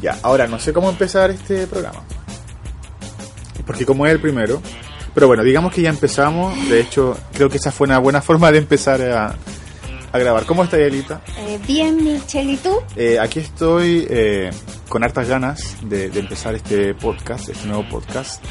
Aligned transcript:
Ya, 0.00 0.18
ahora 0.22 0.46
no 0.46 0.58
sé 0.58 0.72
cómo 0.72 0.88
empezar 0.90 1.30
este 1.30 1.66
programa. 1.66 2.02
Porque 3.66 3.84
como 3.84 4.06
es 4.06 4.12
el 4.12 4.20
primero. 4.20 4.60
Pero 5.14 5.28
bueno, 5.28 5.42
digamos 5.42 5.72
que 5.72 5.82
ya 5.82 5.90
empezamos. 5.90 6.68
De 6.68 6.80
hecho, 6.80 7.16
creo 7.32 7.48
que 7.48 7.56
esa 7.56 7.72
fue 7.72 7.86
una 7.86 7.98
buena 7.98 8.20
forma 8.22 8.52
de 8.52 8.58
empezar 8.58 9.00
a, 9.02 9.34
a 10.12 10.18
grabar. 10.18 10.44
¿Cómo 10.44 10.62
está 10.62 10.78
Elita? 10.78 11.22
Eh, 11.38 11.58
bien, 11.66 12.02
Michelle, 12.02 12.52
¿y 12.52 12.56
tú? 12.58 12.78
Eh, 12.96 13.18
aquí 13.18 13.40
estoy 13.40 14.06
eh, 14.10 14.50
con 14.88 15.02
hartas 15.04 15.28
ganas 15.28 15.76
de, 15.82 16.10
de 16.10 16.20
empezar 16.20 16.54
este 16.54 16.94
podcast, 16.94 17.48
este 17.48 17.66
nuevo 17.66 17.88
podcast, 17.88 18.44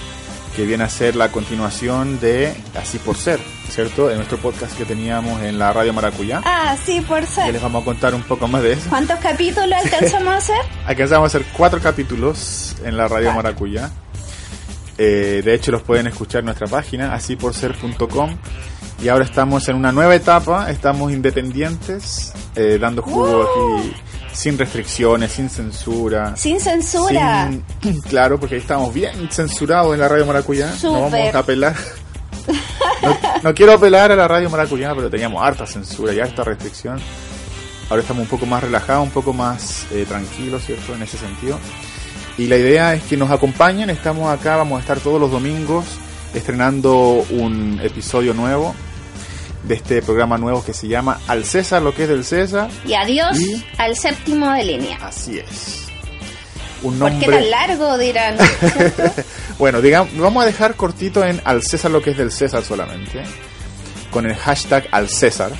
que 0.55 0.65
viene 0.65 0.83
a 0.83 0.89
ser 0.89 1.15
la 1.15 1.31
continuación 1.31 2.19
de 2.19 2.53
Así 2.79 2.97
por 2.97 3.17
Ser, 3.17 3.39
¿cierto? 3.69 4.09
En 4.09 4.17
nuestro 4.17 4.37
podcast 4.37 4.77
que 4.77 4.85
teníamos 4.85 5.41
en 5.41 5.59
la 5.59 5.73
radio 5.73 5.91
Maracuyá. 5.93 6.41
Ah, 6.45 6.75
sí, 6.85 7.01
por 7.01 7.21
Ya 7.21 7.27
ser. 7.27 7.53
les 7.53 7.61
vamos 7.61 7.81
a 7.81 7.85
contar 7.85 8.15
un 8.15 8.23
poco 8.23 8.47
más 8.47 8.61
de 8.63 8.73
eso. 8.73 8.89
¿Cuántos 8.89 9.19
capítulos 9.19 9.73
alcanzamos 9.83 10.33
a 10.33 10.37
hacer? 10.37 10.55
Alcanzamos 10.85 11.23
a 11.33 11.37
hacer 11.37 11.47
cuatro 11.57 11.79
capítulos 11.81 12.75
en 12.83 12.95
la 12.97 13.07
radio. 13.07 13.33
Maracuyá. 13.33 13.89
Eh, 14.97 15.41
de 15.43 15.53
hecho, 15.53 15.71
los 15.71 15.81
pueden 15.81 16.07
escuchar 16.07 16.39
en 16.39 16.45
nuestra 16.45 16.67
página, 16.67 17.13
asíporser.com. 17.13 18.37
Y 19.03 19.09
ahora 19.09 19.25
estamos 19.25 19.67
en 19.67 19.75
una 19.75 19.91
nueva 19.91 20.15
etapa, 20.15 20.71
estamos 20.71 21.11
independientes, 21.11 22.31
eh, 22.55 22.77
dando 22.79 23.01
jugo 23.01 23.43
aquí, 23.81 23.93
sin 24.35 24.57
restricciones, 24.57 25.31
sin 25.31 25.49
censura. 25.49 26.35
Sin 26.35 26.59
censura. 26.59 27.49
sin- 27.81 28.01
claro, 28.01 28.39
porque 28.39 28.55
ahí 28.55 28.61
estamos 28.61 28.93
bien 28.93 29.29
censurados 29.31 29.93
en 29.93 29.99
la 30.01 30.07
radio 30.07 30.25
Maracuyá. 30.25 30.73
No 30.83 31.01
vamos 31.09 31.13
a 31.33 31.39
apelar. 31.39 31.75
No, 33.01 33.17
no 33.43 33.53
quiero 33.55 33.73
apelar 33.73 34.11
a 34.11 34.15
la 34.15 34.27
radio 34.27 34.49
Maracuyá, 34.49 34.93
pero 34.95 35.09
teníamos 35.09 35.41
harta 35.43 35.65
censura 35.65 36.13
y 36.13 36.19
harta 36.19 36.43
restricción. 36.43 36.99
Ahora 37.89 38.01
estamos 38.01 38.23
un 38.23 38.29
poco 38.29 38.45
más 38.45 38.63
relajados, 38.63 39.03
un 39.03 39.11
poco 39.11 39.31
más 39.33 39.85
eh, 39.91 40.05
tranquilos, 40.07 40.65
¿cierto? 40.65 40.93
En 40.95 41.03
ese 41.03 41.17
sentido. 41.17 41.59
Y 42.37 42.47
la 42.47 42.57
idea 42.57 42.93
es 42.95 43.03
que 43.03 43.15
nos 43.15 43.31
acompañen. 43.31 43.89
Estamos 43.89 44.27
acá, 44.31 44.57
vamos 44.57 44.77
a 44.77 44.81
estar 44.81 44.99
todos 44.99 45.19
los 45.21 45.31
domingos 45.31 45.85
estrenando 46.33 47.25
un 47.29 47.79
episodio 47.81 48.33
nuevo 48.33 48.75
de 49.67 49.75
este 49.75 50.01
programa 50.01 50.37
nuevo 50.37 50.63
que 50.63 50.73
se 50.73 50.87
llama 50.87 51.19
Al 51.27 51.45
César, 51.45 51.81
lo 51.81 51.93
que 51.93 52.03
es 52.03 52.09
del 52.09 52.23
César. 52.23 52.69
Y 52.85 52.93
adiós 52.93 53.39
Y- 53.39 53.65
al 53.77 53.95
séptimo 53.95 54.51
de 54.51 54.63
línea. 54.63 54.97
Así 55.01 55.39
es. 55.39 55.81
Un 56.83 56.99
¿Por 56.99 57.09
nombre. 57.11 57.25
qué 57.27 57.31
tan 57.31 57.49
largo, 57.49 57.97
dirán? 57.97 58.37
Bueno, 59.57 59.81
digamos, 59.81 60.15
vamos 60.17 60.43
a 60.43 60.45
dejar 60.45 60.75
cortito 60.75 61.23
en 61.23 61.41
Al 61.45 61.63
César 61.63 61.89
lo 61.89 62.01
que 62.01 62.11
es 62.11 62.17
del 62.17 62.31
César 62.31 62.63
solamente. 62.63 63.23
Con 64.11 64.25
el 64.25 64.35
hashtag 64.35 64.87
Al 64.91 65.07
César. 65.09 65.51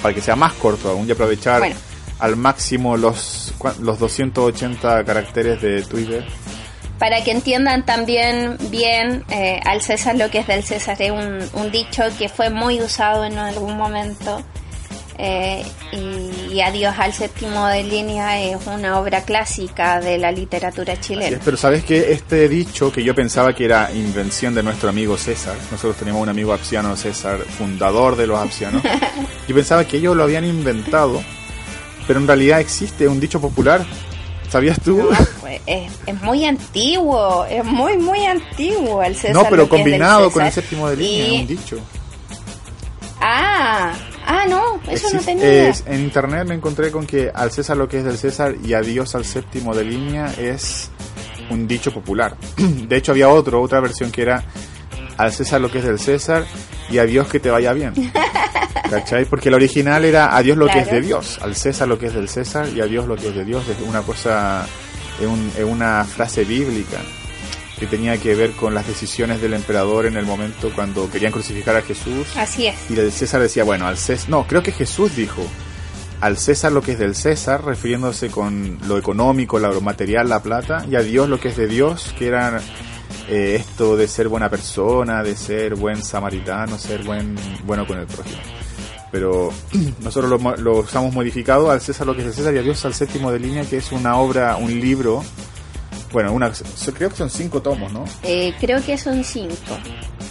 Para 0.00 0.14
que 0.14 0.20
sea 0.20 0.36
más 0.36 0.52
corto 0.54 0.90
aún 0.90 1.08
y 1.08 1.12
aprovechar 1.12 1.58
Bueno. 1.58 1.76
al 2.20 2.36
máximo 2.36 2.96
los, 2.96 3.52
los 3.80 3.98
280 3.98 5.04
caracteres 5.04 5.60
de 5.60 5.82
Twitter. 5.82 6.24
Para 6.98 7.22
que 7.24 7.32
entiendan 7.32 7.84
también 7.84 8.56
bien, 8.70 9.24
eh, 9.30 9.60
al 9.64 9.82
César 9.82 10.16
lo 10.16 10.30
que 10.30 10.38
es 10.38 10.46
del 10.46 10.62
César 10.62 11.00
es 11.00 11.10
un, 11.10 11.38
un 11.54 11.70
dicho 11.70 12.04
que 12.18 12.28
fue 12.28 12.50
muy 12.50 12.80
usado 12.80 13.24
en 13.24 13.36
algún 13.38 13.76
momento. 13.76 14.42
Eh, 15.16 15.64
y, 15.92 16.54
y 16.54 16.60
Adiós 16.60 16.94
al 16.98 17.12
séptimo 17.12 17.68
de 17.68 17.84
línea 17.84 18.42
es 18.42 18.66
una 18.66 18.98
obra 18.98 19.22
clásica 19.22 20.00
de 20.00 20.18
la 20.18 20.32
literatura 20.32 20.94
es, 20.94 21.00
chilena. 21.00 21.38
pero 21.44 21.56
sabes 21.56 21.84
que 21.84 22.10
este 22.12 22.48
dicho 22.48 22.90
que 22.90 23.04
yo 23.04 23.14
pensaba 23.14 23.54
que 23.54 23.64
era 23.64 23.92
invención 23.92 24.56
de 24.56 24.64
nuestro 24.64 24.88
amigo 24.88 25.16
César, 25.16 25.54
nosotros 25.70 25.96
tenemos 25.98 26.20
un 26.20 26.30
amigo 26.30 26.52
apsiano 26.52 26.96
César, 26.96 27.38
fundador 27.38 28.16
de 28.16 28.26
los 28.26 28.40
apsianos, 28.40 28.82
yo 29.48 29.54
pensaba 29.54 29.84
que 29.84 29.98
ellos 29.98 30.16
lo 30.16 30.24
habían 30.24 30.44
inventado, 30.44 31.22
pero 32.08 32.18
en 32.18 32.26
realidad 32.26 32.58
existe 32.58 33.06
un 33.06 33.20
dicho 33.20 33.40
popular. 33.40 33.86
¿Sabías 34.48 34.80
tú? 34.80 34.98
No, 34.98 35.08
pues, 35.40 35.60
es, 35.66 35.90
es 36.06 36.22
muy 36.22 36.44
antiguo, 36.44 37.44
es 37.46 37.64
muy, 37.64 37.96
muy 37.98 38.24
antiguo 38.24 39.02
el 39.02 39.16
César. 39.16 39.34
No, 39.34 39.48
pero 39.50 39.68
combinado 39.68 40.30
con 40.30 40.44
el 40.44 40.52
séptimo 40.52 40.88
de 40.88 40.96
línea, 40.96 41.26
Y- 41.28 41.34
es 41.34 41.40
un 41.40 41.46
dicho. 41.48 41.78
Ah, 43.20 43.92
ah, 44.26 44.44
no, 44.48 44.80
eso 44.90 45.08
no 45.12 45.20
tenía. 45.20 45.68
es- 45.70 45.82
en 45.86 46.00
internet 46.00 46.46
me 46.46 46.54
encontré 46.54 46.90
con 46.90 47.06
que 47.06 47.30
al 47.34 47.50
César 47.50 47.76
lo 47.76 47.88
que 47.88 47.98
es 47.98 48.04
del 48.04 48.18
César 48.18 48.54
y 48.62 48.74
adiós 48.74 49.14
al 49.14 49.24
séptimo 49.24 49.74
de 49.74 49.84
línea 49.84 50.32
es 50.38 50.90
un 51.50 51.66
dicho 51.66 51.92
popular. 51.92 52.36
De 52.56 52.96
hecho 52.96 53.12
había 53.12 53.28
otro, 53.28 53.60
otra 53.62 53.80
versión 53.80 54.10
que 54.10 54.22
era 54.22 54.44
al 55.16 55.32
César 55.32 55.60
lo 55.60 55.70
que 55.70 55.78
es 55.78 55.84
del 55.84 55.98
César 55.98 56.44
y 56.90 56.98
adiós 56.98 57.28
que 57.28 57.40
te 57.40 57.50
vaya 57.50 57.72
bien. 57.72 57.92
¿Cachai? 59.00 59.24
Porque 59.24 59.48
el 59.48 59.54
original 59.54 60.04
era 60.04 60.36
adiós 60.36 60.56
lo 60.56 60.66
que 60.66 60.78
es 60.80 60.86
de. 60.90 61.00
Dios, 61.00 61.38
al 61.42 61.54
César 61.56 61.88
lo 61.88 61.98
que 61.98 62.06
es 62.06 62.14
del 62.14 62.28
César 62.28 62.68
y 62.74 62.80
adiós 62.80 63.06
lo 63.06 63.16
que 63.16 63.28
es 63.28 63.34
de 63.34 63.44
Dios. 63.44 63.64
Es 63.68 63.76
una 63.86 64.02
cosa, 64.02 64.66
es, 65.20 65.26
un- 65.26 65.50
es 65.56 65.64
una 65.64 66.04
frase 66.04 66.44
bíblica 66.44 66.98
que 67.78 67.86
tenía 67.86 68.16
que 68.18 68.34
ver 68.34 68.52
con 68.52 68.72
las 68.74 68.86
decisiones 68.86 69.40
del 69.42 69.52
emperador 69.54 70.06
en 70.06 70.16
el 70.16 70.24
momento 70.24 70.70
cuando 70.74 71.10
querían 71.10 71.32
crucificar 71.32 71.74
a 71.76 71.82
Jesús. 71.82 72.26
Así 72.36 72.66
es. 72.68 72.76
Y 72.88 72.98
el 72.98 73.10
César 73.10 73.40
decía, 73.40 73.64
bueno, 73.64 73.86
al 73.88 73.96
César, 73.98 74.30
no, 74.30 74.46
creo 74.46 74.62
que 74.62 74.70
Jesús 74.72 75.16
dijo, 75.16 75.42
al 76.20 76.38
César 76.38 76.70
lo 76.72 76.80
que 76.82 76.92
es 76.92 76.98
del 77.00 77.16
César, 77.16 77.64
refiriéndose 77.64 78.30
con 78.30 78.78
lo 78.86 78.96
económico, 78.96 79.58
lo 79.58 79.80
material, 79.80 80.28
la 80.28 80.40
plata, 80.40 80.86
y 80.88 80.94
a 80.94 81.00
Dios 81.00 81.28
lo 81.28 81.40
que 81.40 81.48
es 81.48 81.56
de 81.56 81.66
Dios, 81.66 82.14
que 82.16 82.28
era 82.28 82.60
eh, 83.28 83.56
esto 83.58 83.96
de 83.96 84.06
ser 84.06 84.28
buena 84.28 84.48
persona, 84.48 85.22
de 85.24 85.34
ser 85.36 85.74
buen 85.74 86.00
samaritano, 86.02 86.78
ser 86.78 87.02
buen 87.02 87.34
bueno 87.64 87.86
con 87.86 87.98
el 87.98 88.06
prójimo. 88.06 88.38
Pero 89.14 89.52
nosotros 90.02 90.28
lo, 90.28 90.56
lo 90.56 90.78
usamos 90.80 91.14
modificado 91.14 91.70
al 91.70 91.80
César 91.80 92.04
lo 92.04 92.14
que 92.14 92.22
es 92.22 92.26
del 92.26 92.34
César 92.34 92.52
y 92.52 92.58
a 92.58 92.62
Dios 92.62 92.84
al 92.84 92.94
séptimo 92.94 93.30
de 93.30 93.38
línea, 93.38 93.64
que 93.64 93.76
es 93.76 93.92
una 93.92 94.16
obra, 94.16 94.56
un 94.56 94.68
libro, 94.80 95.22
bueno, 96.12 96.32
una, 96.32 96.50
creo 96.96 97.10
que 97.10 97.16
son 97.16 97.30
cinco 97.30 97.62
tomos, 97.62 97.92
¿no? 97.92 98.04
Eh, 98.24 98.52
creo 98.58 98.84
que 98.84 98.98
son 98.98 99.22
cinco 99.22 99.78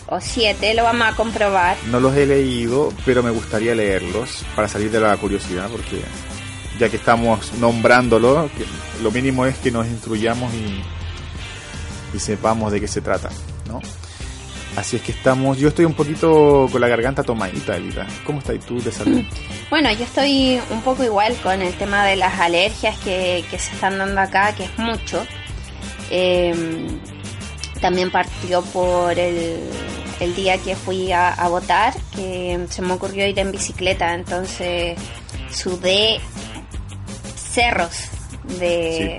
o 0.08 0.20
siete, 0.20 0.74
lo 0.74 0.84
vamos 0.84 1.08
a 1.08 1.16
comprobar. 1.16 1.78
No 1.92 2.02
los 2.02 2.14
he 2.18 2.26
leído, 2.26 2.92
pero 3.06 3.24
me 3.24 3.32
gustaría 3.32 3.74
leerlos 3.74 4.44
para 4.54 4.68
salir 4.68 4.92
de 4.92 5.00
la 5.00 5.16
curiosidad, 5.16 5.70
porque 5.72 6.02
ya 6.78 6.90
que 6.90 6.98
estamos 6.98 7.54
nombrándolo, 7.62 8.50
que 8.58 8.66
lo 9.02 9.12
mínimo 9.12 9.46
es 9.46 9.56
que 9.60 9.72
nos 9.72 9.88
instruyamos 9.88 10.54
y, 10.54 10.84
y 12.18 12.20
sepamos 12.20 12.70
de 12.74 12.82
qué 12.82 12.90
se 12.90 13.00
trata, 13.00 13.30
¿no? 13.66 13.80
Así 14.76 14.96
es 14.96 15.04
que 15.04 15.12
estamos, 15.12 15.58
yo 15.60 15.68
estoy 15.68 15.86
un 15.86 15.94
poquito 15.94 16.68
con 16.72 16.82
la 16.82 16.88
garganta 16.88 17.24
tomadita, 17.24 17.76
Elita. 17.76 18.08
¿Cómo 18.26 18.40
estás 18.40 18.60
tú 18.66 18.82
de 18.82 18.92
salud? 18.92 19.24
Bueno, 19.70 19.92
yo 19.92 20.04
estoy 20.04 20.60
un 20.70 20.82
poco 20.84 21.04
igual 21.04 21.36
con 21.42 21.60
el 21.60 21.74
tema 21.74 22.06
de 22.06 22.16
las 22.16 22.40
alergias 22.40 22.96
que, 23.00 23.44
que 23.50 23.58
se 23.58 23.74
están 23.74 23.98
dando 23.98 24.22
acá, 24.22 24.54
que 24.54 24.66
es 24.66 24.78
mucho. 24.78 25.26
Eh, 26.12 26.54
también 27.82 28.12
partió 28.12 28.62
por 28.62 29.18
el, 29.18 29.62
el 30.20 30.36
día 30.36 30.60
que 30.60 30.76
fui 30.76 31.12
a, 31.12 31.34
a 31.34 31.50
votar, 31.50 31.96
que 32.16 32.68
se 32.70 32.84
me 32.84 32.94
ocurrió 32.94 33.28
ir 33.28 33.40
en 33.40 33.52
bicicleta, 33.52 34.14
entonces 34.14 34.96
sudé 35.50 36.20
cerros 37.36 38.10
de, 38.60 39.18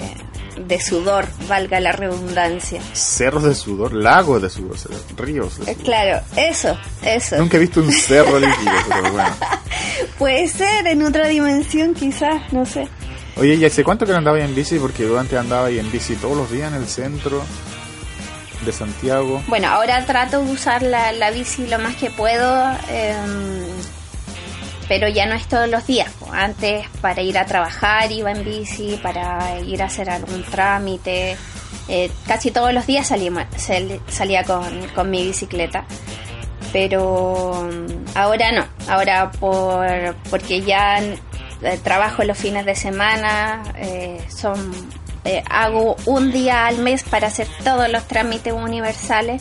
de 0.57 0.81
sudor, 0.81 1.27
valga 1.49 1.81
la 1.81 1.93
redundancia. 1.93 2.81
Cerros 2.93 3.43
de 3.45 3.55
sudor, 3.55 3.93
lagos 3.93 4.43
de 4.43 4.51
sudor, 4.51 4.77
ríos 5.17 5.59
de 5.59 5.65
Eh, 5.65 5.75
sudor. 5.75 5.85
Claro, 5.85 6.21
eso, 6.37 6.79
eso. 7.03 7.37
Nunca 7.37 7.57
he 7.57 7.61
visto 7.61 7.81
un 7.81 7.91
cerro 7.93 8.39
líquido, 8.39 8.73
pero 8.89 9.13
bueno. 9.13 9.35
Puede 10.19 10.49
ser 10.49 10.87
en 10.87 11.03
otra 11.03 11.29
dimensión 11.29 11.95
quizás, 11.95 12.53
no 12.53 12.65
sé. 12.67 12.89
Oye, 13.37 13.55
¿y 13.55 13.65
hace 13.65 13.83
cuánto 13.83 14.07
que 14.07 14.13
no 14.13 14.19
andaba 14.19 14.39
en 14.39 14.55
bici? 14.55 14.79
Porque 14.79 15.03
yo 15.03 15.19
antes 15.19 15.39
andaba 15.39 15.67
ahí 15.67 15.79
en 15.81 15.91
bici 15.91 16.15
todos 16.15 16.37
los 16.37 16.51
días 16.51 16.73
en 16.73 16.79
el 16.81 16.87
centro 16.87 17.43
de 18.65 18.73
Santiago. 18.73 19.43
Bueno, 19.49 19.69
ahora 19.69 20.05
trato 20.07 20.41
de 20.43 20.53
usar 20.53 20.83
la, 20.83 21.13
la 21.13 21.31
bici 21.33 21.67
lo 21.67 21.79
más 21.81 21.97
que 21.97 22.11
puedo, 22.11 22.71
em, 22.89 23.67
pero 24.89 25.09
ya 25.09 25.27
no 25.27 25.35
es 25.35 25.47
todos 25.47 25.69
los 25.69 25.87
días. 25.87 26.11
Antes 26.33 26.87
para 27.01 27.23
ir 27.23 27.39
a 27.39 27.47
trabajar 27.47 28.11
iba 28.13 28.31
en 28.31 28.45
bici, 28.45 28.99
para 29.03 29.59
ir 29.61 29.83
a 29.83 29.87
hacer 29.87 30.11
algún 30.11 30.43
trámite. 30.45 31.37
eh, 31.89 32.11
casi 32.27 32.51
todos 32.51 32.73
los 32.73 32.87
días 32.87 33.07
salía, 33.07 33.47
sal- 33.57 34.01
salía 34.09 34.43
con, 34.45 34.65
con 34.95 35.11
mi 35.11 35.23
bicicleta. 35.23 35.85
pero 36.73 37.69
ahora 38.15 38.51
no, 38.53 38.65
ahora 38.89 39.31
por 39.31 39.87
porque 40.31 40.63
ya 40.63 40.99
eh, 41.01 41.79
trabajo 41.85 42.25
los 42.25 42.37
fines 42.37 42.65
de 42.67 42.75
semana, 42.75 43.63
eh, 43.77 44.19
son 44.29 44.73
hago 45.49 45.97
un 46.07 46.33
día 46.33 46.67
al 46.67 46.79
mes 46.79 47.03
para 47.05 47.29
hacer 47.29 47.47
todos 47.65 47.89
los 47.89 48.07
trámites 48.09 48.53
universales, 48.53 49.41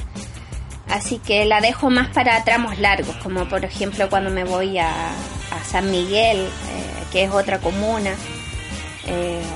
así 0.93 1.19
que 1.19 1.45
la 1.45 1.59
dejo 1.59 1.89
más 1.89 2.09
para 2.09 2.43
tramos 2.43 2.77
largos, 2.79 3.15
como 3.17 3.47
por 3.49 3.65
ejemplo 3.65 4.09
cuando 4.09 4.29
me 4.29 4.43
voy 4.43 4.77
a, 4.77 4.89
a 4.89 5.63
San 5.65 5.91
Miguel, 5.91 6.47
que 7.11 7.23
es 7.23 7.31
otra 7.31 7.59
comuna, 7.59 8.15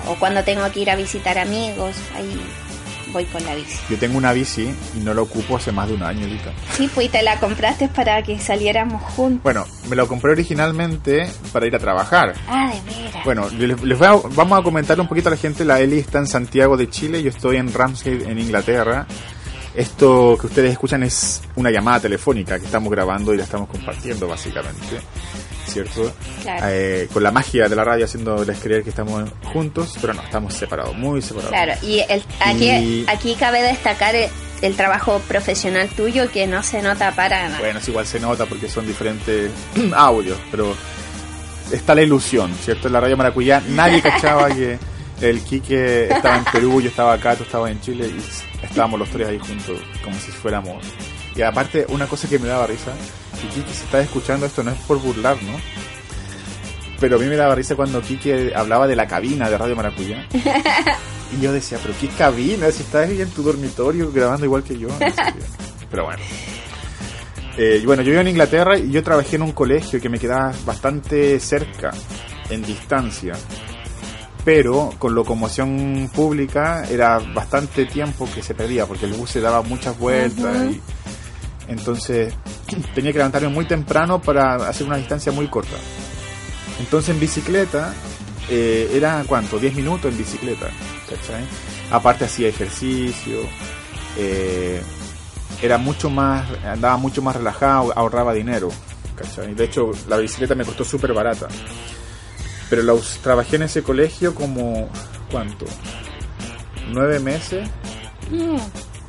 o 0.08 0.16
cuando 0.16 0.44
tengo 0.44 0.70
que 0.72 0.82
ir 0.82 0.90
a 0.90 0.96
visitar 0.96 1.38
amigos, 1.38 1.96
ahí 2.16 2.42
voy 3.12 3.26
con 3.26 3.44
la 3.46 3.56
bici. 3.56 3.78
Yo 3.90 3.98
tengo 3.98 4.18
una 4.18 4.34
bici 4.34 4.70
y 4.96 5.00
no 5.00 5.14
la 5.14 5.22
ocupo 5.22 5.58
hace 5.58 5.72
más 5.72 5.88
de 5.88 5.96
un 5.96 6.04
año 6.04 6.24
ahorita. 6.24 6.52
Sí, 6.74 6.90
pues 6.94 7.10
te 7.12 7.22
la 7.22 7.40
compraste 7.40 7.88
para 7.88 8.22
que 8.24 8.40
saliéramos 8.40 9.02
juntos. 9.02 9.44
Bueno, 9.44 9.66
me 9.90 9.96
la 9.96 10.06
compré 10.06 10.32
originalmente 10.32 11.30
para 11.52 11.68
ir 11.68 11.76
a 11.76 11.80
trabajar. 11.80 12.34
Ah, 12.48 12.72
de 12.74 13.04
veras. 13.04 13.24
Bueno, 13.24 13.50
les, 13.50 14.00
vamos 14.00 14.60
a 14.60 14.64
comentar 14.64 15.00
un 15.00 15.08
poquito 15.08 15.30
a 15.30 15.32
la 15.32 15.38
gente. 15.38 15.66
La 15.66 15.80
Eli 15.80 16.00
está 16.00 16.20
en 16.20 16.28
Santiago 16.28 16.78
de 16.78 16.90
Chile, 16.90 17.24
yo 17.24 17.30
estoy 17.30 17.58
en 17.58 17.74
Ramsgate, 17.74 18.30
en 18.30 18.40
Inglaterra. 18.40 19.08
Esto 19.78 20.36
que 20.42 20.48
ustedes 20.48 20.72
escuchan 20.72 21.04
es 21.04 21.42
una 21.56 21.70
llamada 21.70 22.02
telefónica 22.02 22.60
que 22.60 22.66
estamos 22.66 22.92
grabando 22.92 23.34
y 23.34 23.38
la 23.38 23.44
estamos 23.44 23.70
compartiendo 23.70 24.28
básicamente. 24.28 24.98
¿cierto? 25.68 26.12
Eh, 26.64 27.08
con 27.14 27.22
la 27.22 27.32
magia 27.32 27.70
de 27.70 27.76
la 27.76 27.84
radio 27.84 28.06
haciéndoles 28.06 28.58
creer 28.60 28.84
que 28.84 28.90
estamos 28.90 29.30
juntos, 29.54 29.96
pero 30.02 30.14
no, 30.14 30.24
estamos 30.24 30.54
separados, 30.54 30.96
muy 30.96 31.22
separados. 31.22 31.52
Claro, 31.52 31.74
y, 31.84 32.00
el, 32.10 32.24
aquí, 32.40 33.06
aquí 33.08 33.36
cabe 33.36 33.62
destacar 33.62 34.16
el, 34.16 34.76
trabajo 34.76 35.22
profesional 35.28 35.88
tuyo 35.90 36.32
que 36.32 36.48
no 36.48 36.64
se 36.64 36.82
nota 36.82 37.12
para 37.12 37.50
nada. 37.50 37.60
Bueno, 37.60 37.80
es 37.80 37.88
igual 37.88 38.08
se 38.08 38.20
nota 38.20 38.46
porque 38.48 38.68
son 38.68 38.88
diferentes 38.88 39.52
audios, 39.96 40.40
pero 40.50 40.76
está 41.72 41.94
la 41.94 42.02
ilusión, 42.02 42.52
¿cierto? 42.64 42.88
En 42.88 42.94
la 42.94 43.02
radio 43.02 43.18
maracuyá 43.18 43.62
nadie 43.70 44.02
cachaba 44.02 44.48
que 44.50 44.80
el 45.22 45.42
Quique 45.42 46.06
estaba 46.06 46.38
en 46.38 46.46
Perú, 46.46 46.82
yo 46.82 46.90
estaba 46.90 47.14
acá, 47.14 47.36
tú 47.36 47.44
estabas 47.44 47.72
en 47.72 47.82
Chile 47.82 48.08
y 48.08 48.66
estábamos 48.66 49.00
los 49.00 49.10
tres 49.10 49.28
ahí 49.28 49.40
juntos, 49.40 49.80
como 50.04 50.18
si 50.18 50.32
fuéramos... 50.32 50.84
Y 51.36 51.42
aparte, 51.44 51.86
una 51.90 52.08
cosa 52.08 52.28
que 52.28 52.40
me 52.40 52.48
daba 52.48 52.66
risa 52.66 52.92
si 53.40 53.48
Kiki 53.48 53.72
se 53.72 53.84
está 53.84 54.00
escuchando 54.02 54.48
esto 54.48 54.64
no 54.64 54.72
es 54.72 54.78
por 54.80 55.00
burlar, 55.00 55.38
¿no? 55.44 55.60
Pero 57.00 57.18
a 57.18 57.20
mí 57.20 57.28
me 57.28 57.36
daba 57.36 57.54
risa 57.54 57.76
cuando 57.76 58.02
Kiki 58.02 58.52
hablaba 58.56 58.88
de 58.88 58.96
la 58.96 59.08
cabina 59.08 59.50
de 59.50 59.58
Radio 59.58 59.76
Maracuyá. 59.76 60.28
Y 61.30 61.42
yo 61.42 61.52
decía, 61.52 61.78
pero 61.84 61.94
¿qué 62.00 62.08
cabina? 62.08 62.72
Si 62.72 62.84
estás 62.84 63.10
ahí 63.10 63.22
en 63.22 63.30
tu 63.30 63.44
dormitorio 63.44 64.10
grabando 64.14 64.46
igual 64.46 64.64
que 64.64 64.80
yo. 64.80 64.88
pero 65.92 66.06
bueno. 66.06 66.24
Eh, 67.58 67.82
bueno, 67.86 68.02
yo 68.02 68.12
vivo 68.12 68.22
en 68.22 68.30
Inglaterra 68.30 68.78
y 68.78 68.92
yo 68.92 69.04
trabajé 69.04 69.36
en 69.36 69.42
un 69.42 69.52
colegio 69.52 70.00
que 70.00 70.08
me 70.08 70.20
quedaba 70.20 70.54
bastante 70.66 71.38
cerca, 71.42 71.92
en 72.50 72.64
distancia. 72.64 73.34
Pero 74.48 74.92
con 74.98 75.14
locomoción 75.14 76.10
pública 76.16 76.86
era 76.90 77.20
bastante 77.20 77.86
tiempo 77.86 78.30
que 78.34 78.42
se 78.42 78.56
perdía 78.56 78.86
porque 78.86 79.06
el 79.06 79.12
bus 79.12 79.32
se 79.32 79.42
daba 79.42 79.62
muchas 79.62 80.00
vueltas 80.00 80.72
y 80.72 80.82
entonces 81.68 82.34
tenía 82.96 83.12
que 83.12 83.18
levantarme 83.18 83.50
muy 83.50 83.66
temprano 83.66 84.22
para 84.22 84.56
hacer 84.70 84.88
una 84.88 84.96
distancia 84.96 85.34
muy 85.34 85.50
corta. 85.50 85.76
Entonces 86.80 87.10
en 87.10 87.20
bicicleta 87.20 87.94
eh, 88.50 88.90
era 88.94 89.22
cuánto, 89.28 89.60
10 89.60 89.76
minutos 89.76 90.14
en 90.14 90.18
bicicleta, 90.18 90.68
¿cachai? 91.10 91.44
Aparte 91.92 92.24
hacía 92.24 92.48
ejercicio, 92.48 93.42
eh, 94.18 94.82
era 95.62 95.78
mucho 95.78 96.10
más, 96.10 96.48
andaba 96.64 96.96
mucho 96.96 97.22
más 97.22 97.36
relajado, 97.36 97.92
ahorraba 97.98 98.34
dinero, 98.34 98.70
¿cachai? 99.14 99.54
De 99.56 99.66
hecho 99.66 99.92
la 100.08 100.16
bicicleta 100.16 100.56
me 100.56 100.64
costó 100.64 100.86
súper 100.86 101.12
barata. 101.12 101.50
Pero 102.70 102.84
la, 102.84 102.94
trabajé 103.22 103.56
en 103.56 103.64
ese 103.64 103.84
colegio 103.84 104.36
como, 104.36 104.90
¿cuánto? 105.32 105.66
Nueve 106.92 107.20
meses. 107.20 107.70
Mm. 108.32 108.58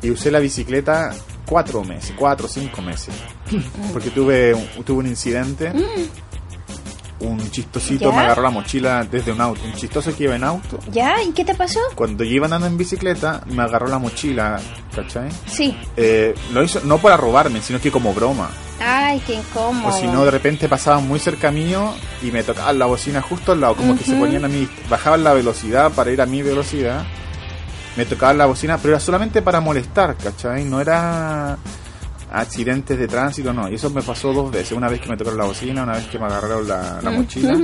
Y 0.03 0.11
usé 0.11 0.31
la 0.31 0.39
bicicleta 0.39 1.15
cuatro 1.47 1.83
meses, 1.83 2.15
cuatro 2.17 2.47
o 2.47 2.49
cinco 2.49 2.83
meses. 2.83 3.15
Mm. 3.51 3.93
Porque 3.93 4.11
tuve, 4.11 4.55
tuve 4.85 4.99
un 4.99 5.07
incidente. 5.07 5.71
Mm. 5.71 6.28
Un 7.21 7.51
chistosito 7.51 8.13
me 8.13 8.19
agarró 8.19 8.43
la 8.43 8.51
mochila 8.51 9.05
desde 9.05 9.33
un 9.33 9.41
auto. 9.41 9.61
Un 9.65 9.75
chistoso 9.75 10.15
que 10.15 10.25
iba 10.25 10.37
en 10.37 10.45
auto. 10.45 10.79
¿Ya? 10.93 11.23
¿Y 11.23 11.33
qué 11.33 11.45
te 11.45 11.55
pasó? 11.55 11.81
Cuando 11.95 12.25
yo 12.25 12.31
iba 12.31 12.47
andando 12.47 12.67
en 12.67 12.77
bicicleta, 12.77 13.43
me 13.47 13.63
agarró 13.63 13.89
la 13.89 13.99
mochila, 13.99 14.61
¿cachai? 14.95 15.29
Sí. 15.47 15.77
Eh, 15.97 16.35
lo 16.53 16.63
hizo 16.63 16.81
no 16.85 16.99
para 16.99 17.17
robarme, 17.17 17.61
sino 17.61 17.81
que 17.81 17.91
como 17.91 18.15
broma. 18.15 18.51
Ay, 18.81 19.21
qué 19.27 19.35
incómodo. 19.35 19.89
O 19.89 19.99
si 19.99 20.07
no, 20.07 20.25
de 20.25 20.31
repente 20.31 20.69
pasaban 20.69 21.09
muy 21.09 21.19
cerca 21.19 21.51
mío 21.51 21.93
y 22.23 22.31
me 22.31 22.45
tocaban 22.45 22.79
la 22.79 22.87
bocina 22.87 23.21
justo 23.21 23.53
al 23.53 23.61
lado, 23.61 23.75
como 23.75 23.99
que 23.99 24.05
se 24.05 24.15
ponían 24.15 24.45
a 24.45 24.49
mí, 24.49 24.69
bajaban 24.89 25.25
la 25.25 25.33
velocidad 25.33 25.91
para 25.93 26.13
ir 26.13 26.21
a 26.21 26.27
mi 26.27 26.43
velocidad 26.43 27.05
me 27.99 28.07
tocaba 28.07 28.33
la 28.33 28.47
bocina, 28.47 28.79
pero 28.79 28.95
era 28.95 29.01
solamente 29.01 29.43
para 29.43 29.61
molestar, 29.61 30.17
¿cachai? 30.17 30.65
No 30.65 30.81
era 30.81 31.59
accidentes 32.33 32.99
de 32.99 33.09
tránsito, 33.09 33.53
no. 33.53 33.69
Y 33.69 33.75
eso 33.75 33.91
me 33.91 34.03
pasó 34.03 34.33
dos 34.33 34.51
veces. 34.51 34.73
Una 34.73 34.89
vez 34.89 35.01
que 35.01 35.09
me 35.09 35.17
tocaron 35.17 35.39
la 35.39 35.45
bocina, 35.45 35.83
una 35.83 35.95
vez 35.95 36.07
que 36.07 36.19
me 36.19 36.27
agarraron 36.27 36.69
la, 36.69 37.01
mochila. 37.11 37.57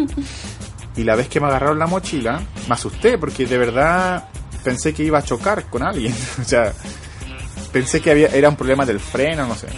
y 0.97 1.05
la 1.05 1.17
vez 1.17 1.29
que 1.29 1.41
me 1.41 1.47
agarraron 1.47 1.79
la 1.79 1.87
mochila, 1.87 2.43
me 2.69 2.75
asusté 2.75 3.19
porque 3.19 3.47
de 3.47 3.59
verdad 3.59 4.29
pensé 4.63 4.95
que 4.95 5.05
iba 5.05 5.19
a 5.19 5.23
chocar 5.23 5.65
con 5.65 5.83
alguien. 5.83 6.15
o 6.41 6.45
sea, 6.45 6.73
pensé 7.73 8.01
que 8.01 8.11
había, 8.11 8.29
era 8.29 8.49
un 8.49 8.57
problema 8.57 8.85
del 8.85 9.01
freno, 9.01 9.47
no 9.47 9.55
sé. 9.55 9.69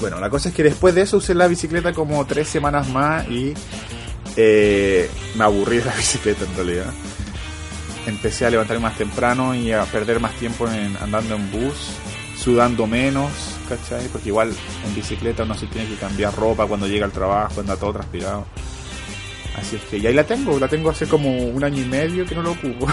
Bueno, 0.00 0.18
la 0.18 0.30
cosa 0.30 0.48
es 0.48 0.54
que 0.54 0.62
después 0.62 0.94
de 0.94 1.02
eso 1.02 1.18
usé 1.18 1.34
la 1.34 1.46
bicicleta 1.46 1.92
como 1.92 2.24
tres 2.24 2.48
semanas 2.48 2.88
más 2.88 3.28
y 3.28 3.52
eh, 4.36 5.10
me 5.34 5.44
aburrí 5.44 5.78
de 5.78 5.84
la 5.84 5.94
bicicleta 5.96 6.44
en 6.44 6.56
realidad 6.56 6.92
empecé 8.06 8.46
a 8.46 8.50
levantarme 8.50 8.82
más 8.82 8.96
temprano 8.96 9.54
y 9.54 9.72
a 9.72 9.84
perder 9.84 10.20
más 10.20 10.34
tiempo 10.34 10.68
en, 10.68 10.96
andando 10.98 11.36
en 11.36 11.50
bus, 11.50 11.92
sudando 12.40 12.86
menos, 12.86 13.30
¿cachai? 13.68 14.08
Porque 14.08 14.28
igual 14.28 14.52
en 14.86 14.94
bicicleta 14.94 15.42
uno 15.42 15.54
se 15.54 15.66
tiene 15.66 15.88
que 15.88 15.96
cambiar 15.96 16.34
ropa 16.34 16.66
cuando 16.66 16.86
llega 16.86 17.04
al 17.04 17.12
trabajo, 17.12 17.60
anda 17.60 17.76
todo 17.76 17.92
transpirado. 17.92 18.46
Así 19.56 19.76
es 19.76 19.82
que, 19.82 19.98
y 19.98 20.06
ahí 20.06 20.14
la 20.14 20.24
tengo, 20.24 20.58
la 20.58 20.68
tengo 20.68 20.90
hace 20.90 21.06
como 21.06 21.30
un 21.30 21.62
año 21.62 21.82
y 21.82 21.84
medio 21.84 22.24
que 22.24 22.34
no 22.34 22.42
lo 22.42 22.52
ocupo. 22.52 22.86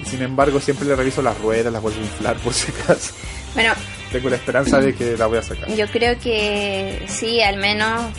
y 0.00 0.04
sin 0.08 0.20
embargo 0.22 0.60
siempre 0.60 0.86
le 0.86 0.94
reviso 0.94 1.22
las 1.22 1.38
ruedas, 1.38 1.72
las 1.72 1.80
vuelvo 1.80 2.00
a 2.00 2.04
inflar 2.04 2.36
por 2.36 2.52
si 2.52 2.70
acaso. 2.70 3.14
Bueno, 3.54 3.72
tengo 4.12 4.28
la 4.28 4.36
esperanza 4.36 4.78
de 4.78 4.94
que 4.94 5.16
la 5.16 5.26
voy 5.26 5.38
a 5.38 5.42
sacar. 5.42 5.74
Yo 5.74 5.86
creo 5.86 6.18
que 6.18 7.04
sí, 7.08 7.40
al 7.40 7.56
menos 7.56 8.12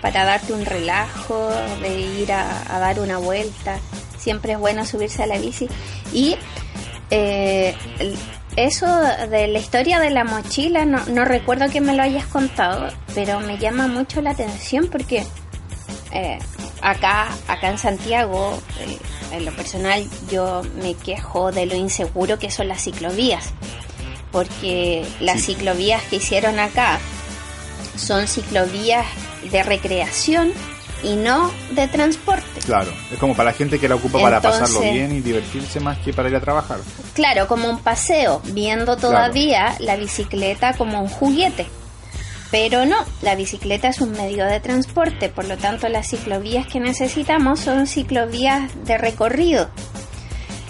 para 0.00 0.24
darte 0.24 0.52
un 0.52 0.64
relajo, 0.64 1.50
de 1.80 2.00
ir 2.00 2.32
a, 2.32 2.78
dar 2.78 3.00
una 3.00 3.18
vuelta. 3.18 3.78
Siempre 4.16 4.52
es 4.52 4.58
bueno 4.58 4.86
subirse 4.86 5.24
a 5.24 5.26
la 5.26 5.38
bici. 5.38 5.68
Y 6.12 6.36
eh, 7.10 7.74
eso 8.56 8.86
de 9.30 9.48
la 9.48 9.58
historia 9.58 9.98
de 9.98 10.10
la 10.10 10.24
mochila, 10.24 10.84
no, 10.84 11.04
no, 11.06 11.24
recuerdo 11.24 11.70
que 11.70 11.80
me 11.80 11.94
lo 11.94 12.02
hayas 12.02 12.26
contado, 12.26 12.88
pero 13.14 13.40
me 13.40 13.58
llama 13.58 13.88
mucho 13.88 14.20
la 14.20 14.30
atención 14.30 14.88
porque 14.90 15.24
eh, 16.12 16.38
acá, 16.82 17.28
acá 17.48 17.70
en 17.70 17.78
Santiago, 17.78 18.58
eh, 18.80 18.98
en 19.36 19.44
lo 19.44 19.52
personal, 19.52 20.04
yo 20.30 20.62
me 20.82 20.94
quejo 20.94 21.52
de 21.52 21.66
lo 21.66 21.74
inseguro 21.74 22.38
que 22.38 22.50
son 22.50 22.68
las 22.68 22.82
ciclovías 22.82 23.52
porque 24.32 25.06
las 25.20 25.42
ciclovías 25.42 26.02
que 26.04 26.16
hicieron 26.16 26.58
acá 26.58 26.98
son 27.96 28.26
ciclovías 28.26 29.06
de 29.50 29.62
recreación 29.62 30.52
y 31.02 31.16
no 31.16 31.50
de 31.72 31.88
transporte. 31.88 32.60
Claro, 32.64 32.92
es 33.10 33.18
como 33.18 33.34
para 33.34 33.50
la 33.50 33.56
gente 33.56 33.78
que 33.78 33.88
la 33.88 33.96
ocupa 33.96 34.20
para 34.20 34.40
pasarlo 34.40 34.80
bien 34.80 35.12
y 35.12 35.20
divertirse 35.20 35.80
más 35.80 35.98
que 35.98 36.12
para 36.12 36.28
ir 36.28 36.36
a 36.36 36.40
trabajar. 36.40 36.78
Claro, 37.14 37.46
como 37.46 37.68
un 37.68 37.78
paseo, 37.78 38.40
viendo 38.52 38.96
todavía 38.96 39.74
la 39.80 39.96
bicicleta 39.96 40.74
como 40.74 41.00
un 41.00 41.08
juguete. 41.08 41.66
Pero 42.50 42.84
no, 42.84 42.98
la 43.22 43.34
bicicleta 43.34 43.88
es 43.88 44.02
un 44.02 44.12
medio 44.12 44.44
de 44.44 44.60
transporte, 44.60 45.30
por 45.30 45.46
lo 45.46 45.56
tanto 45.56 45.88
las 45.88 46.08
ciclovías 46.08 46.66
que 46.66 46.80
necesitamos 46.80 47.60
son 47.60 47.86
ciclovías 47.86 48.70
de 48.84 48.98
recorrido, 48.98 49.70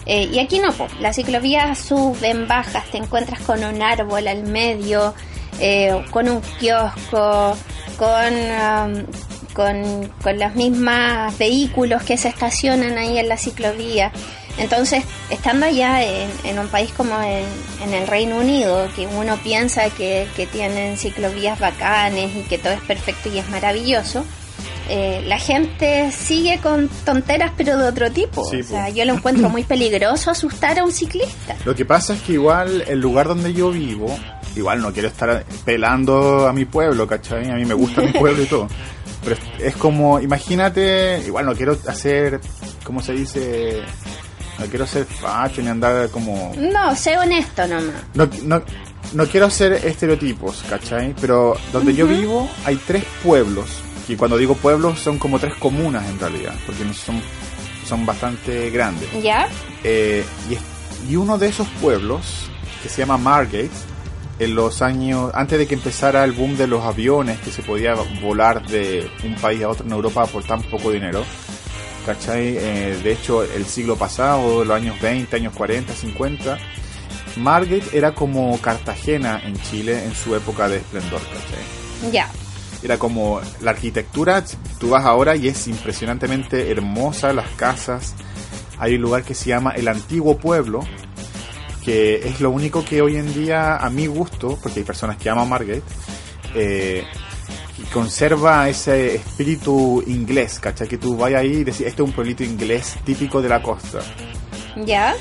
eh, 0.07 0.29
y 0.33 0.39
aquí 0.41 0.59
no, 0.59 0.75
las 1.01 1.17
ciclovías 1.17 1.79
suben, 1.79 2.49
bajas, 2.49 2.85
te 2.91 2.99
encuentras 2.99 3.41
con 3.41 3.63
un 3.63 3.83
árbol 3.83 4.27
al 4.27 4.43
medio, 4.43 5.15
eh, 5.61 6.05
con 6.11 6.29
un 6.29 6.41
kiosco, 6.59 7.57
con, 7.97 8.35
um, 8.35 9.05
con, 9.53 10.11
con, 10.23 10.39
los 10.39 10.55
mismos 10.55 11.37
vehículos 11.39 12.03
que 12.03 12.17
se 12.17 12.29
estacionan 12.29 12.99
ahí 12.99 13.19
en 13.19 13.29
la 13.29 13.37
ciclovía. 13.37 14.13
Entonces, 14.59 15.05
estando 15.31 15.67
allá 15.67 16.03
en, 16.03 16.59
un 16.59 16.69
país 16.69 16.93
como 16.93 17.15
en, 17.23 17.95
el 17.95 18.07
Reino 18.07 18.37
Unido, 18.37 18.89
que 18.95 19.07
uno 19.07 19.37
piensa 19.43 19.89
que, 19.91 20.27
que 20.37 20.47
tienen 20.47 20.99
ciclovías 20.99 21.59
bacanes 21.59 22.35
y 22.37 22.43
que 22.43 22.59
todo 22.59 22.73
es 22.73 22.83
perfecto 22.83 23.31
y 23.33 23.39
es 23.39 23.49
maravilloso, 23.49 24.25
eh, 24.89 25.23
la 25.27 25.39
gente 25.39 26.11
sigue 26.13 26.59
con 26.59 26.89
tonteras 27.05 27.53
pero 27.57 27.79
de 27.79 27.89
otro 27.89 28.11
tipo. 28.11 28.43
o 28.43 28.63
sea, 28.63 28.89
yo 28.91 29.05
lo 29.05 29.15
encuentro 29.15 29.49
muy 29.49 29.65
peligroso 29.69 30.31
asustar 30.31 30.79
a 30.79 30.85
un 30.85 30.93
ciclista. 30.93 31.57
Lo 31.65 31.75
que 31.75 31.85
pasa 31.85 32.15
es 32.15 32.23
que 32.23 32.35
igual 32.35 32.85
el 32.87 33.01
lugar 33.01 33.29
donde 33.29 33.53
yo 33.53 33.71
vivo 33.71 34.15
igual 34.57 34.83
no 34.83 34.93
quiero 34.93 35.09
estar 35.09 35.45
pelando 35.65 36.47
a 36.47 36.53
mi 36.53 36.65
pueblo, 36.65 37.07
¿cachai? 37.07 37.51
A 37.51 37.55
mí 37.55 37.65
me 37.65 37.75
gusta 37.75 38.03
mi 38.03 38.13
pueblo 38.13 38.43
y 38.43 38.47
todo. 38.47 38.69
Pero 39.25 39.37
es, 39.59 39.77
como, 39.77 40.21
imagínate, 40.21 41.23
igual 41.25 41.47
no 41.47 41.55
quiero 41.55 41.79
hacer, 41.87 42.41
¿cómo 42.85 43.01
se 43.01 43.13
dice? 43.13 43.83
No 44.59 44.67
quiero 44.67 44.87
ser 44.87 45.05
facho 45.05 45.63
ni 45.63 45.69
andar 45.69 46.09
como... 46.11 46.53
No, 46.57 46.95
sé 46.97 47.17
honesto 47.17 47.67
nomás. 47.67 48.03
No, 48.15 48.29
no, 48.43 48.63
no 49.15 49.27
quiero 49.27 49.47
hacer 49.47 49.73
estereotipos, 49.73 50.65
¿cachai? 50.69 51.15
Pero 51.21 51.57
donde 51.73 51.95
yo 51.95 52.07
vivo 52.07 52.49
hay 52.65 52.77
tres 52.77 53.05
pueblos. 53.23 53.69
Y 54.09 54.17
cuando 54.17 54.37
digo 54.37 54.55
pueblos 54.55 54.99
son 54.99 55.19
como 55.19 55.39
tres 55.39 55.55
comunas 55.55 56.09
en 56.09 56.19
realidad, 56.19 56.55
porque 56.67 56.83
son, 56.93 57.23
son 57.87 58.05
bastante 58.05 58.71
grandes. 58.71 59.09
¿Ya? 59.23 59.49
Eh, 59.85 60.25
y, 60.51 61.13
y 61.13 61.17
uno 61.17 61.39
de 61.39 61.49
esos 61.49 61.69
pueblos, 61.81 62.49
que 62.83 62.89
se 62.89 62.99
llama 63.03 63.17
Margate, 63.17 63.71
en 64.45 64.55
los 64.57 64.83
años, 64.83 65.31
antes 65.35 65.59
de 65.59 65.67
que 65.67 65.75
empezara 65.75 66.25
el 66.25 66.33
boom 66.33 66.57
de 66.57 66.67
los 66.67 66.85
aviones, 66.85 67.39
que 67.41 67.51
se 67.51 67.63
podía 67.63 67.95
volar 68.21 68.67
de 68.67 69.09
un 69.25 69.37
país 69.37 69.63
a 69.63 69.69
otro 69.69 69.87
en 69.87 69.93
Europa 69.93 70.27
por 70.27 70.43
tan 70.43 70.63
poco 70.63 70.91
dinero, 70.91 71.25
¿cachai? 72.05 72.57
Eh, 72.57 73.01
de 73.03 73.13
hecho, 73.13 73.45
el 73.45 73.65
siglo 73.67 73.97
pasado, 73.97 74.65
los 74.65 74.77
años 74.77 75.01
20, 75.01 75.37
años 75.37 75.55
40, 75.55 75.93
50, 75.93 76.59
Margate 77.37 77.97
era 77.97 78.15
como 78.15 78.61
Cartagena 78.61 79.41
en 79.45 79.55
Chile 79.63 80.05
en 80.05 80.15
su 80.15 80.35
época 80.35 80.69
de 80.69 80.79
esplendor, 80.79 81.21
¿cachai? 81.21 82.11
Ya. 82.13 82.29
Era 82.83 82.99
como 82.99 83.41
la 83.61 83.71
arquitectura, 83.71 84.45
tú 84.81 84.91
vas 84.91 85.05
ahora 85.05 85.37
y 85.37 85.47
es 85.47 85.69
impresionantemente 85.69 86.69
hermosa, 86.69 87.33
las 87.33 87.49
casas. 87.51 88.15
Hay 88.79 88.97
un 88.97 89.03
lugar 89.03 89.23
que 89.23 89.35
se 89.35 89.51
llama 89.51 89.71
el 89.71 89.87
Antiguo 89.87 90.37
Pueblo, 90.37 90.81
que 91.85 92.29
es 92.29 92.41
lo 92.41 92.51
único 92.51 92.85
que 92.85 93.03
hoy 93.03 93.17
en 93.17 93.33
día, 93.35 93.77
a 93.77 93.91
mi 93.91 94.07
gusto, 94.07 94.59
porque 94.63 94.81
hay 94.81 94.85
personas 94.85 95.17
que 95.17 95.29
aman 95.29 95.49
Margate, 95.49 95.83
eh, 96.55 97.05
y 97.79 97.83
conserva 97.93 98.69
ese 98.69 99.17
espíritu 99.17 100.03
inglés, 100.07 100.59
¿cachai? 100.61 100.89
Que 100.89 100.99
tú 100.99 101.17
vayas 101.17 101.41
ahí 101.41 101.53
y 101.53 101.65
decís, 101.65 101.83
este 101.83 102.03
es 102.03 102.09
un 102.09 102.13
pueblito 102.13 102.45
inglés 102.45 102.97
típico 103.05 103.43
de 103.43 103.49
la 103.49 103.63
costa. 103.63 104.01
¿Ya? 104.85 105.15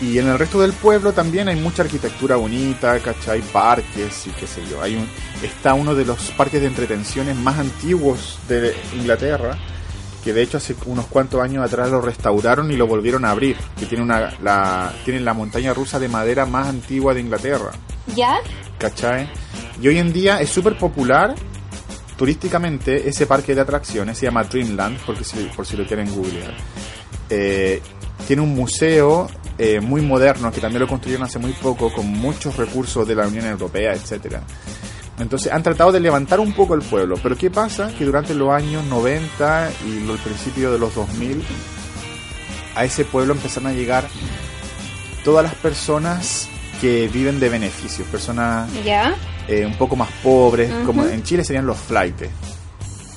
Y 0.00 0.18
en 0.18 0.26
el 0.26 0.38
resto 0.38 0.60
del 0.60 0.72
pueblo 0.72 1.12
también 1.12 1.48
hay 1.48 1.56
mucha 1.56 1.82
arquitectura 1.82 2.34
bonita, 2.36 2.98
¿cachai? 2.98 3.40
Parques 3.40 4.26
y 4.26 4.30
qué 4.30 4.46
sé 4.48 4.60
yo. 4.68 4.82
Hay 4.82 4.96
un, 4.96 5.08
está 5.42 5.74
uno 5.74 5.94
de 5.94 6.04
los 6.04 6.32
parques 6.32 6.60
de 6.60 6.66
entretenciones 6.66 7.36
más 7.36 7.58
antiguos 7.58 8.38
de 8.48 8.74
Inglaterra, 8.94 9.56
que 10.22 10.32
de 10.32 10.42
hecho 10.42 10.56
hace 10.56 10.74
unos 10.86 11.06
cuantos 11.06 11.40
años 11.40 11.64
atrás 11.64 11.90
lo 11.90 12.00
restauraron 12.00 12.70
y 12.70 12.76
lo 12.76 12.86
volvieron 12.86 13.24
a 13.24 13.30
abrir, 13.30 13.56
que 13.78 13.86
tiene 13.86 14.04
una, 14.04 14.32
la, 14.42 14.92
tienen 15.04 15.24
la 15.24 15.34
montaña 15.34 15.74
rusa 15.74 15.98
de 15.98 16.08
madera 16.08 16.46
más 16.46 16.68
antigua 16.68 17.14
de 17.14 17.20
Inglaterra, 17.20 17.72
¿Ya? 18.14 18.38
¿cachai? 18.78 19.28
Y 19.80 19.88
hoy 19.88 19.98
en 19.98 20.12
día 20.12 20.40
es 20.40 20.50
súper 20.50 20.78
popular 20.78 21.34
turísticamente 22.16 23.08
ese 23.08 23.26
parque 23.26 23.54
de 23.54 23.62
atracciones, 23.62 24.18
se 24.18 24.26
llama 24.26 24.44
Dreamland, 24.44 24.98
porque 25.04 25.24
si, 25.24 25.38
por 25.56 25.66
si 25.66 25.76
lo 25.76 25.86
quieren 25.86 26.08
googlear. 26.14 26.54
Eh, 27.28 27.82
tiene 28.26 28.42
un 28.42 28.54
museo 28.54 29.28
eh, 29.58 29.80
muy 29.80 30.02
moderno 30.02 30.52
que 30.52 30.60
también 30.60 30.80
lo 30.82 30.88
construyeron 30.88 31.26
hace 31.26 31.38
muy 31.38 31.52
poco 31.52 31.92
con 31.92 32.06
muchos 32.06 32.56
recursos 32.56 33.06
de 33.06 33.14
la 33.14 33.26
Unión 33.26 33.46
Europea, 33.46 33.92
etcétera. 33.92 34.42
Entonces 35.18 35.52
han 35.52 35.62
tratado 35.62 35.92
de 35.92 36.00
levantar 36.00 36.40
un 36.40 36.52
poco 36.52 36.74
el 36.74 36.82
pueblo, 36.82 37.16
pero 37.22 37.36
¿qué 37.36 37.50
pasa? 37.50 37.90
Que 37.96 38.04
durante 38.04 38.34
los 38.34 38.50
años 38.50 38.84
90 38.86 39.70
y 39.86 40.00
lo- 40.06 40.14
el 40.14 40.18
principio 40.20 40.72
de 40.72 40.78
los 40.78 40.94
2000 40.94 41.42
a 42.74 42.84
ese 42.84 43.04
pueblo 43.04 43.34
empezaron 43.34 43.68
a 43.68 43.72
llegar 43.72 44.08
todas 45.24 45.44
las 45.44 45.54
personas 45.54 46.48
que 46.80 47.08
viven 47.08 47.38
de 47.38 47.48
beneficios, 47.48 48.08
personas 48.08 48.68
eh, 49.48 49.64
un 49.66 49.74
poco 49.76 49.94
más 49.96 50.08
pobres, 50.22 50.72
Ujú. 50.72 50.84
como 50.86 51.04
en 51.06 51.22
Chile 51.22 51.44
serían 51.44 51.66
los 51.66 51.78
flightes. 51.78 52.30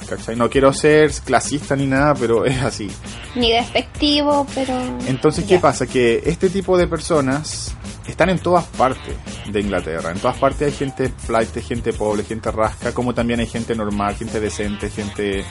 ¿Cachai? 0.07 0.35
No 0.35 0.49
quiero 0.51 0.71
ser 0.71 1.11
clasista 1.23 1.75
ni 1.75 1.87
nada, 1.87 2.13
pero 2.13 2.45
es 2.45 2.61
así. 2.61 2.91
Ni 3.33 3.51
despectivo, 3.51 4.45
pero... 4.53 4.73
Entonces. 5.07 5.45
¿qué 5.45 5.57
pasa? 5.57 5.87
Que 5.87 6.21
este 6.27 6.49
tipo 6.51 6.77
de 6.77 6.85
personas 6.85 7.73
están 8.07 8.29
en 8.29 8.39
todas 8.39 8.65
partes 8.65 9.15
de 9.47 9.59
Inglaterra. 9.59 10.11
En 10.11 10.19
todas 10.19 10.37
partes 10.37 10.67
hay 10.67 10.73
gente 10.73 11.09
flight, 11.09 11.55
gente 11.61 11.93
pobre, 11.93 12.23
gente 12.23 12.51
rasca, 12.51 12.93
como 12.93 13.13
también 13.13 13.39
hay 13.39 13.47
gente 13.47 13.75
normal, 13.75 14.15
gente 14.15 14.39
decente, 14.39 14.89
gente 14.89 15.45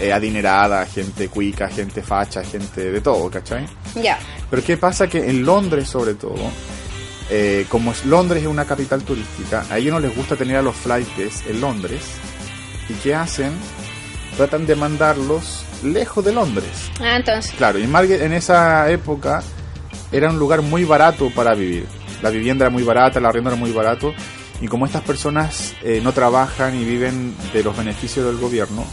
eh, 0.00 0.12
adinerada, 0.12 0.86
gente 0.86 1.28
cuica, 1.28 1.68
gente 1.68 2.02
facha, 2.02 2.42
gente 2.42 2.90
de 2.90 3.00
todo, 3.00 3.30
¿cachai? 3.30 3.66
Ya. 3.94 4.18
Pero 4.50 4.62
¿qué 4.64 4.76
pasa? 4.76 5.06
Que 5.06 5.30
en 5.30 5.44
Londres, 5.44 5.88
sobre 5.88 6.14
todo, 6.14 6.50
eh, 7.30 7.66
como 7.68 7.92
es 7.92 8.04
Londres 8.04 8.42
es 8.42 8.48
una 8.48 8.64
capital 8.64 9.02
turística, 9.02 9.64
a 9.70 9.78
ellos 9.78 9.94
no 9.94 10.00
les 10.00 10.14
gusta 10.14 10.36
tener 10.36 10.56
a 10.56 10.62
los 10.62 10.74
flightes 10.74 11.44
en 11.46 11.60
Londres. 11.60 12.02
¿Y 12.88 12.94
qué 12.94 13.14
hacen? 13.14 13.52
Tratan 14.36 14.66
de 14.66 14.74
mandarlos 14.74 15.64
lejos 15.82 16.24
de 16.24 16.32
Londres. 16.32 16.90
Ah, 17.00 17.16
entonces... 17.16 17.52
Claro, 17.52 17.78
y 17.78 17.84
en 17.84 18.32
esa 18.32 18.90
época 18.90 19.42
era 20.14 20.30
un 20.30 20.38
lugar 20.38 20.62
muy 20.62 20.84
barato 20.84 21.30
para 21.30 21.54
vivir. 21.54 21.86
La 22.22 22.30
vivienda 22.30 22.64
era 22.64 22.70
muy 22.70 22.84
barata, 22.84 23.18
el 23.18 23.26
arriendo 23.26 23.50
era 23.50 23.58
muy 23.58 23.72
barato. 23.72 24.14
Y 24.60 24.68
como 24.68 24.86
estas 24.86 25.02
personas 25.02 25.74
eh, 25.82 26.00
no 26.02 26.12
trabajan 26.12 26.80
y 26.80 26.84
viven 26.84 27.34
de 27.52 27.64
los 27.64 27.76
beneficios 27.76 28.24
del 28.24 28.36
gobierno, 28.36 28.84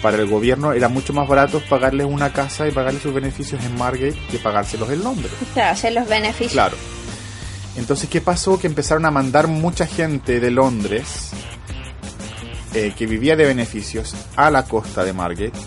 para 0.00 0.16
el 0.16 0.26
gobierno 0.26 0.72
era 0.72 0.88
mucho 0.88 1.12
más 1.12 1.28
barato 1.28 1.62
pagarles 1.68 2.06
una 2.06 2.32
casa 2.32 2.66
y 2.66 2.70
pagarles 2.70 3.02
sus 3.02 3.12
beneficios 3.12 3.62
en 3.62 3.76
Margate 3.76 4.18
que 4.30 4.38
pagárselos 4.38 4.88
en 4.88 5.04
Londres. 5.04 5.30
Claro, 5.52 5.72
hacer 5.72 5.92
los 5.92 6.08
beneficios. 6.08 6.52
Claro. 6.52 6.76
Entonces, 7.76 8.08
¿qué 8.08 8.22
pasó? 8.22 8.58
Que 8.58 8.66
empezaron 8.66 9.04
a 9.04 9.10
mandar 9.10 9.46
mucha 9.46 9.86
gente 9.86 10.40
de 10.40 10.50
Londres 10.50 11.30
eh, 12.74 12.94
que 12.96 13.06
vivía 13.06 13.36
de 13.36 13.44
beneficios 13.44 14.14
a 14.36 14.50
la 14.50 14.64
costa 14.64 15.04
de 15.04 15.12
Margate, 15.12 15.58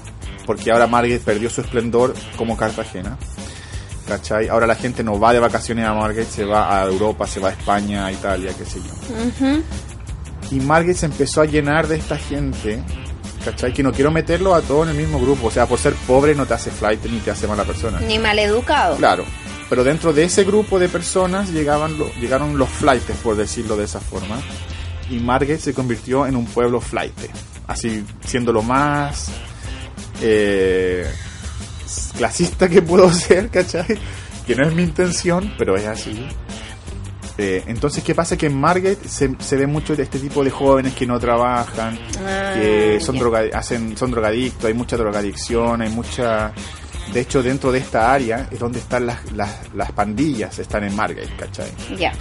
porque 0.48 0.72
ahora 0.72 0.88
Margate 0.88 1.20
perdió 1.20 1.50
su 1.50 1.62
esplendor 1.62 2.16
como 2.36 2.58
Cartagena. 2.58 3.18
¿Cachai? 4.08 4.50
Ahora 4.50 4.68
la 4.68 4.76
gente 4.76 5.04
no 5.04 5.18
va 5.20 5.32
de 5.34 5.40
vacaciones 5.40 5.86
a 5.86 5.94
Margate, 5.94 6.26
se 6.30 6.44
va 6.46 6.78
a 6.82 6.86
Europa, 6.86 7.26
se 7.26 7.40
va 7.40 7.50
a 7.50 7.52
España, 7.54 8.06
a 8.06 8.12
Italia, 8.12 8.52
qué 8.58 8.66
sé 8.66 8.80
yo. 8.82 9.62
Y 10.52 10.60
Margate 10.60 10.96
se 10.98 11.06
empezó 11.06 11.42
a 11.42 11.46
llenar 11.46 11.88
de 11.88 11.96
esta 11.96 12.18
gente, 12.18 12.84
¿cachai? 13.46 13.74
Que 13.74 13.82
no 13.82 13.92
quiero 13.94 14.12
meterlo 14.12 14.54
a 14.56 14.62
todos 14.62 14.88
en 14.90 14.96
el 14.96 15.02
mismo 15.02 15.20
grupo. 15.22 15.48
O 15.48 15.52
sea, 15.52 15.66
por 15.68 15.80
ser 15.80 15.94
pobre 16.06 16.36
no 16.36 16.46
te 16.46 16.54
hace 16.54 16.70
flight 16.70 17.04
ni 17.06 17.20
te 17.20 17.32
hace 17.32 17.48
mala 17.48 17.64
persona. 17.64 18.00
Ni 18.02 18.20
maleducado. 18.20 18.98
Claro, 18.98 19.24
pero 19.70 19.84
dentro 19.86 20.12
de 20.12 20.26
ese 20.26 20.44
grupo 20.44 20.80
de 20.80 20.90
personas 20.90 21.50
llegaban 21.52 21.98
lo- 21.98 22.14
llegaron 22.16 22.58
los 22.58 22.70
flightes, 22.70 23.16
por 23.24 23.36
decirlo 23.38 23.78
de 23.78 23.86
esa 23.86 24.02
forma, 24.02 24.38
y 25.10 25.16
Margate 25.20 25.60
se 25.60 25.74
convirtió 25.74 26.28
en 26.28 26.36
un 26.36 26.46
pueblo 26.46 26.82
flight, 26.82 27.14
así 27.68 28.04
siendo 28.26 28.52
lo 28.52 28.62
más 28.64 29.30
eh, 30.22 31.10
clasista 32.18 32.68
que 32.70 32.82
puedo 32.82 33.12
ser, 33.14 33.50
¿cachai? 33.50 33.98
Que 34.46 34.56
no 34.56 34.68
es 34.68 34.74
mi 34.76 34.84
intención, 34.84 35.54
pero 35.58 35.76
es 35.76 35.86
así. 35.86 36.28
Eh, 37.38 37.64
entonces, 37.66 38.04
¿qué 38.04 38.14
pasa? 38.14 38.38
Que 38.38 38.46
en 38.46 38.60
Margate 38.60 39.08
se, 39.10 39.36
se 39.40 39.56
ve 39.58 39.66
mucho 39.66 39.96
de 39.96 40.04
este 40.04 40.20
tipo 40.20 40.44
de 40.44 40.52
jóvenes 40.52 40.94
que 40.94 41.08
no 41.08 41.20
trabajan, 41.20 41.98
Ah, 42.24 42.54
que 42.56 43.00
son, 43.00 43.16
ya. 43.16 43.22
droga, 43.22 43.42
hacen, 43.54 43.98
son 43.98 44.12
drogadictos, 44.12 44.66
hay 44.66 44.74
mucha 44.74 44.98
drogadicción, 44.98 45.82
hay 45.82 45.90
mucha... 45.90 46.54
De 47.12 47.20
hecho, 47.22 47.42
dentro 47.44 47.72
de 47.72 47.80
esta 47.80 48.14
área 48.14 48.48
es 48.52 48.60
donde 48.60 48.80
están 48.80 49.06
las, 49.06 49.32
las, 49.34 49.50
las 49.76 49.92
pandillas, 49.92 50.58
están 50.60 50.84
en 50.84 50.96
Margate, 50.96 51.36
¿cachai? 51.38 51.70
Ya. 51.98 52.12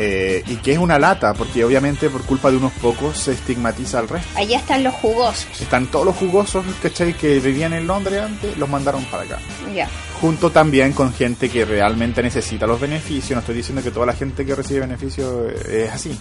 Eh, 0.00 0.44
y 0.46 0.56
que 0.56 0.72
es 0.72 0.78
una 0.78 0.98
lata, 0.98 1.34
porque 1.34 1.64
obviamente 1.64 2.08
por 2.08 2.22
culpa 2.22 2.50
de 2.50 2.56
unos 2.56 2.72
pocos 2.74 3.18
se 3.18 3.32
estigmatiza 3.32 3.98
al 3.98 4.08
resto. 4.08 4.28
Allá 4.38 4.58
están 4.58 4.84
los 4.84 4.94
jugosos. 4.94 5.60
Están 5.60 5.86
todos 5.88 6.06
los 6.06 6.16
jugosos, 6.16 6.64
¿cachai? 6.80 7.14
Que 7.14 7.40
vivían 7.40 7.72
en 7.72 7.86
Londres 7.86 8.22
antes, 8.22 8.56
los 8.56 8.68
mandaron 8.68 9.04
para 9.06 9.24
acá. 9.24 9.38
Ya. 9.74 9.88
Junto 10.20 10.50
también 10.50 10.92
con 10.92 11.12
gente 11.12 11.48
que 11.48 11.64
realmente 11.64 12.22
necesita 12.22 12.66
los 12.66 12.80
beneficios. 12.80 13.32
No 13.32 13.40
estoy 13.40 13.56
diciendo 13.56 13.82
que 13.82 13.90
toda 13.90 14.06
la 14.06 14.12
gente 14.14 14.46
que 14.46 14.54
recibe 14.54 14.80
beneficios 14.80 15.52
es 15.68 15.90
así. 15.90 16.16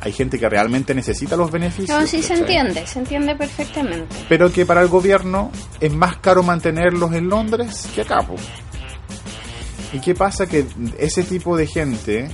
Hay 0.00 0.12
gente 0.12 0.38
que 0.38 0.48
realmente 0.48 0.94
necesita 0.94 1.36
los 1.36 1.50
beneficios. 1.50 1.98
No, 1.98 2.06
sí 2.06 2.22
se 2.22 2.34
entiende, 2.34 2.86
se 2.86 2.98
entiende 2.98 3.34
perfectamente. 3.34 4.14
pero 4.28 4.52
que 4.52 4.66
para 4.66 4.82
el 4.82 4.88
gobierno 4.88 5.50
es 5.80 5.92
más 5.92 6.18
caro 6.18 6.42
mantenerlos 6.42 7.12
en 7.14 7.28
Londres 7.28 7.88
que 7.94 8.02
acá. 8.02 8.22
po. 8.22 8.36
¿Y 9.92 10.00
qué 10.00 10.14
pasa? 10.14 10.46
Que 10.46 10.66
ese 10.98 11.22
tipo 11.22 11.56
de 11.56 11.66
gente, 11.66 12.28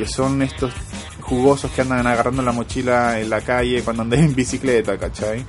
que 0.00 0.06
son 0.06 0.40
estos 0.40 0.72
jugosos 1.20 1.70
que 1.72 1.82
andan 1.82 2.06
agarrando 2.06 2.40
la 2.40 2.52
mochila 2.52 3.20
en 3.20 3.28
la 3.28 3.42
calle 3.42 3.82
cuando 3.82 4.02
andan 4.02 4.20
en 4.20 4.34
bicicleta, 4.34 4.96
¿cachai? 4.96 5.44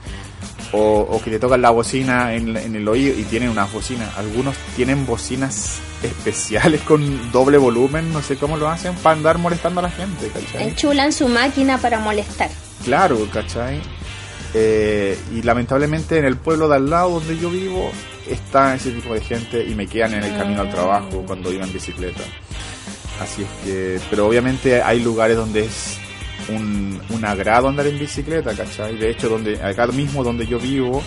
O, 0.74 1.08
o 1.10 1.22
que 1.22 1.32
te 1.32 1.40
tocan 1.40 1.62
la 1.62 1.70
bocina 1.70 2.34
en, 2.34 2.58
en 2.58 2.76
el 2.76 2.86
oído 2.86 3.18
y 3.18 3.24
tienen 3.24 3.48
unas 3.48 3.72
bocinas. 3.72 4.10
Algunos 4.18 4.58
tienen 4.76 5.06
bocinas 5.06 5.80
especiales 6.04 6.82
con 6.82 7.32
doble 7.32 7.58
volumen, 7.58 8.12
no 8.12 8.22
sé 8.22 8.36
cómo 8.36 8.58
lo 8.58 8.68
hacen, 8.70 8.94
para 8.96 9.16
andar 9.16 9.38
molestando 9.38 9.80
a 9.80 9.84
la 9.84 9.92
gente, 9.92 10.28
¿cachai? 10.28 10.68
Enchulan 10.68 11.14
su 11.14 11.30
máquina 11.30 11.78
para 11.78 12.00
molestar. 12.00 12.50
Claro, 12.84 13.26
¿cachai? 13.32 13.80
Eh, 14.54 15.18
y 15.34 15.44
lamentablemente 15.44 16.18
en 16.18 16.26
el 16.26 16.36
pueblo 16.36 16.68
de 16.68 16.76
al 16.76 16.90
lado 16.90 17.22
donde 17.22 17.38
yo 17.38 17.50
vivo 17.50 17.90
está 18.30 18.76
ese 18.76 18.92
tipo 18.92 19.14
de 19.14 19.22
gente 19.22 19.66
y 19.66 19.76
me 19.76 19.88
quedan 19.88 20.14
en 20.16 20.24
el 20.26 20.38
camino 20.38 20.60
al 20.60 20.70
trabajo 20.70 21.24
cuando 21.26 21.54
iba 21.54 21.64
en 21.64 21.72
bicicleta. 21.72 22.24
Así 23.22 23.44
es 23.44 23.50
que, 23.64 24.00
pero 24.10 24.28
obviamente 24.28 24.82
hay 24.82 25.00
lugares 25.00 25.38
donde 25.38 25.66
es 25.66 25.98
un, 26.50 27.00
un 27.10 27.26
agrado 27.26 27.68
andar 27.70 27.86
en 27.88 28.00
bicicleta, 28.00 28.54
¿cachai? 28.56 28.98
De 28.98 29.12
hecho, 29.12 29.30
donde 29.30 29.62
acá 29.62 29.86
mismo 29.88 30.24
donde 30.24 30.48
yo 30.48 30.58
vivo 30.60 31.04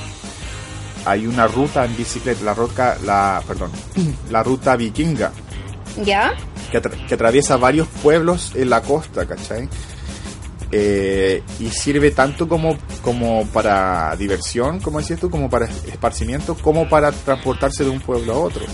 hay 1.06 1.26
una 1.26 1.46
ruta 1.48 1.84
en 1.84 1.96
bicicleta, 1.96 2.44
la 2.44 2.54
ruta, 2.54 2.96
la, 3.04 3.42
perdón, 3.46 3.70
la 4.30 4.42
ruta 4.42 4.76
vikinga, 4.76 5.32
¿Ya? 6.04 6.34
que, 6.70 6.80
atra- 6.80 7.06
que 7.06 7.14
atraviesa 7.14 7.56
varios 7.56 7.88
pueblos 8.02 8.52
en 8.54 8.70
la 8.70 8.80
costa, 8.80 9.26
¿cachai? 9.26 9.68
Eh, 10.76 11.42
y 11.60 11.68
sirve 11.70 12.10
tanto 12.10 12.48
como, 12.48 12.76
como 13.02 13.46
para 13.48 14.16
diversión, 14.16 14.80
como 14.80 14.98
decías 14.98 15.20
tú, 15.20 15.30
como 15.30 15.48
para 15.50 15.66
esparcimiento, 15.66 16.54
como 16.56 16.88
para 16.88 17.12
transportarse 17.12 17.84
de 17.84 17.90
un 17.90 18.00
pueblo 18.00 18.32
a 18.34 18.38
otro. 18.38 18.64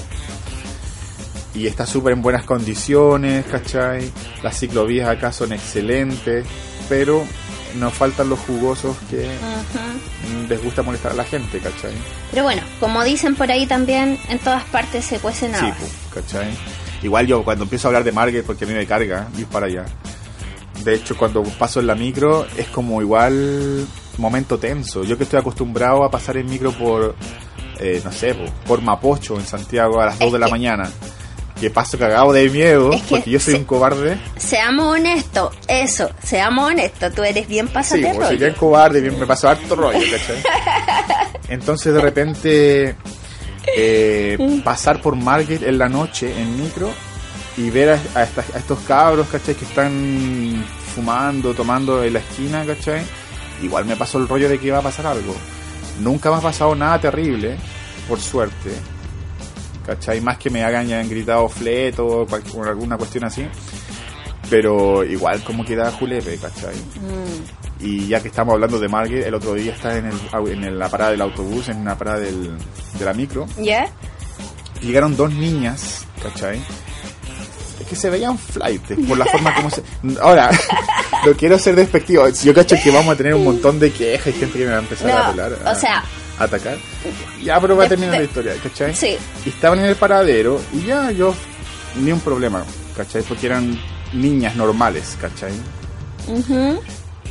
Y 1.54 1.66
está 1.66 1.85
súper 1.87 2.12
en 2.12 2.23
buenas 2.23 2.45
condiciones, 2.45 3.45
¿cachai? 3.47 4.11
Las 4.42 4.59
ciclovías 4.59 5.09
acá 5.09 5.33
son 5.33 5.52
excelentes, 5.52 6.47
pero 6.88 7.25
nos 7.76 7.92
faltan 7.92 8.28
los 8.28 8.38
jugosos 8.40 8.97
que 9.11 9.28
les 10.49 10.62
gusta 10.62 10.83
molestar 10.83 11.12
a 11.12 11.14
la 11.16 11.25
gente, 11.25 11.59
¿cachai? 11.59 11.92
Pero 12.30 12.45
bueno, 12.45 12.62
como 12.78 13.02
dicen 13.02 13.35
por 13.35 13.50
ahí 13.50 13.66
también, 13.66 14.19
en 14.28 14.38
todas 14.38 14.62
partes 14.64 15.04
se 15.04 15.19
cuecen 15.19 15.52
Sí, 15.54 15.59
habas. 15.64 15.78
pues, 15.78 16.25
¿cachai? 16.25 16.50
Igual 17.02 17.26
yo 17.26 17.42
cuando 17.42 17.64
empiezo 17.64 17.87
a 17.87 17.90
hablar 17.90 18.04
de 18.04 18.12
Margaret, 18.12 18.45
porque 18.45 18.64
a 18.64 18.69
mí 18.69 18.75
me 18.75 18.87
carga 18.87 19.28
ir 19.37 19.47
para 19.47 19.66
allá. 19.66 19.85
De 20.85 20.95
hecho, 20.95 21.16
cuando 21.16 21.42
paso 21.42 21.80
en 21.80 21.87
la 21.88 21.95
micro 21.95 22.47
es 22.57 22.69
como 22.69 23.00
igual 23.02 23.87
momento 24.19 24.59
tenso. 24.59 25.02
Yo 25.04 25.16
que 25.19 25.25
estoy 25.25 25.40
acostumbrado 25.40 26.04
a 26.04 26.11
pasar 26.11 26.37
en 26.37 26.47
micro 26.47 26.73
por, 26.73 27.14
eh, 27.78 28.00
no 28.04 28.12
sé, 28.12 28.35
po, 28.35 28.45
por 28.66 28.80
Mapocho 28.83 29.37
en 29.37 29.47
Santiago 29.47 30.00
a 30.00 30.07
las 30.07 30.19
2 30.19 30.26
Es 30.26 30.33
de 30.33 30.38
la 30.38 30.49
mañana. 30.49 30.90
Que 31.61 31.69
paso 31.71 31.99
cagado 31.99 32.33
de 32.33 32.49
miedo, 32.49 32.90
Es 32.93 33.02
que 33.02 33.09
porque 33.17 33.31
yo 33.31 33.38
soy 33.38 33.52
se- 33.55 33.59
un 33.59 33.64
cobarde. 33.67 34.19
Seamos 34.38 34.95
honestos, 34.97 35.55
eso, 35.69 36.09
seamos 36.23 36.69
honestos, 36.71 37.12
tú 37.14 37.23
eres 37.23 37.47
bien 37.47 37.67
Sí, 37.69 37.73
pásate 37.75 38.12
pues, 38.14 38.29
soy 38.29 38.37
bien 38.38 38.55
cobarde, 38.55 39.00
bien, 39.02 39.19
me 39.21 39.26
paso 39.26 39.49
harto 39.49 39.76
rollo, 39.76 39.99
¿cachai? 40.11 40.43
Entonces 41.49 41.93
de 41.93 42.00
repente 42.00 42.97
eh, 43.76 44.61
pasar 44.64 45.00
por 45.02 45.17
Margate 45.17 45.69
en 45.69 45.76
la 45.79 45.88
noche 45.88 46.33
en 46.40 46.62
micro 46.62 46.90
y 47.57 47.69
ver 47.71 47.90
a, 47.90 48.19
a 48.21 48.23
estas- 48.25 48.55
a 48.55 48.59
estos 48.59 48.79
cabros, 48.81 49.26
¿cachai? 49.29 49.55
Que 49.55 49.64
están 49.67 50.64
fumando, 50.95 51.52
tomando 51.55 52.02
en 52.02 52.14
la 52.14 52.21
esquina, 52.21 52.64
¿cachai? 52.64 53.02
Igual 53.62 53.85
me 53.85 53.97
pasó 53.97 54.17
el 54.19 54.26
rollo 54.29 54.49
de 54.49 54.59
que 54.59 54.69
iba 54.69 54.79
a 54.79 54.83
pasar 54.83 55.07
algo. 55.07 55.35
Nunca 56.00 56.31
me 56.31 56.37
ha 56.37 56.40
pasado 56.40 56.75
nada 56.75 56.99
terrible, 56.99 57.57
por 58.09 58.19
suerte. 58.19 58.71
¿Cachai? 59.87 60.20
Más 60.20 60.37
que 60.38 60.50
me 60.50 60.62
hagan 60.62 60.87
ya 60.87 61.00
han 61.00 61.08
gritado 61.08 61.49
fleto 61.49 62.06
o 62.06 62.26
cual- 62.26 62.42
o 62.54 62.62
alguna 62.64 62.96
cuestión 62.96 63.25
así. 63.25 63.46
Pero 64.49 65.04
igual 65.04 65.42
como 65.44 65.64
que 65.64 65.76
da 65.76 65.90
julepe, 65.92 66.37
¿cachai? 66.38 66.75
Mm, 66.75 67.60
Y 67.84 68.08
ya 68.08 68.20
que 68.20 68.28
estamos 68.28 68.52
hablando 68.54 68.78
de 68.78 68.88
Margaret, 68.88 69.26
el 69.26 69.32
otro 69.34 69.54
día 69.54 69.72
estaba 69.72 69.96
en, 69.96 70.06
el, 70.06 70.52
en 70.52 70.64
el- 70.64 70.78
la 70.78 70.88
parada 70.90 71.12
del 71.12 71.20
autobús, 71.22 71.68
en 71.70 71.78
una 71.78 71.96
parada 71.96 72.18
del, 72.20 72.50
de 72.99 73.04
la 73.04 73.14
micro. 73.14 73.46
¿Ya? 73.58 73.88
Llegaron 74.82 75.16
dos 75.16 75.32
niñas, 75.32 76.04
¿cachai? 76.22 76.60
Es 77.80 77.87
que 77.87 77.96
se 77.96 78.10
veían 78.10 78.37
flight 78.38 78.82
por 79.08 79.16
la 79.16 79.25
forma 79.25 79.54
como 79.54 79.70
se... 79.70 79.82
Ahora, 80.20 80.50
no 81.26 81.32
quiero 81.34 81.58
ser 81.58 81.75
despectivo. 81.76 82.28
Yo 82.28 82.52
cacho 82.52 82.76
que 82.82 82.90
vamos 82.90 83.14
a 83.14 83.16
tener 83.16 83.34
un 83.34 83.44
montón 83.44 83.78
de 83.80 83.90
quejas 83.92 84.28
y 84.28 84.32
gente 84.38 84.58
que 84.58 84.64
me 84.66 84.72
va 84.72 84.76
a 84.78 84.80
empezar 84.80 85.10
a 85.10 85.32
No, 85.32 85.42
a- 85.66 85.72
o 85.72 85.75
sea, 85.75 85.99
a 85.99 86.04
atacar. 86.40 86.78
Ya, 87.42 87.61
pero 87.61 87.76
va 87.76 87.85
a 87.85 87.88
terminar 87.88 88.16
la 88.16 88.25
historia, 88.25 88.54
¿cachai? 88.62 88.94
sí. 88.94 89.16
Y 89.44 89.50
estaban 89.50 89.78
en 89.78 89.85
el 89.87 89.97
paradero 89.97 90.61
y 90.73 90.85
ya 90.87 91.11
yo, 91.12 91.35
ni 91.97 92.11
un 92.12 92.20
problema, 92.20 92.64
¿cachai? 92.97 93.23
Porque 93.23 93.47
eran 93.47 93.78
niñas 94.12 94.56
normales, 94.56 95.16
¿cachai? 95.20 95.52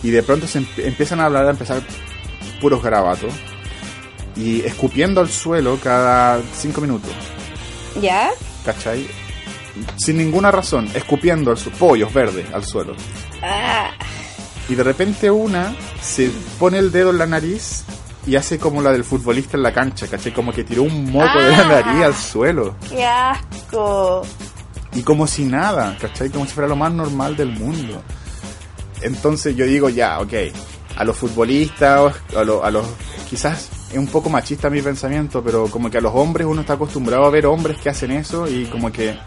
Y 0.03 0.09
de 0.11 0.23
pronto 0.23 0.47
se 0.47 0.59
emp- 0.61 0.83
empiezan 0.85 1.19
a 1.19 1.25
hablar, 1.25 1.45
a 1.45 1.49
empezar 1.51 1.81
puros 2.61 2.81
garabatos 2.81 3.33
y 4.35 4.61
escupiendo 4.61 5.21
al 5.21 5.29
suelo 5.29 5.77
cada 5.83 6.41
cinco 6.55 6.81
minutos, 6.81 7.11
¿Ya? 8.01 8.29
¿cachai? 8.65 9.07
Sin 9.97 10.17
ninguna 10.17 10.51
razón, 10.51 10.89
escupiendo 10.93 11.51
al 11.51 11.57
su- 11.57 11.71
pollos 11.71 12.13
verdes 12.13 12.45
al 12.53 12.63
suelo. 12.65 12.95
Ah, 13.41 13.91
Y 14.67 14.75
de 14.75 14.83
repente 14.83 15.31
una 15.31 15.73
se 16.01 16.29
pone 16.59 16.77
el 16.79 16.91
dedo 16.91 17.09
en 17.11 17.17
la 17.17 17.25
nariz 17.25 17.83
y 18.29 18.35
hace 18.35 18.59
como 18.59 18.81
la 18.81 18.91
del 18.91 19.03
futbolista 19.03 19.57
en 19.57 19.63
la 19.63 19.73
cancha, 19.73 20.07
¿cachai? 20.07 20.33
Como 20.33 20.51
que 20.53 20.63
tiró 20.63 20.83
un 20.83 21.11
moco 21.11 21.37
de 21.39 21.51
la 21.51 21.63
Ah. 21.63 21.81
nariz 21.83 22.03
al 22.03 22.15
suelo. 22.15 22.75
qué 22.89 23.05
asco. 23.05 24.21
Y 24.93 25.01
como 25.03 25.27
si 25.27 25.45
nada, 25.45 25.97
¿cachai? 25.99 26.29
Como 26.29 26.45
si 26.45 26.51
fuera 26.53 26.67
lo 26.67 26.75
más 26.75 26.91
normal 26.91 27.35
del 27.35 27.49
mundo. 27.51 28.01
Entonces 29.01 29.55
yo 29.55 29.65
digo, 29.65 29.89
ya, 29.89 30.19
ok, 30.19 30.33
a 30.97 31.03
los 31.03 31.15
futbolistas, 31.17 32.13
a, 32.35 32.43
lo- 32.43 32.63
a 32.63 32.71
los... 32.71 32.85
Quizás 33.29 33.69
es 33.91 33.97
un 33.97 34.07
poco 34.07 34.29
machista 34.29 34.69
mi 34.69 34.81
pensamiento, 34.81 35.43
pero 35.43 35.67
como 35.67 35.89
que 35.89 35.99
a 35.99 36.01
los 36.01 36.13
hombres 36.15 36.47
uno 36.47 36.61
está 36.61 36.73
acostumbrado 36.73 37.25
a 37.25 37.29
ver 37.29 37.45
hombres 37.45 37.77
que 37.77 37.89
hacen 37.89 38.11
eso 38.11 38.47
y 38.47 38.65
como 38.65 38.91
que... 38.91 39.17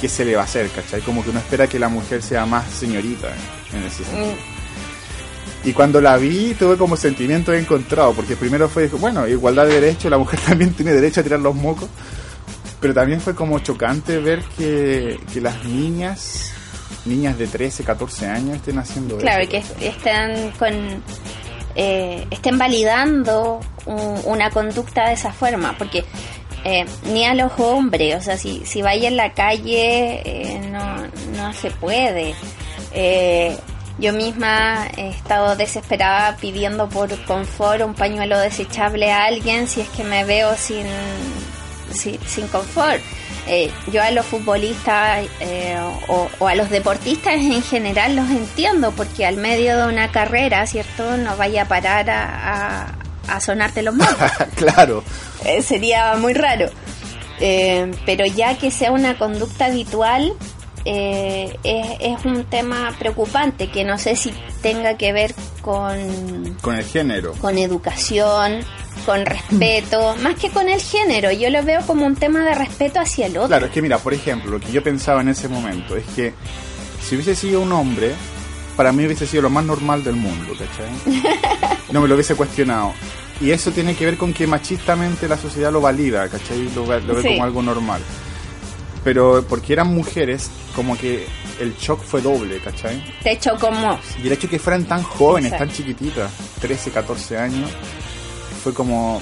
¿Qué 0.00 0.08
se 0.08 0.24
le 0.24 0.34
va 0.34 0.42
a 0.42 0.44
hacer, 0.44 0.68
cachai? 0.70 1.00
Como 1.00 1.22
que 1.24 1.30
uno 1.30 1.38
espera 1.38 1.66
que 1.66 1.78
la 1.78 1.88
mujer 1.88 2.20
sea 2.22 2.44
más 2.44 2.68
señorita 2.68 3.28
en 3.72 3.84
ese 3.84 4.04
sentido. 4.04 4.26
Mm, 4.32 4.53
Y 5.64 5.72
cuando 5.72 6.00
la 6.00 6.16
vi 6.18 6.54
tuve 6.54 6.76
como 6.76 6.96
sentimiento 6.96 7.52
encontrado, 7.52 8.12
porque 8.12 8.36
primero 8.36 8.68
fue, 8.68 8.86
bueno, 8.88 9.26
igualdad 9.26 9.66
de 9.66 9.80
derechos, 9.80 10.10
la 10.10 10.18
mujer 10.18 10.38
también 10.46 10.72
tiene 10.74 10.92
derecho 10.92 11.20
a 11.20 11.22
tirar 11.22 11.40
los 11.40 11.54
mocos, 11.54 11.88
pero 12.80 12.92
también 12.92 13.20
fue 13.20 13.34
como 13.34 13.58
chocante 13.60 14.18
ver 14.18 14.42
que, 14.58 15.18
que 15.32 15.40
las 15.40 15.64
niñas, 15.64 16.52
niñas 17.06 17.38
de 17.38 17.46
13, 17.46 17.82
14 17.82 18.26
años 18.26 18.56
estén 18.56 18.78
haciendo 18.78 19.16
Claro, 19.16 19.42
eso. 19.42 19.50
que 19.50 19.56
est- 19.58 19.82
estén 19.82 20.50
con 20.58 21.02
eh, 21.76 22.26
estén 22.30 22.56
validando 22.58 23.58
un- 23.86 24.20
una 24.26 24.50
conducta 24.50 25.08
de 25.08 25.14
esa 25.14 25.32
forma, 25.32 25.74
porque 25.78 26.04
eh, 26.64 26.84
ni 27.12 27.24
a 27.24 27.34
los 27.34 27.52
hombres, 27.58 28.14
o 28.16 28.20
sea, 28.20 28.36
si, 28.38 28.64
si 28.66 28.80
vaya 28.82 29.08
en 29.08 29.16
la 29.16 29.32
calle 29.32 30.20
eh, 30.24 30.60
no, 30.70 30.96
no 31.36 31.52
se 31.52 31.70
puede. 31.72 32.34
Eh, 32.92 33.56
yo 33.98 34.12
misma 34.12 34.86
he 34.96 35.08
estado 35.08 35.56
desesperada 35.56 36.36
pidiendo 36.36 36.88
por 36.88 37.08
confort 37.24 37.82
un 37.82 37.94
pañuelo 37.94 38.38
desechable 38.38 39.12
a 39.12 39.24
alguien 39.24 39.68
si 39.68 39.80
es 39.80 39.88
que 39.88 40.04
me 40.04 40.24
veo 40.24 40.56
sin, 40.56 40.86
sin, 41.92 42.18
sin 42.26 42.48
confort. 42.48 43.00
Eh, 43.46 43.70
yo 43.92 44.02
a 44.02 44.10
los 44.10 44.24
futbolistas 44.24 45.26
eh, 45.40 45.78
o, 46.08 46.28
o 46.38 46.48
a 46.48 46.54
los 46.54 46.70
deportistas 46.70 47.34
en 47.34 47.62
general 47.62 48.16
los 48.16 48.30
entiendo 48.30 48.90
porque 48.92 49.26
al 49.26 49.36
medio 49.36 49.76
de 49.76 49.86
una 49.86 50.10
carrera, 50.10 50.66
¿cierto? 50.66 51.16
No 51.18 51.36
vaya 51.36 51.62
a 51.62 51.68
parar 51.68 52.08
a, 52.08 52.86
a, 52.86 52.94
a 53.28 53.40
sonarte 53.40 53.82
los 53.82 53.94
mocos. 53.94 54.16
claro, 54.56 55.04
Eh, 55.44 55.60
sería 55.62 56.14
muy 56.16 56.32
raro. 56.32 56.70
Eh, 57.40 57.90
pero 58.06 58.24
ya 58.24 58.56
que 58.56 58.70
sea 58.70 58.92
una 58.92 59.18
conducta 59.18 59.66
habitual, 59.66 60.32
eh, 60.84 61.56
es, 61.64 61.86
es 62.18 62.24
un 62.24 62.44
tema 62.44 62.92
preocupante 62.98 63.70
que 63.70 63.84
no 63.84 63.98
sé 63.98 64.16
si 64.16 64.32
tenga 64.62 64.96
que 64.96 65.12
ver 65.12 65.34
con, 65.62 66.56
con 66.60 66.74
el 66.76 66.84
género. 66.84 67.32
con 67.34 67.56
educación, 67.58 68.60
con 69.06 69.24
respeto, 69.26 70.14
más 70.22 70.34
que 70.36 70.50
con 70.50 70.68
el 70.68 70.80
género. 70.80 71.30
Yo 71.32 71.50
lo 71.50 71.62
veo 71.62 71.80
como 71.86 72.06
un 72.06 72.16
tema 72.16 72.44
de 72.44 72.54
respeto 72.54 73.00
hacia 73.00 73.26
el 73.26 73.36
otro. 73.36 73.48
Claro, 73.48 73.66
es 73.66 73.72
que 73.72 73.82
mira, 73.82 73.98
por 73.98 74.14
ejemplo, 74.14 74.50
lo 74.52 74.60
que 74.60 74.72
yo 74.72 74.82
pensaba 74.82 75.20
en 75.20 75.28
ese 75.28 75.48
momento 75.48 75.96
es 75.96 76.04
que 76.14 76.32
si 77.02 77.14
hubiese 77.16 77.34
sido 77.34 77.60
un 77.60 77.72
hombre, 77.72 78.12
para 78.76 78.92
mí 78.92 79.04
hubiese 79.04 79.26
sido 79.26 79.42
lo 79.42 79.50
más 79.50 79.64
normal 79.64 80.02
del 80.04 80.16
mundo, 80.16 80.52
¿cachai? 80.52 81.20
No 81.92 82.00
me 82.00 82.08
lo 82.08 82.14
hubiese 82.14 82.34
cuestionado. 82.34 82.92
Y 83.40 83.50
eso 83.50 83.70
tiene 83.70 83.94
que 83.94 84.04
ver 84.04 84.16
con 84.16 84.32
que 84.32 84.46
machistamente 84.46 85.28
la 85.28 85.36
sociedad 85.36 85.70
lo 85.72 85.80
valida, 85.80 86.28
¿cachai? 86.28 86.68
Lo, 86.74 86.86
ve- 86.86 87.00
lo 87.02 87.14
ve 87.14 87.22
Sí. 87.22 87.28
como 87.28 87.44
algo 87.44 87.62
normal. 87.62 88.00
Pero 89.04 89.44
porque 89.48 89.74
eran 89.74 89.88
mujeres, 89.94 90.50
como 90.74 90.96
que 90.96 91.26
el 91.60 91.76
shock 91.76 92.02
fue 92.02 92.22
doble, 92.22 92.58
¿cachai? 92.58 93.04
Te 93.22 93.32
hecho 93.32 93.50
como... 93.60 93.98
Y 94.22 94.26
el 94.26 94.32
hecho 94.32 94.46
de 94.46 94.52
que 94.52 94.58
fueran 94.58 94.84
tan 94.86 95.02
jóvenes, 95.02 95.52
Exacto. 95.52 95.66
tan 95.66 95.76
chiquititas, 95.76 96.32
13, 96.60 96.90
14 96.90 97.38
años, 97.38 97.70
fue 98.62 98.72
como... 98.72 99.20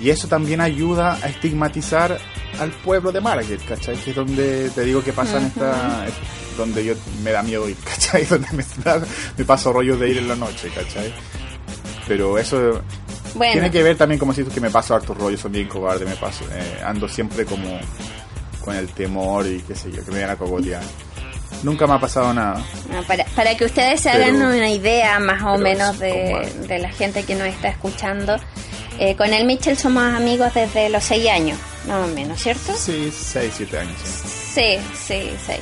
Y 0.00 0.10
eso 0.10 0.26
también 0.26 0.60
ayuda 0.60 1.14
a 1.22 1.28
estigmatizar 1.28 2.18
al 2.58 2.70
pueblo 2.70 3.12
de 3.12 3.20
Margaret, 3.20 3.60
¿cachai? 3.64 3.96
Que 3.96 4.10
es 4.10 4.16
donde 4.16 4.70
te 4.70 4.82
digo 4.84 5.02
que 5.04 5.12
pasan 5.12 5.46
esta... 5.46 6.04
es 6.06 6.14
donde 6.56 6.84
yo 6.84 6.94
me 7.22 7.30
da 7.32 7.42
miedo 7.42 7.68
ir, 7.68 7.76
¿cachai? 7.84 8.24
Donde 8.24 8.48
me, 8.52 8.64
da- 8.84 9.02
me 9.36 9.44
paso 9.44 9.72
rollos 9.72 9.98
de 10.00 10.08
ir 10.10 10.18
en 10.18 10.28
la 10.28 10.36
noche, 10.36 10.68
¿cachai? 10.74 11.12
Pero 12.08 12.38
eso 12.38 12.80
Bueno, 13.34 13.52
tiene 13.52 13.70
que 13.70 13.82
ver 13.82 13.96
también, 13.96 14.18
como 14.18 14.32
si 14.32 14.42
tú, 14.44 14.50
que 14.50 14.60
me 14.60 14.70
paso 14.70 14.94
hartos 14.94 15.16
rollos, 15.16 15.40
soy 15.40 15.50
bien 15.50 15.68
cobarde, 15.68 16.04
me 16.04 16.16
paso, 16.16 16.44
eh, 16.52 16.80
ando 16.84 17.08
siempre 17.08 17.44
como 17.44 17.78
con 18.66 18.76
el 18.76 18.88
temor 18.88 19.46
y 19.46 19.60
qué 19.60 19.76
sé 19.76 19.92
yo, 19.92 20.04
que 20.04 20.10
me 20.10 20.16
vayan 20.16 20.30
a 20.30 20.36
cogotear. 20.36 20.82
Nunca 21.62 21.86
me 21.86 21.94
ha 21.94 22.00
pasado 22.00 22.34
nada. 22.34 22.62
no, 22.90 23.02
para, 23.04 23.24
para 23.36 23.56
que 23.56 23.64
ustedes 23.64 24.00
se 24.00 24.10
hagan 24.10 24.36
una 24.36 24.68
idea 24.68 25.18
más 25.20 25.42
o 25.42 25.56
menos 25.56 25.98
de, 26.00 26.52
de 26.68 26.78
la 26.80 26.90
gente 26.90 27.22
que 27.22 27.36
nos 27.36 27.46
está 27.46 27.68
escuchando, 27.68 28.36
eh, 28.98 29.14
con 29.14 29.32
el 29.32 29.46
Mitchell 29.46 29.76
somos 29.78 30.02
amigos 30.02 30.52
desde 30.52 30.88
los 30.88 31.04
6 31.04 31.28
años, 31.30 31.58
más 31.86 32.08
o 32.08 32.12
menos, 32.12 32.42
¿cierto? 32.42 32.74
Sí, 32.74 33.10
6, 33.10 33.54
7 33.56 33.78
años. 33.78 33.96
sí. 34.00 34.46
Sí, 34.56 34.78
sí, 34.94 35.30
sí. 35.46 35.52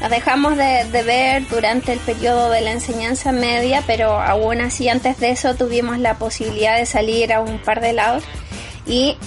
Nos 0.00 0.10
dejamos 0.10 0.56
de, 0.56 0.86
de, 0.90 1.02
ver 1.02 1.46
durante 1.48 1.92
el 1.92 1.98
periodo 1.98 2.50
de 2.50 2.62
la 2.62 2.72
enseñanza 2.72 3.30
media, 3.30 3.82
pero 3.86 4.12
aún 4.12 4.60
así 4.62 4.88
antes 4.88 5.20
de 5.20 5.30
eso 5.30 5.54
tuvimos 5.54 5.98
la 5.98 6.14
posibilidad 6.18 6.78
de 6.78 6.86
salir 6.86 7.32
a 7.32 7.40
un 7.40 7.58
par 7.58 7.80
de 7.80 7.92
lados. 7.92 8.24
Y 8.86 9.18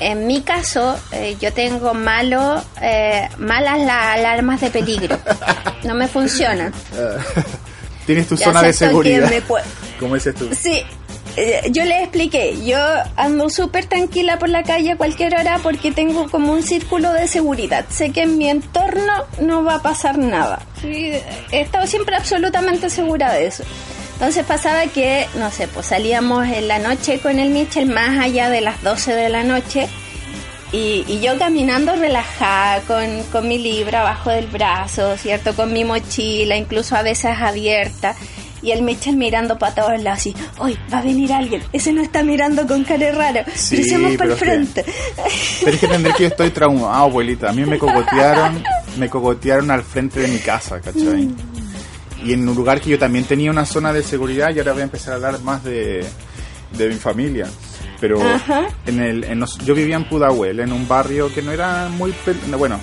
en 0.00 0.26
mi 0.26 0.42
caso, 0.42 0.98
eh, 1.12 1.36
yo 1.40 1.52
tengo 1.52 1.94
malo, 1.94 2.62
eh, 2.80 3.28
malas 3.38 3.80
las 3.80 4.18
alarmas 4.18 4.60
de 4.60 4.70
peligro. 4.70 5.18
No 5.84 5.94
me 5.94 6.08
funcionan. 6.08 6.72
Tienes 8.06 8.28
tu 8.28 8.36
zona 8.36 8.62
de 8.62 8.72
seguridad. 8.72 9.30
¿Cómo 9.98 10.14
dices 10.14 10.34
tú? 10.34 10.48
Sí, 10.58 10.82
eh, 11.36 11.68
yo 11.70 11.84
le 11.84 12.02
expliqué, 12.02 12.56
yo 12.64 12.78
ando 13.16 13.50
súper 13.50 13.86
tranquila 13.86 14.38
por 14.38 14.48
la 14.48 14.62
calle 14.62 14.92
a 14.92 14.96
cualquier 14.96 15.34
hora 15.34 15.58
porque 15.62 15.92
tengo 15.92 16.30
como 16.30 16.52
un 16.52 16.62
círculo 16.62 17.12
de 17.12 17.28
seguridad. 17.28 17.84
Sé 17.90 18.10
que 18.10 18.22
en 18.22 18.38
mi 18.38 18.48
entorno 18.48 19.12
no 19.40 19.64
va 19.64 19.76
a 19.76 19.82
pasar 19.82 20.18
nada. 20.18 20.60
he 20.82 21.22
estado 21.52 21.86
siempre 21.86 22.16
absolutamente 22.16 22.88
segura 22.88 23.32
de 23.32 23.46
eso. 23.46 23.64
Entonces 24.16 24.46
pasaba 24.46 24.86
que, 24.86 25.26
no 25.34 25.50
sé, 25.50 25.68
pues 25.68 25.86
salíamos 25.86 26.46
en 26.48 26.68
la 26.68 26.78
noche 26.78 27.18
con 27.18 27.38
el 27.38 27.50
Mitchell 27.50 27.86
más 27.86 28.18
allá 28.18 28.48
de 28.48 28.62
las 28.62 28.82
12 28.82 29.12
de 29.12 29.28
la 29.28 29.44
noche 29.44 29.88
y, 30.72 31.04
y 31.06 31.20
yo 31.20 31.38
caminando 31.38 31.94
relajada 31.94 32.80
con, 32.80 33.22
con 33.30 33.46
mi 33.46 33.58
libro 33.58 33.98
abajo 33.98 34.30
del 34.30 34.46
brazo, 34.46 35.18
¿cierto? 35.18 35.54
Con 35.54 35.70
mi 35.70 35.84
mochila, 35.84 36.56
incluso 36.56 36.96
a 36.96 37.02
veces 37.02 37.36
abierta 37.38 38.16
y 38.62 38.70
el 38.72 38.80
Mitchell 38.80 39.16
mirando 39.16 39.58
para 39.58 39.74
todos 39.74 40.02
lados 40.02 40.20
así, 40.20 40.34
hoy 40.58 40.78
va 40.92 41.00
a 41.00 41.02
venir 41.02 41.32
alguien, 41.34 41.62
ese 41.74 41.92
no 41.92 42.00
está 42.00 42.22
mirando 42.22 42.66
con 42.66 42.84
cara 42.84 43.12
raro, 43.12 43.40
sí, 43.54 43.84
para 44.16 44.32
el 44.32 44.36
frente. 44.36 44.84
pero 45.60 45.74
es 45.74 45.78
que 45.78 45.86
entender 45.86 46.14
que 46.14 46.22
yo 46.22 46.28
estoy 46.28 46.50
traumado, 46.50 46.92
abuelita, 46.92 47.50
a 47.50 47.52
mí 47.52 47.66
me 47.66 47.78
cogotearon, 47.78 48.64
me 48.96 49.10
cogotearon 49.10 49.70
al 49.70 49.82
frente 49.82 50.20
de 50.20 50.28
mi 50.28 50.38
casa, 50.38 50.80
¿cachai? 50.80 51.28
Y 52.26 52.32
en 52.32 52.48
un 52.48 52.56
lugar 52.56 52.80
que 52.80 52.90
yo 52.90 52.98
también 52.98 53.24
tenía 53.24 53.50
una 53.50 53.64
zona 53.64 53.92
de 53.92 54.02
seguridad 54.02 54.52
y 54.54 54.58
ahora 54.58 54.72
voy 54.72 54.80
a 54.80 54.84
empezar 54.84 55.12
a 55.12 55.16
hablar 55.16 55.40
más 55.42 55.62
de, 55.62 56.04
de 56.76 56.88
mi 56.88 56.96
familia. 56.96 57.46
Pero 58.00 58.20
en 58.84 59.00
el, 59.00 59.24
en 59.24 59.44
yo 59.64 59.74
vivía 59.74 59.96
en 59.96 60.08
Pudahuel, 60.08 60.60
en 60.60 60.72
un 60.72 60.88
barrio 60.88 61.32
que 61.32 61.40
no 61.40 61.52
era 61.52 61.88
muy... 61.88 62.12
Bueno, 62.58 62.80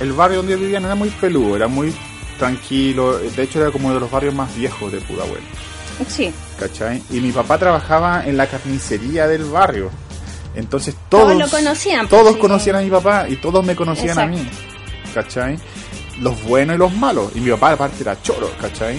el 0.00 0.12
barrio 0.12 0.38
donde 0.38 0.52
yo 0.52 0.58
vivía 0.58 0.80
no 0.80 0.86
era 0.86 0.96
muy 0.96 1.10
peludo, 1.10 1.54
era 1.54 1.68
muy 1.68 1.94
tranquilo. 2.38 3.18
De 3.18 3.42
hecho, 3.42 3.60
era 3.60 3.70
como 3.70 3.86
uno 3.86 3.94
de 3.94 4.00
los 4.00 4.10
barrios 4.10 4.34
más 4.34 4.54
viejos 4.56 4.90
de 4.90 4.98
Pudahuel. 5.00 5.42
Sí. 6.08 6.32
¿Cachai? 6.58 7.02
Y 7.10 7.20
mi 7.20 7.30
papá 7.30 7.58
trabajaba 7.58 8.26
en 8.26 8.36
la 8.36 8.48
carnicería 8.48 9.28
del 9.28 9.44
barrio. 9.44 9.90
Entonces 10.54 10.96
todos, 11.08 11.28
todos 11.28 11.38
lo 11.38 11.48
conocían. 11.48 12.08
Pues, 12.08 12.20
todos 12.22 12.36
conocían 12.36 12.76
a 12.76 12.80
mi 12.80 12.90
papá 12.90 13.28
y 13.28 13.36
todos 13.36 13.64
me 13.64 13.76
conocían 13.76 14.18
a 14.18 14.26
mí. 14.26 14.44
¿Cachai? 15.14 15.56
Los 16.22 16.42
buenos 16.44 16.76
y 16.76 16.78
los 16.78 16.94
malos. 16.94 17.32
Y 17.34 17.40
mi 17.40 17.50
papá 17.50 17.72
aparte 17.72 18.02
era 18.02 18.20
choro, 18.22 18.50
¿cachai? 18.60 18.98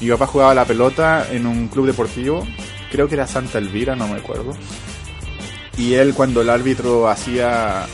Mi 0.00 0.08
papá 0.08 0.26
jugaba 0.26 0.54
la 0.54 0.64
pelota 0.64 1.26
en 1.30 1.46
un 1.46 1.68
club 1.68 1.86
deportivo. 1.86 2.46
Creo 2.90 3.06
que 3.08 3.14
era 3.14 3.26
Santa 3.26 3.58
Elvira, 3.58 3.94
no 3.94 4.08
me 4.08 4.16
acuerdo. 4.18 4.52
Y 5.76 5.94
él 5.94 6.14
cuando 6.14 6.40
el 6.42 6.50
árbitro 6.50 7.08
hacía 7.08 7.86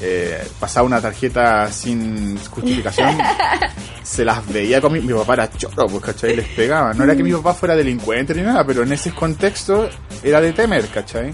eh, 0.00 0.46
pasaba 0.60 0.86
una 0.86 1.00
tarjeta 1.00 1.70
sin 1.72 2.38
justificación, 2.38 3.16
se 4.02 4.24
las 4.24 4.46
veía 4.52 4.80
con 4.80 4.92
mi, 4.92 5.00
mi 5.00 5.14
papá 5.14 5.34
era 5.34 5.50
choro, 5.50 5.86
pues, 5.86 6.04
¿cachai? 6.04 6.36
Les 6.36 6.48
pegaba. 6.48 6.92
No 6.94 7.04
era 7.04 7.16
que 7.16 7.22
mi 7.22 7.32
papá 7.32 7.54
fuera 7.54 7.74
delincuente 7.74 8.34
ni 8.34 8.42
nada, 8.42 8.64
pero 8.64 8.82
en 8.82 8.92
ese 8.92 9.12
contexto 9.12 9.88
era 10.22 10.40
de 10.40 10.52
temer, 10.52 10.86
¿cachai? 10.88 11.32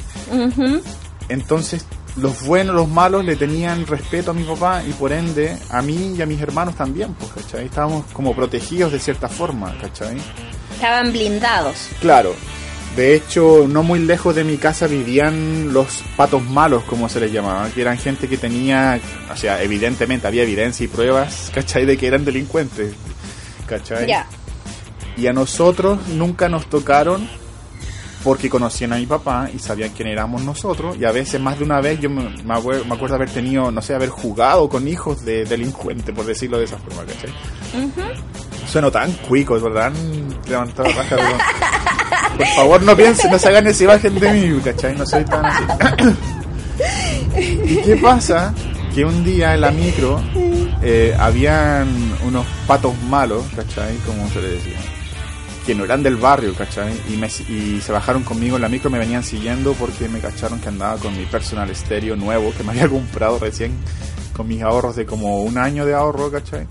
Entonces, 1.28 1.86
los 2.16 2.44
buenos, 2.44 2.74
los 2.74 2.88
malos 2.88 3.24
le 3.24 3.36
tenían 3.36 3.86
respeto 3.86 4.32
a 4.32 4.34
mi 4.34 4.44
papá 4.44 4.82
y 4.86 4.92
por 4.92 5.12
ende 5.12 5.56
a 5.70 5.82
mí 5.82 6.14
y 6.16 6.22
a 6.22 6.26
mis 6.26 6.40
hermanos 6.40 6.74
también, 6.74 7.14
pues, 7.14 7.32
¿cachai? 7.32 7.66
Estábamos 7.66 8.06
como 8.12 8.34
protegidos 8.34 8.92
de 8.92 8.98
cierta 8.98 9.28
forma, 9.28 9.76
¿cachai? 9.80 10.16
Estaban 10.74 11.12
blindados. 11.12 11.88
Claro, 12.00 12.34
de 12.96 13.14
hecho, 13.14 13.66
no 13.66 13.82
muy 13.82 14.00
lejos 14.00 14.34
de 14.34 14.44
mi 14.44 14.58
casa 14.58 14.86
vivían 14.86 15.72
los 15.72 16.02
patos 16.16 16.42
malos, 16.44 16.84
como 16.84 17.08
se 17.08 17.20
les 17.20 17.32
llamaba, 17.32 17.70
que 17.70 17.80
eran 17.80 17.96
gente 17.96 18.28
que 18.28 18.36
tenía, 18.36 19.00
o 19.32 19.36
sea, 19.36 19.62
evidentemente 19.62 20.26
había 20.26 20.42
evidencia 20.42 20.84
y 20.84 20.88
pruebas, 20.88 21.50
¿cachai? 21.54 21.86
De 21.86 21.96
que 21.96 22.06
eran 22.06 22.24
delincuentes, 22.26 22.92
¿cachai? 23.66 24.06
Ya. 24.06 24.26
Y 25.16 25.26
a 25.26 25.32
nosotros 25.32 26.06
nunca 26.08 26.50
nos 26.50 26.66
tocaron 26.66 27.26
porque 28.24 28.48
conocían 28.48 28.92
a 28.92 28.96
mi 28.96 29.06
papá 29.06 29.48
y 29.52 29.58
sabían 29.58 29.90
quién 29.90 30.08
éramos 30.08 30.42
nosotros. 30.42 30.96
Y 30.98 31.04
a 31.04 31.12
veces, 31.12 31.40
más 31.40 31.58
de 31.58 31.64
una 31.64 31.80
vez, 31.80 32.00
yo 32.00 32.08
me, 32.10 32.30
me 32.44 32.54
acuerdo 32.54 33.14
haber 33.14 33.30
tenido, 33.30 33.70
no 33.70 33.82
sé, 33.82 33.94
haber 33.94 34.10
jugado 34.10 34.68
con 34.68 34.86
hijos 34.86 35.24
de 35.24 35.44
delincuentes, 35.44 36.14
por 36.14 36.24
decirlo 36.24 36.58
de 36.58 36.64
esa 36.64 36.78
forma, 36.78 37.04
¿cachai? 37.04 37.32
Sueno 38.66 38.90
tan 38.90 39.12
cuico, 39.12 39.58
¿verdad? 39.60 39.92
Levantado 40.48 40.88
la 40.88 40.94
raja, 40.94 41.16
Por 42.36 42.46
favor, 42.46 42.82
no 42.82 42.96
piensen, 42.96 43.30
no 43.30 43.38
se 43.38 43.48
hagan 43.48 43.66
esa 43.66 43.84
imagen 43.84 44.18
de 44.18 44.32
mí, 44.32 44.60
¿cachai? 44.64 44.96
No 44.96 45.04
soy 45.04 45.24
tan 45.24 45.44
así. 45.44 45.64
¿Y 47.36 47.76
qué 47.84 47.96
pasa? 47.96 48.54
Que 48.94 49.04
un 49.04 49.24
día 49.24 49.54
en 49.54 49.60
la 49.62 49.70
micro 49.70 50.20
eh, 50.82 51.14
habían 51.18 51.88
unos 52.24 52.46
patos 52.66 52.94
malos, 53.08 53.44
¿cachai? 53.54 53.96
Como 54.06 54.28
se 54.28 54.40
le 54.40 54.48
decía. 54.48 54.78
Que 55.66 55.74
no 55.74 55.84
eran 55.84 56.02
del 56.02 56.16
barrio, 56.16 56.54
¿cachai? 56.54 56.92
Y, 57.08 57.16
me, 57.16 57.28
y 57.28 57.80
se 57.80 57.92
bajaron 57.92 58.24
conmigo 58.24 58.56
en 58.56 58.62
la 58.62 58.68
micro, 58.68 58.90
me 58.90 58.98
venían 58.98 59.22
siguiendo 59.22 59.74
porque 59.74 60.08
me 60.08 60.18
cacharon 60.18 60.60
que 60.60 60.68
andaba 60.68 60.96
con 60.96 61.16
mi 61.16 61.24
personal 61.24 61.70
estéreo 61.70 62.16
nuevo 62.16 62.52
que 62.56 62.64
me 62.64 62.70
había 62.70 62.88
comprado 62.90 63.38
recién 63.38 63.72
con 64.32 64.48
mis 64.48 64.62
ahorros 64.62 64.96
de 64.96 65.06
como 65.06 65.42
un 65.42 65.58
año 65.58 65.86
de 65.86 65.94
ahorro, 65.94 66.30
¿cachai? 66.30 66.66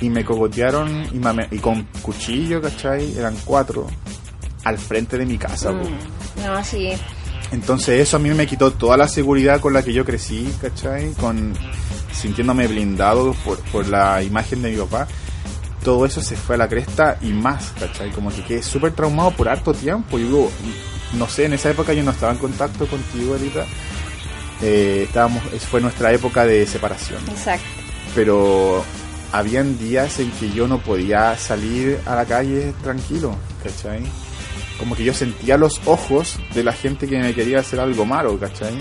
Y 0.00 0.10
me 0.10 0.24
cogotearon 0.24 1.08
y, 1.12 1.56
y 1.56 1.58
con 1.58 1.84
cuchillo, 2.02 2.60
¿cachai? 2.60 3.16
Eran 3.16 3.36
cuatro 3.44 3.86
al 4.64 4.78
frente 4.78 5.16
de 5.16 5.26
mi 5.26 5.38
casa. 5.38 5.72
Mm, 5.72 6.44
no, 6.44 6.64
sí. 6.64 6.92
Entonces 7.52 8.00
eso 8.00 8.16
a 8.16 8.20
mí 8.20 8.30
me 8.30 8.46
quitó 8.46 8.72
toda 8.72 8.96
la 8.96 9.08
seguridad 9.08 9.60
con 9.60 9.72
la 9.72 9.82
que 9.82 9.92
yo 9.92 10.04
crecí, 10.04 10.52
¿cachai? 10.60 11.12
Con 11.14 11.54
sintiéndome 12.12 12.66
blindado 12.68 13.34
por, 13.44 13.58
por 13.70 13.88
la 13.88 14.22
imagen 14.22 14.62
de 14.62 14.70
mi 14.70 14.76
papá. 14.76 15.08
Todo 15.82 16.04
eso 16.04 16.20
se 16.20 16.36
fue 16.36 16.56
a 16.56 16.58
la 16.58 16.68
cresta 16.68 17.16
y 17.22 17.32
más, 17.32 17.72
¿cachai? 17.78 18.10
Como 18.10 18.30
que 18.30 18.42
quedé 18.42 18.62
súper 18.62 18.92
traumado 18.92 19.30
por 19.30 19.48
harto 19.48 19.72
tiempo. 19.72 20.18
Y 20.18 20.24
luego, 20.24 20.50
no 21.14 21.26
sé, 21.26 21.46
en 21.46 21.54
esa 21.54 21.70
época 21.70 21.92
yo 21.92 22.02
no 22.02 22.10
estaba 22.10 22.32
en 22.32 22.38
contacto 22.38 22.86
contigo, 22.86 23.32
ahorita. 23.32 23.64
Eh, 24.62 25.04
estábamos, 25.06 25.42
fue 25.70 25.80
nuestra 25.80 26.12
época 26.12 26.44
de 26.44 26.66
separación. 26.66 27.22
Exacto. 27.28 27.64
Pero 28.14 28.84
habían 29.32 29.78
días 29.78 30.18
en 30.18 30.30
que 30.32 30.50
yo 30.50 30.68
no 30.68 30.78
podía 30.78 31.36
salir 31.36 31.98
a 32.06 32.14
la 32.14 32.26
calle 32.26 32.74
tranquilo, 32.82 33.34
¿cachai? 33.62 34.02
Como 34.78 34.96
que 34.96 35.04
yo 35.04 35.14
sentía 35.14 35.56
los 35.56 35.80
ojos 35.86 36.38
de 36.54 36.64
la 36.64 36.72
gente 36.72 37.06
que 37.06 37.18
me 37.18 37.34
quería 37.34 37.60
hacer 37.60 37.80
algo 37.80 38.04
malo, 38.04 38.38
¿cachai? 38.38 38.74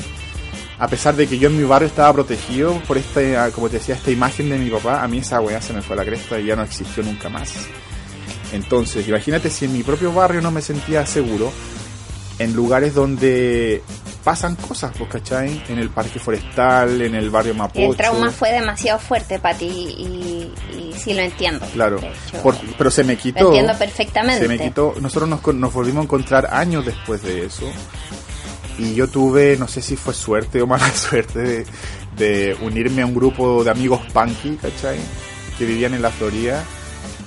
A 0.80 0.88
pesar 0.88 1.15
de 1.15 1.28
que 1.28 1.38
yo 1.38 1.50
en 1.50 1.58
mi 1.58 1.63
barrio 1.65 1.88
estaba 1.88 2.13
protegido 2.13 2.80
por 2.88 2.98
esta, 2.98 3.52
como 3.52 3.70
te 3.70 3.78
decía, 3.80 3.96
esta 3.96 4.12
imagen 4.12 4.50
de 4.50 4.58
mi 4.58 4.70
papá, 4.70 5.04
a 5.04 5.08
mí 5.10 5.18
esa 5.18 5.42
weá 5.42 5.62
se 5.62 5.74
me 5.74 5.82
fue 5.82 5.96
a 5.96 5.98
la 5.98 6.06
cresta 6.06 6.39
y 6.39 6.46
ya 6.46 6.56
no 6.56 6.63
existió 6.63 7.04
nunca 7.04 7.28
más. 7.28 7.54
Entonces, 8.54 9.08
imagínate 9.08 9.50
si 9.50 9.65
en 9.65 9.74
mi 9.74 9.84
propio 9.84 10.13
barrio 10.13 10.42
no 10.42 10.52
me 10.52 10.62
sentía 10.62 11.06
seguro, 11.06 11.52
en 12.39 12.54
lugares 12.54 12.96
donde 12.96 13.84
pasan 14.24 14.56
cosas, 14.56 14.94
pues, 14.98 15.10
¿cachai? 15.10 15.63
En 15.68 15.80
el 15.80 15.89
parque 15.89 16.20
forestal, 16.20 17.02
en 17.02 17.15
el 17.15 17.30
barrio 17.30 17.54
Mapocho. 17.54 17.92
El 17.92 17.96
trauma 17.96 18.32
fue 18.32 18.52
demasiado 18.52 19.00
fuerte 19.00 19.39
para 19.39 19.58
ti 19.58 19.65
y, 19.68 20.54
y, 20.78 20.94
sí 20.98 21.13
lo 21.13 21.22
entiendo. 21.22 21.65
Claro, 21.74 22.00
pero 22.78 22.89
se 22.89 23.04
me 23.04 23.18
quitó. 23.18 23.42
Lo 23.42 23.48
entiendo 23.48 23.78
perfectamente. 23.78 24.42
Se 24.42 24.48
me 24.48 24.58
quitó. 24.58 24.96
Nosotros 25.02 25.30
nos, 25.30 25.46
nos 25.56 25.74
volvimos 25.74 26.02
a 26.02 26.04
encontrar 26.06 26.48
años 26.52 26.86
después 26.86 27.22
de 27.22 27.46
eso. 27.46 27.65
Y 28.80 28.96
yo 28.96 29.08
tuve, 29.08 29.58
no 29.58 29.68
sé 29.68 29.82
si 29.82 29.96
fue 29.96 30.13
suerte 30.13 30.62
o 30.62 30.68
mala 30.68 30.92
suerte, 30.94 31.39
de, 31.39 31.65
de 32.18 32.58
unirme 32.62 33.04
a 33.04 33.06
un 33.06 33.13
grupo 33.13 33.63
de 33.63 33.72
amigos 33.72 34.02
punky, 34.12 34.56
¿cachai? 34.56 34.98
Que 35.58 35.65
vivían 35.65 35.94
en 35.94 36.02
la 36.02 36.10
Florida 36.10 36.63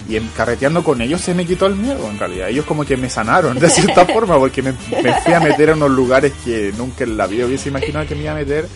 y 0.09 0.17
en 0.17 0.29
carreteando 0.29 0.83
con 0.83 1.01
ellos 1.01 1.21
se 1.21 1.35
me 1.35 1.47
quitó 1.47 1.67
el 1.67 1.77
miedo 1.77 2.09
en 2.11 2.19
realidad. 2.19 2.49
Ellos 2.49 2.65
como 2.65 2.85
que 2.85 2.97
me 2.97 3.09
sanaron 3.09 3.59
de 3.59 3.69
cierta 3.69 4.05
forma 4.12 4.38
porque 4.38 4.62
me, 4.62 4.73
fui 4.73 5.33
a 5.33 5.41
meter 5.41 5.71
en 5.71 5.77
unos 5.77 5.91
lugares 5.91 6.33
que 6.45 6.73
nunca 6.77 7.05
en 7.05 7.17
la 7.17 7.27
vida 7.27 7.47
hubiese 7.47 7.69
imaginado 7.69 8.07
que 8.07 8.15
me 8.15 8.23
iba 8.23 8.33
a 8.33 8.37
meter 8.37 8.67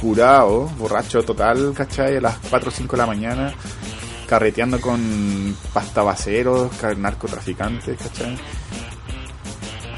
curado, 0.00 0.68
borracho 0.78 1.22
total, 1.22 1.72
¿cachai? 1.76 2.16
A 2.16 2.20
las 2.20 2.38
4 2.50 2.68
o 2.68 2.72
5 2.72 2.96
de 2.96 2.98
la 2.98 3.06
mañana, 3.06 3.54
carreteando 4.26 4.80
con 4.80 5.56
pastabaceros, 5.72 6.70
narcotraficantes, 6.98 7.98
¿cachai? 7.98 8.36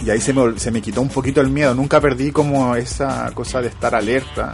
Y 0.02 0.10
ahí 0.10 0.20
se 0.20 0.32
me, 0.32 0.58
se 0.58 0.70
me 0.70 0.80
quitó 0.80 1.00
un 1.00 1.08
poquito 1.08 1.40
el 1.40 1.50
miedo. 1.50 1.74
Nunca 1.74 2.00
perdí 2.00 2.30
como 2.30 2.76
esa 2.76 3.30
cosa 3.34 3.60
de 3.60 3.68
estar 3.68 3.94
alerta. 3.94 4.52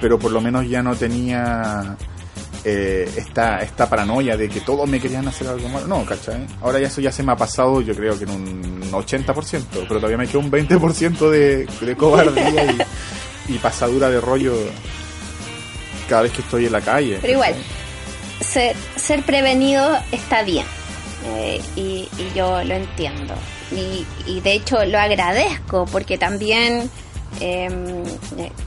Pero 0.00 0.18
por 0.18 0.30
lo 0.30 0.40
menos 0.40 0.68
ya 0.68 0.82
no 0.82 0.94
tenía 0.94 1.96
eh, 2.64 3.08
esta, 3.16 3.60
esta 3.60 3.88
paranoia 3.88 4.36
de 4.36 4.48
que 4.48 4.60
todos 4.60 4.88
me 4.88 5.00
querían 5.00 5.26
hacer 5.28 5.48
algo 5.48 5.68
malo. 5.68 5.86
No, 5.86 6.04
¿cachai? 6.04 6.46
Ahora 6.60 6.78
ya 6.78 6.88
eso 6.88 7.00
ya 7.00 7.12
se 7.12 7.22
me 7.22 7.32
ha 7.32 7.36
pasado, 7.36 7.80
yo 7.80 7.94
creo 7.94 8.18
que 8.18 8.24
en 8.24 8.30
un 8.30 8.92
80%, 8.92 9.62
pero 9.70 9.86
todavía 9.86 10.18
me 10.18 10.26
queda 10.26 10.38
un 10.38 10.50
20% 10.50 11.30
de, 11.30 11.66
de 11.66 11.96
cobardía 11.96 12.76
y, 13.48 13.58
pasadura 13.58 14.10
de 14.10 14.20
rollo 14.20 14.54
cada 16.08 16.22
vez 16.22 16.32
que 16.32 16.42
estoy 16.42 16.66
en 16.66 16.72
la 16.72 16.80
calle. 16.80 17.18
Pero 17.20 17.32
igual, 17.34 17.54
ser, 18.40 18.76
ser 18.96 19.22
prevenido 19.22 19.96
está 20.12 20.42
bien. 20.42 20.66
Eh, 21.24 21.60
y, 21.76 22.08
y 22.18 22.32
yo 22.34 22.62
lo 22.64 22.74
entiendo. 22.74 23.34
Y, 23.70 24.06
y 24.26 24.40
de 24.40 24.52
hecho 24.54 24.84
lo 24.84 24.98
agradezco 24.98 25.84
porque 25.86 26.16
también 26.16 26.90
eh, 27.40 27.68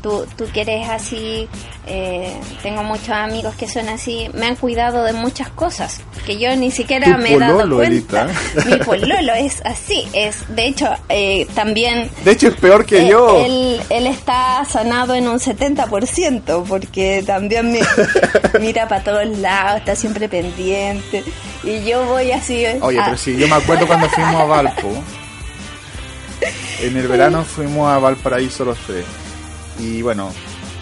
tú, 0.02 0.26
tú 0.38 0.46
que 0.54 0.62
eres 0.62 0.90
así, 0.90 1.48
eh, 1.88 2.34
tengo 2.64 2.84
muchos 2.84 3.10
amigos 3.10 3.56
que 3.56 3.68
son 3.68 3.90
así, 3.90 4.30
me 4.34 4.48
han 4.48 4.56
cuidado 4.56 5.04
de 5.04 5.14
muchas 5.14 5.50
cosas 5.50 6.02
que 6.26 6.38
yo 6.38 6.56
ni 6.56 6.72
siquiera 6.72 7.18
me 7.18 7.34
he 7.34 7.40
dado 7.40 7.76
cuenta. 7.76 8.28
Mi 8.66 8.78
pololo 8.78 9.34
es 9.34 9.62
así, 9.66 10.08
es 10.14 10.44
de 10.56 10.68
hecho 10.68 10.90
eh, 11.10 11.48
también... 11.54 12.10
De 12.24 12.32
hecho 12.32 12.48
es 12.48 12.56
peor 12.56 12.86
que 12.86 13.08
yo. 13.08 13.44
Él, 13.44 13.82
él 13.90 14.08
está 14.08 14.64
sanado 14.66 15.16
en 15.16 15.28
un 15.28 15.40
70% 15.40 16.64
porque 16.68 17.24
también 17.26 17.72
me 17.72 17.82
mira 18.60 18.88
para 18.88 19.04
todos 19.04 19.26
lados, 19.40 19.80
está 19.80 19.96
siempre 19.96 20.30
pendiente 20.30 21.24
y 21.64 21.84
yo 21.84 22.06
voy 22.06 22.32
así... 22.32 22.66
Oye, 22.82 23.00
pero 23.04 23.18
sí, 23.18 23.36
yo 23.38 23.48
me 23.48 23.56
acuerdo 23.56 23.86
cuando 23.88 24.08
fuimos 24.10 24.36
a 24.36 24.46
Valpo 24.46 25.04
en 26.82 26.98
el 26.98 27.08
verano 27.08 27.44
fuimos 27.44 27.92
a 27.92 28.00
Valparaíso 28.00 28.66
los 28.66 28.78
tres. 28.80 29.06
Y 29.80 30.02
bueno, 30.02 30.32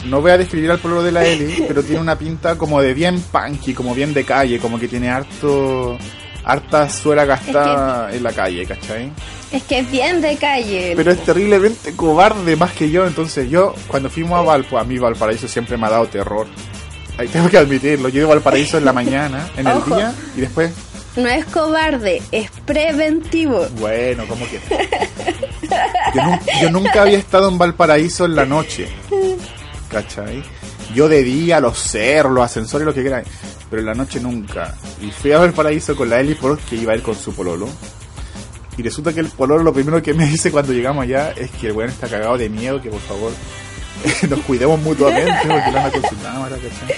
no 0.05 0.21
voy 0.21 0.31
a 0.31 0.37
describir 0.37 0.71
al 0.71 0.79
pueblo 0.79 1.03
de 1.03 1.11
la 1.11 1.25
Eli, 1.25 1.65
pero 1.67 1.83
tiene 1.83 2.01
una 2.01 2.17
pinta 2.17 2.57
como 2.57 2.81
de 2.81 2.93
bien 2.93 3.21
punky, 3.21 3.73
como 3.73 3.93
bien 3.93 4.13
de 4.13 4.23
calle, 4.23 4.59
como 4.59 4.79
que 4.79 4.87
tiene 4.87 5.09
harto 5.09 5.97
harta 6.43 6.89
suela 6.89 7.25
gastada 7.25 8.13
en 8.13 8.23
la 8.23 8.31
calle, 8.31 8.65
¿cachai? 8.65 9.11
Es 9.51 9.63
que 9.63 9.79
es 9.79 9.91
bien 9.91 10.21
de 10.21 10.37
calle. 10.37 10.93
Pero 10.95 11.11
es 11.11 11.23
terriblemente 11.23 11.93
cobarde 11.95 12.55
más 12.55 12.71
que 12.71 12.89
yo, 12.89 13.05
entonces 13.05 13.49
yo 13.49 13.75
cuando 13.87 14.09
fuimos 14.09 14.39
a 14.39 14.41
Valpo, 14.41 14.79
a 14.79 14.83
mí 14.83 14.97
Valparaíso 14.97 15.47
siempre 15.47 15.77
me 15.77 15.87
ha 15.87 15.91
dado 15.91 16.07
terror. 16.07 16.47
Ahí 17.17 17.27
tengo 17.27 17.49
que 17.49 17.57
admitirlo, 17.57 18.09
yo 18.09 18.21
iba 18.21 18.31
a 18.31 18.35
Valparaíso 18.35 18.77
en 18.77 18.85
la 18.85 18.93
mañana, 18.93 19.49
en 19.57 19.67
el 19.67 19.83
día, 19.85 20.13
y 20.35 20.41
después 20.41 20.71
no 21.15 21.27
es 21.27 21.45
cobarde, 21.45 22.21
es 22.31 22.49
preventivo. 22.65 23.67
Bueno, 23.79 24.25
¿cómo 24.27 24.45
que? 24.47 24.59
Yo, 26.61 26.69
nunca 26.71 27.01
había 27.03 27.17
estado 27.17 27.49
en 27.49 27.57
Valparaíso 27.57 28.25
en 28.25 28.35
la 28.35 28.45
noche. 28.45 28.87
¿Cachai? 29.89 30.43
Yo 30.93 31.07
de 31.07 31.23
día, 31.23 31.59
los 31.59 31.77
cerros, 31.77 32.33
los 32.33 32.43
ascensores, 32.43 32.85
lo 32.85 32.93
que 32.93 33.01
quieran. 33.01 33.23
Pero 33.69 33.81
en 33.81 33.85
la 33.85 33.93
noche 33.93 34.19
nunca. 34.19 34.75
Y 35.01 35.11
fui 35.11 35.31
a 35.31 35.39
Valparaíso 35.39 35.95
con 35.95 36.09
la 36.09 36.19
Eli 36.19 36.35
porque 36.35 36.75
iba 36.75 36.93
a 36.93 36.95
ir 36.95 37.03
con 37.03 37.15
su 37.15 37.33
pololo. 37.33 37.67
Y 38.77 38.81
resulta 38.81 39.13
que 39.13 39.19
el 39.19 39.27
pololo 39.27 39.63
lo 39.63 39.73
primero 39.73 40.01
que 40.01 40.13
me 40.13 40.25
dice 40.25 40.51
cuando 40.51 40.73
llegamos 40.73 41.03
allá 41.03 41.31
es 41.31 41.51
que 41.51 41.67
el 41.67 41.73
weón 41.73 41.89
está 41.89 42.07
cagado 42.07 42.37
de 42.37 42.49
miedo, 42.49 42.81
que 42.81 42.89
por 42.89 43.01
favor 43.01 43.31
nos 44.29 44.39
cuidemos 44.41 44.79
mutuamente 44.81 45.33
porque 45.41 45.71
la 45.71 45.91
cámara, 46.23 46.55
¿cachai? 46.55 46.95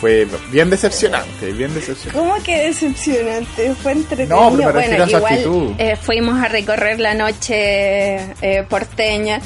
Fue 0.00 0.26
bien 0.50 0.70
decepcionante, 0.70 1.52
bien 1.52 1.74
decepcionante. 1.74 2.18
¿Cómo 2.18 2.42
que 2.42 2.68
decepcionante? 2.68 3.74
Fue 3.74 3.92
entretenido. 3.92 4.50
No, 4.50 4.56
pero 4.56 4.72
me 4.72 4.88
bueno, 4.88 5.06
igual 5.06 5.74
eh, 5.78 5.96
fuimos 5.96 6.42
a 6.42 6.48
recorrer 6.48 7.00
la 7.00 7.14
noche 7.14 8.16
eh, 8.40 8.64
porteña. 8.68 9.40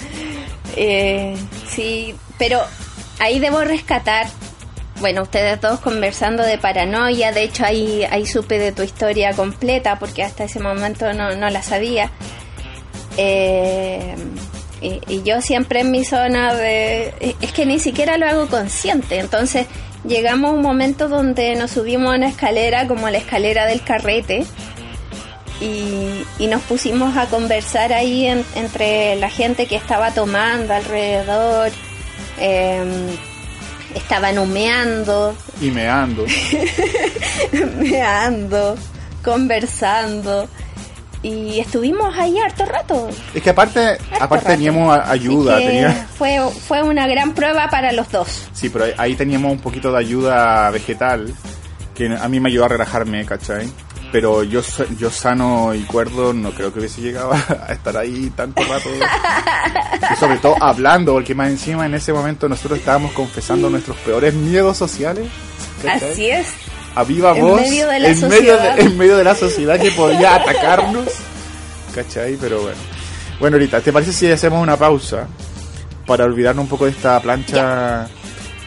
Eh, 0.77 1.35
sí, 1.69 2.15
pero 2.39 2.61
ahí 3.19 3.39
debo 3.39 3.63
rescatar 3.63 4.27
bueno, 5.01 5.23
ustedes 5.23 5.61
dos 5.61 5.81
conversando 5.81 6.45
de 6.45 6.59
paranoia, 6.59 7.33
de 7.33 7.43
hecho 7.43 7.65
ahí, 7.65 8.07
ahí 8.09 8.25
supe 8.25 8.61
de 8.61 8.71
tu 8.71 8.83
historia 8.83 9.33
completa 9.33 9.99
porque 9.99 10.23
hasta 10.23 10.45
ese 10.45 10.61
momento 10.61 11.13
no, 11.13 11.35
no 11.35 11.51
la 11.51 11.61
sabía. 11.61 12.13
y, 13.19 15.01
y, 15.09 15.23
yo 15.25 15.41
siempre 15.43 15.81
en 15.81 15.91
mi 15.91 16.05
zona 16.05 16.55
de... 16.55 17.35
Es 17.41 17.53
que 17.53 17.67
ni 17.67 17.81
siquiera 17.81 18.17
lo 18.17 18.27
hago 18.29 18.47
consciente, 18.47 19.19
entonces 19.19 19.67
llegamos 20.05 20.51
a 20.51 20.55
un 20.55 20.63
momento 20.63 21.09
donde 21.09 21.55
nos 21.55 21.73
subimos 21.73 22.13
a 22.13 22.17
una 22.17 22.29
escalera 22.29 22.87
como 22.87 23.09
la 23.11 23.19
escalera 23.19 23.67
del 23.67 23.83
carrete 23.83 24.45
y, 25.61 26.47
nos 26.47 26.63
pusimos 26.63 27.17
a 27.17 27.27
conversar 27.27 27.93
ahí 27.93 28.27
entre 28.27 29.17
la 29.17 29.31
gente 29.31 29.67
que 29.67 29.77
estaba 29.77 30.11
tomando 30.11 30.75
alrededor. 30.75 31.71
Eh, 32.39 33.17
estaban 33.95 34.39
humeando. 34.39 35.35
Y 35.61 35.71
meando. 35.71 36.27
meando, 37.79 38.77
conversando 39.23 40.49
y 41.23 41.61
estuvimos 41.61 42.15
ahí 42.19 42.39
harto 42.39 42.65
rato. 42.65 43.09
Es 43.33 43.43
que 43.43 43.51
aparte, 43.51 43.97
aparte 44.21 44.47
teníamos 44.47 44.99
ayuda. 45.05 45.59
fue, 46.17 46.39
fue 46.67 46.83
una 46.83 47.07
gran 47.07 47.33
prueba 47.33 47.69
para 47.69 47.93
los 47.93 48.11
dos. 48.11 48.49
Sí, 48.53 48.69
pero 48.69 48.87
ahí 48.99 49.15
teníamos 49.15 49.53
un 49.53 49.61
poquito 49.61 49.93
de 49.93 49.99
ayuda 49.99 50.71
vegetal 50.71 51.33
que 51.95 52.15
a 52.15 52.29
mí 52.29 52.41
me 52.41 52.49
ayudó 52.49 52.65
a 52.65 52.69
relajarme, 52.69 53.25
¿cachai? 53.25 53.69
Pero 54.11 54.43
yo, 54.43 54.61
yo 54.99 55.11
sano 55.11 55.75
y 55.75 55.83
cuerdo 55.83 56.35
no 56.35 56.51
creo 56.51 56.73
que 56.73 56.81
hubiese 56.81 57.01
llegado 57.01 57.33
a 57.67 57.73
estar 57.73 57.97
ahí 57.97 58.31
tanto 58.35 58.63
rato. 58.65 58.91
y 60.13 60.17
sobre 60.17 60.39
todo 60.39 60.57
hablando, 60.61 61.13
porque 61.13 61.35
más 61.35 61.51
encima 61.51 61.87
en 61.87 61.95
ese 61.95 62.13
momento 62.13 62.49
nosotros 62.49 62.79
estábamos 62.81 63.13
confesando 63.13 63.71
nuestros 63.71 63.97
peores 63.99 64.35
miedos 64.35 64.77
sociales. 64.77 65.29
Así 65.89 66.31
es 66.31 66.49
a 66.95 67.05
viva 67.05 67.33
voz 67.33 67.61
en 67.61 67.71
medio 67.71 67.89
de 67.89 67.99
la, 67.99 68.15
sociedad. 68.15 68.79
en 68.79 68.99
medio 68.99 69.17
de 69.17 69.25
la 69.25 69.35
sociedad 69.35 69.81
que 69.81 69.91
podía 69.91 70.37
atacarnos. 70.37 71.09
¿Cachai? 71.95 72.37
Pero 72.37 72.63
bueno. 72.63 72.79
Bueno, 73.39 73.57
ahorita, 73.57 73.81
¿te 73.81 73.93
parece 73.93 74.13
si 74.13 74.31
hacemos 74.31 74.63
una 74.63 74.77
pausa 74.77 75.27
para 76.07 76.25
olvidarnos 76.25 76.65
un 76.65 76.69
poco 76.69 76.85
de 76.85 76.93
esta 76.93 77.21
plancha 77.21 78.07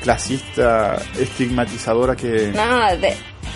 clasista, 0.01 0.97
estigmatizadora 1.17 2.15
que, 2.15 2.51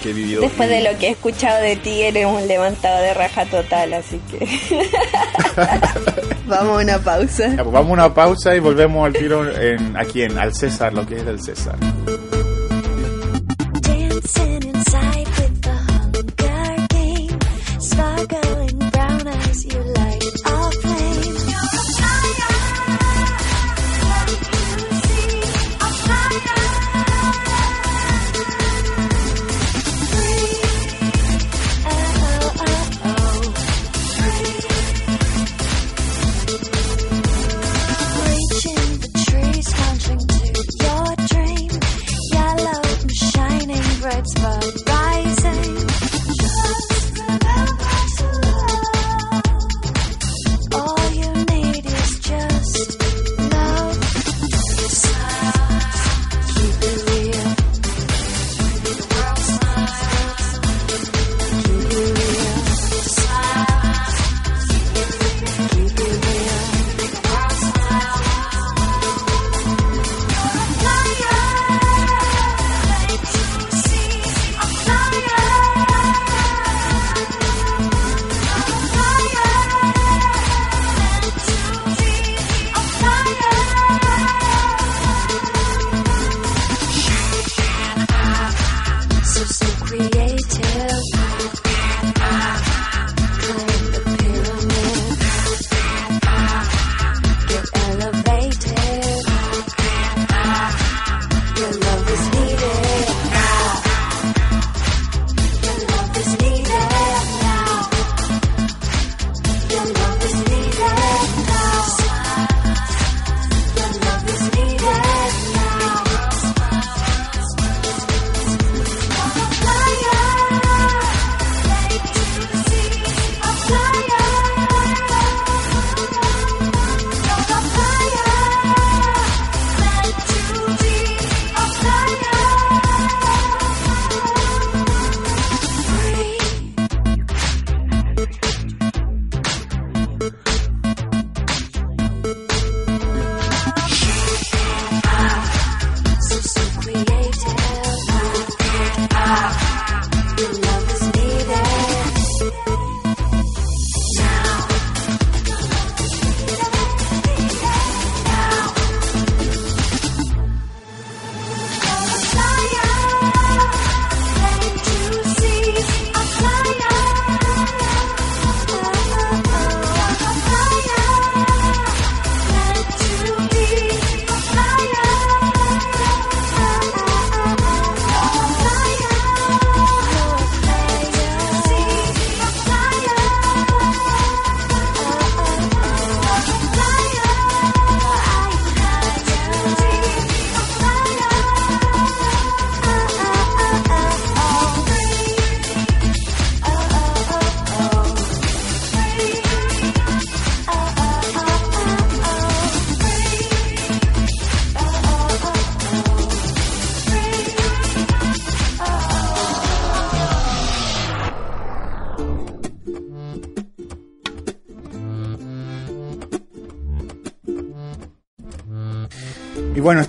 que 0.02 0.14
vivido? 0.14 0.42
Después 0.42 0.70
de 0.70 0.82
lo 0.82 0.98
que 0.98 1.08
he 1.08 1.12
escuchado 1.12 1.62
de 1.62 1.76
ti, 1.76 2.04
eres 2.04 2.26
un 2.26 2.48
levantado 2.48 3.02
de 3.02 3.14
raja 3.14 3.46
total, 3.46 3.94
así 3.94 4.20
que. 4.32 4.48
vamos 6.48 6.80
a 6.80 6.84
una 6.84 7.00
pausa. 7.00 7.52
pues 7.56 7.72
vamos 7.72 7.90
a 7.90 7.94
una 7.94 8.14
pausa 8.14 8.56
y 8.56 8.60
volvemos 8.60 9.06
al 9.06 9.14
tiro 9.14 9.50
en, 9.60 9.98
aquí 9.98 10.22
en 10.22 10.38
Al 10.38 10.56
César, 10.56 10.94
lo 10.94 11.06
que 11.06 11.18
es 11.18 11.26
del 11.26 11.42
César. 11.42 11.76
Y 14.36 14.40
bueno, 14.40 15.19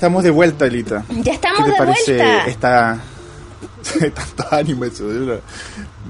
estamos 0.01 0.25
de 0.25 0.31
vuelta, 0.31 0.65
Elita. 0.65 1.05
Ya 1.11 1.35
estamos 1.35 1.59
¿Qué 1.59 1.65
te 1.65 1.71
de 1.73 1.77
parece 1.77 2.17
vuelta. 2.17 2.47
esta... 2.47 2.99
Tanto 4.15 4.47
ánimo 4.51 4.85
eso. 4.87 5.05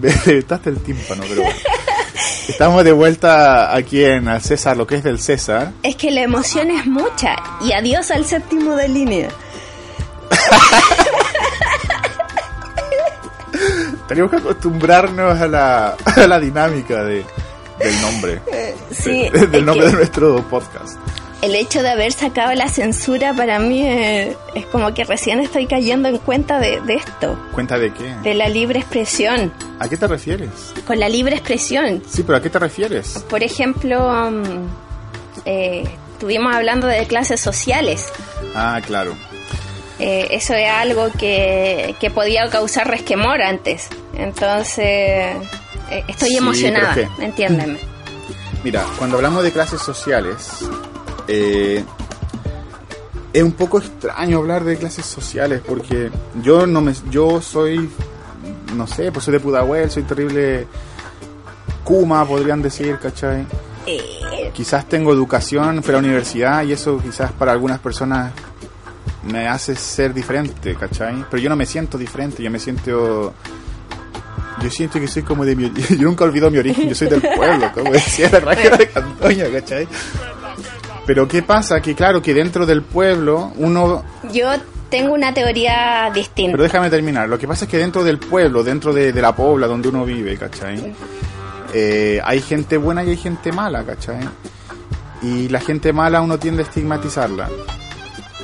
Reventaste 0.01 0.71
el 0.71 0.79
tímpano, 0.79 1.25
pero. 1.29 1.43
Estamos 2.49 2.85
de 2.85 2.93
vuelta 2.93 3.75
aquí 3.75 4.05
en 4.05 4.29
Al 4.29 4.41
César, 4.43 4.77
lo 4.77 4.87
que 4.87 4.95
es 4.97 5.03
del 5.03 5.19
César. 5.19 5.73
Es 5.83 5.97
que 5.97 6.13
la 6.13 6.21
emoción 6.23 6.71
es 6.71 6.87
mucha. 6.87 7.35
Y 7.61 7.73
adiós 7.73 8.11
al 8.13 8.25
séptimo 8.25 8.77
de 8.77 8.89
línea. 8.89 9.29
Tenemos 14.09 14.31
que 14.31 14.37
acostumbrarnos 14.39 15.41
a 15.41 15.47
la, 15.49 15.97
a 16.05 16.27
la 16.27 16.41
dinámica 16.41 17.03
de, 17.05 17.25
del 17.79 18.01
nombre. 18.03 18.41
Sí, 18.93 19.29
De- 19.31 19.47
del 19.47 19.65
nombre 19.65 19.87
que 19.87 19.91
de 19.93 19.97
nuestro 19.99 20.43
podcast. 20.49 20.99
El 21.43 21.55
hecho 21.55 21.83
de 21.83 21.91
haber 21.91 22.13
sacado 22.13 22.53
la 22.55 22.69
censura 22.69 23.33
para 23.35 23.59
mí 23.59 23.87
es, 23.87 24.37
es 24.55 24.67
como 24.67 24.93
que 24.95 25.05
recién 25.05 25.41
estoy 25.41 25.67
cayendo 25.67 26.09
en 26.09 26.19
cuenta 26.19 26.59
de, 26.59 26.81
de 26.83 26.95
esto, 26.95 27.39
¿Cuenta 27.53 27.79
de 27.79 27.93
qué? 27.93 28.15
de 28.23 28.35
la 28.35 28.49
libre 28.49 28.81
expresión. 28.81 29.53
¿A 29.79 29.89
qué 29.89 29.97
te 29.97 30.07
refieres? 30.07 30.51
Con 30.87 31.01
la 31.01 31.09
libre 31.09 31.37
expresión, 31.37 32.03
Sí, 32.09 32.23
pero 32.23 32.39
¿a 32.39 32.43
qué 32.43 32.51
te 32.51 32.59
refieres? 32.59 33.25
por 33.31 33.43
ejemplo, 33.43 34.31
mm, 34.31 34.69
eh, 35.47 35.85
estuvimos 36.13 36.55
hablando 36.55 36.87
de 36.87 37.07
clases 37.07 37.41
sociales. 37.41 38.13
Ah, 38.55 38.81
claro. 38.87 39.15
Eh, 39.99 40.29
eso 40.33 40.55
es 40.55 40.71
algo 40.71 41.09
que, 41.19 41.95
que 42.01 42.11
podía 42.11 42.49
causar 42.51 42.89
resquemor 42.89 43.41
antes. 43.43 43.89
Entonces, 44.17 44.85
eh, 45.91 46.05
estoy 46.09 46.31
Sí, 46.31 46.37
emocionada, 46.37 46.97
entiéndeme. 47.19 47.79
Mira, 48.65 48.85
cuando 48.99 49.17
hablamos 49.17 49.43
de 49.43 49.53
clases 49.53 49.81
sociales, 49.81 50.49
eh, 51.33 51.85
es 53.33 53.43
un 53.43 53.53
poco 53.53 53.79
extraño 53.79 54.39
hablar 54.39 54.65
de 54.65 54.77
clases 54.77 55.07
sociales 55.07 55.63
porque 55.67 56.11
yo 56.43 56.67
no 56.67 56.81
me, 56.81 56.93
yo 57.11 57.41
soy, 57.41 57.89
no 58.75 58.87
sé, 58.89 59.13
pues 59.13 59.25
soy 59.25 59.33
de 59.33 59.41
Pudahuel, 59.41 59.91
soy 59.91 60.03
terrible 60.03 60.67
Kuma, 61.85 62.27
podrían 62.27 62.61
decir, 62.61 62.99
¿cachai? 63.01 63.47
Eh, 63.87 64.51
Quizás 64.53 64.89
tengo 64.89 65.13
educación, 65.13 65.83
fui 65.83 65.91
a 65.91 65.93
la 65.93 65.99
universidad 66.01 66.65
y 66.65 66.73
eso 66.73 66.99
quizás 66.99 67.31
para 67.33 67.53
algunas 67.53 67.79
personas 67.79 68.33
me 69.23 69.47
hace 69.47 69.77
ser 69.77 70.13
diferente, 70.13 70.75
¿cachai? 70.75 71.25
Pero 71.31 71.41
yo 71.43 71.49
no 71.49 71.57
me 71.57 71.67
siento 71.67 71.97
diferente, 71.97 72.43
yo 72.43 72.51
me 72.51 72.59
siento... 72.59 73.33
Yo 74.61 74.71
siento 74.71 75.01
que 75.01 75.07
soy 75.09 75.23
como 75.23 75.45
de 75.45 75.57
mi... 75.57 75.73
Yo 75.91 76.03
nunca 76.03 76.25
olvido 76.25 76.51
mi 76.51 76.59
origen, 76.59 76.87
yo 76.87 76.95
soy 76.95 77.09
del 77.09 77.23
pueblo, 77.23 77.73
como 77.73 77.93
decía 77.93 78.29
la 78.45 78.55
de 78.77 78.89
Cantoña, 78.91 79.47
¿cachai? 79.51 79.89
Pero 81.07 81.27
¿qué 81.27 81.43
pasa? 81.43 81.81
Que 81.81 81.95
claro, 81.95 82.23
que 82.23 82.35
dentro 82.35 82.67
del 82.67 82.83
pueblo 82.83 83.53
uno... 83.57 84.05
yo 84.33 84.51
tengo 84.91 85.15
una 85.15 85.33
teoría 85.33 86.11
distinta. 86.13 86.53
Pero 86.53 86.65
déjame 86.65 86.91
terminar. 86.91 87.29
Lo 87.29 87.39
que 87.39 87.49
pasa 87.49 87.65
es 87.65 87.71
que 87.71 87.79
dentro 87.79 88.05
del 88.05 88.19
pueblo, 88.19 88.63
dentro 88.63 88.93
de, 88.93 89.13
de 89.13 89.23
la 89.23 89.35
pobla 89.35 89.67
donde 89.67 89.89
uno 89.89 90.05
vive, 90.05 90.37
¿cachai? 90.37 90.95
Eh, 91.73 92.21
hay 92.25 92.41
gente 92.41 92.77
buena 92.77 93.05
y 93.05 93.11
hay 93.11 93.17
gente 93.17 93.53
mala, 93.53 93.85
¿cachai? 93.85 94.29
Y 95.23 95.49
la 95.49 95.61
gente 95.61 95.93
mala 95.93 96.21
uno 96.21 96.39
tiende 96.39 96.63
a 96.63 96.67
estigmatizarla. 96.67 97.49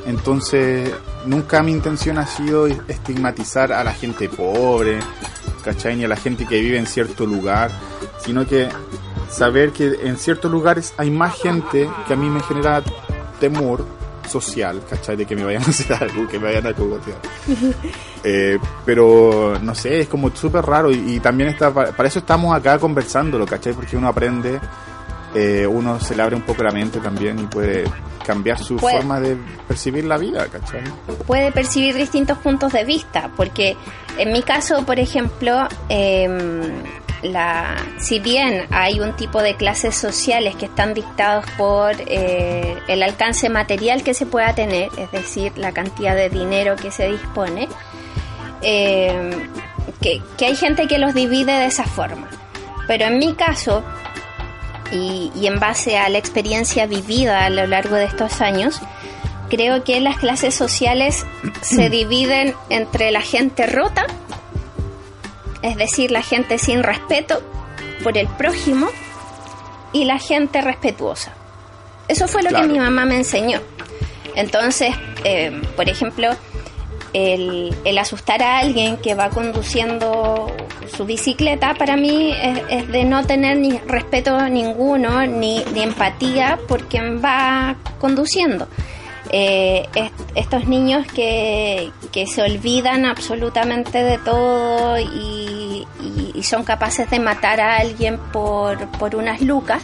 Entonces, 0.07 0.92
nunca 1.27 1.62
mi 1.62 1.73
intención 1.73 2.19
ha 2.19 2.27
sido 2.27 2.66
estigmatizar 2.69 3.73
a 3.73 3.83
la 3.83 3.92
gente 3.92 4.29
pobre, 4.29 5.01
¿cachai? 5.64 5.97
Ni 5.97 6.05
a 6.05 6.09
la 6.09 6.16
gente 6.16 6.47
que 6.47 6.61
vive 6.61 6.79
en 6.79 6.87
cierto 6.87 7.27
lugar, 7.27 7.71
sino 8.21 8.47
que 8.47 8.69
saber 9.31 9.73
que 9.73 10.01
en 10.05 10.17
ciertos 10.17 10.51
lugares 10.51 10.95
hay 10.97 11.11
más 11.11 11.35
gente 11.35 11.89
que 12.07 12.12
a 12.12 12.17
mí 12.17 12.29
me 12.29 12.41
genera 12.41 12.83
temor 13.41 13.85
social, 14.29 14.83
¿cachai? 14.89 15.17
De 15.17 15.25
que 15.27 15.37
me 15.37 15.45
vayan 15.45 15.62
a 15.62 15.67
hacer 15.67 15.93
algo, 15.95 16.27
que 16.29 16.39
me 16.39 16.47
vayan 16.47 16.67
a 16.67 16.73
cogotear. 16.75 17.19
Eh, 18.29 18.59
pero 18.85 19.57
no 19.62 19.73
sé, 19.73 20.01
es 20.01 20.09
como 20.09 20.35
súper 20.35 20.65
raro 20.65 20.91
y, 20.91 21.15
y 21.15 21.21
también 21.21 21.51
está, 21.51 21.73
para 21.73 22.09
eso 22.09 22.19
estamos 22.19 22.57
acá 22.57 22.77
conversándolo, 22.77 23.47
¿cachai? 23.47 23.73
Porque 23.73 23.97
uno 23.97 24.09
aprende, 24.09 24.59
eh, 25.33 25.65
uno 25.65 26.01
se 26.01 26.17
le 26.17 26.23
abre 26.25 26.35
un 26.35 26.43
poco 26.43 26.65
la 26.65 26.73
mente 26.73 26.99
también 26.99 27.39
y 27.39 27.43
puede 27.45 27.85
cambiar 28.27 28.59
su 28.59 28.79
Puede. 28.79 28.97
forma 28.97 29.21
de 29.21 29.37
percibir 29.69 30.07
la 30.07 30.19
vida, 30.19 30.47
¿cachai? 30.49 30.83
puede 31.25 31.53
percibir 31.53 31.95
distintos 31.95 32.37
puntos 32.39 32.73
de 32.73 32.83
vista, 32.83 33.31
porque 33.37 33.77
en 34.19 34.33
mi 34.33 34.43
caso, 34.43 34.85
por 34.85 34.99
ejemplo, 34.99 35.69
em, 35.89 36.62
la, 37.23 37.77
si 37.99 38.19
bien 38.19 38.67
hay 38.71 39.01
un 39.01 39.15
tipo 39.17 39.43
de 39.43 39.57
clases 39.57 39.95
sociales 39.95 40.57
que 40.57 40.67
están 40.67 40.95
dictados 40.95 41.45
por 41.57 41.95
eh, 42.07 42.77
el 42.89 43.03
alcance 43.03 43.49
material 43.49 44.03
que 44.03 44.15
se 44.15 44.27
pueda 44.27 44.55
tener, 44.55 44.91
es 44.99 45.11
decir, 45.11 45.53
la 45.57 45.73
cantidad 45.73 46.15
de 46.15 46.29
dinero 46.29 46.77
que 46.77 46.91
se 46.91 47.11
dispone, 47.11 47.69
em, 48.62 49.51
que, 50.01 50.23
hay 50.45 50.57
gente 50.57 50.87
que 50.87 50.99
los 50.99 51.14
divide 51.14 51.53
de 51.53 51.67
esa 51.67 51.85
forma. 51.85 52.29
Pero 52.87 53.07
en 53.07 53.19
mi 53.19 53.35
caso, 53.35 53.83
y 54.93 55.47
en 55.47 55.59
base 55.59 55.99
a 55.99 56.09
la 56.09 56.19
experiencia 56.19 56.87
vivida 56.87 57.45
a 57.45 57.51
lo 57.51 57.67
largo 57.67 57.97
de 57.97 58.05
estos 58.05 58.41
años, 58.41 58.81
creo 59.49 59.85
que 59.85 60.01
las 60.01 60.19
clases 60.19 60.55
sociales 60.55 61.27
se 61.61 61.91
dividen 61.91 62.55
entre 62.71 63.11
la 63.11 63.21
gente 63.21 63.67
rota, 63.67 64.07
es 65.67 65.77
decir, 65.77 66.11
la 66.11 66.23
gente 66.23 66.59
sin 66.59 66.83
respeto 66.83 67.43
por 68.03 68.17
el 68.17 68.27
prójimo, 68.29 68.89
y 69.93 70.05
la 70.05 70.19
gente 70.19 70.61
respetuosa. 70.61 71.33
Eso 72.09 72.29
fue 72.29 72.43
lo 72.43 72.51
Claro. 72.51 72.67
que 72.67 72.73
mi 72.73 72.79
mamá 72.79 73.05
me 73.07 73.17
enseñó. 73.17 73.61
Entonces, 74.35 74.95
eh, 75.25 75.62
por 75.75 75.89
ejemplo, 75.89 76.29
el, 77.14 77.75
el 77.85 77.99
asustar 77.99 78.43
a 78.43 78.59
alguien 78.59 78.99
que 78.99 79.14
va 79.14 79.31
conduciendo 79.31 80.53
su 80.95 81.07
bicicleta 81.07 81.75
para 81.75 81.97
mí 81.97 82.33
es, 82.43 82.59
es 82.69 82.89
de 82.89 83.05
no 83.05 83.25
tener 83.25 83.57
ni 83.57 83.79
respeto 83.87 84.39
ninguno 84.49 85.27
ni, 85.27 85.64
ni 85.73 85.83
empatía 85.83 86.59
por 86.69 86.85
quien 86.89 87.23
va 87.25 87.77
conduciendo. 87.99 88.69
Eh, 89.31 89.87
est- 89.95 90.12
estos 90.35 90.66
niños 90.66 91.07
que, 91.09 91.91
que 92.12 92.27
se 92.27 92.43
olvidan 92.43 93.05
absolutamente 93.07 94.03
de 94.03 94.18
todo 94.18 94.99
y, 94.99 95.87
y- 96.35 96.43
son 96.43 96.62
capaces 96.64 97.11
de 97.11 97.18
matar 97.18 97.61
a 97.61 97.77
alguien 97.79 98.18
por, 98.33 98.87
por 98.99 99.16
unas 99.16 99.41
lucas, 99.41 99.83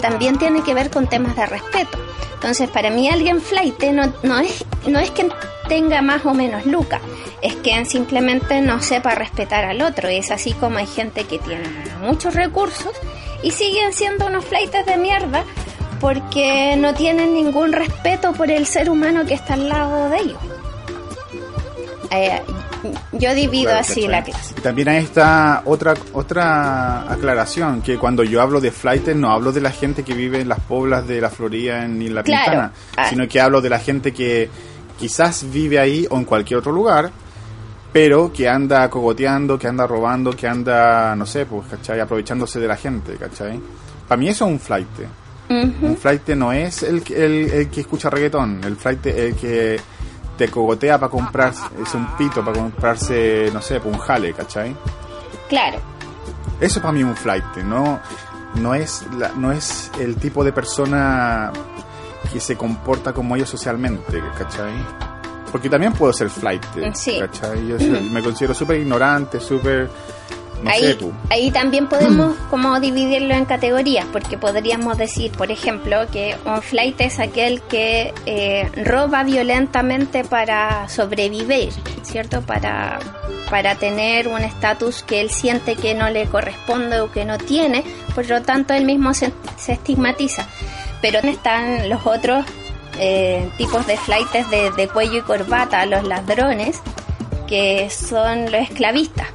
también 0.00 0.36
tiene 0.38 0.62
que 0.62 0.74
ver 0.74 0.90
con 0.90 1.06
temas 1.06 1.36
de 1.36 1.46
respeto. 1.46 1.96
Entonces, 2.34 2.68
para 2.70 2.90
mí 2.90 3.08
alguien 3.08 3.40
flight 3.40 3.80
no, 3.92 4.12
no, 4.24 4.38
es, 4.40 4.64
no 4.88 4.98
es 4.98 5.10
que 5.12 5.28
tenga 5.68 6.02
más 6.02 6.26
o 6.26 6.34
menos 6.34 6.66
lucas, 6.66 7.00
es 7.40 7.54
que 7.56 7.84
simplemente 7.84 8.60
no 8.62 8.80
sepa 8.82 9.14
respetar 9.14 9.64
al 9.64 9.80
otro. 9.80 10.10
Y 10.10 10.16
es 10.16 10.32
así 10.32 10.52
como 10.54 10.78
hay 10.78 10.86
gente 10.88 11.22
que 11.24 11.38
tiene 11.38 11.62
muchos 12.00 12.34
recursos 12.34 12.92
y 13.44 13.52
siguen 13.52 13.92
siendo 13.92 14.26
unos 14.26 14.44
flightes 14.44 14.84
de 14.86 14.96
mierda 14.96 15.44
porque 16.02 16.74
no 16.76 16.92
tienen 16.94 17.32
ningún 17.32 17.72
respeto 17.72 18.32
por 18.32 18.50
el 18.50 18.66
ser 18.66 18.90
humano 18.90 19.24
que 19.24 19.34
está 19.34 19.54
al 19.54 19.68
lado 19.68 20.10
de 20.10 20.18
ellos. 20.18 20.38
Eh, 22.10 22.42
yo 23.12 23.34
divido 23.34 23.70
Claro, 23.70 23.78
así 23.80 24.08
la 24.08 24.24
clase. 24.24 24.54
Y 24.58 24.60
También 24.60 24.88
hay 24.88 24.96
esta 25.04 25.62
otra 25.64 25.94
otra 26.12 27.10
aclaración, 27.10 27.80
que 27.82 27.96
cuando 27.98 28.24
yo 28.24 28.42
hablo 28.42 28.60
de 28.60 28.72
flight 28.72 29.06
no 29.14 29.30
hablo 29.30 29.52
de 29.52 29.60
la 29.60 29.70
gente 29.70 30.02
que 30.02 30.12
vive 30.12 30.40
en 30.40 30.48
las 30.48 30.58
poblas 30.58 31.06
de 31.06 31.20
la 31.20 31.30
Florida 31.30 31.86
ni 31.86 32.08
en 32.08 32.16
la 32.16 32.24
Claro. 32.24 32.42
Pintana, 32.50 32.72
Ah. 32.96 33.08
sino 33.08 33.28
que 33.28 33.40
hablo 33.40 33.60
de 33.60 33.70
la 33.70 33.78
gente 33.78 34.12
que 34.12 34.50
quizás 34.98 35.46
vive 35.52 35.78
ahí 35.78 36.06
o 36.10 36.18
en 36.18 36.24
cualquier 36.24 36.58
otro 36.58 36.72
lugar, 36.72 37.12
pero 37.92 38.32
que 38.32 38.48
anda 38.48 38.90
cogoteando, 38.90 39.56
que 39.56 39.68
anda 39.68 39.86
robando, 39.86 40.32
que 40.32 40.48
anda, 40.48 41.14
no 41.14 41.24
sé, 41.26 41.46
pues, 41.46 41.68
¿cachai? 41.70 42.00
Aprovechándose 42.00 42.58
de 42.58 42.66
la 42.66 42.76
gente, 42.76 43.14
¿cachai? 43.14 43.60
Para 44.08 44.18
mí 44.18 44.28
eso 44.28 44.44
es 44.46 44.50
un 44.50 44.58
flight. 44.58 44.88
Un 45.48 45.96
flight 46.00 46.28
no 46.30 46.50
es 46.52 46.82
el, 46.82 47.02
que- 47.02 47.24
el, 47.24 47.50
el 47.50 47.68
que 47.68 47.82
escucha 47.82 48.08
reggaetón, 48.08 48.60
el 48.64 48.76
flight 48.76 49.06
el 49.06 49.34
que 49.34 49.78
te 50.38 50.48
cogotea 50.48 50.98
para 50.98 51.10
comprarse, 51.10 51.62
es 51.82 51.92
un 51.94 52.06
pito 52.16 52.42
para 52.44 52.58
comprarse, 52.58 53.50
no 53.52 53.60
sé, 53.60 53.78
un 53.84 53.98
jale, 53.98 54.32
¿cachai? 54.32 54.74
Claro, 55.48 55.78
Eso 56.60 56.80
para 56.80 56.92
mí 56.92 57.00
es 57.00 57.06
un 57.06 57.16
flight, 57.16 57.44
no, 57.64 58.00
no, 58.54 58.74
es 58.74 59.04
la- 59.18 59.32
no 59.36 59.52
es 59.52 59.90
el 60.00 60.16
tipo 60.16 60.42
de 60.44 60.52
persona 60.52 61.52
que 62.32 62.40
se 62.40 62.56
comporta 62.56 63.12
como 63.12 63.36
ellos 63.36 63.50
socialmente, 63.50 64.22
¿cachai? 64.38 64.72
Porque 65.50 65.68
también 65.68 65.92
puedo 65.92 66.12
ser 66.14 66.30
flight, 66.30 66.64
Sí. 66.94 67.18
¿cachai? 67.20 67.66
Yo 67.66 67.76
me 68.10 68.22
considero 68.22 68.54
súper 68.54 68.78
ignorante, 68.80 69.38
súper... 69.38 69.90
No 70.62 70.70
ahí, 70.70 70.80
sé, 70.92 70.98
ahí 71.30 71.50
también 71.50 71.88
podemos 71.88 72.36
como 72.50 72.78
dividirlo 72.78 73.34
en 73.34 73.44
categorías, 73.44 74.06
porque 74.12 74.38
podríamos 74.38 74.96
decir, 74.96 75.32
por 75.32 75.50
ejemplo, 75.50 76.06
que 76.12 76.36
un 76.44 76.62
flight 76.62 77.00
es 77.00 77.18
aquel 77.18 77.60
que 77.62 78.14
eh, 78.26 78.70
roba 78.84 79.24
violentamente 79.24 80.24
para 80.24 80.88
sobrevivir, 80.88 81.72
¿cierto? 82.02 82.42
Para, 82.42 83.00
para 83.50 83.74
tener 83.74 84.28
un 84.28 84.40
estatus 84.42 85.02
que 85.02 85.20
él 85.20 85.30
siente 85.30 85.74
que 85.74 85.94
no 85.94 86.10
le 86.10 86.26
corresponde 86.26 87.00
o 87.00 87.10
que 87.10 87.24
no 87.24 87.38
tiene, 87.38 87.84
por 88.14 88.28
lo 88.28 88.42
tanto 88.42 88.72
él 88.74 88.84
mismo 88.84 89.14
se, 89.14 89.32
se 89.56 89.72
estigmatiza. 89.72 90.46
Pero 91.00 91.18
están 91.18 91.88
los 91.88 92.06
otros 92.06 92.46
eh, 93.00 93.50
tipos 93.58 93.84
de 93.88 93.96
flightes 93.96 94.48
de, 94.50 94.70
de 94.70 94.88
cuello 94.88 95.18
y 95.18 95.22
corbata, 95.22 95.84
los 95.86 96.04
ladrones, 96.04 96.80
que 97.48 97.90
son 97.90 98.44
los 98.52 98.62
esclavistas 98.62 99.26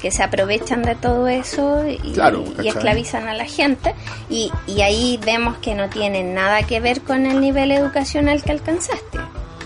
que 0.00 0.10
se 0.10 0.22
aprovechan 0.22 0.82
de 0.82 0.94
todo 0.94 1.26
eso 1.28 1.86
y, 1.86 2.12
Claro, 2.12 2.42
y 2.46 2.50
¿cachai? 2.50 2.68
esclavizan 2.68 3.28
a 3.28 3.34
la 3.34 3.44
gente 3.46 3.94
y, 4.30 4.50
y 4.66 4.80
ahí 4.82 5.18
vemos 5.24 5.56
que 5.58 5.74
no 5.74 5.88
tiene 5.88 6.22
nada 6.22 6.62
que 6.62 6.80
ver 6.80 7.00
con 7.02 7.26
el 7.26 7.40
nivel 7.40 7.70
educacional 7.72 8.42
que 8.42 8.52
alcanzaste 8.52 9.18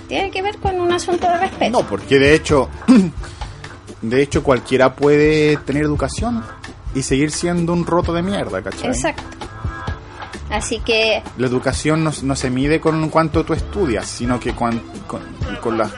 tiene 0.09 0.30
que 0.30 0.43
ver 0.43 0.59
con 0.59 0.78
un 0.80 0.93
asunto 0.93 1.26
de 1.26 1.39
respeto 1.39 1.80
No, 1.80 1.87
porque 1.89 2.18
de 2.18 2.35
hecho, 2.35 2.68
de 4.03 4.22
hecho 4.22 4.43
cualquiera 4.43 4.95
puede 4.95 5.57
tener 5.59 5.85
educación 5.85 6.45
y 6.95 7.03
seguir 7.03 7.30
siendo 7.30 7.72
un 7.72 7.87
roto 7.87 8.12
de 8.12 8.22
mierda, 8.22 8.62
¿cachai? 8.62 8.89
exacto 8.91 9.22
así 10.51 10.80
que 10.80 11.22
La 11.39 11.47
educación 11.47 12.05
no, 12.05 12.12
no 12.22 12.37
se 12.37 12.51
mide 12.51 12.78
con 12.80 13.09
cuánto 13.09 13.43
tú 13.45 13.55
estudias, 13.55 14.07
sino 14.07 14.39
que 14.39 14.53
cuan- 14.55 14.83
con, 15.07 15.22
con 15.62 15.78
las, 15.78 15.91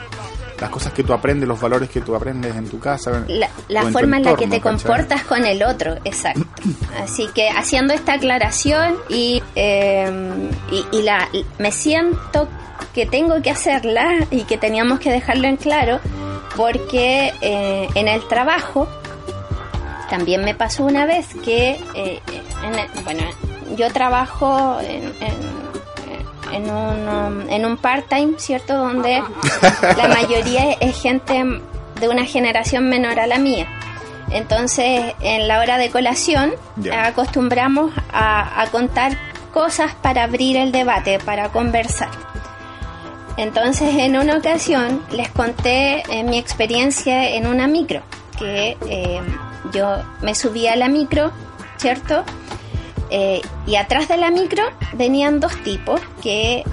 las 0.60 0.70
cosas 0.70 0.92
que 0.92 1.02
tú 1.02 1.12
aprendes, 1.12 1.48
los 1.48 1.60
valores 1.60 1.88
que 1.90 2.00
tú 2.00 2.14
aprendes 2.14 2.54
en 2.54 2.68
tu 2.68 2.78
casa. 2.78 3.24
la, 3.28 3.80
en 3.82 3.92
forma 3.92 4.18
en 4.18 4.24
la 4.24 4.36
que 4.36 4.46
te 4.46 4.60
¿cachai? 4.60 4.78
comportas 4.78 5.24
con 5.24 5.44
el 5.44 5.62
otro, 5.62 5.96
exacto. 6.04 6.44
Así 7.02 7.28
que 7.34 7.48
haciendo 7.48 7.92
esta 7.94 8.14
aclaración 8.14 8.96
y, 9.08 9.42
eh, 9.56 10.50
y, 10.70 10.96
y 10.96 11.02
la, 11.02 11.28
me 11.58 11.72
siento 11.72 12.48
que 12.92 13.06
tengo 13.06 13.42
que 13.42 13.50
hacerla 13.50 14.26
y 14.30 14.44
que 14.44 14.56
teníamos 14.56 15.00
que 15.00 15.10
dejarlo 15.10 15.48
en 15.48 15.56
claro 15.56 16.00
porque 16.56 17.32
eh, 17.40 17.88
en 17.94 18.08
el 18.08 18.26
trabajo 18.28 18.88
también 20.08 20.44
me 20.44 20.54
pasó 20.54 20.84
una 20.84 21.06
vez 21.06 21.28
que, 21.44 21.80
eh, 21.94 22.20
en 22.62 23.04
bueno, 23.04 23.22
yo 23.76 23.92
trabajo 23.92 24.78
en, 24.80 25.04
en, 25.04 25.73
en 26.54 26.70
un, 26.70 27.08
um, 27.08 27.50
en 27.50 27.66
un 27.66 27.76
part-time, 27.76 28.34
¿cierto? 28.38 28.76
Donde 28.76 29.22
la 29.96 30.08
mayoría 30.08 30.72
es 30.80 31.00
gente 31.00 31.44
de 32.00 32.08
una 32.08 32.24
generación 32.24 32.88
menor 32.88 33.18
a 33.20 33.26
la 33.26 33.38
mía. 33.38 33.66
Entonces, 34.30 35.14
en 35.20 35.48
la 35.48 35.60
hora 35.60 35.78
de 35.78 35.90
colación, 35.90 36.52
acostumbramos 36.92 37.92
a, 38.12 38.62
a 38.62 38.66
contar 38.68 39.16
cosas 39.52 39.94
para 39.94 40.24
abrir 40.24 40.56
el 40.56 40.72
debate, 40.72 41.18
para 41.18 41.50
conversar. 41.50 42.10
Entonces, 43.36 43.94
en 43.96 44.16
una 44.16 44.36
ocasión 44.36 45.02
les 45.10 45.28
conté 45.28 46.02
eh, 46.08 46.22
mi 46.22 46.38
experiencia 46.38 47.30
en 47.30 47.46
una 47.46 47.66
micro, 47.66 48.02
que 48.38 48.76
eh, 48.88 49.20
yo 49.72 49.96
me 50.22 50.34
subí 50.34 50.66
a 50.68 50.76
la 50.76 50.88
micro, 50.88 51.32
¿cierto? 51.76 52.24
Eh, 53.16 53.40
y 53.64 53.76
atrás 53.76 54.08
de 54.08 54.16
la 54.16 54.32
micro 54.32 54.64
venían 54.94 55.38
dos 55.38 55.54
tipos 55.62 56.00
que 56.20 56.56
eh, 56.56 56.64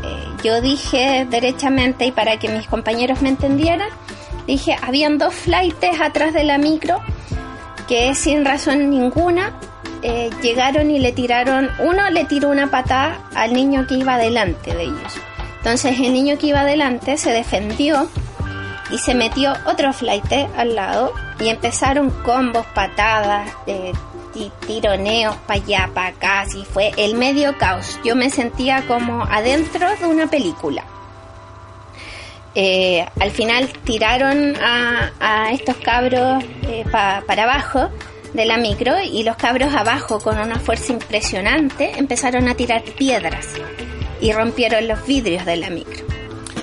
yo 0.43 0.59
dije 0.59 1.27
derechamente 1.29 2.07
y 2.07 2.11
para 2.11 2.39
que 2.39 2.49
mis 2.49 2.65
compañeros 2.65 3.21
me 3.21 3.29
entendieran, 3.29 3.89
dije, 4.47 4.75
habían 4.81 5.19
dos 5.19 5.35
flightes 5.35 6.01
atrás 6.01 6.33
de 6.33 6.43
la 6.43 6.57
micro 6.57 6.99
que 7.87 8.15
sin 8.15 8.43
razón 8.43 8.89
ninguna 8.89 9.53
eh, 10.01 10.31
llegaron 10.41 10.89
y 10.89 10.97
le 10.97 11.11
tiraron, 11.11 11.69
uno 11.77 12.09
le 12.09 12.25
tiró 12.25 12.49
una 12.49 12.71
patada 12.71 13.19
al 13.35 13.53
niño 13.53 13.85
que 13.85 13.99
iba 13.99 14.17
delante 14.17 14.73
de 14.73 14.85
ellos. 14.85 15.13
Entonces 15.57 15.99
el 15.99 16.11
niño 16.11 16.39
que 16.39 16.47
iba 16.47 16.65
delante 16.65 17.17
se 17.17 17.29
defendió 17.29 18.09
y 18.89 18.97
se 18.97 19.13
metió 19.13 19.53
otro 19.67 19.93
flight 19.93 20.25
al 20.57 20.73
lado 20.73 21.13
y 21.39 21.49
empezaron 21.49 22.09
combos, 22.23 22.65
patadas, 22.73 23.47
eh, 23.67 23.91
tironeos 24.65 25.35
para 25.47 25.61
allá, 25.61 25.89
para 25.93 26.07
acá, 26.07 26.41
así 26.41 26.63
fue 26.65 26.91
el 26.97 27.15
medio 27.15 27.57
caos. 27.57 27.99
Yo 28.03 28.15
me 28.15 28.29
sentía 28.29 28.85
como 28.87 29.23
adentro 29.23 29.87
de 29.99 30.05
una 30.07 30.27
película. 30.27 30.83
Eh, 32.53 33.05
al 33.19 33.31
final 33.31 33.69
tiraron 33.85 34.55
a, 34.61 35.11
a 35.21 35.51
estos 35.51 35.77
cabros 35.77 36.43
eh, 36.63 36.83
pa- 36.91 37.23
para 37.25 37.43
abajo 37.43 37.89
de 38.33 38.45
la 38.45 38.57
micro 38.57 38.93
y 39.01 39.23
los 39.23 39.37
cabros 39.37 39.73
abajo 39.73 40.19
con 40.19 40.37
una 40.37 40.59
fuerza 40.59 40.91
impresionante 40.91 41.97
empezaron 41.97 42.49
a 42.49 42.55
tirar 42.55 42.83
piedras 42.83 43.47
y 44.19 44.33
rompieron 44.33 44.87
los 44.87 45.05
vidrios 45.05 45.45
de 45.45 45.55
la 45.57 45.69
micro. 45.69 46.05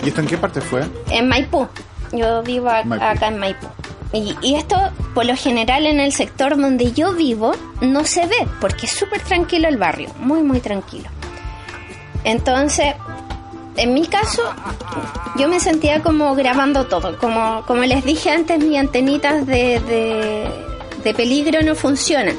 ¿Y 0.05 0.09
esto 0.09 0.21
en 0.21 0.27
qué 0.27 0.37
parte 0.37 0.61
fue? 0.61 0.83
En 1.11 1.27
Maipú. 1.29 1.66
Yo 2.12 2.43
vivo 2.43 2.69
a- 2.69 2.85
Maipú. 2.85 3.05
acá 3.05 3.29
en 3.29 3.39
Maipú. 3.39 3.66
Y, 4.12 4.54
esto, 4.54 4.76
por 5.14 5.26
lo 5.26 5.36
general, 5.36 5.84
en 5.86 6.00
el 6.00 6.12
sector 6.12 6.56
donde 6.56 6.92
yo 6.92 7.12
vivo, 7.12 7.54
no 7.82 8.04
se 8.06 8.26
ve, 8.26 8.46
porque 8.61 8.86
es 8.86 8.92
súper 8.92 9.20
tranquilo 9.20 9.68
el 9.68 9.76
barrio, 9.76 10.09
muy, 10.18 10.42
muy 10.42 10.61
tranquilo. 10.61 11.09
Entonces, 12.24 12.94
en 13.76 13.94
mi 13.94 14.06
caso, 14.06 14.42
yo 15.36 15.48
me 15.48 15.61
sentía 15.61 16.02
como 16.02 16.34
grabando 16.34 16.86
todo. 16.86 17.18
Como, 17.18 17.62
como 17.66 17.82
les 17.84 18.04
dije 18.04 18.30
antes, 18.30 18.59
mis 18.59 18.78
antenitas 18.78 19.46
de, 19.46 19.78
de, 19.80 20.50
de 21.04 21.14
peligro 21.14 21.62
no 21.62 21.74
funcionan. 21.74 22.36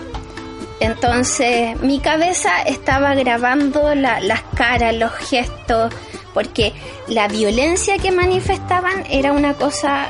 Entonces 0.81 1.79
mi 1.81 1.99
cabeza 1.99 2.61
estaba 2.65 3.13
grabando 3.13 3.93
la- 3.95 4.21
las 4.21 4.41
caras, 4.55 4.95
los 4.95 5.11
gestos, 5.13 5.93
porque 6.33 6.73
la 7.07 7.27
violencia 7.27 7.97
que 7.97 8.11
manifestaban 8.11 9.03
era 9.09 9.33
una 9.33 9.53
cosa 9.55 10.07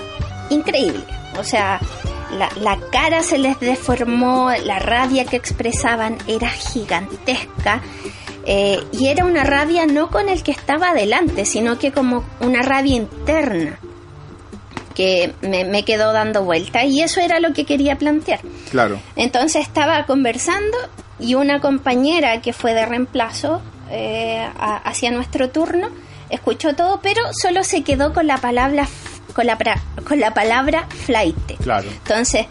increíble. 0.51 1.03
O 1.39 1.43
sea, 1.43 1.79
la, 2.37 2.49
la 2.61 2.77
cara 2.91 3.23
se 3.23 3.37
les 3.37 3.59
deformó, 3.59 4.51
la 4.65 4.79
rabia 4.79 5.25
que 5.25 5.35
expresaban 5.37 6.17
era 6.27 6.49
gigantesca. 6.49 7.81
eh, 8.45 8.79
y 8.91 9.07
era 9.07 9.25
una 9.25 9.43
rabia 9.43 9.85
no 9.85 10.09
con 10.09 10.27
el 10.29 10.41
que 10.43 10.51
estaba 10.51 10.89
adelante, 10.89 11.45
sino 11.45 11.77
que 11.79 11.91
como 11.91 12.23
una 12.39 12.61
rabia 12.61 12.95
interna 12.95 13.77
que 14.95 15.33
me, 15.41 15.63
me 15.65 15.83
quedó 15.83 16.11
dando 16.13 16.43
vuelta. 16.43 16.83
Y 16.83 17.01
eso 17.01 17.21
era 17.21 17.39
lo 17.39 17.53
que 17.53 17.65
quería 17.65 17.97
plantear. 17.97 18.39
Claro. 18.71 18.99
Entonces 19.15 19.61
estaba 19.61 20.05
conversando 20.05 20.77
y 21.19 21.35
una 21.35 21.61
compañera 21.61 22.41
que 22.41 22.53
fue 22.53 22.73
de 22.73 22.85
reemplazo 22.85 23.61
eh, 23.91 24.39
a- 24.59 24.77
hacia 24.77 25.11
nuestro 25.11 25.49
turno 25.49 25.89
escuchó 26.29 26.75
todo, 26.75 26.99
pero 27.01 27.21
solo 27.41 27.63
se 27.63 27.81
quedó 27.83 28.13
con 28.13 28.27
la 28.27 28.37
palabra 28.37 28.87
con 29.33 29.45
la, 29.45 29.57
pra- 29.57 29.79
con 30.07 30.19
la 30.19 30.33
palabra 30.33 30.87
flight. 31.05 31.57
Claro. 31.61 31.87
Entonces, 31.89 32.45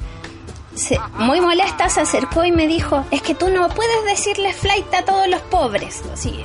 se- 0.75 0.99
muy 1.15 1.41
molesta, 1.41 1.89
se 1.89 2.01
acercó 2.01 2.45
y 2.45 2.53
me 2.53 2.67
dijo, 2.67 3.05
es 3.11 3.23
que 3.23 3.35
tú 3.35 3.49
no 3.49 3.69
puedes 3.69 4.05
decirle 4.05 4.53
flight 4.53 4.93
a 4.95 5.05
todos 5.05 5.27
los 5.29 5.41
pobres. 5.43 6.03
Así, 6.13 6.45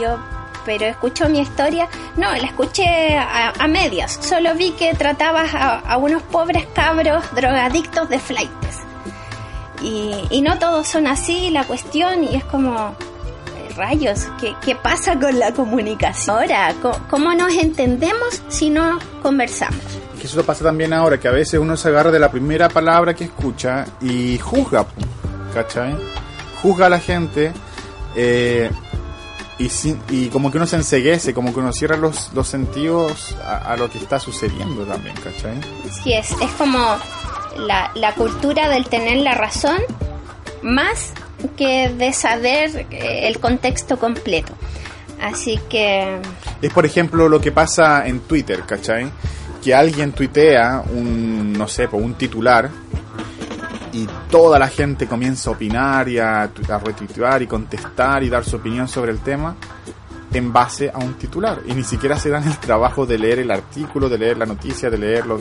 yo, 0.00 0.18
pero 0.64 0.86
escuchó 0.86 1.28
mi 1.28 1.40
historia. 1.40 1.88
No, 2.16 2.30
la 2.32 2.46
escuché 2.46 3.16
a, 3.16 3.52
a 3.58 3.66
medias. 3.68 4.18
Solo 4.20 4.54
vi 4.54 4.72
que 4.72 4.94
tratabas 4.94 5.54
a, 5.54 5.78
a 5.80 5.96
unos 5.96 6.22
pobres 6.22 6.66
cabros 6.74 7.24
drogadictos 7.34 8.08
de 8.08 8.18
flightes. 8.18 8.76
Y, 9.82 10.12
y 10.30 10.42
no 10.42 10.58
todos 10.58 10.86
son 10.88 11.06
así 11.06 11.50
la 11.50 11.64
cuestión 11.64 12.24
y 12.24 12.36
es 12.36 12.44
como... 12.44 12.94
Rayos, 13.80 14.26
¿qué, 14.38 14.54
¿qué 14.62 14.76
pasa 14.76 15.18
con 15.18 15.38
la 15.38 15.52
comunicación? 15.54 16.36
Ahora, 16.36 16.74
¿cómo, 17.08 17.32
nos 17.32 17.54
entendemos 17.54 18.42
si 18.48 18.68
no 18.68 18.98
conversamos? 19.22 19.80
Que 20.20 20.26
eso 20.26 20.44
pasa 20.44 20.64
también 20.64 20.92
ahora, 20.92 21.18
que 21.18 21.28
a 21.28 21.30
veces 21.30 21.58
uno 21.58 21.78
se 21.78 21.88
agarra 21.88 22.10
de 22.10 22.18
la 22.18 22.30
primera 22.30 22.68
palabra 22.68 23.14
que 23.14 23.24
escucha 23.24 23.86
y 24.02 24.36
juzga, 24.36 24.84
¿cachai? 25.54 25.96
Juzga 26.60 26.86
a 26.86 26.88
la 26.90 26.98
gente 27.00 27.54
eh, 28.14 28.70
y, 29.58 29.70
sin- 29.70 30.02
y 30.10 30.26
como 30.28 30.50
que 30.50 30.58
uno 30.58 30.66
se 30.66 30.76
enseguece, 30.76 31.32
como 31.32 31.54
que 31.54 31.60
uno 31.60 31.72
cierra 31.72 31.96
los, 31.96 32.30
los 32.34 32.48
sentidos 32.48 33.34
a, 33.42 33.72
a 33.72 33.76
lo 33.78 33.88
que 33.88 33.96
está 33.96 34.20
sucediendo 34.20 34.84
también, 34.84 35.14
¿cachai? 35.16 35.58
Sí, 36.04 36.12
es, 36.12 36.32
es 36.32 36.50
como 36.58 36.78
la, 37.56 37.90
la 37.94 38.14
cultura 38.14 38.68
del 38.68 38.86
tener 38.88 39.16
la 39.22 39.32
razón 39.36 39.78
más 40.62 41.14
que 41.56 41.88
de 41.90 42.12
saber 42.12 42.86
eh, 42.90 43.28
el 43.28 43.38
contexto 43.38 43.98
completo. 43.98 44.52
Así 45.20 45.58
que, 45.68 46.18
Es 46.62 46.72
por 46.72 46.86
ejemplo 46.86 47.28
lo 47.28 47.40
que 47.40 47.52
pasa 47.52 48.06
en 48.06 48.20
Twitter, 48.20 48.62
¿cachai? 48.66 49.10
Que 49.62 49.74
alguien 49.74 50.12
tuitea 50.12 50.82
un, 50.94 51.52
no 51.52 51.68
sé, 51.68 51.86
un 51.92 52.14
titular 52.14 52.70
y 53.92 54.06
toda 54.30 54.58
la 54.58 54.68
gente 54.68 55.06
comienza 55.06 55.50
a 55.50 55.52
opinar 55.52 56.08
y 56.08 56.18
a, 56.18 56.42
a 56.44 56.78
retuitear 56.78 57.42
y 57.42 57.46
contestar 57.46 58.22
y 58.22 58.30
dar 58.30 58.44
su 58.44 58.56
opinión 58.56 58.88
sobre 58.88 59.12
el 59.12 59.18
tema 59.18 59.56
en 60.32 60.52
base 60.52 60.90
a 60.94 60.98
un 60.98 61.14
titular. 61.14 61.60
Y 61.66 61.74
ni 61.74 61.82
siquiera 61.84 62.16
se 62.18 62.30
dan 62.30 62.44
el 62.46 62.56
trabajo 62.58 63.04
de 63.04 63.18
leer 63.18 63.40
el 63.40 63.50
artículo, 63.50 64.08
de 64.08 64.16
leer 64.16 64.38
la 64.38 64.46
noticia, 64.46 64.88
de 64.88 64.96
leer 64.96 65.26
lo- 65.26 65.40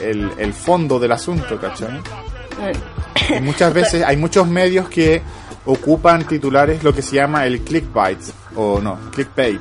el, 0.00 0.04
el- 0.04 0.30
el 0.38 0.52
fondo 0.52 0.98
del 1.00 1.10
asunto, 1.12 1.58
¿cachai? 1.58 1.98
Y 3.36 3.40
muchas 3.40 3.72
veces 3.74 4.02
hay 4.04 4.16
muchos 4.16 4.46
medios 4.46 4.88
que 4.88 5.22
ocupan 5.64 6.26
titulares 6.26 6.82
lo 6.84 6.94
que 6.94 7.02
se 7.02 7.16
llama 7.16 7.44
el 7.46 7.60
clickbait 7.62 8.18
o 8.54 8.80
no, 8.80 8.98
clickbait. 9.12 9.60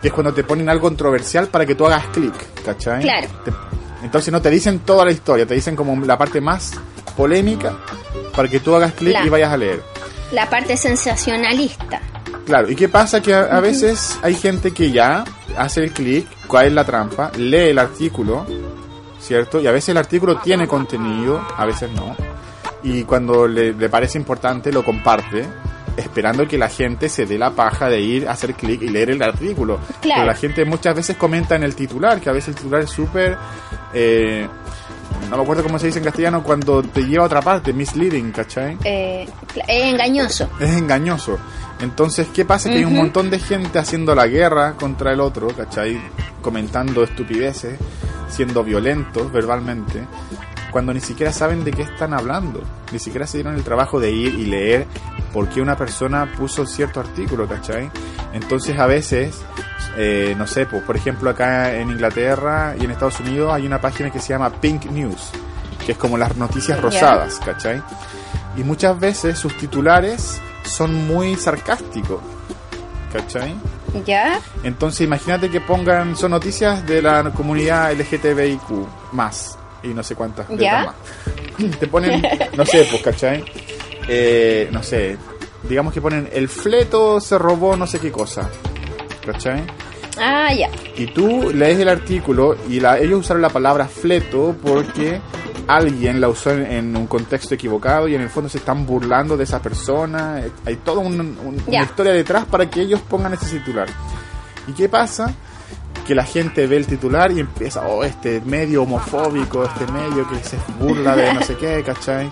Que 0.00 0.08
es 0.08 0.14
cuando 0.14 0.32
te 0.32 0.44
ponen 0.44 0.68
algo 0.68 0.82
controversial 0.88 1.48
para 1.48 1.66
que 1.66 1.74
tú 1.74 1.86
hagas 1.86 2.06
clic, 2.06 2.32
¿cachai? 2.64 3.02
Claro. 3.02 3.28
Te- 3.44 3.52
entonces 4.02 4.32
no 4.32 4.40
te 4.40 4.48
dicen 4.50 4.78
toda 4.80 5.04
la 5.04 5.10
historia, 5.10 5.44
te 5.46 5.54
dicen 5.54 5.76
como 5.76 5.94
la 6.06 6.16
parte 6.16 6.40
más 6.40 6.72
polémica 7.16 7.74
para 8.34 8.48
que 8.48 8.60
tú 8.60 8.74
hagas 8.74 8.92
clic 8.92 9.16
y 9.24 9.28
vayas 9.28 9.52
a 9.52 9.56
leer. 9.56 9.82
la 10.32 10.48
parte 10.48 10.76
sensacionalista. 10.76 12.00
Claro, 12.46 12.70
¿y 12.70 12.76
qué 12.76 12.88
pasa? 12.88 13.20
Que 13.20 13.34
a, 13.34 13.42
a 13.42 13.60
veces 13.60 14.18
hay 14.22 14.34
gente 14.34 14.72
que 14.72 14.90
ya 14.90 15.24
hace 15.58 15.82
el 15.84 15.92
clic, 15.92 16.26
cae 16.50 16.68
en 16.68 16.74
la 16.76 16.84
trampa, 16.84 17.30
lee 17.36 17.68
el 17.70 17.78
artículo, 17.78 18.46
¿cierto? 19.30 19.60
Y 19.60 19.68
a 19.68 19.70
veces 19.70 19.90
el 19.90 19.96
artículo 19.96 20.40
tiene 20.40 20.66
contenido, 20.66 21.40
a 21.56 21.64
veces 21.64 21.88
no. 21.92 22.16
Y 22.82 23.04
cuando 23.04 23.46
le, 23.46 23.72
le 23.72 23.88
parece 23.88 24.18
importante 24.18 24.72
lo 24.72 24.84
comparte, 24.84 25.46
esperando 25.96 26.48
que 26.48 26.58
la 26.58 26.68
gente 26.68 27.08
se 27.08 27.26
dé 27.26 27.38
la 27.38 27.50
paja 27.50 27.88
de 27.88 28.00
ir 28.00 28.26
a 28.28 28.32
hacer 28.32 28.54
clic 28.54 28.82
y 28.82 28.88
leer 28.88 29.10
el 29.10 29.22
artículo. 29.22 29.78
Claro. 30.00 30.22
Pero 30.22 30.26
la 30.26 30.34
gente 30.34 30.64
muchas 30.64 30.96
veces 30.96 31.16
comenta 31.16 31.54
en 31.54 31.62
el 31.62 31.76
titular, 31.76 32.20
que 32.20 32.28
a 32.28 32.32
veces 32.32 32.48
el 32.48 32.54
titular 32.56 32.80
es 32.80 32.90
súper... 32.90 33.38
eh, 33.94 34.48
no 35.30 35.36
me 35.36 35.42
acuerdo 35.44 35.62
cómo 35.62 35.78
se 35.78 35.86
dice 35.86 36.00
en 36.00 36.06
castellano, 36.06 36.42
cuando 36.42 36.82
te 36.82 37.02
lleva 37.02 37.22
a 37.22 37.26
otra 37.26 37.40
parte, 37.40 37.72
misleading, 37.72 38.32
¿cachai? 38.32 38.78
Eh, 38.82 39.28
es 39.68 39.92
engañoso. 39.92 40.48
es 40.58 40.70
engañoso. 40.70 41.38
Entonces, 41.80 42.26
¿qué 42.34 42.44
pasa? 42.44 42.68
Que 42.68 42.78
hay 42.78 42.84
un 42.84 42.96
montón 42.96 43.30
de 43.30 43.38
gente 43.38 43.78
haciendo 43.78 44.12
la 44.16 44.26
guerra 44.26 44.72
contra 44.72 45.12
el 45.12 45.20
otro, 45.20 45.46
¿cachai? 45.56 46.00
Comentando 46.42 47.04
estupideces, 47.04 47.78
siendo 48.30 48.64
violentos 48.64 49.30
verbalmente, 49.32 50.06
cuando 50.70 50.94
ni 50.94 51.00
siquiera 51.00 51.32
saben 51.32 51.64
de 51.64 51.72
qué 51.72 51.82
están 51.82 52.14
hablando. 52.14 52.62
Ni 52.92 52.98
siquiera 52.98 53.26
se 53.26 53.38
dieron 53.38 53.54
el 53.56 53.64
trabajo 53.64 54.00
de 54.00 54.10
ir 54.10 54.34
y 54.34 54.46
leer 54.46 54.86
por 55.32 55.48
qué 55.48 55.60
una 55.60 55.76
persona 55.76 56.30
puso 56.36 56.66
cierto 56.66 57.00
artículo, 57.00 57.46
¿cachai? 57.46 57.90
Entonces, 58.32 58.78
a 58.78 58.86
veces, 58.86 59.42
eh, 59.96 60.34
no 60.36 60.46
sé, 60.46 60.66
pues, 60.66 60.82
por 60.82 60.96
ejemplo, 60.96 61.30
acá 61.30 61.74
en 61.76 61.90
Inglaterra 61.90 62.74
y 62.78 62.84
en 62.84 62.90
Estados 62.90 63.20
Unidos 63.20 63.52
hay 63.52 63.66
una 63.66 63.80
página 63.80 64.10
que 64.10 64.20
se 64.20 64.28
llama 64.28 64.50
Pink 64.50 64.86
News, 64.86 65.30
que 65.84 65.92
es 65.92 65.98
como 65.98 66.16
las 66.16 66.36
noticias 66.36 66.80
rosadas, 66.80 67.40
¿cachai? 67.44 67.82
Y 68.56 68.62
muchas 68.62 68.98
veces 68.98 69.38
sus 69.38 69.56
titulares 69.56 70.40
son 70.64 70.94
muy 71.06 71.36
sarcásticos. 71.36 72.20
¿Cachai? 73.12 73.56
¿Ya? 74.04 74.40
Entonces 74.62 75.02
imagínate 75.02 75.50
que 75.50 75.60
pongan, 75.60 76.16
son 76.16 76.30
noticias 76.32 76.86
de 76.86 77.02
la 77.02 77.30
comunidad 77.32 77.92
LGTBIQ 77.92 79.12
más 79.12 79.58
y 79.82 79.88
no 79.88 80.02
sé 80.02 80.14
cuántas 80.14 80.46
¿Ya? 80.56 80.86
más. 80.86 81.76
Te 81.78 81.86
ponen, 81.86 82.22
no 82.56 82.64
sé, 82.64 82.86
pues, 82.90 83.02
¿cachai? 83.02 83.44
Eh, 84.08 84.68
no 84.72 84.82
sé, 84.82 85.16
digamos 85.68 85.92
que 85.92 86.00
ponen 86.00 86.28
el 86.32 86.48
fleto 86.48 87.20
se 87.20 87.38
robó 87.38 87.76
no 87.76 87.86
sé 87.86 87.98
qué 87.98 88.10
cosa. 88.10 88.48
¿Cachai? 89.24 89.62
Ah, 90.18 90.52
ya. 90.52 90.70
Y 90.96 91.06
tú 91.06 91.50
lees 91.54 91.78
el 91.78 91.88
artículo 91.88 92.56
y 92.68 92.80
la, 92.80 92.98
ellos 92.98 93.20
usaron 93.20 93.42
la 93.42 93.48
palabra 93.50 93.86
fleto 93.86 94.54
porque 94.62 95.20
alguien 95.66 96.20
la 96.20 96.28
usó 96.28 96.50
en, 96.50 96.66
en 96.66 96.96
un 96.96 97.06
contexto 97.06 97.54
equivocado 97.54 98.08
y 98.08 98.14
en 98.14 98.20
el 98.22 98.28
fondo 98.30 98.48
se 98.48 98.58
están 98.58 98.84
burlando 98.86 99.36
de 99.36 99.44
esa 99.44 99.60
persona. 99.60 100.40
Eh, 100.40 100.50
Hay 100.66 100.76
toda 100.76 100.98
un- 101.00 101.38
una 101.44 101.82
historia 101.82 102.12
detrás 102.12 102.44
para 102.44 102.68
que 102.68 102.82
ellos 102.82 103.00
pongan 103.08 103.32
ese 103.34 103.58
titular. 103.58 103.88
¿Y 104.66 104.72
qué 104.72 104.88
pasa? 104.88 105.32
Que 106.06 106.14
la 106.14 106.24
gente 106.24 106.66
ve 106.66 106.76
el 106.76 106.86
titular 106.86 107.30
y 107.32 107.40
empieza, 107.40 107.86
oh, 107.86 108.02
este 108.04 108.40
medio 108.44 108.82
homofóbico, 108.82 109.64
este 109.64 109.86
medio 109.92 110.28
que 110.28 110.36
se 110.42 110.58
burla 110.78 111.14
de 111.16 111.32
no 111.34 111.42
sé 111.42 111.56
qué, 111.56 111.82
¿cachai? 111.84 112.30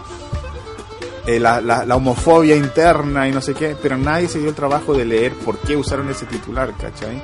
Eh, 1.27 1.39
la, 1.39 1.61
la- 1.61 1.85
la 1.85 1.97
homofobia 1.97 2.57
interna 2.57 3.29
y 3.29 3.33
no 3.33 3.41
sé 3.43 3.53
qué, 3.55 3.77
pero 3.81 3.99
nadie 3.99 4.29
se 4.29 4.39
dio 4.39 4.49
el 4.49 4.55
trabajo 4.55 4.95
de 4.95 5.05
leer 5.05 5.33
por 5.35 5.59
qué 5.59 5.77
usaron 5.77 6.09
ese 6.09 6.25
titular, 6.27 6.73
¿cachai? 6.81 7.23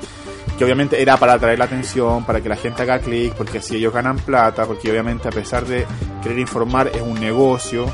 Que 0.58 0.64
obviamente 0.64 1.00
era 1.00 1.16
para 1.16 1.34
atraer 1.34 1.58
la 1.58 1.64
atención, 1.64 2.24
para 2.24 2.40
que 2.40 2.48
la 2.48 2.56
gente 2.56 2.82
haga 2.82 2.98
clic, 3.00 3.34
porque 3.34 3.58
así 3.58 3.76
ellos 3.76 3.92
ganan 3.92 4.16
plata, 4.16 4.66
porque 4.66 4.90
obviamente 4.90 5.28
a 5.28 5.32
pesar 5.32 5.66
de 5.66 5.86
querer 6.22 6.38
informar 6.38 6.88
es 6.94 7.02
un 7.02 7.18
negocio, 7.20 7.86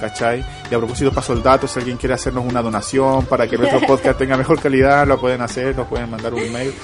¿cachai? 0.00 0.44
Y 0.70 0.74
a 0.74 0.78
propósito 0.78 1.12
paso 1.12 1.32
el 1.32 1.42
dato, 1.42 1.66
si 1.66 1.78
alguien 1.78 1.96
quiere 1.96 2.14
hacernos 2.14 2.44
una 2.44 2.62
donación 2.62 3.26
para 3.26 3.46
que 3.46 3.56
nuestro 3.56 3.80
podcast 3.86 4.18
tenga 4.18 4.36
mejor 4.36 4.60
calidad, 4.60 5.06
lo 5.06 5.20
pueden 5.20 5.42
hacer, 5.42 5.76
nos 5.76 5.86
pueden 5.86 6.10
mandar 6.10 6.34
un 6.34 6.40
email. 6.40 6.74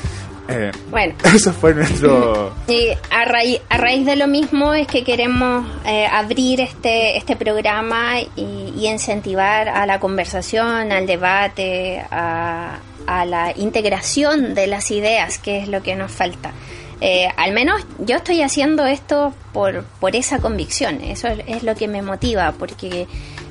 Eh, 0.49 0.71
Bueno. 0.91 1.15
eso 1.35 1.53
fue 1.53 1.75
nuestro... 1.75 2.53
Y 2.69 2.91
a, 3.11 3.25
raíz, 3.25 3.61
a 3.69 3.79
raíz 3.79 4.05
de 4.05 4.17
lo 4.17 4.27
mismo 4.27 4.75
es 4.75 4.87
que 4.87 5.05
queremos 5.05 5.67
eh, 5.87 6.07
abrir 6.07 6.61
este, 6.61 7.17
este 7.17 7.37
programa 7.37 8.21
y, 8.37 8.75
y 8.77 8.89
incentivar 8.89 9.69
a 9.69 9.87
la 9.87 10.01
conversación, 10.01 10.93
al 10.93 11.07
debate, 11.07 12.05
a, 12.11 12.79
a 13.07 13.25
la 13.25 13.53
integración 13.57 14.55
de 14.55 14.67
las 14.67 14.91
ideas, 14.91 15.39
que 15.39 15.59
es 15.59 15.69
lo 15.69 15.83
que 15.83 15.97
nos 15.97 16.11
falta. 16.13 16.53
Eh, 17.01 17.29
al 17.37 17.53
menos 17.53 17.83
yo 17.99 18.17
estoy 18.17 18.41
haciendo 18.43 18.87
esto 18.87 19.35
por, 19.53 19.85
por 20.01 20.17
esa 20.17 20.39
convicción, 20.39 21.01
eso 21.03 21.29
es, 21.29 21.63
lo 21.63 21.75
que 21.75 21.89
me 21.89 22.03
motiva, 22.03 22.53
porque 22.53 23.07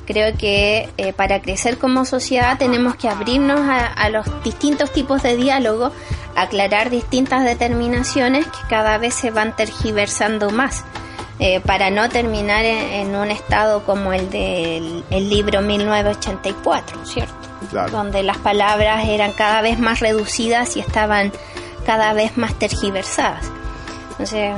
creo 0.06 0.36
que 0.36 0.88
eh, 0.96 1.12
para 1.12 1.40
crecer 1.40 1.78
como 1.78 2.04
sociedad 2.04 2.58
tenemos 2.58 2.96
que 2.96 3.08
abrirnos 3.08 3.60
a, 3.60 3.86
a 3.86 4.08
los 4.08 4.26
distintos 4.42 4.92
tipos 4.92 5.22
de 5.22 5.36
diálogo, 5.36 5.92
aclarar 6.34 6.90
distintas 6.90 7.44
determinaciones 7.44 8.46
que 8.46 8.68
cada 8.68 8.98
vez 8.98 9.14
se 9.14 9.30
van 9.30 9.54
tergiversando 9.54 10.50
más. 10.50 10.84
eh, 11.38 11.60
para 11.60 11.90
no 11.90 12.08
terminar 12.08 12.64
en, 12.64 13.08
en 13.08 13.16
un 13.16 13.30
estado 13.30 13.84
como 13.84 14.12
el 14.12 14.30
del 14.30 15.04
el 15.10 15.28
libro 15.28 15.62
1984, 15.62 17.04
¿cierto? 17.04 17.43
Claro. 17.70 17.90
Donde 17.90 18.22
las 18.22 18.38
palabras 18.38 19.06
eran 19.08 19.32
cada 19.32 19.60
vez 19.62 19.78
más 19.78 20.00
reducidas 20.00 20.76
y 20.76 20.80
estaban 20.80 21.32
cada 21.86 22.12
vez 22.12 22.36
más 22.36 22.54
tergiversadas. 22.58 23.44
Entonces, 24.12 24.52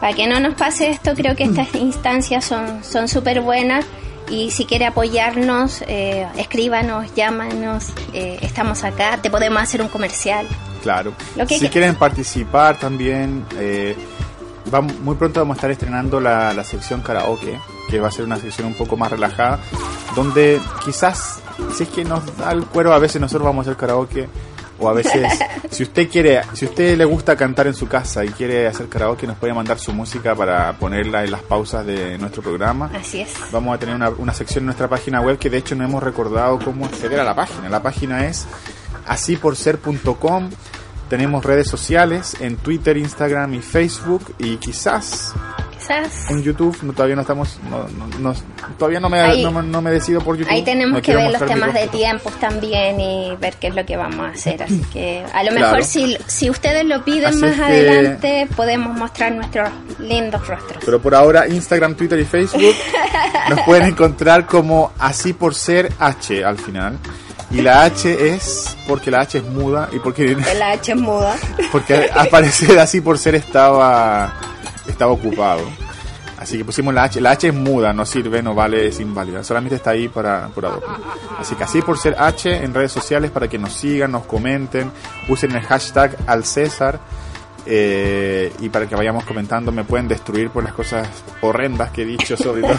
para 0.00 0.12
que 0.14 0.26
no 0.26 0.40
nos 0.40 0.54
pase 0.54 0.90
esto, 0.90 1.14
creo 1.14 1.34
que 1.36 1.44
estas 1.44 1.74
instancias 1.74 2.44
son 2.44 2.84
son 2.84 3.08
súper 3.08 3.40
buenas 3.40 3.84
y 4.28 4.50
si 4.52 4.64
quiere 4.64 4.86
apoyarnos, 4.86 5.82
eh, 5.88 6.26
escríbanos, 6.36 7.12
llámanos, 7.16 7.86
eh, 8.12 8.38
estamos 8.42 8.84
acá, 8.84 9.18
te 9.20 9.28
podemos 9.30 9.60
hacer 9.60 9.82
un 9.82 9.88
comercial. 9.88 10.46
Claro. 10.82 11.12
Lo 11.36 11.46
que 11.46 11.54
si 11.56 11.62
que- 11.62 11.70
quieren 11.70 11.96
participar 11.96 12.78
también, 12.78 13.44
eh, 13.58 13.96
vamos, 14.70 14.98
muy 15.00 15.16
pronto 15.16 15.40
vamos 15.40 15.56
a 15.56 15.58
estar 15.58 15.70
estrenando 15.72 16.20
la, 16.20 16.54
la 16.54 16.62
sección 16.64 17.00
karaoke, 17.00 17.58
que 17.90 18.00
va 18.00 18.08
a 18.08 18.10
ser 18.10 18.24
una 18.24 18.36
sección 18.36 18.68
un 18.68 18.74
poco 18.74 18.96
más 18.96 19.10
relajada, 19.10 19.58
donde 20.14 20.60
quizás, 20.84 21.40
si 21.74 21.82
es 21.82 21.88
que 21.88 22.04
nos 22.04 22.36
da 22.36 22.52
el 22.52 22.64
cuero, 22.64 22.92
a 22.92 22.98
veces 22.98 23.20
nosotros 23.20 23.44
vamos 23.44 23.66
a 23.66 23.70
hacer 23.70 23.78
karaoke, 23.78 24.28
o 24.78 24.88
a 24.88 24.94
veces, 24.94 25.38
si 25.70 25.82
usted 25.82 26.08
quiere, 26.08 26.40
si 26.54 26.64
usted 26.64 26.96
le 26.96 27.04
gusta 27.04 27.36
cantar 27.36 27.66
en 27.66 27.74
su 27.74 27.86
casa 27.86 28.24
y 28.24 28.28
quiere 28.28 28.66
hacer 28.66 28.88
karaoke, 28.88 29.26
nos 29.26 29.36
puede 29.36 29.52
mandar 29.52 29.78
su 29.78 29.92
música 29.92 30.34
para 30.34 30.72
ponerla 30.74 31.24
en 31.24 31.30
las 31.30 31.42
pausas 31.42 31.84
de 31.84 32.16
nuestro 32.18 32.42
programa. 32.42 32.90
Así 32.94 33.20
es. 33.20 33.34
Vamos 33.52 33.74
a 33.74 33.78
tener 33.78 33.94
una, 33.94 34.08
una 34.10 34.32
sección 34.32 34.62
en 34.62 34.66
nuestra 34.66 34.88
página 34.88 35.20
web 35.20 35.38
que 35.38 35.50
de 35.50 35.58
hecho 35.58 35.74
no 35.74 35.84
hemos 35.84 36.02
recordado 36.02 36.58
cómo 36.58 36.86
acceder 36.86 37.20
a 37.20 37.24
la 37.24 37.34
página. 37.34 37.68
La 37.68 37.82
página 37.82 38.26
es 38.26 38.46
asíporser.com. 39.06 40.50
Tenemos 41.08 41.44
redes 41.44 41.68
sociales 41.68 42.36
en 42.40 42.56
Twitter, 42.56 42.96
Instagram 42.96 43.54
y 43.54 43.60
Facebook 43.60 44.32
y 44.38 44.56
quizás 44.56 45.34
Quizás 45.80 46.30
en 46.30 46.42
YouTube. 46.42 46.76
No, 46.82 46.92
todavía 46.92 47.16
no 47.16 47.22
estamos, 47.22 47.58
no, 47.70 47.86
no- 48.18 48.34
todavía 48.78 49.00
no 49.00 49.08
me, 49.08 49.20
Ahí- 49.20 49.42
no, 49.42 49.80
me- 49.82 49.90
decido 49.90 50.20
por 50.20 50.36
YouTube. 50.36 50.52
Ahí 50.52 50.62
tenemos 50.62 51.00
que 51.00 51.16
ver 51.16 51.30
los 51.32 51.44
temas 51.46 51.72
de 51.74 51.88
tiempos 51.88 52.32
también 52.38 53.00
y 53.00 53.34
ver 53.40 53.54
qué 53.56 53.68
es 53.68 53.74
lo 53.74 53.84
que 53.86 53.96
vamos 53.96 54.20
a 54.26 54.28
hacer. 54.30 54.62
Así 54.62 54.80
que 54.92 55.24
a 55.32 55.42
lo 55.42 55.50
Claro. 55.50 55.66
mejor 55.76 55.84
si, 55.84 56.16
si 56.26 56.50
ustedes 56.50 56.84
lo 56.84 57.04
piden 57.04 57.26
Así 57.30 57.38
más 57.38 57.50
es 57.52 57.56
que- 57.56 57.62
adelante, 57.62 58.48
podemos 58.54 58.96
mostrar 58.96 59.32
nuestros 59.32 59.70
lindos 59.98 60.46
rostros. 60.46 60.82
Pero 60.84 61.00
por 61.00 61.14
ahora 61.14 61.48
Instagram, 61.48 61.94
Twitter 61.94 62.18
y 62.20 62.24
Facebook 62.24 62.74
nos 63.48 63.60
pueden 63.62 63.86
encontrar 63.86 64.46
como 64.46 64.92
así 64.98 65.32
por 65.32 65.54
ser 65.54 65.92
H 65.98 66.44
al 66.44 66.58
final. 66.58 66.98
Y 67.50 67.62
la 67.62 67.82
H 67.82 68.28
es 68.34 68.76
porque 68.86 69.10
la 69.10 69.22
H 69.22 69.38
es 69.38 69.44
muda 69.44 69.88
y 69.92 69.98
porque 69.98 70.36
La 70.56 70.70
H 70.70 70.92
es 70.92 70.98
muda. 70.98 71.34
Porque 71.72 72.08
aparecer 72.14 72.78
así 72.78 73.00
por 73.00 73.18
ser 73.18 73.34
estaba 73.34 74.32
estaba 75.00 75.12
ocupado. 75.12 75.62
Así 76.38 76.58
que 76.58 76.64
pusimos 76.64 76.92
la 76.92 77.04
H. 77.04 77.20
La 77.22 77.30
H 77.32 77.48
es 77.48 77.54
muda, 77.54 77.92
no 77.94 78.04
sirve, 78.04 78.42
no 78.42 78.54
vale, 78.54 78.88
es 78.88 79.00
inválida. 79.00 79.42
Solamente 79.42 79.76
está 79.76 79.90
ahí 79.90 80.08
para 80.08 80.48
por 80.48 80.66
adorno. 80.66 80.94
Así 81.38 81.54
que 81.54 81.64
así 81.64 81.80
por 81.80 81.96
ser 81.98 82.16
H 82.18 82.62
en 82.64 82.74
redes 82.74 82.92
sociales 82.92 83.30
para 83.30 83.48
que 83.48 83.58
nos 83.58 83.72
sigan, 83.72 84.12
nos 84.12 84.24
comenten, 84.26 84.90
usen 85.28 85.52
el 85.52 85.62
hashtag 85.62 86.16
al 86.26 86.44
César. 86.44 87.00
eh, 87.66 88.52
y 88.60 88.68
para 88.70 88.86
que 88.86 88.94
vayamos 88.94 89.24
comentando, 89.24 89.70
me 89.72 89.84
pueden 89.84 90.06
destruir 90.08 90.50
por 90.50 90.64
las 90.64 90.72
cosas 90.74 91.08
horrendas 91.42 91.90
que 91.92 92.02
he 92.02 92.06
dicho 92.06 92.36
sobre 92.36 92.62
todo, 92.62 92.76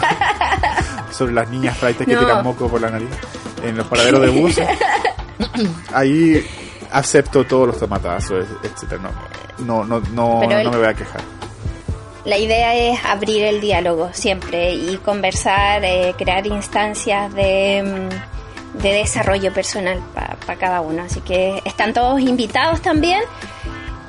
sobre 1.12 1.32
las 1.32 1.48
niñas 1.48 1.76
fraites 1.78 2.04
que 2.06 2.14
No. 2.14 2.20
tiran 2.20 2.44
moco 2.44 2.68
por 2.68 2.80
la 2.80 2.90
nariz 2.90 3.08
en 3.64 3.76
los 3.76 3.86
paraderos 3.88 4.20
de 4.22 4.28
buses. 4.28 4.68
Ahí 5.94 6.44
acepto 6.92 7.44
todos 7.44 7.68
los 7.68 7.78
tomatazos, 7.78 8.44
etcétera. 8.62 9.00
No, 9.58 9.84
no, 9.84 9.84
no, 9.84 10.00
no, 10.12 10.62
no 10.64 10.70
me 10.70 10.76
voy 10.78 10.86
a 10.86 10.94
quejar. 10.94 11.20
La 12.24 12.38
idea 12.38 12.74
es 12.74 13.04
abrir 13.04 13.42
el 13.44 13.60
diálogo 13.60 14.10
siempre 14.12 14.74
y 14.74 14.96
conversar, 14.98 15.84
eh, 15.84 16.14
crear 16.16 16.46
instancias 16.46 17.34
de, 17.34 17.82
mm, 17.82 18.78
de 18.80 18.92
desarrollo 18.92 19.52
personal 19.52 20.00
para 20.14 20.56
cada 20.58 20.80
uno. 20.80 21.02
Así 21.02 21.20
que 21.20 21.60
están 21.64 21.92
todos 21.92 22.20
invitados 22.20 22.80
también. 22.80 23.22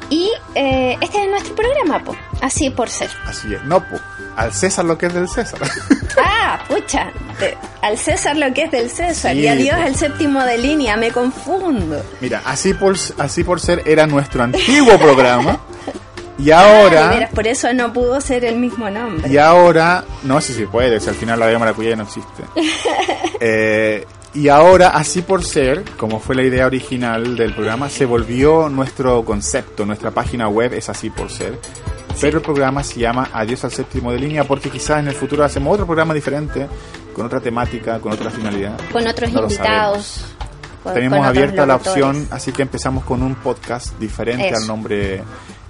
Y 0.09 0.29
eh, 0.53 0.95
este 1.01 1.23
es 1.23 1.29
nuestro 1.29 1.55
programa, 1.55 2.03
po. 2.03 2.15
así 2.41 2.69
por 2.69 2.87
ser. 2.89 3.09
Así 3.25 3.51
es. 3.55 3.63
No, 3.63 3.79
po, 3.79 3.99
al 4.35 4.53
César 4.53 4.85
lo 4.85 4.95
que 4.97 5.07
es 5.07 5.13
del 5.13 5.27
César. 5.27 5.59
Ah, 6.23 6.63
pucha, 6.67 7.11
al 7.81 7.97
César 7.97 8.37
lo 8.37 8.53
que 8.53 8.65
es 8.65 8.71
del 8.71 8.87
César 8.91 9.33
Sí, 9.33 9.39
y 9.39 9.47
a 9.47 9.55
Dios 9.55 9.75
pues. 9.75 9.87
el 9.87 9.95
séptimo 9.95 10.43
de 10.43 10.59
línea, 10.59 10.95
me 10.95 11.09
confundo. 11.09 12.05
Mira, 12.21 12.43
así 12.45 12.75
por, 12.75 12.95
así 13.17 13.43
por 13.43 13.59
ser 13.59 13.81
era 13.87 14.05
nuestro 14.05 14.43
antiguo 14.43 14.95
programa. 14.99 15.59
Y 16.39 16.49
Ah, 16.51 16.81
ahora, 16.81 17.09
veras, 17.09 17.29
por 17.31 17.45
eso 17.47 17.71
no 17.73 17.93
pudo 17.93 18.19
ser 18.19 18.43
el 18.45 18.55
mismo 18.57 18.89
nombre. 18.89 19.29
y 19.29 19.37
ahora, 19.37 20.03
no 20.23 20.41
sé 20.41 20.53
si 20.53 20.65
puede, 20.65 20.99
si 20.99 21.09
al 21.09 21.15
final 21.15 21.39
la 21.39 21.47
de 21.47 21.57
maracuyá 21.59 21.89
ya 21.91 21.95
no 21.95 22.03
existe. 22.03 22.43
Eh, 23.45 24.05
y 24.33 24.47
ahora, 24.47 24.89
así 24.89 25.21
por 25.21 25.43
ser, 25.43 25.83
como 25.97 26.19
fue 26.19 26.33
la 26.35 26.43
idea 26.43 26.65
original 26.65 27.35
del 27.35 27.53
programa, 27.53 27.89
se 27.89 28.05
volvió 28.05 28.69
nuestro 28.69 29.23
concepto, 29.25 29.85
nuestra 29.85 30.11
página 30.11 30.47
web 30.47 30.73
es 30.73 30.87
así 30.89 31.09
por 31.09 31.29
ser. 31.29 31.59
Pero 32.21 32.37
el 32.37 32.43
programa 32.43 32.83
se 32.83 32.99
llama 33.01 33.29
Adiós 33.33 33.63
al 33.65 33.71
séptimo 33.71 34.11
de 34.13 34.19
línea 34.19 34.43
porque 34.45 34.69
quizás 34.69 34.99
en 34.99 35.09
el 35.09 35.13
futuro 35.15 35.43
hacemos 35.43 35.73
otro 35.73 35.85
programa 35.85 36.13
diferente, 36.13 36.67
con 37.13 37.25
otra 37.25 37.41
temática, 37.41 37.99
con 37.99 38.13
otra 38.13 38.31
finalidad. 38.31 38.79
Con 38.91 39.05
otros 39.05 39.31
No 39.33 39.41
invitados. 39.43 40.23
con- 40.83 40.93
Tenemos 40.93 41.17
con 41.19 41.27
abierta 41.27 41.65
la 41.65 41.75
opción, 41.75 42.27
así 42.31 42.51
que 42.53 42.61
empezamos 42.61 43.03
con 43.03 43.21
un 43.23 43.35
podcast 43.35 43.97
diferente 43.99 44.47
Eso. 44.49 44.57
al 44.61 44.67
nombre 44.67 45.21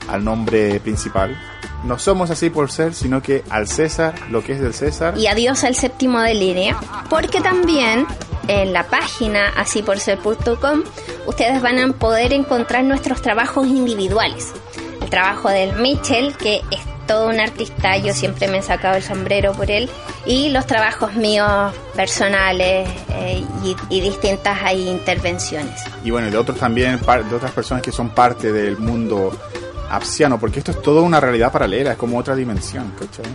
al 0.07 0.23
nombre 0.23 0.79
principal. 0.79 1.37
No 1.83 1.99
somos 1.99 2.31
así 2.31 2.49
por 2.49 2.71
ser, 2.71 2.93
sino 2.93 3.21
que 3.21 3.43
al 3.49 3.67
César, 3.67 4.15
lo 4.29 4.43
que 4.43 4.53
es 4.53 4.61
del 4.61 4.73
César. 4.73 5.17
y 5.17 5.27
adiós 5.27 5.63
al 5.63 5.75
séptimo 5.75 6.19
de 6.21 6.33
línea, 6.33 6.77
porque 7.09 7.41
también 7.41 8.07
en 8.47 8.73
la 8.73 8.85
página 8.87 9.49
asíporser.com 9.49 10.83
ustedes 11.27 11.61
van 11.61 11.79
a 11.79 11.93
poder 11.93 12.33
encontrar 12.33 12.83
nuestros 12.83 13.21
trabajos 13.21 13.67
individuales. 13.67 14.53
El 15.01 15.09
trabajo 15.09 15.49
del 15.49 15.75
Mitchell, 15.75 16.35
que 16.37 16.61
es 16.71 16.79
todo 17.05 17.29
un 17.29 17.39
artista, 17.39 17.97
yo 17.97 18.13
siempre 18.13 18.47
me 18.47 18.59
he 18.59 18.61
sacado 18.61 18.95
el 18.95 19.03
sombrero 19.03 19.51
por 19.51 19.69
él, 19.69 19.89
y 20.25 20.49
los 20.49 20.65
trabajos 20.65 21.13
míos 21.15 21.73
personales 21.95 22.89
eh, 23.09 23.43
y, 23.63 23.75
y 23.89 24.01
distintas 24.01 24.57
ahí 24.63 24.87
intervenciones. 24.87 25.81
Y 26.03 26.11
bueno, 26.11 26.31
de 26.31 26.37
otros 26.37 26.57
también, 26.57 26.99
de 26.99 27.35
otras 27.35 27.51
personas 27.51 27.83
que 27.83 27.91
son 27.91 28.09
parte 28.09 28.53
del 28.53 28.77
mundo 28.77 29.37
apsiano, 29.93 30.39
porque 30.39 30.59
esto 30.59 30.71
es 30.71 30.81
toda 30.81 31.01
una 31.01 31.19
realidad 31.19 31.51
paralela, 31.51 31.91
es 31.91 31.97
como 31.97 32.17
otra 32.17 32.35
dimensión, 32.35 32.91
¿cachai? 32.99 33.31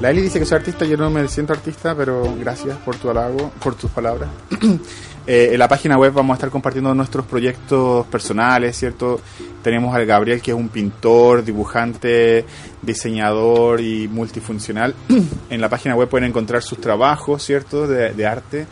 La 0.00 0.10
Eli 0.10 0.22
dice 0.22 0.38
que 0.38 0.46
soy 0.46 0.56
artista, 0.56 0.84
yo 0.84 0.96
no 0.96 1.10
me 1.10 1.28
siento 1.28 1.52
artista, 1.52 1.94
pero 1.94 2.34
gracias 2.40 2.76
por 2.78 2.96
tu 2.96 3.10
halago, 3.10 3.52
por 3.62 3.74
tus 3.74 3.90
palabras. 3.90 4.30
Eh, 5.24 5.50
en 5.52 5.58
la 5.60 5.68
página 5.68 5.96
web 5.96 6.12
vamos 6.12 6.34
a 6.34 6.34
estar 6.34 6.50
compartiendo 6.50 6.92
nuestros 6.96 7.24
proyectos 7.26 8.04
personales, 8.06 8.76
¿cierto? 8.76 9.20
Tenemos 9.62 9.94
al 9.94 10.04
Gabriel, 10.04 10.42
que 10.42 10.50
es 10.50 10.56
un 10.56 10.68
pintor, 10.68 11.44
dibujante, 11.44 12.44
diseñador 12.82 13.80
y 13.80 14.08
multifuncional. 14.08 14.96
en 15.48 15.60
la 15.60 15.68
página 15.68 15.94
web 15.94 16.08
pueden 16.08 16.30
encontrar 16.30 16.60
sus 16.60 16.80
trabajos, 16.80 17.44
¿cierto? 17.44 17.86
De, 17.86 18.26
arte. 18.26 18.66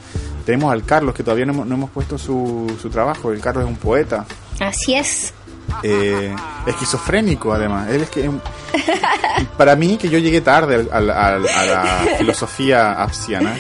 Tenemos 0.45 0.73
al 0.73 0.83
Carlos, 0.83 1.15
que 1.15 1.23
todavía 1.23 1.47
no 1.47 1.63
hemos, 1.63 1.91
puesto 1.91 2.19
su 2.19 2.67
trabajo. 2.91 3.31
El 3.31 3.41
Carlos 3.41 3.63
es 3.63 3.71
un 3.71 3.77
poeta, 3.77 4.27
Así 4.61 4.95
es. 4.95 5.33
Eh, 5.83 6.35
esquizofrénico 6.67 7.53
además. 7.53 7.89
Él 7.89 8.03
es 8.03 8.11
que 8.11 8.31
para 9.57 9.77
mí 9.77 9.97
que 9.97 10.09
yo 10.09 10.19
llegué 10.19 10.41
tarde 10.41 10.89
al- 10.93 11.11
a 11.11 11.39
la 11.39 12.05
filosofía 12.19 12.93
apsiana, 13.03 13.57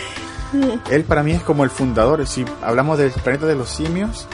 él 0.90 1.04
para 1.04 1.22
mí 1.22 1.32
es 1.32 1.42
como 1.42 1.64
el 1.64 1.70
fundador. 1.70 2.26
Si 2.26 2.44
hablamos 2.62 2.98
del 2.98 3.10
planeta 3.12 3.46
de 3.46 3.54
los 3.54 3.70
simios, 3.70 4.26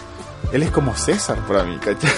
él 0.52 0.62
es 0.62 0.70
como 0.70 0.94
César 0.96 1.38
para 1.46 1.64
mí, 1.64 1.76
¿cachai? 1.78 2.10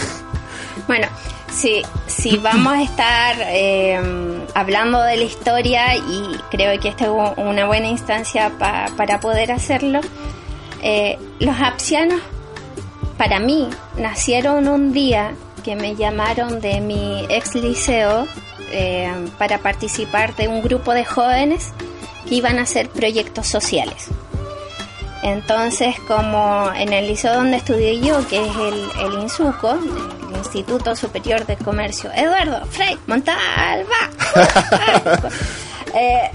Bueno, 0.86 1.08
si, 1.52 1.82
si 2.06 2.36
vamos 2.38 2.72
a 2.74 2.82
estar 2.82 3.36
eh, 3.40 4.00
hablando 4.54 5.02
de 5.02 5.16
la 5.16 5.24
historia 5.24 5.96
y 5.96 6.38
creo 6.50 6.78
que 6.80 6.88
esta 6.88 7.04
es 7.06 7.10
una 7.36 7.66
buena 7.66 7.88
instancia 7.88 8.52
pa- 8.58 8.86
para 8.96 9.18
poder 9.18 9.50
hacerlo, 9.50 10.00
eh, 10.82 11.18
los 11.40 11.56
apsianos 11.60 12.20
para 13.18 13.40
mí 13.40 13.68
nacieron 13.98 14.68
un 14.68 14.92
día 14.92 15.34
que 15.64 15.76
me 15.76 15.96
llamaron 15.96 16.60
de 16.60 16.80
mi 16.80 17.26
ex 17.28 17.54
liceo 17.56 18.26
eh, 18.70 19.12
para 19.36 19.58
participar 19.58 20.34
de 20.36 20.48
un 20.48 20.62
grupo 20.62 20.94
de 20.94 21.04
jóvenes 21.04 21.72
que 22.26 22.36
iban 22.36 22.58
a 22.58 22.62
hacer 22.62 22.88
proyectos 22.88 23.48
sociales. 23.48 24.08
Entonces, 25.22 25.96
como 26.06 26.70
en 26.76 26.92
el 26.92 27.08
liceo 27.08 27.34
donde 27.34 27.56
estudié 27.56 28.00
yo, 28.00 28.26
que 28.28 28.46
es 28.46 28.56
el, 28.56 28.88
el 29.04 29.22
INSUCO, 29.22 29.72
el 30.30 30.36
Instituto 30.36 30.94
Superior 30.94 31.44
de 31.44 31.56
Comercio, 31.56 32.10
Eduardo 32.14 32.64
Frei 32.66 32.96
Montalva, 33.08 34.10
eh, 35.94 36.30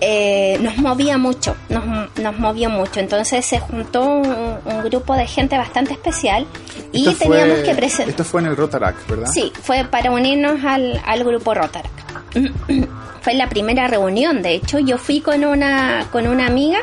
eh, 0.00 0.58
nos 0.60 0.76
movía 0.78 1.18
mucho, 1.18 1.56
nos, 1.68 1.84
nos 2.18 2.38
movió 2.38 2.70
mucho. 2.70 3.00
Entonces 3.00 3.44
se 3.44 3.58
juntó 3.60 4.04
un, 4.04 4.26
un 4.64 4.82
grupo 4.84 5.14
de 5.14 5.26
gente 5.26 5.56
bastante 5.58 5.92
especial 5.92 6.46
y 6.92 7.08
Esto 7.08 7.24
teníamos 7.24 7.56
fue- 7.58 7.62
que 7.64 7.74
presentar. 7.74 8.08
Esto 8.10 8.24
fue 8.24 8.40
en 8.42 8.46
el 8.48 8.56
Rotarac, 8.56 9.06
¿verdad? 9.08 9.26
Sí, 9.32 9.52
fue 9.62 9.84
para 9.84 10.10
unirnos 10.10 10.64
al, 10.64 11.00
al 11.06 11.24
grupo 11.24 11.54
Rotarac. 11.54 11.90
fue 13.22 13.34
la 13.34 13.48
primera 13.48 13.88
reunión, 13.88 14.42
de 14.42 14.54
hecho, 14.54 14.78
yo 14.78 14.98
fui 14.98 15.20
con 15.20 15.44
una, 15.44 16.06
con 16.12 16.26
una 16.26 16.46
amiga, 16.46 16.78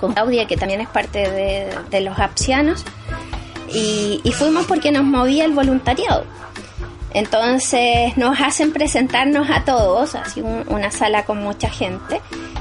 con 0.00 0.12
Claudia, 0.14 0.46
que 0.46 0.56
también 0.56 0.80
es 0.80 0.88
parte 0.88 1.18
de, 1.30 1.68
de 1.90 2.00
los 2.00 2.18
apsianos, 2.18 2.84
y, 3.72 4.20
y 4.24 4.32
fuimos 4.32 4.66
porque 4.66 4.90
nos 4.92 5.04
movía 5.04 5.44
el 5.44 5.52
voluntariado. 5.52 6.24
Entonces 7.14 8.16
nos 8.16 8.40
hacen 8.40 8.72
presentarnos 8.72 9.48
a 9.50 9.64
todos, 9.64 10.14
así 10.14 10.40
un- 10.40 10.64
una 10.68 10.90
sala 10.90 11.24
con 11.24 11.38
mucha 11.42 11.68
gente. 11.70 12.20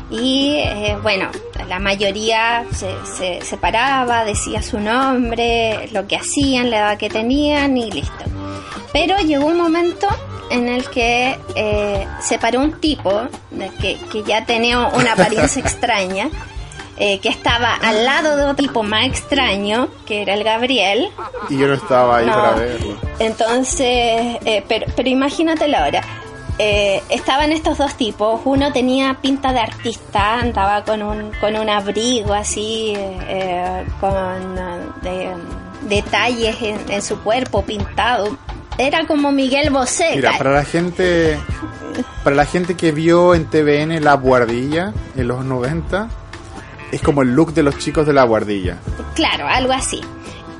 Y 0.09 0.55
eh, 0.57 0.97
bueno, 1.01 1.29
la 1.69 1.79
mayoría 1.79 2.65
se, 2.73 2.93
se 3.05 3.41
separaba, 3.45 4.25
decía 4.25 4.61
su 4.61 4.79
nombre, 4.79 5.87
lo 5.93 6.05
que 6.07 6.17
hacían, 6.17 6.69
la 6.69 6.77
edad 6.79 6.97
que 6.97 7.09
tenían 7.09 7.77
y 7.77 7.89
listo. 7.91 8.23
Pero 8.91 9.17
llegó 9.19 9.45
un 9.45 9.55
momento 9.57 10.07
en 10.49 10.67
el 10.67 10.83
que 10.89 11.37
eh, 11.55 12.05
se 12.19 12.37
paró 12.37 12.59
un 12.59 12.79
tipo 12.81 13.21
de 13.51 13.69
que, 13.81 13.97
que 14.11 14.23
ya 14.23 14.45
tenía 14.45 14.79
una 14.87 15.13
apariencia 15.13 15.61
extraña, 15.65 16.29
eh, 16.97 17.19
que 17.19 17.29
estaba 17.29 17.73
al 17.75 18.05
lado 18.05 18.35
de 18.37 18.43
otro 18.43 18.55
tipo 18.55 18.83
más 18.83 19.05
extraño, 19.05 19.87
que 20.05 20.21
era 20.21 20.33
el 20.33 20.43
Gabriel. 20.43 21.09
Y 21.49 21.57
yo 21.57 21.67
no 21.67 21.73
estaba 21.73 22.17
ahí 22.17 22.25
No. 22.25 22.33
para 22.33 22.51
verlo. 22.51 22.95
Entonces, 23.19 24.37
eh, 24.45 24.63
pero, 24.67 24.85
pero 24.95 25.09
imagínate 25.09 25.67
la 25.67 25.85
hora. 25.85 26.01
Eh, 26.59 27.01
estaban 27.09 27.51
estos 27.51 27.77
dos 27.79 27.95
tipos, 27.95 28.41
uno 28.45 28.71
tenía 28.71 29.15
pinta 29.19 29.51
de 29.51 29.59
artista, 29.61 30.39
andaba 30.39 30.83
con 30.83 31.01
un, 31.01 31.31
con 31.39 31.55
un 31.55 31.69
abrigo 31.69 32.33
así, 32.33 32.93
eh, 32.97 33.83
con 33.99 34.55
de- 35.01 35.31
detalles 35.87 36.61
en, 36.61 36.77
en 36.91 37.01
su 37.01 37.19
cuerpo 37.21 37.63
pintado. 37.63 38.37
Era 38.77 39.05
como 39.07 39.31
Miguel 39.31 39.69
Bosé. 39.71 40.11
Mira, 40.15 40.37
para 40.37 40.51
la 40.51 40.63
gente 40.63 41.39
para 42.23 42.35
la 42.35 42.45
gente 42.45 42.75
que 42.75 42.91
vio 42.91 43.33
en 43.35 43.45
TVN 43.49 43.99
La 44.01 44.13
Guardilla 44.13 44.93
en 45.15 45.27
los 45.27 45.43
90, 45.43 46.09
es 46.91 47.01
como 47.01 47.21
el 47.21 47.33
look 47.33 47.53
de 47.53 47.63
los 47.63 47.77
chicos 47.77 48.05
de 48.07 48.13
La 48.13 48.23
Guardilla. 48.23 48.77
Claro, 49.15 49.47
algo 49.47 49.73
así. 49.73 50.01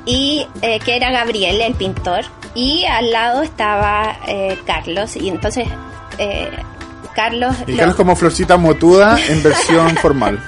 Y 0.05 0.47
eh, 0.61 0.79
que 0.79 0.95
era 0.95 1.11
Gabriel, 1.11 1.61
el 1.61 1.73
pintor, 1.75 2.25
y 2.55 2.85
al 2.85 3.11
lado 3.11 3.41
estaba 3.43 4.17
eh, 4.27 4.57
Carlos, 4.65 5.15
y 5.15 5.29
entonces 5.29 5.67
eh, 6.17 6.49
Carlos... 7.15 7.55
Y 7.67 7.71
lo- 7.73 7.77
Carlos 7.77 7.95
como 7.95 8.15
florcita 8.15 8.57
motuda 8.57 9.17
en 9.29 9.43
versión 9.43 9.95
formal. 10.01 10.39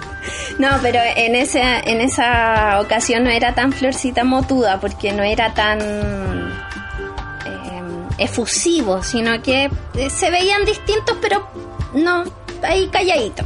No, 0.58 0.70
pero 0.82 1.00
en 1.18 1.36
esa, 1.36 1.80
en 1.82 2.00
esa 2.02 2.80
ocasión 2.82 3.26
no 3.26 3.30
era 3.30 3.54
tan 3.54 3.74
florcita 3.74 4.24
motuda, 4.24 4.80
porque 4.80 5.12
no 5.12 5.22
era 5.24 5.54
tan 5.54 5.80
eh, 7.46 7.82
efusivo, 8.18 9.04
sino 9.04 9.42
que 9.42 9.70
eh, 9.96 10.10
se 10.10 10.32
veían 10.32 10.66
distintos, 10.66 11.18
pero 11.22 11.48
no, 11.94 12.24
ahí 12.64 12.88
calladito. 12.88 13.44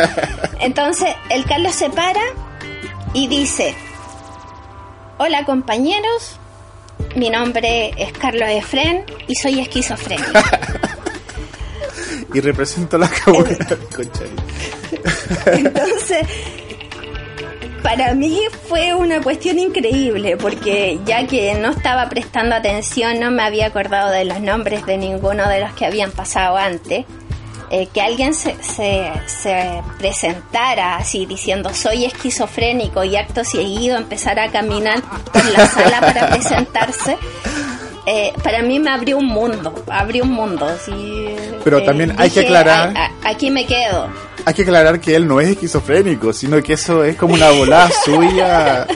Entonces 0.60 1.08
el 1.28 1.44
Carlos 1.44 1.74
se 1.74 1.90
para 1.90 2.20
y 3.12 3.28
dice, 3.28 3.74
hola 5.18 5.44
compañeros, 5.44 6.36
mi 7.16 7.30
nombre 7.30 7.92
es 7.96 8.12
Carlos 8.12 8.48
Efren 8.48 9.04
y 9.26 9.34
soy 9.34 9.60
esquizofrénico. 9.60 10.30
Y 12.32 12.40
represento 12.40 12.96
la 12.96 13.08
cabuela. 13.08 13.56
Entonces, 15.46 16.26
para 17.82 18.14
mí 18.14 18.40
fue 18.68 18.94
una 18.94 19.20
cuestión 19.20 19.58
increíble, 19.58 20.36
porque 20.36 21.00
ya 21.04 21.26
que 21.26 21.54
no 21.54 21.70
estaba 21.70 22.08
prestando 22.08 22.54
atención, 22.54 23.18
no 23.18 23.30
me 23.30 23.42
había 23.42 23.66
acordado 23.66 24.10
de 24.10 24.24
los 24.24 24.40
nombres 24.40 24.86
de 24.86 24.96
ninguno 24.96 25.48
de 25.48 25.60
los 25.60 25.72
que 25.72 25.86
habían 25.86 26.12
pasado 26.12 26.56
antes. 26.56 27.04
Eh, 27.70 27.86
que 27.94 28.00
alguien 28.00 28.34
se, 28.34 28.56
se, 28.62 29.10
se 29.26 29.82
presentara 29.98 30.96
así 30.96 31.24
diciendo 31.26 31.72
soy 31.72 32.04
esquizofrénico 32.04 33.04
y 33.04 33.16
acto 33.16 33.44
seguido 33.44 33.96
empezar 33.96 34.38
a 34.40 34.50
caminar 34.50 35.00
por 35.32 35.44
la 35.50 35.66
sala 35.68 36.00
para 36.00 36.28
presentarse, 36.30 37.16
eh, 38.06 38.32
para 38.42 38.62
mí 38.62 38.78
me 38.80 38.90
abrió 38.90 39.18
un 39.18 39.26
mundo, 39.26 39.72
abrió 39.88 40.24
un 40.24 40.32
mundo. 40.32 40.66
así, 40.66 41.26
Pero 41.62 41.78
eh, 41.78 41.82
también 41.82 42.14
hay 42.18 42.30
que 42.30 42.40
aclarar- 42.40 42.92
"Ay, 42.96 43.10
a- 43.24 43.28
aquí 43.30 43.50
me 43.50 43.64
quedo. 43.66 44.08
hay 44.44 44.54
que 44.54 44.62
aclarar 44.62 45.00
que 45.00 45.14
él 45.14 45.28
no 45.28 45.40
es 45.40 45.48
esquizofrénico, 45.50 46.32
sino 46.32 46.60
que 46.62 46.72
eso 46.72 47.04
es 47.04 47.14
como 47.16 47.34
una 47.34 47.50
volada 47.50 47.88
suya. 48.04 48.86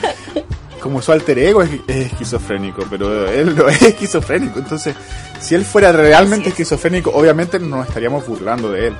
Como 0.85 1.01
su 1.01 1.11
alter 1.11 1.39
ego 1.39 1.63
es, 1.63 1.71
es 1.87 2.11
esquizofrénico, 2.11 2.85
pero 2.87 3.27
él 3.27 3.55
no 3.55 3.67
es 3.67 3.81
esquizofrénico. 3.93 4.59
Entonces, 4.59 4.95
si 5.41 5.55
él 5.55 5.65
fuera 5.65 5.91
realmente 5.91 6.49
esquizofrénico, 6.49 7.09
obviamente 7.09 7.57
nos 7.57 7.87
estaríamos 7.87 8.27
burlando 8.27 8.71
de 8.71 8.89
él. 8.89 8.93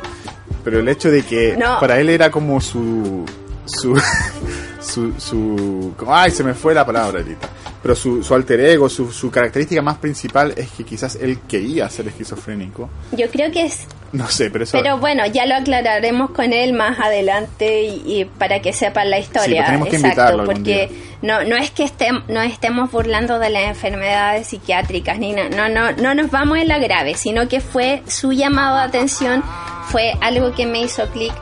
Pero 0.63 0.79
el 0.79 0.87
hecho 0.87 1.11
de 1.11 1.21
que 1.21 1.55
No. 1.55 1.79
para 1.79 1.99
él 1.99 2.09
era 2.09 2.31
como 2.31 2.59
su. 2.59 3.23
su. 3.65 4.01
su. 4.81 5.13
su 5.19 5.93
ay, 6.07 6.31
se 6.31 6.43
me 6.43 6.55
fue 6.55 6.73
la 6.73 6.83
palabra 6.83 7.19
ahorita. 7.19 7.49
Pero 7.85 7.93
su, 7.95 8.23
su 8.23 8.33
alter 8.33 8.61
ego, 8.61 8.89
su, 8.89 9.11
su 9.11 9.29
característica 9.29 9.79
más 9.83 9.99
principal 9.99 10.55
es 10.57 10.71
que 10.71 10.83
quizás 10.83 11.19
él 11.21 11.37
quería 11.47 11.87
ser 11.87 12.07
esquizofrénico. 12.07 12.89
Yo 13.11 13.29
creo 13.29 13.51
que 13.51 13.61
es 13.65 13.85
No 14.11 14.27
sé, 14.27 14.49
pero 14.49 14.63
eso. 14.63 14.75
Pero 14.81 14.97
bueno, 14.97 15.23
ya 15.27 15.45
lo 15.45 15.53
aclararemos 15.53 16.31
con 16.31 16.51
él 16.51 16.73
más 16.73 16.99
adelante 16.99 17.83
y, 17.83 18.01
y 18.21 18.25
para 18.25 18.59
que 18.59 18.73
sepan 18.73 19.11
la 19.11 19.19
historia. 19.19 19.57
pues 19.57 19.65
tenemos 19.67 19.87
que 19.89 19.95
Exacto, 19.97 20.07
invitarlo 20.21 20.41
algún 20.41 20.55
porque 20.55 20.87
día. 20.87 20.97
no 21.21 21.43
no 21.43 21.57
es 21.57 21.69
que 21.69 21.83
estem- 21.83 22.23
no 22.27 22.41
estemos 22.41 22.89
burlando 22.91 23.37
de 23.37 23.51
las 23.51 23.65
enfermedades 23.65 24.47
psiquiátricas 24.47 25.19
ni 25.19 25.33
na- 25.33 25.49
no 25.49 25.69
no 25.69 25.91
no 25.91 26.15
nos 26.15 26.31
vamos 26.31 26.57
en 26.57 26.67
la 26.69 26.79
grave, 26.79 27.13
sino 27.13 27.47
que 27.47 27.61
fue 27.61 28.01
su 28.07 28.31
llamado 28.31 28.77
de 28.77 28.81
atención, 28.83 29.43
fue 29.91 30.13
algo 30.21 30.55
que 30.55 30.65
me 30.65 30.81
hizo 30.81 31.05
clic 31.11 31.33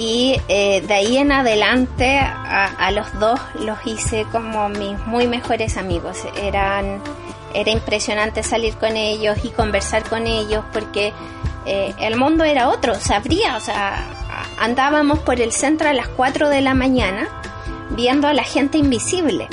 y 0.00 0.40
eh, 0.48 0.80
de 0.80 0.94
ahí 0.94 1.18
en 1.18 1.30
adelante 1.30 2.18
a, 2.18 2.64
a 2.66 2.90
los 2.90 3.06
dos 3.20 3.38
los 3.60 3.76
hice 3.86 4.24
como 4.32 4.70
mis 4.70 4.98
muy 5.06 5.26
mejores 5.26 5.76
amigos. 5.76 6.16
Eran 6.42 7.02
era 7.52 7.70
impresionante 7.70 8.42
salir 8.42 8.74
con 8.76 8.96
ellos 8.96 9.38
y 9.44 9.50
conversar 9.50 10.08
con 10.08 10.26
ellos 10.26 10.64
porque 10.72 11.12
eh, 11.66 11.92
el 12.00 12.16
mundo 12.16 12.44
era 12.44 12.70
otro, 12.70 12.94
sabría, 12.94 13.56
o 13.56 13.60
sea, 13.60 14.02
andábamos 14.58 15.18
por 15.18 15.40
el 15.40 15.52
centro 15.52 15.88
a 15.88 15.92
las 15.92 16.08
4 16.08 16.48
de 16.48 16.62
la 16.62 16.74
mañana 16.74 17.28
viendo 17.90 18.26
a 18.28 18.32
la 18.32 18.44
gente 18.44 18.78
invisible. 18.78 19.48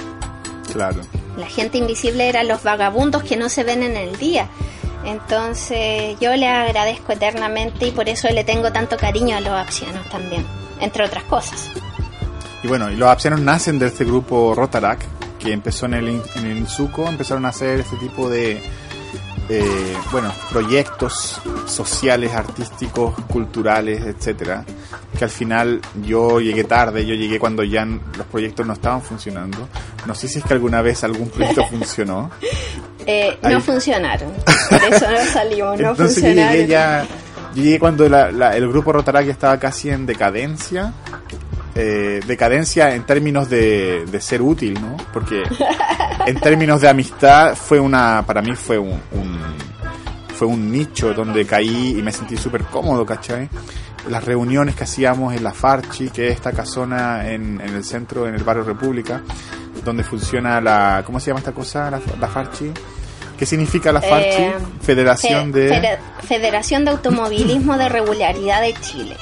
Claro. 0.71 1.01
La 1.37 1.47
gente 1.47 1.77
invisible 1.77 2.29
eran 2.29 2.47
los 2.47 2.63
vagabundos 2.63 3.23
que 3.23 3.35
no 3.35 3.49
se 3.49 3.63
ven 3.63 3.83
en 3.83 3.97
el 3.97 4.17
día. 4.17 4.47
Entonces 5.07 6.19
yo 6.19 6.35
le 6.35 6.49
agradezco 6.49 7.13
eternamente 7.13 7.87
y 7.87 7.91
por 7.91 8.09
eso 8.09 8.27
le 8.27 8.43
tengo 8.43 8.73
tanto 8.73 8.97
cariño 8.97 9.37
a 9.37 9.39
los 9.39 9.53
apsianos 9.53 10.07
también, 10.09 10.45
entre 10.81 11.05
otras 11.05 11.23
cosas. 11.23 11.71
Y 12.61 12.67
bueno, 12.67 12.91
y 12.91 12.97
los 12.97 13.07
apsianos 13.07 13.39
nacen 13.39 13.79
de 13.79 13.87
este 13.87 14.03
grupo 14.03 14.53
Rotarac, 14.53 14.99
que 15.39 15.53
empezó 15.53 15.85
en 15.85 15.93
el, 15.93 16.21
en 16.35 16.45
el 16.45 16.57
Insuco, 16.57 17.07
empezaron 17.07 17.45
a 17.45 17.49
hacer 17.49 17.79
este 17.79 17.95
tipo 17.95 18.29
de, 18.29 18.61
eh, 19.47 19.97
bueno, 20.11 20.33
proyectos 20.49 21.39
sociales, 21.67 22.33
artísticos, 22.33 23.15
culturales, 23.31 24.01
etcétera, 24.05 24.65
que 25.17 25.23
al 25.23 25.29
final 25.29 25.79
yo 26.03 26.41
llegué 26.41 26.65
tarde, 26.65 27.05
yo 27.05 27.15
llegué 27.15 27.39
cuando 27.39 27.63
ya 27.63 27.85
los 27.85 28.27
proyectos 28.29 28.67
no 28.67 28.73
estaban 28.73 29.01
funcionando. 29.01 29.69
No 30.05 30.13
sé 30.13 30.27
si 30.27 30.39
es 30.39 30.43
que 30.43 30.53
alguna 30.53 30.81
vez 30.81 31.05
algún 31.05 31.29
proyecto 31.29 31.65
funcionó. 31.69 32.29
Eh, 33.07 33.37
no 33.43 33.61
funcionaron, 33.61 34.31
por 34.69 34.83
eso 34.93 35.09
no 35.09 35.17
salimos, 35.33 35.79
no 35.79 35.89
Entonces 35.91 36.15
yo 36.17 36.21
funcionaron. 36.23 36.51
llegué 36.53 36.67
ya, 36.67 37.05
yo 37.55 37.63
llegué 37.63 37.79
cuando 37.79 38.09
la- 38.09 38.31
la- 38.31 38.55
el 38.57 38.67
grupo 38.67 38.91
Rotarac 38.91 39.27
estaba 39.27 39.57
casi 39.57 39.89
en 39.89 40.05
decadencia. 40.05 40.93
Eh, 41.79 42.21
decadencia 42.25 42.95
en 42.95 43.03
términos 43.05 43.49
de, 43.49 44.03
de 44.07 44.19
ser 44.21 44.41
útil, 44.41 44.73
¿no? 44.81 44.97
Porque 45.13 45.43
en 46.25 46.39
términos 46.41 46.81
de 46.81 46.89
amistad 46.89 47.55
fue 47.55 47.79
una, 47.79 48.23
para 48.25 48.41
mí 48.41 48.55
fue 48.55 48.77
un, 48.79 48.99
un- 49.11 49.55
fue 50.35 50.47
un 50.47 50.71
nicho 50.71 51.13
donde 51.13 51.45
caí 51.45 51.95
y 51.97 52.01
me 52.01 52.11
sentí 52.11 52.35
súper 52.35 52.63
cómodo, 52.65 53.05
¿cachai? 53.05 53.47
Las 54.09 54.23
reuniones 54.23 54.75
que 54.75 54.83
hacíamos 54.85 55.35
en 55.35 55.43
la 55.43 55.51
Farchi, 55.53 56.09
que 56.09 56.27
es 56.29 56.35
esta 56.35 56.51
casona 56.51 57.27
en, 57.29 57.59
en 57.61 57.75
el 57.75 57.83
centro, 57.83 58.27
en 58.27 58.35
el 58.35 58.43
barrio 58.43 58.63
República, 58.63 59.21
donde 59.83 60.03
funciona 60.03 60.59
la, 60.61 61.03
¿cómo 61.05 61.19
se 61.19 61.27
llama 61.27 61.39
esta 61.39 61.51
cosa? 61.53 61.89
La, 61.91 61.99
la 62.19 62.27
Farchi. 62.27 62.71
¿Qué 63.37 63.45
significa 63.45 63.91
la 63.91 64.01
Farchi? 64.01 64.41
Eh, 64.41 64.53
Federación 64.81 65.53
Fe- 65.53 65.59
de... 65.59 65.69
Fede- 65.69 65.99
Federación 66.27 66.85
de 66.85 66.91
Automovilismo 66.91 67.77
de 67.77 67.87
Regularidad 67.89 68.61
de 68.61 68.73
Chile. 68.75 69.15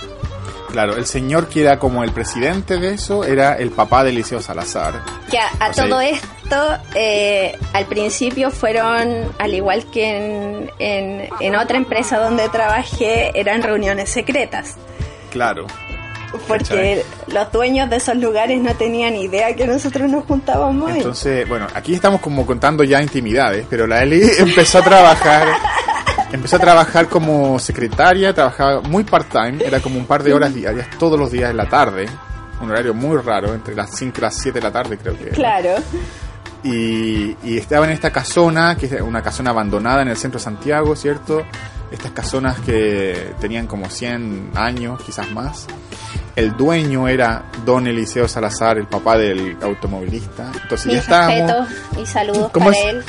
Claro, 0.72 0.97
el 0.97 1.05
señor 1.05 1.47
que 1.47 1.61
era 1.61 1.80
como 1.80 2.03
el 2.03 2.11
presidente 2.11 2.78
de 2.78 2.95
eso 2.95 3.24
era 3.24 3.53
el 3.53 3.72
papá 3.72 4.03
de 4.03 4.09
Eliseo 4.09 4.41
Salazar. 4.41 4.93
Que 5.32 5.38
a, 5.38 5.47
a 5.59 5.70
O 5.70 5.74
sea, 5.74 5.86
todo 5.88 6.01
esto, 6.01 6.78
eh, 6.95 7.57
al 7.72 7.86
principio 7.86 8.51
fueron, 8.51 9.32
al 9.39 9.53
igual 9.53 9.86
que 9.89 10.18
en, 10.18 10.72
en, 10.80 11.30
en 11.39 11.55
otra 11.55 11.78
empresa 11.78 12.18
donde 12.20 12.49
trabajé, 12.49 13.32
eran 13.39 13.63
reuniones 13.63 14.09
secretas. 14.09 14.76
Claro. 15.32 15.66
Porque 16.47 17.03
los 17.27 17.51
dueños 17.51 17.89
de 17.89 17.97
esos 17.97 18.15
lugares 18.17 18.61
no 18.61 18.73
tenían 18.75 19.15
idea 19.15 19.55
que 19.55 19.67
nosotros 19.67 20.09
nos 20.09 20.25
juntábamos 20.25 20.91
ahí. 20.91 20.97
Entonces, 20.97 21.47
bueno, 21.47 21.67
aquí 21.73 21.93
estamos 21.93 22.21
como 22.21 22.45
contando 22.45 22.83
ya 22.83 23.01
intimidades, 23.01 23.65
pero 23.69 23.88
la 23.88 24.03
Eli 24.03 24.21
empezó 24.39 24.79
a 24.79 24.83
trabajar, 24.83 25.47
empezó 26.31 26.55
a 26.57 26.59
trabajar 26.59 27.07
como 27.07 27.59
secretaria, 27.59 28.33
trabajaba 28.33 28.81
muy 28.81 29.03
part-time, 29.03 29.63
era 29.65 29.79
como 29.79 29.97
un 29.97 30.05
par 30.05 30.23
de 30.23 30.33
horas 30.33 30.53
diarias, 30.53 30.88
todos 30.97 31.19
los 31.19 31.31
días 31.31 31.51
en 31.51 31.57
la 31.57 31.67
tarde, 31.67 32.07
un 32.61 32.71
horario 32.71 32.93
muy 32.93 33.17
raro, 33.17 33.53
entre 33.53 33.75
las 33.75 33.95
5 33.95 34.15
y 34.17 34.21
las 34.21 34.36
7 34.36 34.59
de 34.59 34.63
la 34.63 34.71
tarde 34.71 34.97
creo 34.97 35.17
que. 35.17 35.25
era. 35.25 35.36
Claro. 35.36 35.69
y, 36.63 37.36
y 37.43 37.57
estaba 37.57 37.86
en 37.86 37.91
esta 37.91 38.11
casona, 38.11 38.75
que 38.75 38.88
es 38.88 39.01
una 39.01 39.21
casona 39.21 39.51
abandonada 39.51 40.01
en 40.01 40.07
el 40.07 40.17
centro 40.17 40.39
de 40.39 40.43
Santiago, 40.43 40.95
¿cierto? 40.95 41.43
Estas 41.91 42.11
casonas 42.11 42.59
que 42.61 43.33
tenían 43.39 43.67
como 43.67 43.89
100 43.89 44.51
años, 44.55 45.01
quizás 45.03 45.29
más. 45.31 45.67
El 46.36 46.55
dueño 46.57 47.07
era 47.07 47.43
don 47.65 47.88
Eliseo 47.88 48.27
Salazar, 48.27 48.77
el 48.77 48.88
papá 48.88 49.17
del 49.17 49.57
automovilista. 49.61 50.51
Entonces 50.63 50.86
ya 50.86 50.91
Mis 50.93 51.01
estábamos... 51.01 51.69
y 52.01 52.05
saludos 52.05 52.51
¿Cómo 52.51 52.65
para 52.65 52.77
es? 52.77 52.86
él. 52.88 53.03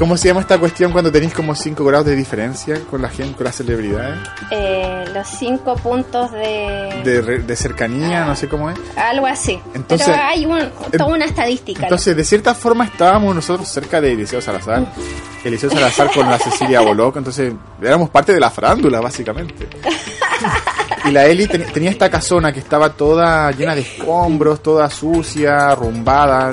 ¿Cómo 0.00 0.16
se 0.16 0.28
llama 0.28 0.40
esta 0.40 0.56
cuestión 0.58 0.92
cuando 0.92 1.12
tenéis 1.12 1.34
como 1.34 1.54
5 1.54 1.84
grados 1.84 2.06
de 2.06 2.16
diferencia 2.16 2.80
con 2.90 3.02
la 3.02 3.10
gente, 3.10 3.36
con 3.36 3.44
las 3.44 3.54
celebridades? 3.56 4.18
Eh, 4.50 5.04
los 5.12 5.28
cinco 5.28 5.76
puntos 5.76 6.32
de, 6.32 7.02
De, 7.04 7.20
de 7.42 7.56
cercanía, 7.56 8.24
no 8.24 8.34
sé 8.34 8.48
cómo 8.48 8.70
es. 8.70 8.78
algo 8.96 9.26
así. 9.26 9.60
Entonces- 9.74 10.08
Pero 10.08 10.22
hay 10.22 10.46
un, 10.46 10.70
toda 10.96 11.04
una 11.14 11.26
estadística. 11.26 11.82
Entonces, 11.82 12.16
de 12.16 12.24
cierta 12.24 12.54
forma 12.54 12.86
estábamos 12.86 13.34
nosotros 13.34 13.68
cerca 13.68 14.00
de 14.00 14.12
Eliseo 14.12 14.40
Salazar. 14.40 14.86
Eliseo 15.44 15.68
Salazar 15.70 16.10
con 16.14 16.30
la 16.30 16.38
Cecilia 16.38 16.80
Boloc, 16.80 17.16
entonces 17.18 17.52
éramos 17.82 18.08
parte 18.08 18.32
de 18.32 18.40
la 18.40 18.50
farándula, 18.50 19.00
básicamente. 19.00 19.68
Y 21.04 21.12
la 21.12 21.24
Eli 21.24 21.46
ten- 21.46 21.64
tenía 21.72 21.90
esta 21.90 22.10
casona 22.10 22.52
que 22.52 22.58
estaba 22.58 22.90
toda 22.92 23.50
llena 23.52 23.74
de 23.74 23.80
escombros, 23.80 24.62
toda 24.62 24.88
sucia, 24.90 25.70
arrumbada. 25.70 26.50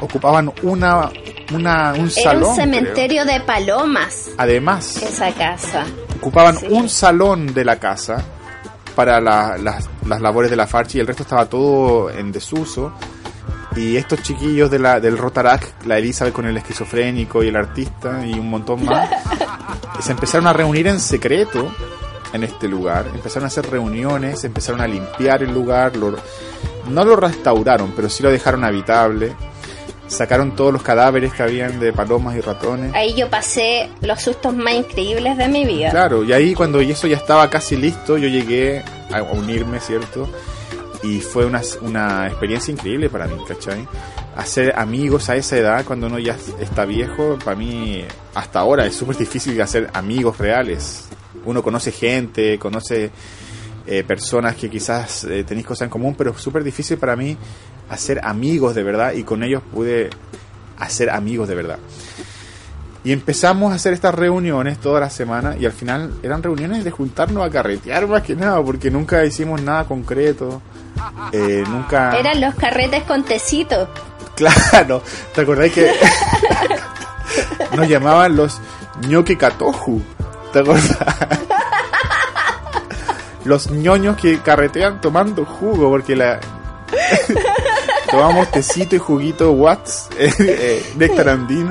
Ocupaban 0.00 0.52
una, 0.62 1.10
una, 1.52 1.92
un 1.92 2.00
Era 2.00 2.10
salón. 2.10 2.44
un 2.50 2.54
creo. 2.54 2.66
cementerio 2.66 3.24
de 3.24 3.40
palomas 3.40 4.30
Además, 4.36 4.96
esa 5.02 5.32
casa. 5.32 5.84
ocupaban 6.18 6.56
Sí. 6.58 6.66
un 6.70 6.88
salón 6.88 7.52
de 7.54 7.64
la 7.64 7.76
casa 7.76 8.22
para 8.94 9.20
la- 9.20 9.56
las, 9.58 9.88
las 10.06 10.20
labores 10.20 10.50
de 10.50 10.56
la 10.56 10.66
Farchi 10.66 10.98
y 10.98 11.00
el 11.00 11.06
resto 11.06 11.22
estaba 11.22 11.46
todo 11.46 12.10
en 12.10 12.32
desuso. 12.32 12.92
Y 13.76 13.96
estos 13.96 14.22
chiquillos 14.22 14.70
de 14.70 14.78
la, 14.80 14.98
del 14.98 15.16
Rotarac, 15.16 15.84
la 15.86 15.98
Elizabeth 15.98 16.32
con 16.34 16.46
el 16.46 16.56
esquizofrénico 16.56 17.44
y 17.44 17.48
el 17.48 17.56
artista 17.56 18.26
y 18.26 18.32
un 18.32 18.50
montón 18.50 18.84
más, 18.84 19.08
se 20.00 20.12
empezaron 20.12 20.46
a 20.48 20.52
reunir 20.52 20.88
en 20.88 20.98
secreto 20.98 21.70
en 22.32 22.42
este 22.42 22.66
lugar. 22.66 23.06
Empezaron 23.14 23.44
a 23.44 23.46
hacer 23.46 23.70
reuniones, 23.70 24.42
empezaron 24.44 24.80
a 24.80 24.86
limpiar 24.88 25.42
el 25.44 25.52
lugar. 25.54 25.96
lo- 25.96 26.16
no 26.88 27.04
lo 27.04 27.14
restauraron, 27.16 27.92
pero 27.94 28.08
sí 28.08 28.22
lo 28.22 28.30
dejaron 28.30 28.64
habitable. 28.64 29.36
Sacaron 30.08 30.56
todos 30.56 30.72
los 30.72 30.82
cadáveres 30.82 31.32
que 31.32 31.42
habían 31.42 31.78
de 31.78 31.92
palomas 31.92 32.34
y 32.34 32.40
ratones. 32.40 32.94
Ahí 32.94 33.14
yo 33.14 33.28
pasé 33.28 33.90
los 34.00 34.20
sustos 34.20 34.56
más 34.56 34.74
increíbles 34.74 35.36
de 35.36 35.48
mi 35.48 35.66
vida. 35.66 35.90
Claro, 35.90 36.24
y 36.24 36.32
ahí 36.32 36.54
cuando 36.54 36.80
eso 36.80 37.06
ya 37.06 37.16
estaba 37.16 37.48
casi 37.50 37.76
listo, 37.76 38.16
yo 38.16 38.26
llegué 38.26 38.82
a 39.12 39.22
unirme, 39.22 39.80
¿cierto? 39.80 40.28
Y 41.02 41.20
fue 41.20 41.44
una, 41.44 41.60
una 41.82 42.26
experiencia 42.26 42.72
increíble 42.72 43.10
para 43.10 43.26
mí, 43.26 43.36
¿cachai? 43.46 43.86
Hacer 44.34 44.72
amigos 44.76 45.28
a 45.28 45.36
esa 45.36 45.56
edad, 45.58 45.84
cuando 45.84 46.06
uno 46.06 46.18
ya 46.18 46.36
está 46.58 46.84
viejo, 46.84 47.38
para 47.44 47.56
mí 47.56 48.02
hasta 48.34 48.60
ahora 48.60 48.86
es 48.86 48.96
súper 48.96 49.16
difícil 49.16 49.60
hacer 49.60 49.90
amigos 49.92 50.38
reales. 50.38 51.08
Uno 51.44 51.62
conoce 51.62 51.92
gente, 51.92 52.58
conoce 52.58 53.10
eh, 53.90 54.04
personas 54.04 54.54
que 54.54 54.68
quizás 54.68 55.24
eh, 55.24 55.44
tenéis 55.44 55.66
cosas 55.66 55.86
en 55.86 55.90
común, 55.90 56.14
pero 56.16 56.32
es 56.32 56.40
súper 56.40 56.62
difícil 56.62 56.98
para 56.98 57.16
mí 57.16 57.36
hacer 57.90 58.20
amigos 58.24 58.74
de 58.74 58.82
verdad 58.82 59.12
y 59.12 59.24
con 59.24 59.42
ellos 59.42 59.62
pude 59.72 60.10
hacer 60.78 61.10
amigos 61.10 61.48
de 61.48 61.54
verdad. 61.54 61.78
Y 63.04 63.12
empezamos 63.12 63.72
a 63.72 63.76
hacer 63.76 63.92
estas 63.92 64.14
reuniones 64.14 64.78
toda 64.78 65.00
la 65.00 65.08
semana 65.08 65.56
y 65.58 65.64
al 65.64 65.72
final 65.72 66.14
eran 66.22 66.42
reuniones 66.42 66.84
de 66.84 66.90
juntarnos 66.90 67.46
a 67.46 67.50
carretear 67.50 68.06
más 68.06 68.22
que 68.22 68.34
nada, 68.34 68.62
porque 68.62 68.90
nunca 68.90 69.24
hicimos 69.24 69.62
nada 69.62 69.84
concreto. 69.84 70.60
Eh, 71.32 71.64
nunca... 71.68 72.18
Eran 72.18 72.40
los 72.40 72.54
carretes 72.54 73.04
con 73.04 73.24
tecito. 73.24 73.88
Claro, 74.38 75.02
¿te 75.34 75.40
acordás 75.40 75.72
que 75.72 75.90
nos 77.76 77.88
llamaban 77.88 78.36
los 78.36 78.60
ñoque 79.08 79.36
catoju? 79.36 80.00
¿Te 80.52 80.60
acordás? 80.60 80.96
los 83.44 83.68
ñoños 83.72 84.16
que 84.16 84.38
carretean 84.38 85.00
tomando 85.00 85.44
jugo, 85.44 85.90
porque 85.90 86.14
la... 86.14 86.38
Tomamos 88.10 88.50
tecito 88.50 88.96
y 88.96 88.98
juguito 88.98 89.52
Watts, 89.52 90.08
eh, 90.18 90.32
eh, 90.38 90.92
néctar 90.96 91.28
andino. 91.28 91.70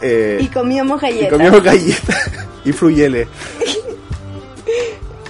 eh, 0.00 0.38
Y 0.40 0.48
comíamos 0.48 1.00
galletas. 1.00 1.28
y 1.28 1.30
comíamos 1.30 1.62
galletas 1.62 2.30
y 2.64 2.72
fruyele. 2.72 3.28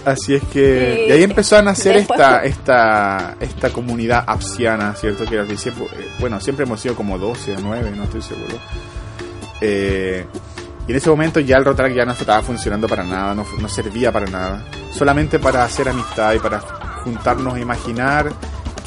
Así 0.04 0.34
es 0.34 0.42
que... 0.44 1.06
Y 1.08 1.12
ahí 1.12 1.22
empezó 1.22 1.56
a 1.58 1.62
nacer 1.62 1.96
después- 1.96 2.18
esta, 2.18 2.42
esta, 2.44 3.36
esta 3.40 3.70
comunidad 3.70 4.24
apsiana, 4.26 4.94
¿cierto? 4.94 5.26
Que 5.26 5.38
al 5.38 5.46
principio, 5.46 5.84
eh, 5.84 6.08
bueno, 6.18 6.40
siempre 6.40 6.64
hemos 6.64 6.80
sido 6.80 6.94
como 6.94 7.18
12 7.18 7.56
o 7.56 7.60
9, 7.60 7.92
no 7.94 8.04
estoy 8.04 8.22
seguro. 8.22 8.56
Eh, 9.60 10.24
y 10.86 10.90
en 10.92 10.96
ese 10.96 11.10
momento 11.10 11.40
ya 11.40 11.58
el 11.58 11.64
Rotaract 11.66 11.94
ya 11.94 12.06
no 12.06 12.12
estaba 12.12 12.40
funcionando 12.42 12.88
para 12.88 13.04
nada, 13.04 13.34
no, 13.34 13.44
no 13.60 13.68
servía 13.68 14.10
para 14.10 14.24
nada. 14.26 14.64
Solamente 14.92 15.38
para 15.38 15.62
hacer 15.64 15.90
amistad 15.90 16.32
y 16.32 16.38
para 16.38 16.60
juntarnos 17.04 17.54
a 17.54 17.60
imaginar 17.60 18.32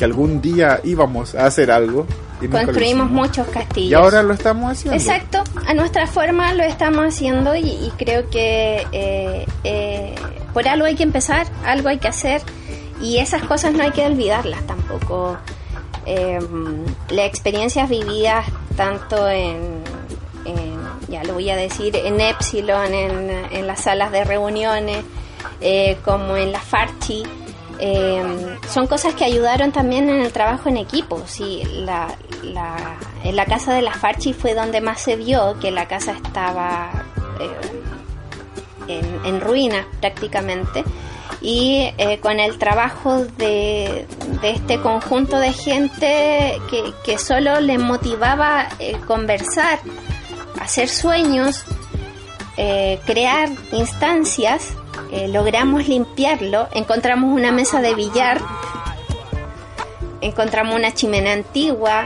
que 0.01 0.05
algún 0.05 0.41
día 0.41 0.81
íbamos 0.83 1.35
a 1.35 1.45
hacer 1.45 1.69
algo. 1.69 2.07
Y 2.41 2.47
Construimos 2.47 3.11
muchos 3.11 3.45
castillos. 3.49 3.91
Y 3.91 3.93
ahora 3.93 4.23
lo 4.23 4.33
estamos 4.33 4.71
haciendo. 4.71 4.97
Exacto, 4.97 5.43
a 5.67 5.75
nuestra 5.75 6.07
forma 6.07 6.55
lo 6.55 6.63
estamos 6.63 7.05
haciendo 7.05 7.55
y, 7.55 7.69
y 7.69 7.93
creo 7.99 8.27
que 8.31 8.87
eh, 8.91 9.45
eh, 9.63 10.15
por 10.55 10.67
algo 10.67 10.87
hay 10.87 10.95
que 10.95 11.03
empezar, 11.03 11.45
algo 11.63 11.89
hay 11.89 11.99
que 11.99 12.07
hacer 12.07 12.41
y 12.99 13.19
esas 13.19 13.43
cosas 13.43 13.73
no 13.73 13.83
hay 13.83 13.91
que 13.91 14.03
olvidarlas 14.03 14.65
tampoco. 14.65 15.37
Eh, 16.07 16.39
las 17.11 17.27
experiencias 17.27 17.87
vividas 17.87 18.47
tanto 18.75 19.29
en, 19.29 19.83
en, 20.45 20.79
ya 21.09 21.23
lo 21.25 21.33
voy 21.35 21.47
a 21.51 21.55
decir, 21.55 21.95
en 21.95 22.19
Epsilon, 22.19 22.91
en, 22.91 23.29
en 23.51 23.67
las 23.67 23.83
salas 23.83 24.11
de 24.11 24.23
reuniones, 24.23 25.05
eh, 25.59 25.97
como 26.03 26.37
en 26.37 26.51
la 26.51 26.59
Farchi, 26.59 27.21
eh, 27.81 28.57
son 28.69 28.87
cosas 28.87 29.13
que 29.15 29.25
ayudaron 29.25 29.71
también 29.71 30.09
en 30.09 30.21
el 30.21 30.31
trabajo 30.31 30.69
en 30.69 30.77
equipo. 30.77 31.23
Sí, 31.25 31.63
la, 31.83 32.07
la, 32.43 32.97
en 33.23 33.35
la 33.35 33.45
casa 33.45 33.73
de 33.73 33.81
la 33.81 33.93
Farchi 33.93 34.33
fue 34.33 34.53
donde 34.53 34.79
más 34.79 35.01
se 35.01 35.15
vio 35.15 35.59
que 35.59 35.71
la 35.71 35.87
casa 35.87 36.13
estaba 36.13 36.91
eh, 37.39 38.99
en, 38.99 39.25
en 39.25 39.41
ruinas 39.41 39.85
prácticamente. 39.99 40.83
Y 41.43 41.91
eh, 41.97 42.19
con 42.19 42.39
el 42.39 42.59
trabajo 42.59 43.25
de, 43.25 44.05
de 44.41 44.49
este 44.51 44.79
conjunto 44.79 45.37
de 45.37 45.51
gente 45.53 46.61
que, 46.69 46.93
que 47.03 47.17
solo 47.17 47.59
les 47.59 47.79
motivaba 47.79 48.67
eh, 48.77 48.95
conversar, 49.07 49.79
hacer 50.61 50.87
sueños, 50.87 51.63
eh, 52.57 52.99
crear 53.07 53.49
instancias, 53.71 54.75
eh, 55.11 55.27
logramos 55.27 55.87
limpiarlo, 55.87 56.67
encontramos 56.73 57.33
una 57.33 57.51
mesa 57.51 57.81
de 57.81 57.95
billar, 57.95 58.41
encontramos 60.21 60.75
una 60.75 60.93
chimenea 60.93 61.33
antigua, 61.33 62.05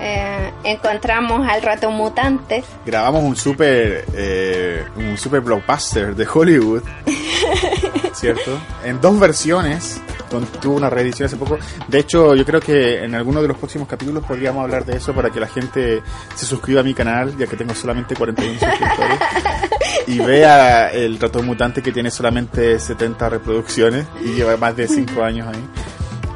eh, 0.00 0.52
encontramos 0.64 1.46
al 1.48 1.62
rato 1.62 1.90
mutante. 1.90 2.62
grabamos 2.86 3.24
un 3.24 3.36
super 3.36 4.04
eh, 4.14 4.84
un 4.96 5.18
super 5.18 5.40
blockbuster 5.40 6.14
de 6.14 6.26
Hollywood 6.26 6.82
cierto 8.14 8.58
en 8.84 9.00
dos 9.00 9.18
versiones 9.18 10.00
con- 10.30 10.46
tuvo 10.46 10.76
una 10.76 10.90
reedición 10.90 11.26
hace 11.26 11.36
poco 11.36 11.58
de 11.88 11.98
hecho 11.98 12.34
yo 12.34 12.44
creo 12.44 12.60
que 12.60 13.04
en 13.04 13.14
alguno 13.14 13.40
de 13.42 13.48
los 13.48 13.56
próximos 13.56 13.88
capítulos 13.88 14.24
podríamos 14.24 14.62
hablar 14.64 14.84
de 14.84 14.96
eso 14.96 15.12
para 15.14 15.30
que 15.30 15.40
la 15.40 15.48
gente 15.48 16.02
se 16.34 16.46
suscriba 16.46 16.80
a 16.80 16.84
mi 16.84 16.94
canal 16.94 17.36
ya 17.36 17.46
que 17.46 17.56
tengo 17.56 17.74
solamente 17.74 18.14
41 18.14 18.58
suscriptores 18.60 19.18
y 20.06 20.18
vea 20.18 20.88
el 20.90 21.18
ratón 21.18 21.46
mutante 21.46 21.82
que 21.82 21.92
tiene 21.92 22.10
solamente 22.10 22.78
70 22.78 23.28
reproducciones 23.28 24.06
y 24.24 24.34
lleva 24.34 24.56
más 24.56 24.76
de 24.76 24.86
5 24.88 25.22
años 25.22 25.48
ahí 25.48 25.64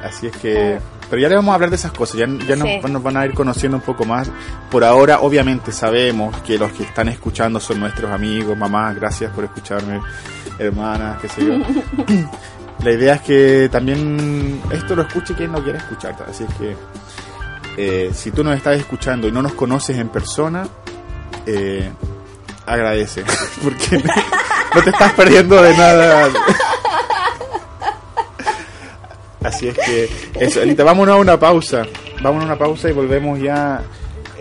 así 0.04 0.26
es 0.26 0.36
que 0.36 0.78
pero 1.10 1.20
ya 1.20 1.28
le 1.28 1.34
vamos 1.36 1.52
a 1.52 1.56
hablar 1.56 1.68
de 1.68 1.76
esas 1.76 1.92
cosas, 1.92 2.16
ya, 2.16 2.26
ya 2.48 2.56
nos, 2.56 2.66
Sí. 2.66 2.80
nos 2.90 3.02
van 3.02 3.18
a 3.18 3.26
ir 3.26 3.34
conociendo 3.34 3.76
un 3.76 3.82
poco 3.82 4.06
más. 4.06 4.30
Por 4.70 4.82
ahora, 4.82 5.20
obviamente, 5.20 5.70
sabemos 5.70 6.34
que 6.40 6.56
los 6.56 6.72
que 6.72 6.84
están 6.84 7.06
escuchando 7.10 7.60
son 7.60 7.80
nuestros 7.80 8.10
amigos, 8.10 8.56
mamás, 8.56 8.96
gracias 8.96 9.30
por 9.30 9.44
escucharme, 9.44 10.00
hermanas, 10.58 11.18
qué 11.20 11.28
sé 11.28 11.44
yo. 11.44 11.52
La 12.82 12.90
idea 12.90 13.14
es 13.14 13.20
que 13.22 13.68
también 13.70 14.60
esto 14.72 14.96
lo 14.96 15.02
escuche 15.02 15.34
quien 15.34 15.52
no 15.52 15.62
quiera 15.62 15.78
escuchar, 15.78 16.16
así 16.28 16.44
es 16.44 16.54
que 16.54 16.76
eh, 17.76 18.10
si 18.12 18.32
tú 18.32 18.42
nos 18.42 18.56
estás 18.56 18.76
escuchando 18.76 19.28
y 19.28 19.32
no 19.32 19.40
nos 19.40 19.52
conoces 19.52 19.96
en 19.98 20.08
persona, 20.08 20.66
eh, 21.46 21.90
agradece, 22.66 23.24
porque 23.62 24.02
no 24.74 24.82
te 24.82 24.90
estás 24.90 25.12
perdiendo 25.12 25.62
de 25.62 25.76
nada. 25.76 26.28
Así 29.44 29.68
es 29.68 29.78
que 29.78 30.10
eso, 30.38 30.62
Elita, 30.62 30.84
vámonos 30.84 31.16
a 31.16 31.18
una 31.18 31.38
pausa. 31.38 31.84
Vámonos 32.20 32.44
a 32.44 32.52
una 32.52 32.58
pausa 32.58 32.88
y 32.88 32.92
volvemos 32.92 33.40
ya 33.40 33.82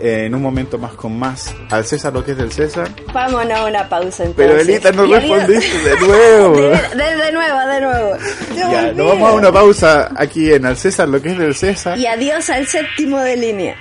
eh, 0.02 0.24
en 0.26 0.34
un 0.34 0.42
momento 0.42 0.78
más 0.78 0.92
con 0.94 1.16
más 1.18 1.54
al 1.70 1.84
César 1.86 2.12
lo 2.12 2.24
que 2.24 2.32
es 2.32 2.36
del 2.36 2.50
César. 2.52 2.88
Vámonos 3.12 3.56
a 3.58 3.64
una 3.66 3.88
pausa 3.88 4.24
entonces. 4.24 4.34
Pero 4.36 4.60
Elita 4.60 4.90
no 4.92 5.04
Elita- 5.04 5.20
respondiste 5.46 5.78
de 5.88 6.00
nuevo. 6.00 6.56
De, 6.62 6.68
de- 6.68 7.16
de 7.24 7.32
nuevo, 7.32 7.58
de 7.68 7.80
nuevo. 7.80 8.16
Ya, 8.56 8.92
nos 8.92 9.06
vamos 9.08 9.30
a 9.30 9.32
una 9.34 9.52
pausa 9.52 10.10
aquí 10.16 10.52
en 10.52 10.66
al 10.66 10.76
César 10.76 11.08
lo 11.08 11.22
que 11.22 11.30
es 11.30 11.38
del 11.38 11.54
César. 11.54 11.96
Y 11.96 12.06
adiós 12.06 12.50
al 12.50 12.66
séptimo 12.66 13.18
de 13.20 13.36
línea. 13.36 13.76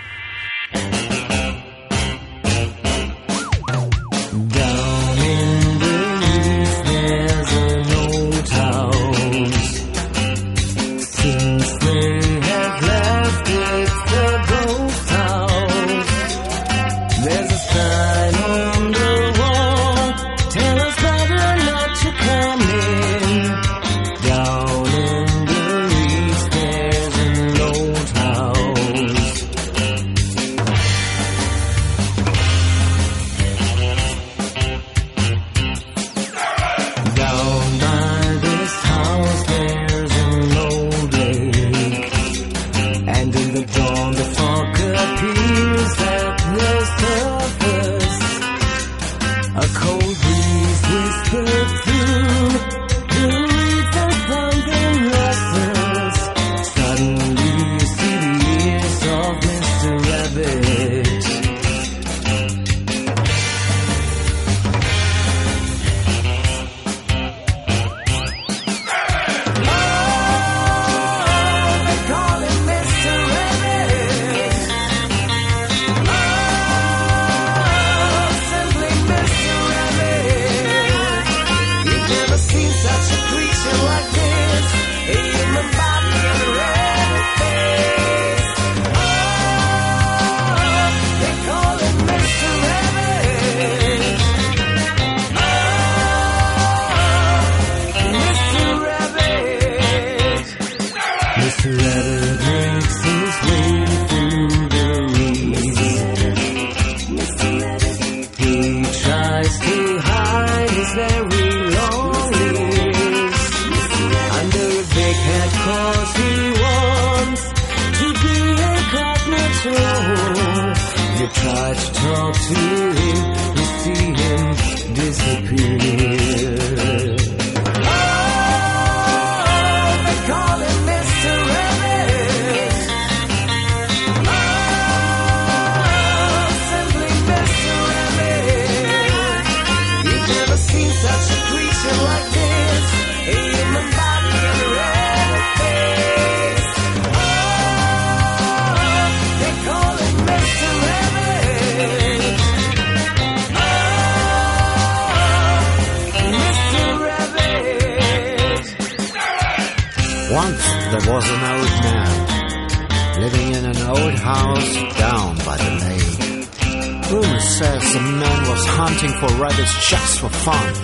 For 170.22 170.30
fun. 170.30 170.76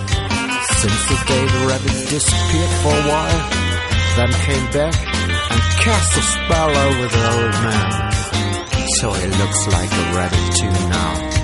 Since 0.82 1.00
the 1.10 1.18
day 1.28 1.44
the 1.46 1.66
rabbit 1.68 2.10
disappeared 2.10 2.74
for 2.82 2.90
a 2.90 3.04
while, 3.06 3.42
then 4.16 4.32
came 4.46 4.66
back 4.72 4.94
and 5.52 5.62
cast 5.78 6.18
a 6.18 6.22
spell 6.22 6.70
over 6.76 7.06
the 7.06 7.24
old 7.36 7.56
man. 7.62 8.12
So 8.98 9.12
he 9.12 9.26
looks 9.28 9.66
like 9.68 9.92
a 9.92 10.04
rabbit 10.16 10.56
too 10.56 10.88
now. 10.90 11.37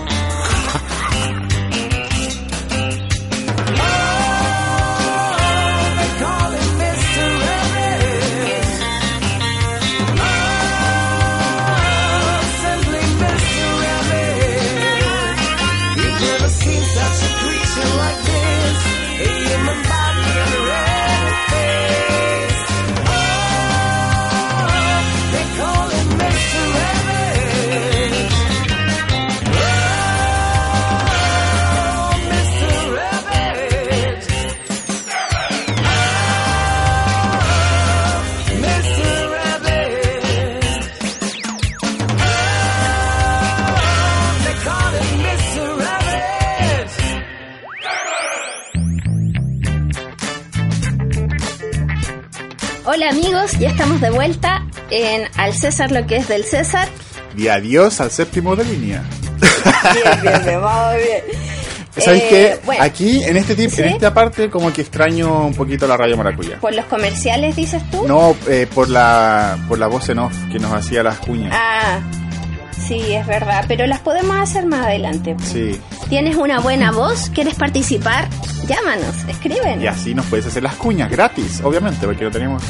Ya 53.58 53.68
estamos 53.68 54.00
de 54.00 54.10
vuelta 54.10 54.64
en 54.90 55.28
Al 55.36 55.54
César 55.54 55.90
lo 55.90 56.06
que 56.06 56.16
es 56.16 56.28
del 56.28 56.44
César. 56.44 56.88
Y 57.36 57.48
adiós 57.48 58.00
al 58.00 58.10
séptimo 58.10 58.54
de 58.56 58.64
línea. 58.64 59.02
Bien, 59.92 60.22
bien, 60.22 60.42
bien, 60.44 60.60
vamos 60.60 60.94
bien. 60.96 61.22
¿Sabéis 61.96 62.22
Eh, 62.24 62.28
qué? 62.28 62.60
bueno, 62.66 62.82
Aquí, 62.82 63.22
en 63.22 63.36
este 63.36 63.54
tip, 63.54 63.70
¿Sí? 63.70 63.82
en 63.82 63.88
esta 63.90 64.12
parte, 64.12 64.50
como 64.50 64.72
que 64.72 64.80
extraño 64.82 65.46
un 65.46 65.54
poquito 65.54 65.86
la 65.86 65.96
radio 65.96 66.16
maracuyá. 66.16 66.58
por 66.60 66.74
los 66.74 66.84
comerciales 66.86 67.54
dices 67.54 67.82
tú. 67.90 68.06
No, 68.08 68.34
eh, 68.48 68.66
por 68.72 68.88
la 68.88 69.56
por 69.68 69.78
la 69.78 69.86
voz 69.86 70.08
en 70.08 70.18
off 70.18 70.34
que 70.50 70.58
nos 70.58 70.72
hacía 70.72 71.02
las 71.04 71.18
cuñas. 71.18 71.52
Ah, 71.56 72.00
sí, 72.88 73.00
es 73.14 73.24
verdad, 73.26 73.64
pero 73.68 73.86
las 73.86 74.00
podemos 74.00 74.36
hacer 74.36 74.66
más 74.66 74.86
adelante. 74.86 75.36
Sí, 75.42 75.80
¿Tienes 76.08 76.34
una 76.36 76.58
buena 76.60 76.90
voz? 76.90 77.30
¿Quieres 77.32 77.54
participar? 77.54 78.28
Llámanos, 78.66 79.14
escriben. 79.28 79.80
y 79.80 79.86
así 79.86 80.14
nos 80.14 80.26
puedes 80.26 80.46
hacer 80.46 80.62
las 80.64 80.74
cuñas 80.74 81.08
gratis, 81.10 81.60
obviamente, 81.62 82.06
porque 82.06 82.24
no 82.24 82.30
tenemos 82.32 82.62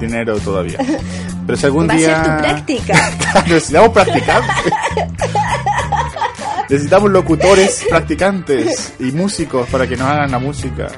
dinero 0.00 0.38
todavía. 0.38 0.78
Pero 1.46 1.58
si 1.58 1.66
algún 1.66 1.88
Va 1.88 1.94
a 1.94 1.96
día... 1.96 2.24
ser 2.24 2.36
tu 2.36 2.42
práctica. 2.42 3.10
Necesitamos 3.46 3.90
practicantes. 3.90 4.72
Necesitamos 6.68 7.10
locutores, 7.10 7.84
practicantes 7.88 8.94
y 9.00 9.10
músicos 9.12 9.68
para 9.68 9.86
que 9.88 9.96
nos 9.96 10.06
hagan 10.08 10.30
la 10.30 10.38
música 10.38 10.88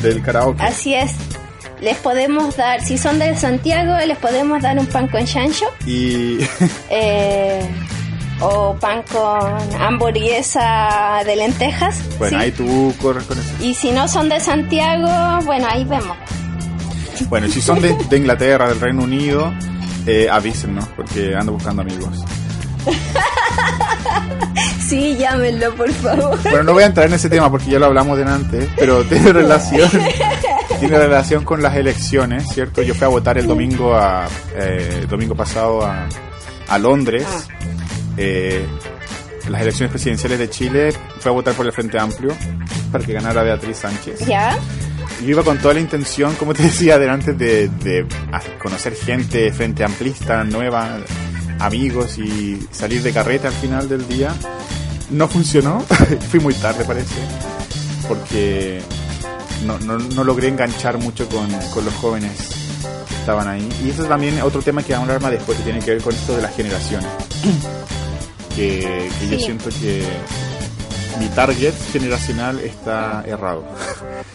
del 0.00 0.22
karaoke. 0.22 0.62
Así 0.62 0.94
es. 0.94 1.12
Les 1.80 1.96
podemos 1.96 2.56
dar, 2.56 2.80
si 2.80 2.96
son 2.96 3.18
de 3.18 3.34
Santiago, 3.36 3.96
les 4.06 4.16
podemos 4.18 4.62
dar 4.62 4.78
un 4.78 4.86
pan 4.86 5.08
con 5.08 5.24
chancho 5.24 5.64
Y 5.84 6.38
eh, 6.90 7.60
o 8.40 8.76
pan 8.78 9.02
con 9.10 9.82
hamburguesa 9.82 11.22
de 11.26 11.34
lentejas. 11.34 12.00
bueno, 12.20 12.38
¿sí? 12.38 12.44
ahí 12.44 12.52
tú 12.52 12.94
corres 13.02 13.24
con 13.24 13.36
eso. 13.36 13.50
Y 13.60 13.74
si 13.74 13.90
no 13.90 14.06
son 14.06 14.28
de 14.28 14.38
Santiago, 14.38 15.44
bueno, 15.44 15.66
ahí 15.68 15.82
vemos. 15.84 16.16
Bueno, 17.28 17.48
si 17.48 17.60
son 17.60 17.80
de, 17.80 17.94
de 18.08 18.16
Inglaterra, 18.16 18.68
del 18.68 18.80
Reino 18.80 19.02
Unido, 19.02 19.52
eh, 20.06 20.28
avísennos, 20.30 20.88
porque 20.88 21.34
ando 21.34 21.52
buscando 21.52 21.82
amigos. 21.82 22.24
Sí, 24.92 25.16
llámenlo, 25.16 25.74
por 25.74 25.90
favor. 25.90 26.38
Bueno, 26.42 26.64
no 26.64 26.72
voy 26.74 26.82
a 26.82 26.86
entrar 26.86 27.06
en 27.06 27.14
ese 27.14 27.30
tema 27.30 27.50
porque 27.50 27.70
ya 27.70 27.78
lo 27.78 27.86
hablamos 27.86 28.18
delante, 28.18 28.68
pero 28.76 29.02
tiene 29.08 29.32
relación, 29.32 29.88
tiene 30.80 30.98
relación 30.98 31.44
con 31.44 31.62
las 31.62 31.76
elecciones, 31.76 32.46
¿cierto? 32.52 32.82
Yo 32.82 32.94
fui 32.94 33.06
a 33.06 33.08
votar 33.08 33.38
el 33.38 33.46
domingo 33.46 33.94
a, 33.94 34.26
eh, 34.54 34.98
el 35.00 35.08
domingo 35.08 35.34
pasado 35.34 35.82
a, 35.82 36.06
a 36.68 36.78
Londres. 36.78 37.26
Eh, 38.18 38.66
las 39.48 39.62
elecciones 39.62 39.90
presidenciales 39.90 40.38
de 40.38 40.50
Chile, 40.50 40.92
fui 41.20 41.30
a 41.30 41.32
votar 41.32 41.54
por 41.54 41.64
el 41.64 41.72
Frente 41.72 41.98
Amplio 41.98 42.34
para 42.90 43.02
que 43.02 43.14
ganara 43.14 43.42
Beatriz 43.42 43.78
Sánchez. 43.78 44.26
¿Ya? 44.26 44.58
Yo 45.22 45.30
iba 45.30 45.44
con 45.44 45.56
toda 45.58 45.74
la 45.74 45.80
intención, 45.80 46.34
como 46.34 46.52
te 46.52 46.64
decía 46.64 46.98
delante, 46.98 47.32
de, 47.32 48.06
conocer 48.60 48.96
gente 48.96 49.52
frente 49.52 49.84
amplista, 49.84 50.42
nueva, 50.42 50.98
amigos 51.60 52.18
y 52.18 52.58
salir 52.72 53.02
de 53.02 53.12
carreta 53.12 53.46
al 53.46 53.54
final 53.54 53.88
del 53.88 54.08
día. 54.08 54.34
No 55.10 55.28
funcionó, 55.28 55.80
fui 56.30 56.40
muy 56.40 56.54
tarde 56.54 56.84
parece, 56.84 57.14
porque 58.08 58.80
no, 59.64 59.78
no, 59.78 59.96
no 59.96 60.24
logré 60.24 60.48
enganchar 60.48 60.98
mucho 60.98 61.28
con, 61.28 61.48
con 61.72 61.84
los 61.84 61.94
jóvenes 61.94 62.32
que 63.08 63.14
estaban 63.14 63.46
ahí. 63.46 63.68
Y 63.84 63.90
eso 63.90 64.02
es 64.02 64.08
también 64.08 64.42
otro 64.42 64.60
tema 64.60 64.82
que 64.82 64.92
vamos 64.92 65.08
a 65.08 65.12
hablar 65.12 65.22
más 65.22 65.38
después, 65.38 65.56
que 65.56 65.64
tiene 65.64 65.78
que 65.78 65.92
ver 65.92 66.02
con 66.02 66.14
esto 66.14 66.34
de 66.34 66.42
las 66.42 66.54
generaciones. 66.56 67.08
Que, 68.54 69.08
que 69.18 69.28
yo 69.30 69.38
siento 69.38 69.70
que 69.80 70.04
mi 71.18 71.26
target 71.28 71.72
generacional 71.90 72.60
está 72.60 73.24
errado. 73.26 73.64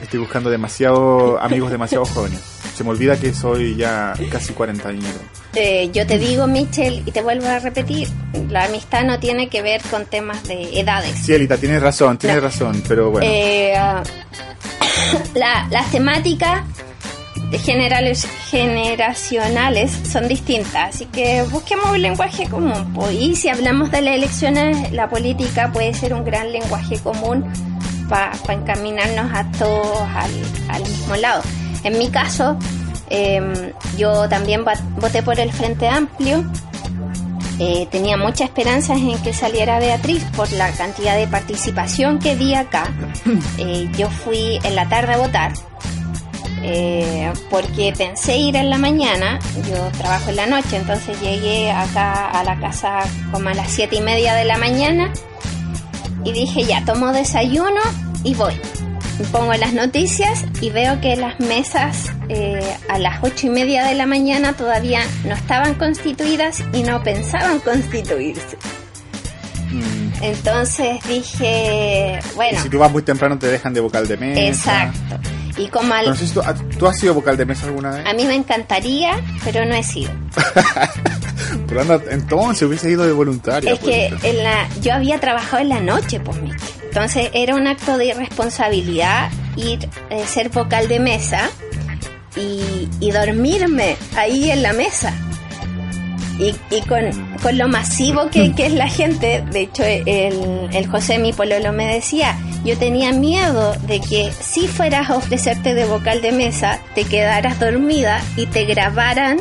Estoy 0.00 0.20
buscando 0.20 0.50
demasiado 0.50 1.40
amigos 1.40 1.70
demasiado 1.70 2.04
jóvenes. 2.04 2.40
Se 2.74 2.84
me 2.84 2.90
olvida 2.90 3.18
que 3.18 3.32
soy 3.32 3.76
ya 3.76 4.12
casi 4.30 4.52
cuarentañero. 4.52 5.18
Eh, 5.54 5.90
yo 5.92 6.06
te 6.06 6.18
digo, 6.18 6.46
Michelle, 6.46 7.02
y 7.06 7.10
te 7.10 7.22
vuelvo 7.22 7.46
a 7.48 7.58
repetir, 7.58 8.08
la 8.50 8.64
amistad 8.64 9.04
no 9.04 9.18
tiene 9.18 9.48
que 9.48 9.62
ver 9.62 9.80
con 9.90 10.04
temas 10.04 10.46
de 10.46 10.78
edades. 10.78 11.16
Sí, 11.24 11.32
Elita, 11.32 11.56
tienes 11.56 11.80
razón, 11.80 12.18
tienes 12.18 12.36
No. 12.36 12.42
razón, 12.42 12.82
pero 12.86 13.10
bueno. 13.10 13.26
Eh, 13.26 13.74
ah, 13.74 14.02
la- 15.34 15.66
las 15.70 15.90
temáticas 15.90 16.62
generales, 17.64 18.26
generacionales 18.50 19.92
son 20.10 20.28
distintas, 20.28 20.94
así 20.94 21.06
que 21.06 21.42
busquemos 21.50 21.86
un 21.90 22.02
lenguaje 22.02 22.46
común. 22.48 22.94
Y 23.18 23.34
si 23.36 23.48
hablamos 23.48 23.90
de 23.90 24.02
las 24.02 24.14
elecciones, 24.16 24.92
la 24.92 25.08
política 25.08 25.72
puede 25.72 25.94
ser 25.94 26.12
un 26.12 26.24
gran 26.24 26.52
lenguaje 26.52 26.98
común 26.98 27.44
para 28.08 28.32
encaminarnos 28.48 29.32
a 29.32 29.50
todos 29.52 30.00
al, 30.00 30.30
al 30.68 30.82
mismo 30.82 31.16
lado. 31.16 31.42
En 31.84 31.98
mi 31.98 32.08
caso, 32.10 32.56
eh, 33.10 33.72
yo 33.96 34.28
también 34.28 34.64
voté 35.00 35.22
por 35.22 35.38
el 35.38 35.52
Frente 35.52 35.88
Amplio. 35.88 36.44
Eh, 37.58 37.88
tenía 37.90 38.16
muchas 38.16 38.48
esperanzas 38.48 38.98
en 38.98 39.16
que 39.22 39.32
saliera 39.32 39.78
Beatriz 39.78 40.22
por 40.36 40.50
la 40.52 40.70
cantidad 40.72 41.16
de 41.16 41.26
participación 41.26 42.18
que 42.18 42.34
vi 42.34 42.54
acá. 42.54 42.92
Eh, 43.58 43.90
yo 43.96 44.10
fui 44.10 44.58
en 44.62 44.76
la 44.76 44.86
tarde 44.88 45.14
a 45.14 45.16
votar 45.16 45.52
eh, 46.62 47.32
porque 47.50 47.92
pensé 47.96 48.36
ir 48.36 48.56
en 48.56 48.70
la 48.70 48.78
mañana, 48.78 49.38
yo 49.68 49.76
trabajo 49.98 50.30
en 50.30 50.36
la 50.36 50.46
noche, 50.46 50.76
entonces 50.76 51.20
llegué 51.20 51.70
acá 51.70 52.28
a 52.30 52.44
la 52.44 52.58
casa 52.58 53.00
como 53.30 53.48
a 53.48 53.54
las 53.54 53.70
siete 53.70 53.96
y 53.96 54.00
media 54.00 54.34
de 54.34 54.44
la 54.44 54.58
mañana 54.58 55.12
y 56.26 56.32
dije 56.32 56.64
ya, 56.64 56.84
tomo 56.84 57.12
desayuno 57.12 57.80
y 58.24 58.34
voy. 58.34 58.54
Pongo 59.32 59.54
las 59.54 59.72
noticias 59.72 60.44
y 60.60 60.68
veo 60.68 61.00
que 61.00 61.16
las 61.16 61.40
mesas 61.40 62.10
eh, 62.28 62.76
a 62.90 62.98
las 62.98 63.22
ocho 63.24 63.46
y 63.46 63.50
media 63.50 63.84
de 63.86 63.94
la 63.94 64.04
mañana 64.04 64.52
todavía 64.52 65.00
no 65.24 65.34
estaban 65.34 65.72
constituidas 65.74 66.62
y 66.74 66.82
no 66.82 67.02
pensaban 67.02 67.60
constituirse. 67.60 68.58
Mm, 69.70 70.22
Entonces 70.22 70.98
dije, 71.08 72.18
bueno, 72.34 72.58
y 72.58 72.62
si 72.62 72.68
tú 72.68 72.78
vas 72.78 72.92
muy 72.92 73.02
temprano 73.02 73.38
te 73.38 73.46
dejan 73.46 73.72
de 73.72 73.80
vocal 73.80 74.06
de 74.06 74.16
mesa. 74.18 74.84
exacto. 74.84 75.30
Y 75.56 75.68
como 75.68 75.94
al- 75.94 76.04
Entonces, 76.04 76.32
¿tú, 76.32 76.42
¿tú 76.78 76.86
has 76.86 76.98
sido 76.98 77.14
vocal 77.14 77.38
de 77.38 77.46
mesa 77.46 77.64
alguna 77.66 77.90
vez? 77.92 78.06
a 78.06 78.12
mí 78.12 78.26
me 78.26 78.34
encantaría, 78.34 79.18
pero 79.44 79.64
no 79.64 79.74
he 79.74 79.82
sido. 79.82 80.10
Pero 81.66 81.80
anda, 81.80 82.00
entonces 82.10 82.66
hubiese 82.66 82.90
ido 82.90 83.04
de 83.04 83.12
voluntaria. 83.12 83.72
Es 83.72 83.78
que 83.80 84.08
pues. 84.10 84.24
en 84.24 84.44
la, 84.44 84.68
yo 84.80 84.94
había 84.94 85.18
trabajado 85.18 85.62
en 85.62 85.68
la 85.68 85.80
noche, 85.80 86.20
pues, 86.20 86.40
Michi. 86.40 86.56
Entonces 86.84 87.30
era 87.34 87.54
un 87.54 87.66
acto 87.66 87.98
de 87.98 88.06
irresponsabilidad 88.06 89.30
ir, 89.56 89.88
eh, 90.10 90.24
ser 90.26 90.50
vocal 90.50 90.88
de 90.88 91.00
mesa 91.00 91.50
y, 92.36 92.88
y 93.00 93.10
dormirme 93.10 93.96
ahí 94.16 94.50
en 94.50 94.62
la 94.62 94.72
mesa. 94.72 95.12
Y, 96.38 96.54
y 96.70 96.82
con, 96.82 97.10
con 97.42 97.56
lo 97.56 97.66
masivo 97.66 98.28
que, 98.30 98.54
que 98.54 98.66
es 98.66 98.72
la 98.74 98.88
gente, 98.88 99.42
de 99.50 99.60
hecho 99.60 99.82
el, 99.82 100.68
el 100.70 100.86
José 100.86 101.18
mi 101.18 101.32
pololo 101.32 101.72
me 101.72 101.86
decía, 101.86 102.36
yo 102.62 102.76
tenía 102.76 103.12
miedo 103.12 103.72
de 103.86 104.00
que 104.00 104.30
si 104.38 104.68
fueras 104.68 105.08
a 105.08 105.16
ofrecerte 105.16 105.72
de 105.72 105.86
vocal 105.86 106.20
de 106.20 106.32
mesa, 106.32 106.78
te 106.94 107.04
quedaras 107.04 107.58
dormida 107.58 108.20
y 108.36 108.44
te 108.46 108.66
grabaran 108.66 109.38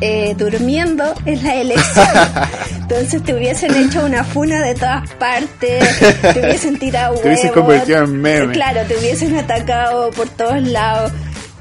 eh, 0.00 0.34
durmiendo 0.36 1.14
en 1.26 1.42
la 1.42 1.54
elección. 1.56 2.06
Entonces 2.80 3.22
te 3.22 3.34
hubiesen 3.34 3.74
hecho 3.76 4.04
una 4.04 4.24
funa 4.24 4.60
de 4.62 4.74
todas 4.74 5.08
partes, 5.14 5.84
te 6.20 6.40
hubiesen 6.40 6.78
tirado 6.78 7.14
Te 7.20 7.28
hubiesen 7.28 7.50
huevos, 7.50 7.64
convertido 7.64 8.04
en 8.04 8.20
meme. 8.20 8.52
Claro, 8.52 8.80
te 8.86 8.96
hubiesen 8.96 9.36
atacado 9.36 10.10
por 10.10 10.28
todos 10.28 10.62
lados. 10.62 11.12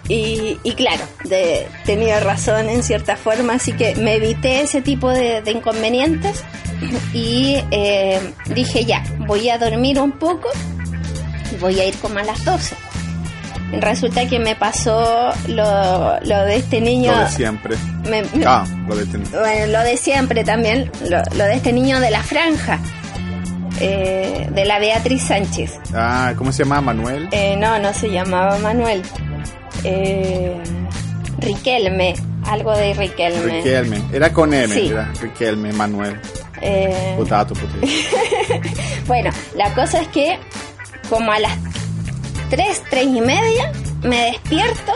Y, 0.07 0.57
y 0.63 0.71
claro, 0.71 1.03
de, 1.25 1.67
tenía 1.85 2.19
razón 2.19 2.67
en 2.67 2.81
cierta 2.81 3.15
forma, 3.15 3.53
así 3.53 3.73
que 3.73 3.93
me 3.95 4.15
evité 4.15 4.61
ese 4.61 4.81
tipo 4.81 5.11
de, 5.11 5.43
de 5.43 5.51
inconvenientes 5.51 6.43
y 7.13 7.57
eh, 7.71 8.19
dije 8.53 8.85
ya, 8.85 9.03
voy 9.27 9.49
a 9.49 9.57
dormir 9.57 9.99
un 9.99 10.13
poco 10.13 10.49
y 11.51 11.57
voy 11.57 11.79
a 11.79 11.85
ir 11.85 11.95
como 11.97 12.19
a 12.19 12.23
las 12.23 12.43
12. 12.45 12.75
Resulta 13.71 14.27
que 14.27 14.39
me 14.39 14.55
pasó 14.55 15.31
lo, 15.47 16.19
lo 16.21 16.45
de 16.45 16.55
este 16.55 16.81
niño. 16.81 17.11
Lo 17.11 17.19
de 17.19 17.29
siempre. 17.29 17.75
me- 18.09 18.23
me- 18.23 18.45
Ah, 18.45 18.65
lo 18.87 18.95
de 18.95 19.05
ten- 19.05 19.23
bueno, 19.31 19.67
lo 19.67 19.79
de 19.83 19.95
siempre 19.97 20.43
también, 20.43 20.91
lo, 21.07 21.17
lo 21.35 21.43
de 21.45 21.53
este 21.53 21.71
niño 21.71 21.99
de 21.99 22.09
la 22.09 22.23
franja, 22.23 22.79
eh, 23.79 24.47
de 24.51 24.65
la 24.65 24.79
Beatriz 24.79 25.23
Sánchez. 25.23 25.79
Ah, 25.93 26.33
¿cómo 26.35 26.51
se 26.51 26.63
llama? 26.63 26.81
Manuel. 26.81 27.27
Eh, 27.31 27.55
no, 27.57 27.77
no 27.79 27.93
se 27.93 28.09
llamaba 28.09 28.57
Manuel. 28.57 29.03
Eh, 29.83 30.57
Riquelme, 31.37 32.15
algo 32.47 32.75
de 32.75 32.93
Riquelme. 32.95 33.57
Riquelme. 33.57 34.01
Era 34.11 34.33
con 34.33 34.53
M, 34.53 34.73
Sí. 34.73 34.87
era 34.89 35.11
Riquelme, 35.21 35.71
Manuel. 35.73 36.19
Eh, 36.61 37.13
potato. 37.17 37.53
bueno, 39.07 39.29
la 39.55 39.73
cosa 39.73 40.01
es 40.01 40.07
que 40.09 40.37
como 41.09 41.31
a 41.31 41.39
las 41.39 41.53
3, 42.49 42.83
3 42.89 43.05
y 43.05 43.21
media 43.21 43.71
me 44.01 44.25
despierto 44.31 44.93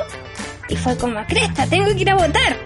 y 0.70 0.76
fue 0.76 0.98
como, 0.98 1.24
cresta, 1.26 1.66
tengo 1.68 1.88
que 1.94 2.02
ir 2.02 2.10
a 2.10 2.16
votar. 2.16 2.58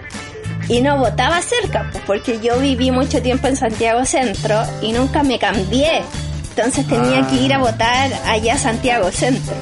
Y 0.68 0.80
no 0.82 0.98
votaba 0.98 1.40
cerca, 1.40 1.88
pues 1.90 2.04
porque 2.06 2.40
yo 2.40 2.58
viví 2.58 2.90
mucho 2.90 3.22
tiempo 3.22 3.48
en 3.48 3.56
Santiago 3.56 4.04
Centro 4.04 4.62
y 4.82 4.92
nunca 4.92 5.22
me 5.22 5.38
cambié. 5.38 6.02
Entonces 6.50 6.86
tenía 6.86 7.20
Ah. 7.20 7.26
que 7.28 7.36
ir 7.36 7.54
a 7.54 7.58
votar 7.58 8.10
allá 8.26 8.54
a 8.54 8.58
Santiago 8.58 9.10
Centro. 9.10 9.54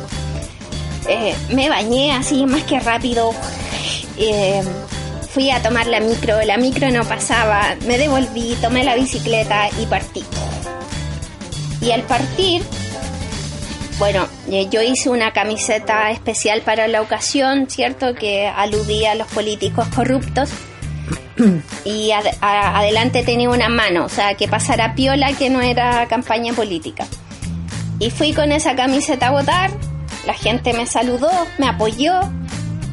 Eh, 1.09 1.35
me 1.51 1.69
bañé 1.69 2.13
así 2.13 2.45
más 2.47 2.65
que 2.65 2.81
rápido. 2.81 3.33
Eh, 4.19 4.63
fui 5.33 5.51
a 5.51 5.63
tomar 5.63 5.87
la 5.87 6.01
micro, 6.01 6.43
la 6.45 6.57
micro 6.57 6.91
no 6.91 7.05
pasaba, 7.05 7.77
me 7.87 7.99
devolví, 7.99 8.57
tomé 8.61 8.83
la 8.83 8.97
bicicleta 8.97 9.69
y 9.81 9.87
partí. 9.87 10.25
Y 11.81 11.91
al 11.93 12.03
partir, 12.03 12.63
bueno, 13.99 14.29
eh, 14.51 14.69
yo 14.71 14.83
hice 14.83 15.09
una 15.09 15.33
camiseta 15.33 16.11
especial 16.11 16.61
para 16.61 16.87
la 16.87 17.01
ocasión, 17.01 17.69
¿cierto? 17.71 18.15
Que 18.15 18.47
aludía 18.47 19.13
a 19.13 19.15
los 19.15 19.27
políticos 19.29 19.87
corruptos. 19.95 20.51
Y 21.85 22.13
adelante 22.13 23.23
tenía 23.23 23.51
una 23.51 23.69
mano, 23.69 24.07
o 24.07 24.09
sea, 24.09 24.35
que 24.35 24.49
pasara 24.49 24.95
piola 24.95 25.35
que 25.35 25.51
no 25.51 25.61
era 25.61 26.07
campaña 26.09 26.55
política. 26.55 27.07
Y 27.99 28.11
fui 28.11 28.33
con 28.33 28.53
esa 28.53 28.75
camiseta 28.75 29.29
a 29.29 29.31
votar, 29.33 29.71
la 30.27 30.33
gente 30.33 30.73
me 30.73 30.87
saludó, 30.87 31.31
me 31.59 31.69
apoyó. 31.69 32.21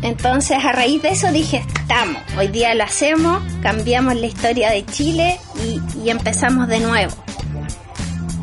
Entonces 0.02 0.58
a 0.64 0.74
raíz 0.74 1.02
de 1.02 1.10
eso 1.10 1.32
dije, 1.32 1.64
estamos, 1.74 2.22
hoy 2.38 2.48
día 2.48 2.76
lo 2.76 2.84
hacemos, 2.84 3.42
cambiamos 3.62 4.16
la 4.16 4.28
historia 4.28 4.70
de 4.70 4.86
Chile 4.86 5.40
y 6.04 6.10
empezamos 6.10 6.68
de 6.68 6.82
nuevo. 6.82 7.14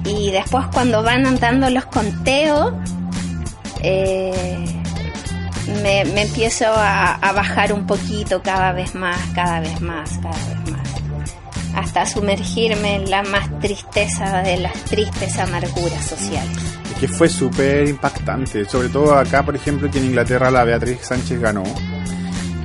Y 0.05 0.31
después 0.31 0.67
cuando 0.73 1.03
van 1.03 1.27
andando 1.27 1.69
los 1.71 1.87
conteos, 1.87 2.73
eh, 3.83 4.65
me, 5.83 6.05
me 6.07 6.23
empiezo 6.23 6.67
a, 6.67 7.15
a 7.15 7.33
bajar 7.33 7.73
un 7.73 7.87
poquito 7.87 8.43
cada 8.43 8.73
vez 8.73 8.95
más, 8.95 9.19
cada 9.35 9.61
vez 9.61 9.81
más, 9.81 10.11
cada 10.23 10.37
vez 10.37 10.71
más. 10.71 10.89
Hasta 11.75 12.05
sumergirme 12.07 12.97
en 12.97 13.11
la 13.11 13.23
más 13.23 13.49
tristeza 13.61 14.43
de 14.43 14.57
las 14.57 14.73
tristes 14.85 15.39
amarguras 15.39 16.05
sociales. 16.05 16.59
Es 16.91 16.99
que 16.99 17.09
fue 17.09 17.29
súper 17.29 17.89
impactante. 17.89 18.65
Sobre 18.65 18.89
todo 18.89 19.15
acá, 19.15 19.45
por 19.45 19.55
ejemplo, 19.55 19.89
que 19.91 19.99
en 19.99 20.07
Inglaterra 20.07 20.51
la 20.51 20.65
Beatriz 20.65 20.99
Sánchez 21.03 21.41
ganó. 21.41 21.63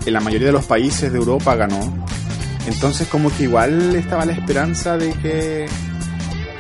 En 0.06 0.14
la 0.14 0.20
mayoría 0.20 0.48
de 0.48 0.53
los 0.53 0.66
países 0.66 1.12
de 1.12 1.18
Europa 1.18 1.56
ganó. 1.56 1.80
Entonces 2.68 3.07
como 3.07 3.36
que 3.36 3.44
igual 3.44 3.95
estaba 3.95 4.26
la 4.26 4.34
esperanza 4.34 4.98
de 4.98 5.14
que 5.14 5.68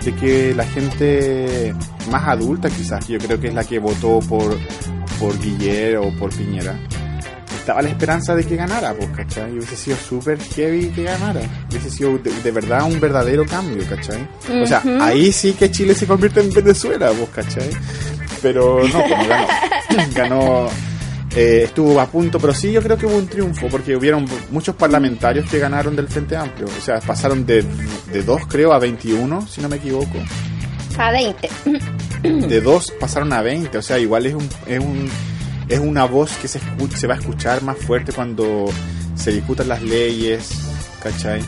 de 0.05 0.15
que 0.15 0.53
la 0.53 0.65
gente 0.65 1.73
más 2.11 2.27
adulta 2.27 2.69
quizás, 2.69 3.07
yo 3.07 3.17
creo 3.17 3.39
que 3.39 3.47
es 3.47 3.53
la 3.53 3.63
que 3.63 3.79
votó 3.79 4.19
por 4.19 4.57
por 5.19 5.37
Guillermo 5.39 6.07
o 6.07 6.11
por 6.11 6.35
Piñera. 6.35 6.77
Estaba 7.57 7.81
la 7.81 7.89
esperanza 7.89 8.35
de 8.35 8.43
que 8.43 8.55
ganara, 8.55 8.93
pues, 8.93 9.09
¿cachai? 9.09 9.51
Y 9.51 9.57
hubiese 9.57 9.75
sido 9.75 9.97
súper 9.97 10.39
heavy 10.39 10.89
que 10.89 11.03
ganara. 11.03 11.41
Hubiese 11.69 11.89
sido 11.89 12.17
de, 12.19 12.31
de 12.31 12.51
verdad 12.51 12.83
un 12.83 12.99
verdadero 12.99 13.43
cambio, 13.45 13.83
¿cachai? 13.89 14.27
O 14.61 14.67
sea, 14.67 14.83
ahí 15.01 15.31
sí 15.31 15.53
que 15.53 15.71
Chile 15.71 15.95
se 15.95 16.05
convierte 16.05 16.41
en 16.41 16.53
Venezuela, 16.53 17.11
pues, 17.17 17.29
¿cachai? 17.29 17.69
Pero 18.41 18.87
no, 18.87 19.01
como 19.01 19.27
ganó. 19.27 19.47
ganó 20.13 20.69
eh, 21.35 21.63
estuvo 21.65 21.99
a 21.99 22.05
punto, 22.07 22.39
pero 22.39 22.53
sí 22.53 22.71
yo 22.71 22.81
creo 22.81 22.97
que 22.97 23.05
hubo 23.05 23.17
un 23.17 23.27
triunfo, 23.27 23.67
porque 23.69 23.95
hubieron 23.95 24.25
muchos 24.51 24.75
parlamentarios 24.75 25.49
que 25.49 25.59
ganaron 25.59 25.95
del 25.95 26.07
Frente 26.07 26.35
Amplio. 26.35 26.67
O 26.67 26.81
sea, 26.81 26.99
pasaron 27.01 27.45
de, 27.45 27.63
de 28.11 28.23
2 28.23 28.47
creo 28.47 28.73
a 28.73 28.79
21, 28.79 29.47
si 29.47 29.61
no 29.61 29.69
me 29.69 29.75
equivoco. 29.77 30.17
A 30.97 31.11
20. 31.11 31.49
De 32.47 32.61
2 32.61 32.93
pasaron 32.99 33.31
a 33.33 33.41
20, 33.41 33.77
o 33.77 33.81
sea, 33.81 33.99
igual 33.99 34.25
es 34.25 34.33
un... 34.33 34.49
Es 34.65 34.79
un 34.79 35.09
es 35.67 35.79
una 35.79 36.05
voz 36.05 36.31
que 36.37 36.47
se, 36.47 36.59
escu- 36.61 36.91
se 36.95 37.07
va 37.07 37.15
a 37.15 37.17
escuchar 37.17 37.63
más 37.63 37.75
fuerte 37.75 38.11
cuando 38.13 38.65
se 39.15 39.31
discutan 39.31 39.67
las 39.67 39.81
leyes, 39.81 40.49
¿cachai? 41.01 41.41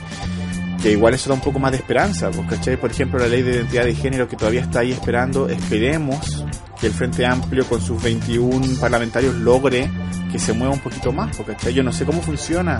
Que 0.81 0.91
igual 0.91 1.13
eso 1.13 1.29
da 1.29 1.35
un 1.35 1.41
poco 1.41 1.59
más 1.59 1.71
de 1.71 1.77
esperanza, 1.77 2.29
¿cachai? 2.47 2.77
Por 2.77 2.91
ejemplo, 2.91 3.19
la 3.19 3.27
ley 3.27 3.41
de 3.41 3.51
identidad 3.51 3.85
de 3.85 3.95
género 3.95 4.27
que 4.27 4.35
todavía 4.35 4.61
está 4.61 4.79
ahí 4.81 4.91
esperando, 4.91 5.49
esperemos 5.49 6.45
que 6.79 6.87
el 6.87 6.93
Frente 6.93 7.25
Amplio 7.25 7.65
con 7.65 7.81
sus 7.81 8.01
21 8.01 8.79
parlamentarios 8.79 9.35
logre 9.35 9.89
que 10.31 10.37
se 10.37 10.53
mueva 10.53 10.73
un 10.73 10.79
poquito 10.79 11.11
más, 11.11 11.35
¿cachai? 11.37 11.73
Yo 11.73 11.83
no 11.83 11.91
sé 11.91 12.05
cómo 12.05 12.21
funciona 12.21 12.79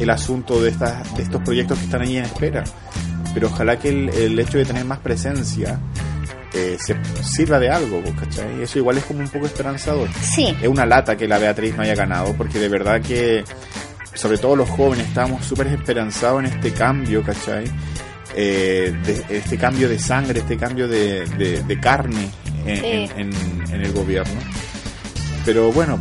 el 0.00 0.10
asunto 0.10 0.60
de, 0.60 0.70
estas, 0.70 1.14
de 1.16 1.22
estos 1.22 1.42
proyectos 1.42 1.78
que 1.78 1.84
están 1.84 2.02
ahí 2.02 2.16
en 2.16 2.24
espera, 2.24 2.64
pero 3.32 3.46
ojalá 3.48 3.78
que 3.78 3.90
el, 3.90 4.08
el 4.08 4.38
hecho 4.38 4.58
de 4.58 4.64
tener 4.64 4.84
más 4.84 4.98
presencia 4.98 5.78
eh, 6.52 6.76
se 6.80 6.96
sirva 7.22 7.60
de 7.60 7.70
algo, 7.70 8.00
pues, 8.00 8.14
¿cachai? 8.14 8.62
Eso 8.62 8.78
igual 8.78 8.98
es 8.98 9.04
como 9.04 9.20
un 9.20 9.28
poco 9.28 9.46
esperanzador. 9.46 10.08
Sí, 10.20 10.56
Es 10.60 10.68
una 10.68 10.84
lata 10.84 11.16
que 11.16 11.28
la 11.28 11.38
Beatriz 11.38 11.76
no 11.76 11.82
haya 11.82 11.94
ganado, 11.94 12.34
porque 12.34 12.58
de 12.58 12.68
verdad 12.68 13.00
que, 13.00 13.44
sobre 14.14 14.38
todo 14.38 14.56
los 14.56 14.68
jóvenes, 14.68 15.06
estábamos 15.08 15.44
súper 15.44 15.68
esperanzados 15.68 16.40
en 16.40 16.46
este 16.46 16.72
cambio, 16.72 17.22
¿cachai? 17.22 17.64
Eh, 18.34 18.94
de- 19.04 19.24
este 19.38 19.56
cambio 19.58 19.88
de 19.88 19.98
sangre, 19.98 20.40
este 20.40 20.56
cambio 20.56 20.86
de, 20.88 21.26
de- 21.26 21.62
de 21.62 21.80
carne 21.80 22.28
en, 22.64 22.76
Sí. 22.76 22.86
en- 23.16 23.32
en- 23.32 23.74
en 23.74 23.80
el 23.84 23.92
gobierno. 23.92 24.40
Pero 25.44 25.72
bueno, 25.72 25.98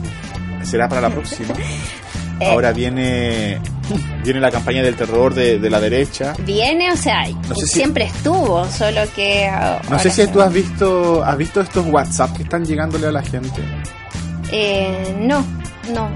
será 0.63 0.87
para 0.89 1.01
la 1.01 1.09
próxima. 1.09 1.53
Eh. 2.41 2.49
Ahora 2.51 2.71
viene, 2.71 3.59
viene 4.23 4.39
la 4.39 4.49
campaña 4.49 4.81
del 4.81 4.95
terror 4.95 5.33
de, 5.33 5.59
de 5.59 5.69
la 5.69 5.77
derecha. 5.81 6.33
viene, 6.45 6.89
o 6.89 6.95
sea, 6.95 7.25
sé 7.53 7.65
si- 7.67 7.79
siempre 7.79 8.05
estuvo, 8.05 8.65
solo 8.71 9.01
que... 9.13 9.51
No 9.89 9.99
sé 9.99 10.09
si 10.09 10.25
tú 10.27 10.39
has 10.41 10.53
visto, 10.53 11.21
has 11.21 11.35
visto 11.37 11.59
estos 11.59 11.85
WhatsApp 11.87 12.37
que 12.37 12.43
están 12.43 12.63
llegándole 12.63 13.07
a 13.07 13.11
la 13.11 13.21
gente. 13.23 13.61
Eh, 14.53 15.17
no, 15.19 15.45
no. 15.93 16.09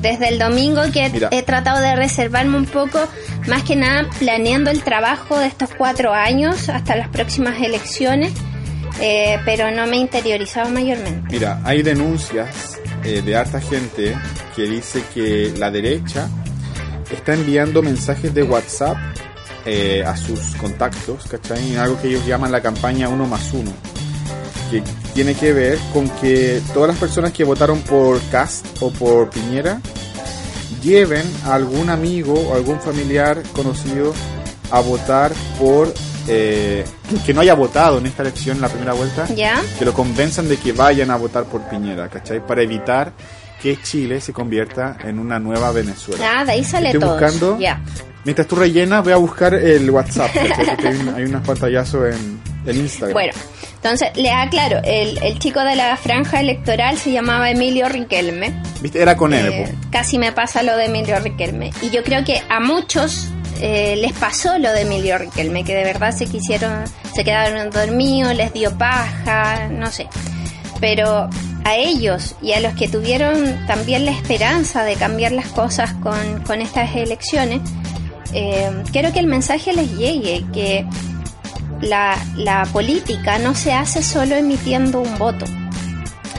Desde 0.00 0.28
el 0.28 0.38
domingo 0.38 0.82
que 0.92 1.08
Mira. 1.10 1.28
he 1.30 1.42
tratado 1.42 1.80
de 1.80 1.96
reservarme 1.96 2.56
un 2.56 2.66
poco, 2.66 2.98
más 3.48 3.62
que 3.62 3.76
nada 3.76 4.08
planeando 4.18 4.70
el 4.70 4.82
trabajo 4.82 5.38
de 5.38 5.46
estos 5.46 5.70
cuatro 5.76 6.12
años 6.12 6.68
hasta 6.68 6.96
las 6.96 7.08
próximas 7.08 7.60
elecciones, 7.60 8.32
eh, 9.00 9.38
pero 9.44 9.70
no 9.70 9.86
me 9.86 9.96
he 9.96 10.00
interiorizado 10.00 10.70
mayormente. 10.70 11.28
Mira, 11.30 11.60
hay 11.64 11.82
denuncias 11.82 12.80
eh, 13.04 13.22
de 13.22 13.36
harta 13.36 13.60
gente 13.60 14.16
que 14.54 14.62
dice 14.62 15.02
que 15.14 15.52
la 15.56 15.70
derecha 15.70 16.28
está 17.10 17.34
enviando 17.34 17.82
mensajes 17.82 18.32
de 18.34 18.42
WhatsApp 18.42 18.96
eh, 19.66 20.02
a 20.06 20.16
sus 20.16 20.54
contactos, 20.56 21.26
¿cachai? 21.26 21.76
Algo 21.76 22.00
que 22.00 22.08
ellos 22.08 22.26
llaman 22.26 22.50
la 22.50 22.62
campaña 22.62 23.08
uno 23.08 23.26
más 23.26 23.52
uno, 23.52 23.72
que 24.70 24.82
tiene 25.14 25.34
que 25.34 25.52
ver 25.52 25.78
con 25.92 26.08
que 26.08 26.60
todas 26.72 26.88
las 26.88 26.98
personas 26.98 27.32
que 27.32 27.44
votaron 27.44 27.80
por 27.82 28.20
Cast 28.30 28.66
o 28.80 28.90
por 28.90 29.30
Piñera 29.30 29.80
lleven 30.82 31.24
a 31.44 31.54
algún 31.54 31.90
amigo 31.90 32.34
o 32.34 32.54
algún 32.54 32.80
familiar 32.80 33.42
conocido 33.52 34.14
a 34.70 34.80
votar 34.80 35.32
por 35.58 35.92
eh, 36.28 36.84
que 37.26 37.34
no 37.34 37.40
haya 37.40 37.54
votado 37.54 37.98
en 37.98 38.06
esta 38.06 38.22
elección 38.22 38.56
en 38.56 38.62
la 38.62 38.68
primera 38.68 38.92
vuelta 38.92 39.26
¿Ya? 39.34 39.60
que 39.78 39.84
lo 39.84 39.92
convenzan 39.92 40.48
de 40.48 40.56
que 40.56 40.72
vayan 40.72 41.10
a 41.10 41.16
votar 41.16 41.44
por 41.44 41.62
Piñera, 41.68 42.08
¿cachai? 42.08 42.44
Para 42.46 42.62
evitar 42.62 43.12
que 43.60 43.76
Chile 43.82 44.20
se 44.20 44.32
convierta 44.32 44.96
en 45.04 45.18
una 45.18 45.38
nueva 45.38 45.70
Venezuela. 45.72 46.40
Ah, 46.40 46.44
de 46.44 46.52
ahí 46.52 46.64
sale 46.64 46.86
Estoy 46.88 47.00
todo. 47.00 47.12
buscando. 47.12 47.58
Ya. 47.58 47.82
Mientras 48.24 48.46
tú 48.46 48.56
rellenas, 48.56 49.02
voy 49.02 49.12
a 49.12 49.16
buscar 49.16 49.54
el 49.54 49.90
WhatsApp, 49.90 50.30
hay 51.14 51.24
unos 51.24 51.46
pantallazos 51.46 52.14
en, 52.14 52.40
El 52.66 52.76
Instagram. 52.76 53.12
Bueno, 53.12 53.32
entonces 53.76 54.10
le 54.16 54.30
aclaro, 54.30 54.80
el, 54.84 55.18
el 55.22 55.38
chico 55.38 55.60
de 55.60 55.76
la 55.76 55.96
franja 55.96 56.40
electoral 56.40 56.98
se 56.98 57.12
llamaba 57.12 57.50
Emilio 57.50 57.88
Riquelme. 57.88 58.52
¿Viste? 58.80 59.00
Era 59.00 59.16
con 59.16 59.32
él. 59.32 59.46
Eh, 59.52 59.74
casi 59.90 60.18
me 60.18 60.32
pasa 60.32 60.62
lo 60.62 60.76
de 60.76 60.86
Emilio 60.86 61.18
Riquelme. 61.18 61.70
Y 61.80 61.90
yo 61.90 62.02
creo 62.02 62.24
que 62.24 62.42
a 62.48 62.60
muchos 62.60 63.28
eh, 63.60 63.96
les 63.96 64.12
pasó 64.12 64.58
lo 64.58 64.72
de 64.72 64.82
Emilio 64.82 65.18
Riquelme, 65.18 65.64
que 65.64 65.74
de 65.74 65.84
verdad 65.84 66.12
se 66.12 66.26
quisieron, 66.26 66.84
se 67.14 67.24
quedaron 67.24 67.70
dormidos, 67.70 68.34
les 68.34 68.52
dio 68.52 68.76
paja, 68.76 69.68
no 69.68 69.90
sé. 69.90 70.06
Pero 70.80 71.28
a 71.64 71.76
ellos 71.76 72.36
y 72.40 72.52
a 72.52 72.60
los 72.60 72.74
que 72.74 72.88
tuvieron 72.88 73.66
también 73.66 74.04
la 74.04 74.12
esperanza 74.12 74.82
de 74.82 74.94
cambiar 74.94 75.32
las 75.32 75.48
cosas 75.48 75.92
con, 75.94 76.42
con 76.44 76.60
estas 76.60 76.94
elecciones, 76.96 77.60
eh, 78.32 78.70
quiero 78.92 79.12
que 79.12 79.18
el 79.18 79.26
mensaje 79.26 79.72
les 79.72 79.90
llegue, 79.96 80.44
que 80.52 80.86
la, 81.80 82.18
la 82.36 82.66
política 82.66 83.38
no 83.38 83.54
se 83.54 83.72
hace 83.72 84.02
solo 84.02 84.36
emitiendo 84.36 85.00
un 85.00 85.18
voto. 85.18 85.46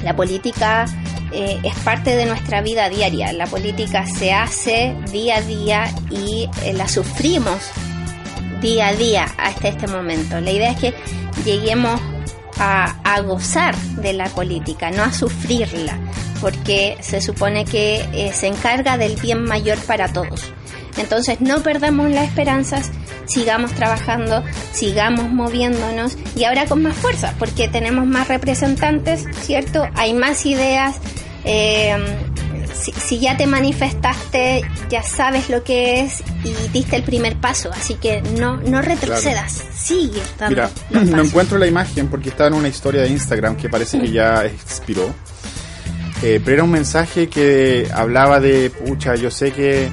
La 0.03 0.15
política 0.15 0.85
eh, 1.31 1.59
es 1.63 1.75
parte 1.79 2.15
de 2.15 2.25
nuestra 2.25 2.61
vida 2.61 2.89
diaria. 2.89 3.31
La 3.33 3.47
política 3.47 4.05
se 4.05 4.33
hace 4.33 4.95
día 5.11 5.37
a 5.37 5.41
día 5.41 5.93
y 6.09 6.49
eh, 6.63 6.73
la 6.73 6.87
sufrimos 6.87 7.71
día 8.61 8.89
a 8.89 8.93
día 8.93 9.25
hasta 9.37 9.69
este 9.69 9.87
momento. 9.87 10.39
La 10.41 10.51
idea 10.51 10.71
es 10.71 10.77
que 10.77 10.93
lleguemos 11.45 11.99
a, 12.59 12.95
a 13.03 13.21
gozar 13.21 13.75
de 13.75 14.13
la 14.13 14.25
política, 14.25 14.91
no 14.91 15.03
a 15.03 15.11
sufrirla, 15.11 15.97
porque 16.39 16.97
se 17.01 17.21
supone 17.21 17.65
que 17.65 18.07
eh, 18.13 18.31
se 18.33 18.47
encarga 18.47 18.97
del 18.97 19.15
bien 19.15 19.43
mayor 19.43 19.79
para 19.79 20.11
todos. 20.11 20.53
Entonces 20.97 21.39
no 21.41 21.61
perdamos 21.63 22.09
las 22.11 22.27
esperanzas, 22.27 22.91
sigamos 23.25 23.71
trabajando, 23.71 24.43
sigamos 24.73 25.31
moviéndonos 25.31 26.17
y 26.35 26.43
ahora 26.43 26.65
con 26.65 26.83
más 26.83 26.95
fuerza, 26.95 27.33
porque 27.39 27.67
tenemos 27.67 28.05
más 28.05 28.27
representantes, 28.27 29.25
¿cierto? 29.41 29.87
Hay 29.95 30.13
más 30.13 30.45
ideas. 30.45 30.97
eh, 31.43 31.97
si, 32.81 32.91
si 32.91 33.19
ya 33.19 33.37
te 33.37 33.47
manifestaste, 33.47 34.63
ya 34.89 35.03
sabes 35.03 35.49
lo 35.49 35.63
que 35.63 36.01
es 36.01 36.23
y 36.43 36.51
diste 36.71 36.95
el 36.95 37.03
primer 37.03 37.37
paso, 37.37 37.69
así 37.71 37.95
que 37.95 38.21
no, 38.21 38.57
no 38.57 38.81
retrocedas, 38.81 39.63
sigue 39.73 40.21
dando 40.39 40.69
Mira, 40.89 41.05
no 41.15 41.23
encuentro 41.23 41.57
la 41.57 41.67
imagen 41.67 42.07
porque 42.07 42.29
estaba 42.29 42.47
en 42.47 42.55
una 42.55 42.67
historia 42.67 43.01
de 43.01 43.09
Instagram 43.09 43.55
que 43.55 43.69
parece 43.69 43.99
que 43.99 44.11
ya 44.11 44.45
expiró. 44.45 45.13
Eh, 46.23 46.39
pero 46.43 46.57
era 46.57 46.63
un 46.63 46.71
mensaje 46.71 47.29
que 47.29 47.87
hablaba 47.93 48.39
de, 48.39 48.69
pucha, 48.69 49.15
yo 49.15 49.31
sé 49.31 49.51
que, 49.51 49.89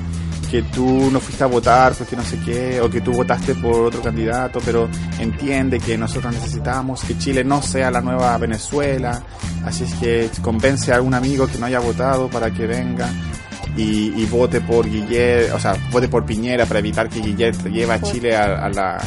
que 0.50 0.62
tú 0.62 1.10
no 1.10 1.20
fuiste 1.20 1.44
a 1.44 1.46
votar 1.46 1.94
porque 1.94 2.16
no 2.16 2.22
sé 2.22 2.38
qué, 2.44 2.80
o 2.80 2.90
que 2.90 3.00
tú 3.00 3.12
votaste 3.12 3.54
por 3.54 3.86
otro 3.86 4.02
candidato, 4.02 4.60
pero 4.64 4.88
entiende 5.18 5.78
que 5.78 5.96
nosotros 5.98 6.32
necesitamos 6.32 7.02
que 7.04 7.18
Chile 7.18 7.44
no 7.44 7.62
sea 7.62 7.90
la 7.90 8.00
nueva 8.00 8.36
Venezuela, 8.38 9.22
así 9.64 9.84
es 9.84 9.94
que 9.94 10.30
convence 10.42 10.92
a 10.92 10.96
algún 10.96 11.14
amigo 11.14 11.46
que 11.46 11.58
no 11.58 11.66
haya 11.66 11.80
votado 11.80 12.28
para 12.28 12.50
que 12.50 12.66
venga. 12.66 13.08
Y, 13.76 14.12
y 14.20 14.26
vote 14.26 14.60
por 14.60 14.90
Guillet, 14.90 15.52
o 15.52 15.60
sea, 15.60 15.76
vote 15.92 16.08
por 16.08 16.24
Piñera 16.24 16.66
para 16.66 16.80
evitar 16.80 17.08
que 17.08 17.20
Guillet 17.20 17.54
lleve 17.70 17.92
a 17.92 18.02
Chile 18.02 18.34
a, 18.34 18.64
a 18.64 18.68
la, 18.70 18.98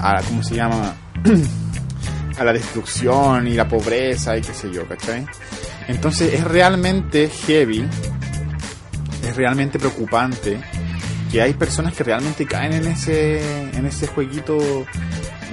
a, 0.00 0.22
¿cómo 0.22 0.42
se 0.42 0.56
llama? 0.56 0.96
a 2.38 2.44
la 2.44 2.52
destrucción 2.52 3.46
y 3.46 3.54
la 3.54 3.68
pobreza 3.68 4.36
y 4.36 4.40
qué 4.40 4.54
sé 4.54 4.72
yo, 4.72 4.86
¿cachai? 4.86 5.26
Entonces 5.88 6.34
es 6.34 6.44
realmente 6.44 7.28
heavy, 7.46 7.86
es 9.28 9.36
realmente 9.36 9.78
preocupante 9.78 10.58
que 11.30 11.42
hay 11.42 11.52
personas 11.54 11.94
que 11.94 12.04
realmente 12.04 12.46
caen 12.46 12.72
en 12.72 12.86
ese, 12.86 13.40
en 13.76 13.84
ese 13.86 14.06
jueguito 14.06 14.58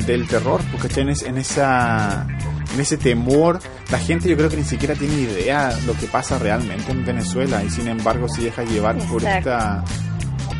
del 0.05 0.27
terror, 0.27 0.61
¿cachai? 0.81 1.03
En, 1.03 1.09
es- 1.09 1.23
en 1.23 1.37
esa, 1.37 2.25
en 2.73 2.79
ese 2.79 2.97
temor, 2.97 3.59
la 3.91 3.99
gente 3.99 4.29
yo 4.29 4.37
creo 4.37 4.49
que 4.49 4.57
ni 4.57 4.63
siquiera 4.63 4.93
tiene 4.95 5.13
idea 5.15 5.77
lo 5.85 5.93
que 5.97 6.07
pasa 6.07 6.37
realmente 6.39 6.91
en 6.91 7.05
Venezuela 7.05 7.63
y 7.63 7.69
sin 7.69 7.87
embargo 7.87 8.27
se 8.29 8.41
deja 8.43 8.63
llevar 8.63 8.97
por 9.09 9.21
esta, 9.39 9.83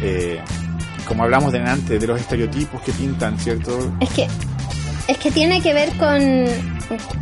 eh, 0.02 0.40
como 1.08 1.24
hablamos 1.24 1.52
de 1.54 1.60
antes, 1.60 2.00
de 2.00 2.08
los 2.08 2.20
estereotipos 2.20 2.82
que 2.82 2.92
pintan, 2.92 3.38
¿cierto? 3.40 3.94
Es 4.02 4.10
que 4.10 4.28
es 5.08 5.18
que 5.18 5.32
tiene 5.32 5.62
que 5.62 5.74
ver 5.74 5.90
con, 5.98 6.46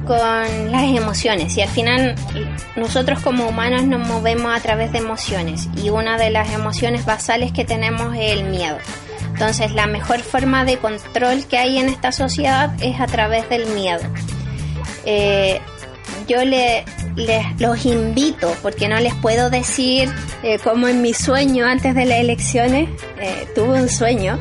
con 0.06 0.72
las 0.72 0.84
emociones 0.84 1.56
y 1.58 1.62
al 1.62 1.70
final 1.70 2.16
nosotros 2.76 3.20
como 3.20 3.46
humanos 3.48 3.84
nos 3.84 4.08
movemos 4.08 4.56
a 4.56 4.60
través 4.62 4.92
de 4.92 5.00
emociones 5.00 5.68
y 5.76 5.90
una 5.90 6.18
de 6.18 6.30
las 6.30 6.52
emociones 6.54 7.06
basales 7.06 7.52
que 7.52 7.66
tenemos 7.66 8.16
es 8.16 8.32
el 8.32 8.46
miedo. 8.46 8.78
Entonces 9.34 9.72
la 9.74 9.88
mejor 9.88 10.20
forma 10.22 10.64
de 10.64 10.78
control 10.78 11.46
que 11.48 11.58
hay 11.58 11.78
en 11.80 11.90
esta 11.90 12.12
sociedad 12.12 12.72
es 12.82 13.00
a 13.02 13.08
través 13.08 13.50
del 13.50 13.66
miedo. 13.68 14.02
Eh, 15.06 15.60
yo 16.28 16.46
le, 16.46 16.86
les- 17.16 17.60
los 17.60 17.86
invito, 17.86 18.56
porque 18.62 18.88
no 18.88 18.98
les 19.00 19.14
puedo 19.16 19.50
decir 19.50 20.10
eh, 20.44 20.58
como 20.64 20.88
en 20.88 21.02
mi 21.02 21.14
sueño 21.14 21.66
antes 21.66 21.96
de 21.96 22.06
las 22.06 22.20
elecciones, 22.20 22.88
eh, 23.20 23.46
tuve 23.56 23.82
un 23.82 23.90
sueño 23.90 24.40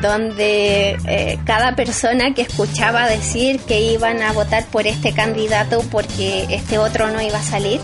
donde 0.00 0.96
eh, 1.06 1.38
cada 1.44 1.76
persona 1.76 2.34
que 2.34 2.42
escuchaba 2.42 3.06
decir 3.08 3.60
que 3.60 3.80
iban 3.80 4.22
a 4.22 4.32
votar 4.32 4.66
por 4.66 4.86
este 4.86 5.12
candidato 5.12 5.82
porque 5.90 6.46
este 6.50 6.78
otro 6.78 7.10
no 7.10 7.20
iba 7.20 7.38
a 7.38 7.42
salir, 7.42 7.80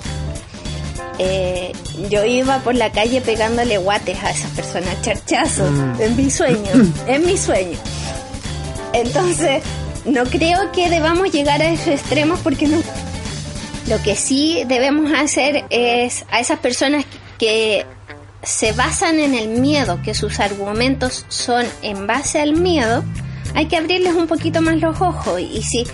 eh, 1.18 1.72
yo 2.08 2.24
iba 2.24 2.60
por 2.60 2.74
la 2.74 2.90
calle 2.92 3.20
pegándole 3.20 3.76
guates 3.78 4.22
a 4.24 4.30
esas 4.30 4.50
personas, 4.52 5.02
charchazos, 5.02 5.70
en 5.98 6.16
mi 6.16 6.30
sueño, 6.30 6.70
en 7.06 7.26
mi 7.26 7.36
sueño. 7.36 7.78
Entonces, 8.92 9.62
no 10.04 10.24
creo 10.24 10.72
que 10.72 10.88
debamos 10.88 11.30
llegar 11.30 11.60
a 11.60 11.70
esos 11.70 11.88
extremos 11.88 12.40
porque 12.40 12.66
no. 12.66 12.82
Lo 13.86 14.00
que 14.02 14.16
sí 14.16 14.62
debemos 14.66 15.12
hacer 15.12 15.64
es 15.70 16.24
a 16.30 16.40
esas 16.40 16.58
personas 16.58 17.04
que 17.38 17.84
se 18.42 18.72
basan 18.72 19.20
en 19.20 19.34
el 19.34 19.48
miedo, 19.48 20.00
que 20.02 20.14
sus 20.14 20.40
argumentos 20.40 21.26
son 21.28 21.64
en 21.82 22.06
base 22.06 22.40
al 22.40 22.54
miedo, 22.54 23.04
hay 23.54 23.66
que 23.66 23.76
abrirles 23.76 24.14
un 24.14 24.26
poquito 24.26 24.62
más 24.62 24.78
los 24.80 25.00
ojos. 25.00 25.40
Y 25.40 25.62
si 25.62 25.86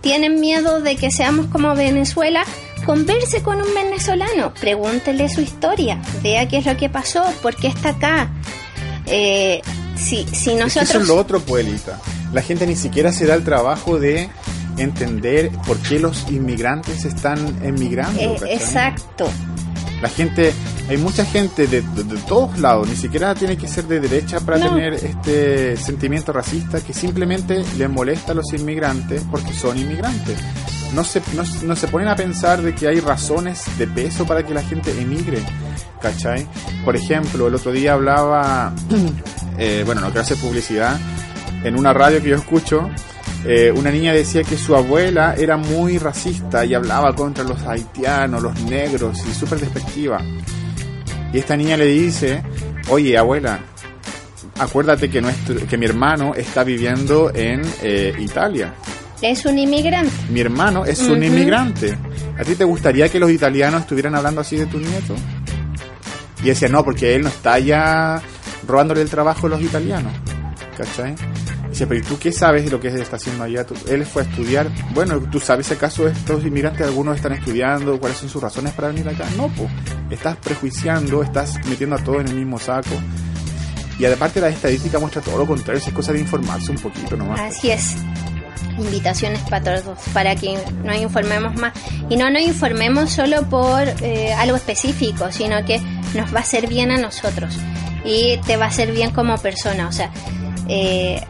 tienen 0.00 0.40
miedo 0.40 0.80
de 0.80 0.96
que 0.96 1.10
seamos 1.10 1.46
como 1.46 1.74
Venezuela, 1.74 2.44
converse 2.84 3.42
con 3.42 3.58
un 3.58 3.74
venezolano, 3.74 4.52
pregúntele 4.54 5.28
su 5.28 5.40
historia, 5.40 6.00
vea 6.22 6.48
qué 6.48 6.58
es 6.58 6.66
lo 6.66 6.76
que 6.76 6.88
pasó, 6.88 7.24
por 7.40 7.54
qué 7.56 7.68
está 7.68 7.90
acá. 7.90 8.30
Eh, 9.06 9.62
si, 9.96 10.26
si 10.26 10.54
nosotros... 10.54 10.90
eso 10.90 10.98
es 10.98 11.08
lo 11.08 11.16
otro, 11.16 11.40
Puelita. 11.40 12.00
La 12.32 12.42
gente 12.42 12.66
ni 12.66 12.76
siquiera 12.76 13.12
se 13.12 13.26
da 13.26 13.34
el 13.34 13.44
trabajo 13.44 13.98
de 13.98 14.28
entender 14.78 15.50
por 15.66 15.78
qué 15.78 15.98
los 15.98 16.28
inmigrantes 16.30 17.04
están 17.04 17.38
emigrando. 17.62 18.20
Eh, 18.20 18.36
exacto. 18.48 19.30
La 20.02 20.08
gente, 20.08 20.52
hay 20.88 20.96
mucha 20.98 21.24
gente 21.24 21.66
de, 21.68 21.80
de- 21.80 22.02
de 22.04 22.16
todos 22.22 22.58
lados, 22.58 22.88
ni 22.88 22.96
siquiera 22.96 23.34
tiene 23.36 23.56
que 23.56 23.68
ser 23.68 23.84
de 23.86 24.00
derecha 24.00 24.40
para 24.40 24.58
No. 24.58 24.70
tener 24.74 24.94
este 24.94 25.76
sentimiento 25.76 26.32
racista 26.32 26.80
que 26.80 26.92
simplemente 26.92 27.64
les 27.78 27.88
molesta 27.88 28.32
a 28.32 28.34
los 28.34 28.52
inmigrantes 28.52 29.22
porque 29.30 29.52
son 29.54 29.78
inmigrantes. 29.78 30.36
No 30.92 31.04
se, 31.04 31.22
no, 31.34 31.44
no 31.64 31.76
se 31.76 31.88
ponen 31.88 32.08
a 32.08 32.16
pensar 32.16 32.60
de 32.60 32.74
que 32.74 32.86
hay 32.88 33.00
razones 33.00 33.62
de 33.78 33.86
peso 33.86 34.26
para 34.26 34.44
que 34.44 34.52
la 34.52 34.62
gente 34.62 34.90
emigre, 35.00 35.38
¿cachai? 36.02 36.46
Por 36.84 36.96
ejemplo, 36.96 37.46
el 37.46 37.54
otro 37.54 37.72
día 37.72 37.94
hablaba, 37.94 38.74
eh, 39.58 39.82
bueno, 39.86 40.00
no 40.02 40.08
quiero 40.08 40.20
hacer 40.22 40.36
publicidad, 40.36 40.98
en 41.64 41.78
una 41.78 41.92
radio 41.94 42.20
que 42.20 42.28
yo 42.30 42.36
escucho, 42.36 42.90
eh, 43.44 43.72
una 43.74 43.90
niña 43.90 44.12
decía 44.12 44.44
que 44.44 44.56
su 44.56 44.76
abuela 44.76 45.34
era 45.36 45.56
muy 45.56 45.98
racista 45.98 46.64
y 46.64 46.74
hablaba 46.74 47.14
contra 47.14 47.42
los 47.42 47.60
haitianos, 47.66 48.42
los 48.42 48.60
negros 48.62 49.18
y 49.28 49.34
súper 49.34 49.58
despectiva. 49.58 50.20
Y 51.32 51.38
esta 51.38 51.56
niña 51.56 51.76
le 51.76 51.86
dice, 51.86 52.42
oye 52.88 53.18
abuela, 53.18 53.58
acuérdate 54.58 55.10
que, 55.10 55.20
nuestro, 55.20 55.66
que 55.66 55.76
mi 55.76 55.86
hermano 55.86 56.34
está 56.34 56.62
viviendo 56.62 57.32
en 57.34 57.62
eh, 57.82 58.14
Italia. 58.18 58.74
Es 59.20 59.44
un 59.44 59.58
inmigrante. 59.58 60.12
Mi 60.30 60.40
hermano 60.40 60.84
es 60.84 61.00
un 61.00 61.22
inmigrante. 61.22 61.96
¿A 62.38 62.44
ti 62.44 62.54
te 62.54 62.64
gustaría 62.64 63.08
que 63.08 63.20
los 63.20 63.30
italianos 63.30 63.82
estuvieran 63.82 64.14
hablando 64.14 64.40
así 64.40 64.56
de 64.56 64.66
tu 64.66 64.78
nieto? 64.78 65.14
Y 66.42 66.46
decía, 66.46 66.68
no, 66.68 66.84
porque 66.84 67.14
él 67.14 67.22
no 67.22 67.28
está 67.28 67.58
ya 67.58 68.20
robándole 68.66 69.02
el 69.02 69.10
trabajo 69.10 69.46
a 69.46 69.50
los 69.50 69.62
italianos. 69.62 70.12
¿Cachai? 70.76 71.14
Dice, 71.72 71.86
pero 71.86 72.00
¿y 72.00 72.02
tú 72.02 72.18
qué 72.18 72.30
sabes 72.32 72.66
de 72.66 72.70
lo 72.70 72.78
que 72.78 72.88
él 72.88 73.00
está 73.00 73.16
haciendo 73.16 73.44
allá? 73.44 73.64
Él 73.88 74.04
fue 74.04 74.22
a 74.22 74.24
estudiar. 74.26 74.68
Bueno, 74.92 75.18
¿tú 75.20 75.40
sabes 75.40 75.66
si 75.66 75.72
acaso 75.72 76.06
estos 76.06 76.44
inmigrantes 76.44 76.86
algunos 76.86 77.16
están 77.16 77.32
estudiando? 77.32 77.98
¿Cuáles 77.98 78.18
son 78.18 78.28
sus 78.28 78.42
razones 78.42 78.74
para 78.74 78.88
venir 78.88 79.08
acá? 79.08 79.24
No, 79.38 79.48
pues. 79.48 79.70
Estás 80.10 80.36
prejuiciando, 80.36 81.22
estás 81.22 81.58
metiendo 81.64 81.96
a 81.96 81.98
todos 81.98 82.20
en 82.20 82.28
el 82.28 82.34
mismo 82.34 82.58
saco. 82.58 82.90
Y 83.98 84.04
aparte 84.04 84.38
la 84.38 84.50
estadística 84.50 84.98
muestra 84.98 85.22
todo 85.22 85.38
lo 85.38 85.46
contrario, 85.46 85.82
es 85.82 85.94
cosa 85.94 86.12
de 86.12 86.20
informarse 86.20 86.70
un 86.70 86.76
poquito 86.76 87.16
nomás. 87.16 87.40
Así 87.40 87.70
es. 87.70 87.96
Invitaciones 88.78 89.40
para 89.48 89.80
todos, 89.80 89.98
para 90.12 90.36
que 90.36 90.58
nos 90.84 90.96
informemos 90.96 91.54
más. 91.58 91.72
Y 92.10 92.16
no 92.16 92.28
nos 92.28 92.42
informemos 92.42 93.12
solo 93.12 93.48
por 93.48 93.82
eh, 94.02 94.34
algo 94.34 94.56
específico, 94.56 95.32
sino 95.32 95.64
que 95.64 95.80
nos 96.14 96.34
va 96.34 96.40
a 96.40 96.42
hacer 96.42 96.66
bien 96.66 96.90
a 96.90 96.98
nosotros. 96.98 97.56
Y 98.04 98.36
te 98.46 98.58
va 98.58 98.66
a 98.66 98.68
hacer 98.68 98.92
bien 98.92 99.10
como 99.12 99.38
persona. 99.38 99.88
O 99.88 99.92
sea, 99.92 100.10
eh, 100.68 101.20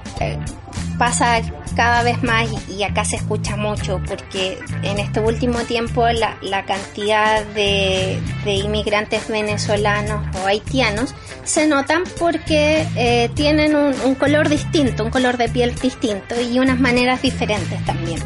pasa 0.99 1.41
cada 1.75 2.03
vez 2.03 2.23
más 2.23 2.49
y, 2.69 2.75
y 2.75 2.83
acá 2.83 3.05
se 3.05 3.17
escucha 3.17 3.57
mucho 3.57 4.01
porque 4.07 4.59
en 4.83 4.99
este 4.99 5.21
último 5.21 5.61
tiempo 5.61 6.07
la, 6.09 6.37
la 6.43 6.65
cantidad 6.65 7.45
de, 7.47 8.21
de 8.45 8.53
inmigrantes 8.53 9.29
venezolanos 9.29 10.25
o 10.37 10.47
haitianos 10.47 11.15
se 11.45 11.67
notan 11.67 12.05
porque 12.19 12.87
eh, 12.97 13.31
tienen 13.35 13.75
un, 13.75 13.95
un 14.05 14.15
color 14.15 14.49
distinto, 14.49 15.05
un 15.05 15.11
color 15.11 15.39
de 15.39 15.49
piel 15.49 15.75
distinto 15.75 16.41
y 16.41 16.59
unas 16.59 16.79
maneras 16.79 17.23
diferentes 17.23 17.85
también. 17.85 18.21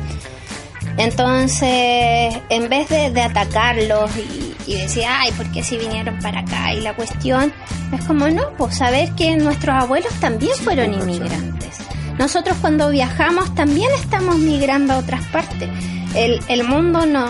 Entonces, 0.97 2.39
en 2.49 2.69
vez 2.69 2.89
de, 2.89 3.11
de 3.11 3.21
atacarlos 3.23 4.11
y, 4.17 4.55
y 4.67 4.77
decir, 4.77 5.05
ay, 5.09 5.31
¿por 5.33 5.51
qué 5.53 5.63
si 5.63 5.77
vinieron 5.77 6.19
para 6.21 6.41
acá? 6.41 6.73
Y 6.75 6.81
la 6.81 6.95
cuestión 6.95 7.53
es 7.93 8.05
como, 8.05 8.29
no, 8.29 8.51
pues 8.57 8.79
saber 8.79 9.13
que 9.13 9.37
nuestros 9.37 9.77
abuelos 9.77 10.13
también 10.21 10.53
fueron 10.57 10.93
pues, 10.93 11.03
inmigrantes. 11.05 11.79
Nosotros 12.19 12.57
cuando 12.61 12.91
viajamos 12.91 13.55
también 13.55 13.91
estamos 13.95 14.39
migrando 14.39 14.95
a 14.95 14.99
otras 14.99 15.25
partes. 15.27 15.69
El, 16.15 16.41
el 16.49 16.65
mundo 16.65 17.05
no, 17.05 17.27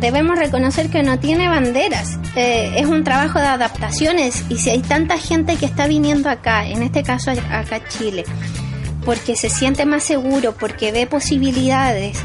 debemos 0.00 0.38
reconocer 0.38 0.88
que 0.88 1.02
no 1.02 1.18
tiene 1.18 1.48
banderas. 1.48 2.18
Eh, 2.36 2.72
es 2.76 2.86
un 2.86 3.04
trabajo 3.04 3.38
de 3.38 3.46
adaptaciones 3.46 4.44
y 4.48 4.58
si 4.58 4.70
hay 4.70 4.80
tanta 4.80 5.18
gente 5.18 5.56
que 5.56 5.66
está 5.66 5.86
viniendo 5.86 6.30
acá, 6.30 6.66
en 6.66 6.82
este 6.82 7.02
caso 7.02 7.30
acá 7.30 7.76
a 7.76 7.88
Chile, 7.88 8.24
porque 9.04 9.36
se 9.36 9.50
siente 9.50 9.84
más 9.84 10.04
seguro, 10.04 10.54
porque 10.58 10.90
ve 10.90 11.06
posibilidades 11.06 12.18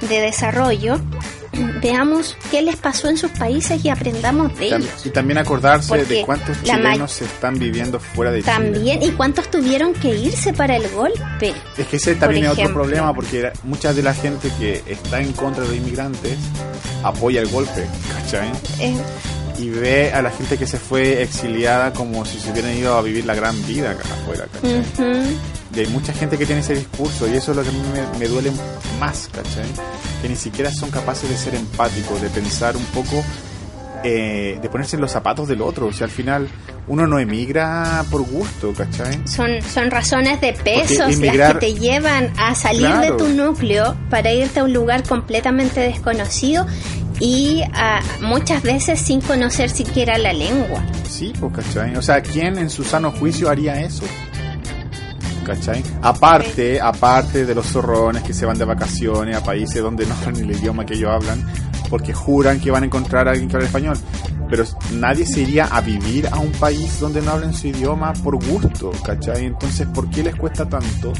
de 0.00 0.20
desarrollo, 0.20 1.00
veamos 1.82 2.36
qué 2.50 2.62
les 2.62 2.76
pasó 2.76 3.08
en 3.08 3.16
sus 3.16 3.30
países 3.32 3.84
y 3.84 3.88
aprendamos 3.88 4.56
de 4.58 4.66
ellos. 4.68 4.86
Y 5.04 5.10
también 5.10 5.38
acordarse 5.38 5.88
Porque 5.88 6.04
de 6.04 6.22
cuántos 6.24 6.62
chilenos 6.62 7.12
se 7.12 7.24
están 7.24 7.58
viviendo 7.58 7.98
fuera 8.00 8.30
de 8.30 8.40
Chile. 8.40 8.52
También, 8.52 9.02
¿y 9.02 9.10
cuántos 9.10 9.50
tuvieron 9.50 9.92
que 9.94 10.14
irse 10.16 10.52
para 10.52 10.76
el 10.76 10.88
golpe? 10.90 11.52
Es 11.76 11.86
que 11.86 11.96
ese 11.96 12.14
también 12.14 12.46
es 12.46 12.52
otro 12.52 12.72
problema 12.72 13.14
porque 13.14 13.50
mucha 13.64 13.92
de 13.92 14.02
la 14.02 14.14
gente 14.14 14.50
que 14.58 14.82
está 14.86 15.20
en 15.20 15.32
contra 15.32 15.64
de 15.64 15.76
inmigrantes 15.76 16.38
apoya 17.02 17.40
el 17.40 17.48
golpe, 17.48 17.86
¿cachai? 18.14 18.48
Eh, 18.80 18.96
Y 19.58 19.68
ve 19.68 20.12
a 20.12 20.22
la 20.22 20.30
gente 20.30 20.56
que 20.56 20.66
se 20.66 20.78
fue 20.78 21.22
exiliada 21.22 21.92
como 21.92 22.24
si 22.24 22.38
se 22.40 22.50
hubieran 22.50 22.74
ido 22.76 22.94
a 22.96 23.02
vivir 23.02 23.26
la 23.26 23.34
gran 23.34 23.60
vida 23.66 23.90
acá 23.90 24.04
afuera, 24.22 24.46
¿cachai? 24.52 24.82
Y 25.74 25.80
hay 25.80 25.86
mucha 25.86 26.12
gente 26.12 26.36
que 26.36 26.46
tiene 26.46 26.62
ese 26.62 26.74
discurso 26.74 27.28
y 27.28 27.36
eso 27.36 27.52
es 27.52 27.56
lo 27.56 27.62
que 27.62 27.68
a 27.68 27.72
mí 27.72 27.82
me, 27.92 28.18
me 28.18 28.26
duele 28.26 28.50
más, 28.98 29.28
¿cachai? 29.32 29.66
Que 30.20 30.28
ni 30.28 30.36
siquiera 30.36 30.70
son 30.72 30.90
capaces 30.90 31.28
de 31.30 31.36
ser 31.36 31.54
empáticos, 31.54 32.20
de 32.20 32.28
pensar 32.28 32.76
un 32.76 32.84
poco, 32.86 33.22
eh, 34.02 34.58
de 34.60 34.68
ponerse 34.68 34.96
en 34.96 35.02
los 35.02 35.12
zapatos 35.12 35.46
del 35.46 35.62
otro. 35.62 35.86
O 35.86 35.92
sea, 35.92 36.06
al 36.06 36.10
final 36.10 36.48
uno 36.88 37.06
no 37.06 37.18
emigra 37.20 38.04
por 38.10 38.22
gusto, 38.22 38.72
¿cachai? 38.76 39.20
Son, 39.28 39.62
son 39.62 39.90
razones 39.92 40.40
de 40.40 40.54
pesos 40.54 41.08
emigrar- 41.14 41.36
las 41.36 41.52
que 41.54 41.72
te 41.72 41.74
llevan 41.74 42.32
a 42.36 42.54
salir 42.56 42.86
Claro. 42.86 43.00
de 43.16 43.18
tu 43.24 43.28
núcleo 43.28 43.96
para 44.10 44.32
irte 44.32 44.58
a 44.60 44.64
un 44.64 44.72
lugar 44.72 45.04
completamente 45.04 45.78
desconocido 45.80 46.66
y 47.20 47.62
ah, 47.74 48.00
muchas 48.22 48.62
veces 48.62 48.98
sin 48.98 49.20
conocer 49.20 49.70
siquiera 49.70 50.18
la 50.18 50.32
lengua. 50.32 50.82
Sí, 51.08 51.32
pues, 51.38 51.52
¿cachai? 51.54 51.94
O 51.96 52.02
sea, 52.02 52.20
¿quién 52.22 52.58
en 52.58 52.70
su 52.70 52.82
sano 52.82 53.12
juicio 53.12 53.48
haría 53.50 53.80
eso? 53.80 54.02
¿Cachai? 55.44 55.82
Aparte, 56.02 56.80
aparte 56.80 57.44
de 57.46 57.54
los 57.54 57.66
zorrones 57.66 58.22
que 58.22 58.32
se 58.34 58.46
van 58.46 58.58
de 58.58 58.64
vacaciones 58.64 59.36
a 59.36 59.42
países 59.42 59.82
donde 59.82 60.06
no 60.06 60.14
hablan 60.14 60.36
el 60.36 60.50
idioma 60.52 60.84
que 60.86 60.94
ellos 60.94 61.10
hablan, 61.10 61.44
porque 61.88 62.12
juran 62.12 62.60
que 62.60 62.70
van 62.70 62.82
a 62.82 62.86
encontrar 62.86 63.26
a 63.26 63.32
alguien 63.32 63.48
que 63.48 63.56
habla 63.56 63.66
español. 63.66 63.96
Pero 64.48 64.64
nadie 64.94 65.24
se 65.26 65.40
iría 65.42 65.66
a 65.66 65.80
vivir 65.80 66.28
a 66.30 66.38
un 66.38 66.52
país 66.52 67.00
donde 67.00 67.22
no 67.22 67.32
hablen 67.32 67.54
su 67.54 67.68
idioma 67.68 68.12
por 68.14 68.36
gusto, 68.44 68.90
¿cachai? 69.04 69.46
Entonces, 69.46 69.86
¿por 69.88 70.08
qué 70.10 70.22
les 70.24 70.34
cuesta 70.36 70.68
tanto 70.68 71.12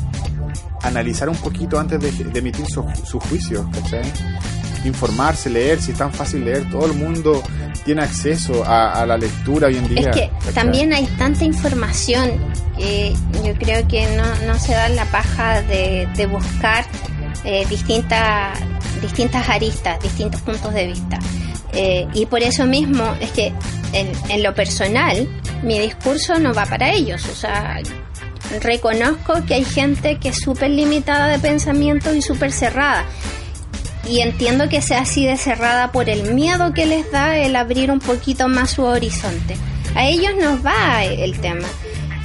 analizar 0.83 1.29
un 1.29 1.37
poquito 1.37 1.79
antes 1.79 2.01
de, 2.01 2.39
emitir 2.39 2.67
su- 2.67 2.85
sus 3.05 3.23
juicios, 3.25 3.65
¿cachai? 3.73 4.03
Informarse, 4.85 5.51
leer, 5.51 5.81
si 5.81 5.93
es 5.93 5.98
tan 5.98 6.12
fácil 6.12 6.44
leer, 6.44 6.69
todo 6.70 6.86
el 6.86 6.94
mundo 6.94 7.43
tiene 7.85 8.02
acceso 8.02 8.65
a, 8.65 9.01
a 9.01 9.07
la 9.07 9.16
lectura 9.16 9.69
hoy 9.69 9.77
en 9.77 9.89
día. 9.89 10.11
Es 10.11 10.16
que 10.16 10.31
¿cachai? 10.39 10.55
también 10.55 10.93
hay 10.93 11.07
tanta 11.19 11.44
información 11.44 12.31
que 12.77 13.15
yo 13.44 13.55
creo 13.55 13.86
que 13.89 14.07
no, 14.16 14.24
no 14.47 14.59
se 14.59 14.73
da 14.73 14.89
la 14.89 15.05
paja 15.07 15.62
de, 15.62 16.09
de 16.16 16.27
buscar 16.27 16.85
eh, 17.44 17.66
distintas, 17.69 18.59
distintas 19.01 19.48
aristas, 19.48 20.02
distintos 20.02 20.40
puntos 20.43 20.73
de 20.74 20.86
vista. 20.86 21.19
Eh, 21.73 22.07
y 22.15 22.27
por 22.27 22.43
eso 22.43 22.66
mismo 22.66 23.15
es 23.20 23.31
que 23.31 23.52
en, 23.93 24.12
en 24.28 24.43
lo 24.43 24.55
personal 24.55 25.28
mi 25.62 25.78
discurso 25.78 26.39
no 26.39 26.52
va 26.52 26.66
para 26.66 26.93
ellos. 26.93 27.24
O 27.27 27.35
sea, 27.35 27.81
reconozco 28.61 29.44
que 29.47 29.55
hay 29.55 29.65
gente 29.65 30.19
que 30.19 30.31
es 30.31 30.39
súper 30.39 30.70
limitada 30.70 31.28
de 31.28 31.39
pensamiento 31.39 32.15
y 32.15 32.23
súper 32.23 32.52
cerrada. 32.52 33.05
Y 34.09 34.21
entiendo 34.21 34.69
que 34.69 34.81
sea 34.83 35.01
así 35.03 35.27
de 35.27 35.37
cerrada 35.37 35.93
por 35.93 36.09
el 36.09 36.35
miedo 36.35 36.73
que 36.73 36.87
les 36.87 37.11
da 37.13 37.37
el 37.37 37.55
abrir 37.57 37.91
un 37.91 38.01
poquito 38.01 38.49
más 38.49 38.71
su 38.71 38.83
horizonte. 38.83 39.57
A 39.95 40.07
ellos 40.07 40.33
nos 40.41 40.65
va 40.65 41.05
el 41.05 41.39
tema. 41.41 41.67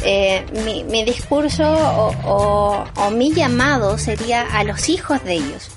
Eh, 0.04 0.46
mi, 0.90 1.04
discurso 1.04 1.64
o- 1.68 2.84
o 2.96 3.10
mi 3.12 3.34
llamado 3.34 3.98
sería 3.98 4.42
a 4.42 4.64
los 4.64 4.88
hijos 4.90 5.24
de 5.24 5.34
ellos, 5.34 5.70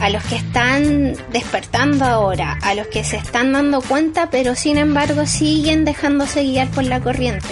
a 0.00 0.10
los 0.10 0.22
que 0.24 0.36
están 0.36 1.14
despertando 1.32 2.04
ahora, 2.04 2.58
a 2.62 2.74
los 2.74 2.88
que 2.88 3.04
se 3.04 3.16
están 3.16 3.52
dando 3.52 3.80
cuenta, 3.80 4.28
pero 4.30 4.54
sin 4.56 4.76
embargo 4.76 5.24
siguen 5.26 5.84
dejándose 5.84 6.42
guiar 6.42 6.68
por 6.68 6.84
la 6.84 7.00
corriente. 7.00 7.46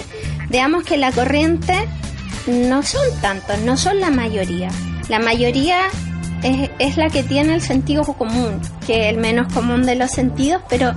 Veamos 0.49 0.83
que 0.83 0.97
la 0.97 1.11
corriente 1.11 1.73
no 2.47 2.83
son 2.83 3.05
tantos, 3.21 3.59
no 3.59 3.77
son 3.77 3.99
la 4.01 4.09
mayoría. 4.09 4.69
La 5.07 5.19
mayoría 5.19 5.77
es, 6.43 6.69
es 6.79 6.97
la 6.97 7.09
que 7.09 7.23
tiene 7.23 7.55
el 7.55 7.61
sentido 7.61 8.03
común, 8.03 8.61
que 8.85 9.07
es 9.07 9.13
el 9.13 9.19
menos 9.19 9.51
común 9.53 9.85
de 9.85 9.95
los 9.95 10.11
sentidos, 10.11 10.61
pero 10.69 10.93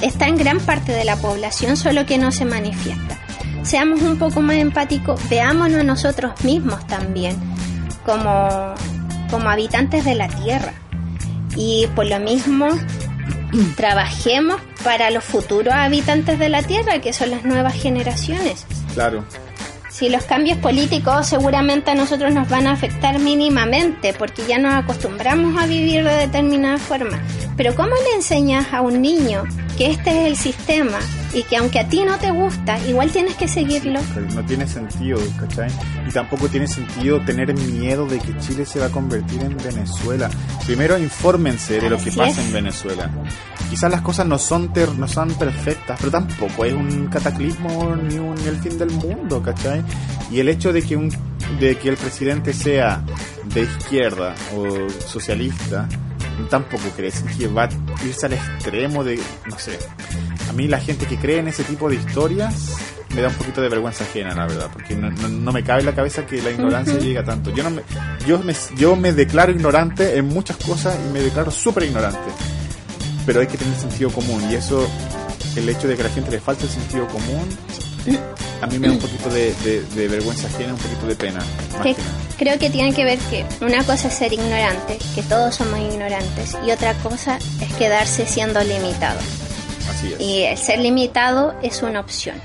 está 0.00 0.26
en 0.28 0.36
gran 0.36 0.60
parte 0.60 0.92
de 0.92 1.04
la 1.04 1.16
población, 1.16 1.76
solo 1.76 2.06
que 2.06 2.18
no 2.18 2.32
se 2.32 2.44
manifiesta. 2.44 3.18
Seamos 3.62 4.02
un 4.02 4.18
poco 4.18 4.42
más 4.42 4.56
empáticos, 4.56 5.20
veámonos 5.28 5.80
a 5.80 5.84
nosotros 5.84 6.32
mismos 6.44 6.86
también, 6.86 7.36
como, 8.04 8.74
como 9.30 9.50
habitantes 9.50 10.04
de 10.04 10.14
la 10.14 10.28
Tierra. 10.28 10.72
Y 11.56 11.88
por 11.96 12.06
lo 12.06 12.20
mismo, 12.20 12.68
trabajemos 13.76 14.60
para 14.84 15.10
los 15.10 15.24
futuros 15.24 15.74
habitantes 15.74 16.38
de 16.38 16.48
la 16.48 16.62
Tierra, 16.62 17.00
que 17.00 17.12
son 17.12 17.30
las 17.30 17.44
nuevas 17.44 17.74
generaciones. 17.74 18.66
Claro. 18.94 19.24
Si 19.96 20.10
los 20.10 20.24
cambios 20.24 20.58
políticos 20.58 21.26
seguramente 21.26 21.90
a 21.90 21.94
nosotros 21.94 22.34
nos 22.34 22.50
van 22.50 22.66
a 22.66 22.72
afectar 22.72 23.18
mínimamente 23.18 24.12
porque 24.12 24.42
ya 24.46 24.58
nos 24.58 24.74
acostumbramos 24.74 25.58
a 25.58 25.66
vivir 25.66 26.04
de 26.04 26.12
determinada 26.16 26.76
forma. 26.76 27.18
Pero 27.56 27.74
¿cómo 27.74 27.94
le 28.04 28.16
enseñas 28.16 28.74
a 28.74 28.82
un 28.82 29.00
niño 29.00 29.44
que 29.78 29.90
este 29.90 30.10
es 30.10 30.26
el 30.26 30.36
sistema 30.36 30.98
y 31.32 31.44
que 31.44 31.56
aunque 31.56 31.78
a 31.80 31.88
ti 31.88 32.04
no 32.04 32.18
te 32.18 32.30
gusta, 32.30 32.78
igual 32.86 33.10
tienes 33.10 33.36
que 33.36 33.48
seguirlo? 33.48 34.00
No 34.34 34.44
tiene 34.44 34.68
sentido, 34.68 35.18
¿cachai? 35.40 35.70
Y 36.06 36.12
tampoco 36.12 36.46
tiene 36.48 36.66
sentido 36.66 37.22
tener 37.22 37.54
miedo 37.54 38.06
de 38.06 38.18
que 38.18 38.36
Chile 38.36 38.66
se 38.66 38.78
va 38.78 38.86
a 38.86 38.90
convertir 38.90 39.40
en 39.40 39.56
Venezuela. 39.56 40.28
Primero 40.66 40.98
infórmense 40.98 41.80
de 41.80 41.88
lo 41.88 41.96
que 41.96 42.12
pasa 42.12 42.42
es. 42.42 42.46
en 42.46 42.52
Venezuela. 42.52 43.10
Quizás 43.70 43.90
las 43.90 44.00
cosas 44.00 44.26
no 44.26 44.38
son 44.38 44.72
ter- 44.72 44.94
no 44.96 45.08
son 45.08 45.28
perfectas, 45.34 45.98
pero 45.98 46.10
tampoco 46.12 46.64
es 46.64 46.72
un 46.72 47.08
cataclismo 47.08 47.96
ni, 47.96 48.16
un, 48.16 48.36
el 48.46 48.56
fin 48.58 48.78
del 48.78 48.90
mundo, 48.90 49.42
¿cachai? 49.42 49.82
Y 50.30 50.38
el 50.40 50.48
hecho 50.48 50.72
de 50.72 50.82
que 50.82 50.96
un 50.96 51.10
de 51.60 51.76
que 51.78 51.88
el 51.88 51.96
presidente 51.96 52.52
sea 52.52 53.02
de 53.54 53.62
izquierda 53.62 54.34
o 54.56 54.88
socialista 55.06 55.88
tampoco 56.50 56.82
decir 56.98 57.24
que 57.38 57.46
va 57.48 57.64
a 57.64 57.68
irse 58.04 58.26
al 58.26 58.32
extremo 58.34 59.02
de 59.04 59.18
no 59.48 59.58
sé 59.58 59.78
a 60.50 60.52
mí 60.52 60.66
la 60.68 60.78
gente 60.80 61.06
que 61.06 61.16
cree 61.16 61.38
en 61.38 61.48
ese 61.48 61.62
tipo 61.64 61.88
de 61.88 61.94
historias 61.96 62.76
me 63.14 63.22
da 63.22 63.28
un 63.28 63.34
poquito 63.34 63.62
de 63.62 63.68
vergüenza 63.70 64.04
ajena, 64.04 64.34
la 64.34 64.46
verdad, 64.46 64.68
porque 64.72 64.94
no, 64.96 65.10
no- 65.10 65.28
no 65.28 65.52
me 65.52 65.62
cabe 65.62 65.80
en 65.80 65.86
la 65.86 65.94
cabeza 65.94 66.26
que 66.26 66.42
la 66.42 66.50
ignorancia 66.50 66.94
Ujú. 66.96 67.02
llegue 67.04 67.18
a 67.20 67.24
tanto. 67.24 67.50
Yo 67.50 67.62
no 67.62 67.70
me, 67.70 67.82
yo 68.26 68.38
me, 68.40 68.54
yo 68.76 68.94
me 68.96 69.12
declaro 69.14 69.52
ignorante 69.52 70.18
en 70.18 70.26
muchas 70.26 70.56
cosas 70.58 70.98
y 71.08 71.12
me 71.12 71.20
declaro 71.20 71.50
súper 71.50 71.84
ignorante, 71.84 72.18
pero 73.26 73.40
hay 73.40 73.46
que 73.48 73.58
tener 73.58 73.76
sentido 73.78 74.10
común 74.10 74.48
y 74.50 74.54
eso, 74.54 74.88
el 75.56 75.68
hecho 75.68 75.88
de 75.88 75.96
que 75.96 76.02
a 76.02 76.04
la 76.06 76.10
gente 76.14 76.30
le 76.30 76.40
falte 76.40 76.64
el 76.64 76.70
sentido 76.70 77.06
común, 77.08 77.48
a 78.62 78.66
mí 78.66 78.78
me 78.78 78.86
da 78.88 78.94
un 78.94 79.00
poquito 79.00 79.28
de, 79.28 79.52
de- 79.64 79.82
de 79.82 80.08
vergüenza 80.08 80.46
ajena, 80.46 80.72
un 80.72 80.78
poquito 80.78 81.06
de 81.06 81.16
pena. 81.16 81.40
Que- 81.82 81.96
creo 82.38 82.58
que 82.58 82.70
tiene 82.70 82.92
que 82.94 83.04
ver 83.04 83.18
que 83.30 83.44
una 83.60 83.82
cosa 83.84 84.08
es 84.08 84.14
ser 84.14 84.32
ignorante, 84.32 84.98
que 85.14 85.22
todos 85.22 85.56
somos 85.56 85.78
ignorantes, 85.80 86.56
y 86.66 86.70
otra 86.70 86.94
cosa 86.94 87.38
es 87.60 87.72
quedarse 87.74 88.26
siendo 88.26 88.62
limitado. 88.62 89.18
Así 89.90 90.12
es. 90.12 90.20
Y 90.20 90.42
el 90.42 90.56
ser 90.58 90.78
limitado 90.78 91.54
es 91.62 91.82
una 91.82 92.00
opción. 92.00 92.36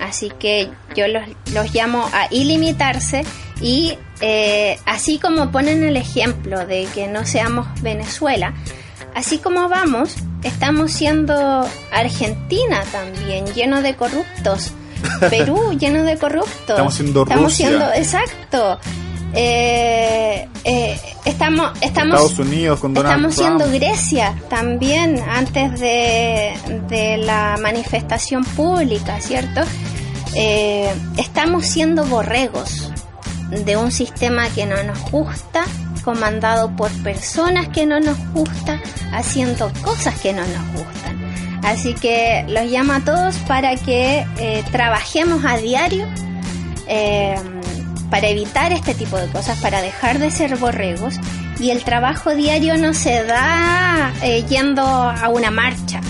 Así 0.00 0.32
que 0.38 0.68
yo 0.96 1.06
los, 1.08 1.22
los 1.52 1.72
llamo 1.74 2.08
a 2.12 2.26
ilimitarse 2.30 3.24
y 3.60 3.96
eh, 4.20 4.78
así 4.84 5.18
como 5.18 5.50
ponen 5.52 5.84
el 5.84 5.96
ejemplo 5.96 6.66
de 6.66 6.86
que 6.94 7.06
no 7.06 7.24
seamos 7.24 7.68
Venezuela, 7.82 8.52
así 9.14 9.38
como 9.38 9.68
vamos, 9.68 10.14
estamos 10.42 10.92
siendo 10.92 11.66
Argentina 11.92 12.82
también, 12.90 13.46
lleno 13.54 13.82
de 13.82 13.94
corruptos. 13.94 14.72
Perú 15.30 15.76
lleno 15.78 16.04
de 16.04 16.16
corruptos. 16.16 16.70
Estamos 16.70 16.94
siendo 16.94 17.22
Estamos 17.22 17.52
siendo, 17.52 17.92
exacto. 17.92 18.78
Eh, 19.34 20.46
eh, 20.64 21.00
estamos, 21.24 21.72
estamos, 21.80 22.20
Estados 22.20 22.38
Unidos 22.38 22.80
con 22.80 22.92
Donald 22.92 23.14
estamos 23.14 23.34
Trump. 23.36 23.60
siendo 23.62 23.78
Grecia 23.78 24.34
también 24.50 25.18
antes 25.26 25.80
de, 25.80 26.52
de 26.88 27.16
la 27.16 27.56
manifestación 27.60 28.44
pública, 28.44 29.20
¿cierto? 29.20 29.62
Eh, 30.34 30.92
estamos 31.16 31.66
siendo 31.66 32.04
borregos 32.04 32.90
de 33.50 33.76
un 33.76 33.90
sistema 33.90 34.48
que 34.50 34.66
no 34.66 34.82
nos 34.82 34.98
gusta, 35.10 35.64
comandado 36.02 36.74
por 36.76 36.90
personas 37.02 37.68
que 37.68 37.86
no 37.86 38.00
nos 38.00 38.18
gustan, 38.32 38.80
haciendo 39.12 39.72
cosas 39.82 40.18
que 40.20 40.32
no 40.32 40.42
nos 40.42 40.72
gustan. 40.72 41.02
Así 41.62 41.94
que 41.94 42.44
los 42.48 42.64
llamo 42.66 42.94
a 42.94 43.00
todos 43.00 43.36
para 43.46 43.76
que 43.76 44.26
eh, 44.38 44.64
trabajemos 44.72 45.44
a 45.44 45.56
diario 45.56 46.06
eh, 46.88 47.36
para 48.10 48.28
evitar 48.28 48.72
este 48.72 48.94
tipo 48.94 49.16
de 49.16 49.28
cosas, 49.28 49.58
para 49.60 49.80
dejar 49.80 50.18
de 50.18 50.30
ser 50.30 50.56
borregos. 50.56 51.14
Y 51.60 51.70
el 51.70 51.84
trabajo 51.84 52.34
diario 52.34 52.76
no 52.76 52.92
se 52.92 53.22
da 53.22 54.12
eh, 54.22 54.44
yendo 54.48 54.82
a 54.82 55.28
una 55.28 55.50
marcha, 55.50 56.00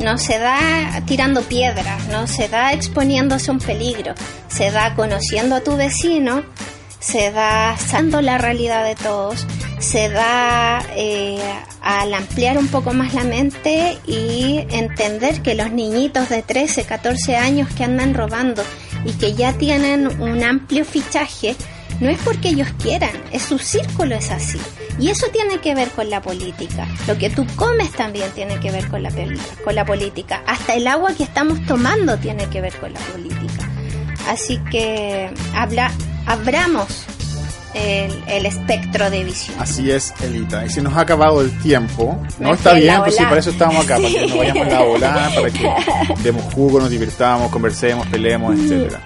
no 0.00 0.16
se 0.16 0.38
da 0.38 1.02
tirando 1.04 1.42
piedras, 1.42 2.06
no 2.08 2.26
se 2.26 2.48
da 2.48 2.72
exponiéndose 2.72 3.50
a 3.50 3.54
un 3.54 3.60
peligro, 3.60 4.14
se 4.48 4.70
da 4.70 4.94
conociendo 4.94 5.56
a 5.56 5.60
tu 5.60 5.76
vecino, 5.76 6.42
se 7.06 7.30
da 7.30 7.76
sabiendo 7.76 8.20
la 8.20 8.36
realidad 8.36 8.84
de 8.84 8.96
todos, 8.96 9.46
se 9.78 10.08
da 10.08 10.84
eh, 10.96 11.38
al 11.80 12.12
ampliar 12.12 12.58
un 12.58 12.66
poco 12.66 12.92
más 12.94 13.14
la 13.14 13.22
mente 13.22 13.96
y 14.06 14.66
entender 14.70 15.40
que 15.40 15.54
los 15.54 15.70
niñitos 15.70 16.28
de 16.28 16.42
13, 16.42 16.84
14 16.84 17.36
años 17.36 17.68
que 17.76 17.84
andan 17.84 18.12
robando 18.12 18.64
y 19.04 19.12
que 19.12 19.34
ya 19.34 19.52
tienen 19.52 20.20
un 20.20 20.42
amplio 20.42 20.84
fichaje, 20.84 21.54
no 22.00 22.08
es 22.10 22.18
porque 22.24 22.48
ellos 22.48 22.68
quieran, 22.82 23.12
es 23.30 23.42
su 23.42 23.58
círculo 23.58 24.16
es 24.16 24.30
así. 24.32 24.58
Y 24.98 25.10
eso 25.10 25.26
tiene 25.32 25.58
que 25.60 25.76
ver 25.76 25.88
con 25.90 26.10
la 26.10 26.20
política. 26.20 26.88
Lo 27.06 27.16
que 27.16 27.30
tú 27.30 27.46
comes 27.54 27.92
también 27.92 28.30
tiene 28.32 28.58
que 28.58 28.72
ver 28.72 28.88
con 28.88 29.02
la, 29.02 29.12
con 29.62 29.74
la 29.74 29.84
política. 29.84 30.42
Hasta 30.46 30.74
el 30.74 30.86
agua 30.88 31.14
que 31.14 31.22
estamos 31.22 31.64
tomando 31.66 32.18
tiene 32.18 32.46
que 32.48 32.60
ver 32.60 32.74
con 32.78 32.92
la 32.92 33.00
política. 33.00 33.70
Así 34.26 34.58
que 34.70 35.30
habla, 35.54 35.92
abramos 36.26 37.06
el, 37.74 38.22
el 38.26 38.46
espectro 38.46 39.10
de 39.10 39.24
visión. 39.24 39.56
Así 39.60 39.90
es, 39.90 40.14
Elita. 40.22 40.64
Y 40.64 40.70
si 40.70 40.80
nos 40.80 40.94
ha 40.94 41.00
acabado 41.02 41.40
el 41.40 41.56
tiempo, 41.58 42.20
no 42.38 42.48
Me 42.48 42.54
está 42.54 42.72
bien, 42.74 42.98
pues 43.00 43.16
sí, 43.16 43.22
para 43.24 43.38
eso 43.38 43.50
estamos 43.50 43.84
acá, 43.84 43.96
para 43.96 44.08
que 44.08 44.26
nos 44.26 44.38
vayamos 44.38 44.66
en 44.66 44.72
la 44.72 44.82
volada, 44.82 45.34
para 45.34 45.50
que 45.50 45.70
demos 46.22 46.54
jugo, 46.54 46.80
nos 46.80 46.90
divirtamos, 46.90 47.50
conversemos, 47.50 48.06
peleemos, 48.08 48.58
etcétera. 48.58 49.00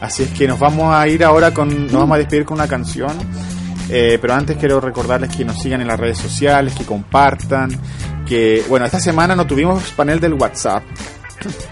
Así 0.00 0.24
es 0.24 0.30
que 0.30 0.46
nos 0.46 0.58
vamos 0.58 0.94
a 0.94 1.06
ir 1.08 1.24
ahora 1.24 1.52
con, 1.52 1.86
nos 1.86 1.94
vamos 1.94 2.14
a 2.16 2.18
despedir 2.18 2.44
con 2.44 2.58
una 2.58 2.68
canción. 2.68 3.16
Eh, 3.88 4.18
pero 4.20 4.34
antes 4.34 4.56
quiero 4.56 4.80
recordarles 4.80 5.34
que 5.34 5.44
nos 5.44 5.60
sigan 5.60 5.80
en 5.80 5.86
las 5.86 5.98
redes 5.98 6.18
sociales, 6.18 6.74
que 6.74 6.84
compartan, 6.84 7.70
que 8.26 8.64
bueno, 8.68 8.84
esta 8.84 8.98
semana 8.98 9.36
no 9.36 9.46
tuvimos 9.46 9.92
panel 9.92 10.18
del 10.18 10.34
WhatsApp, 10.34 10.82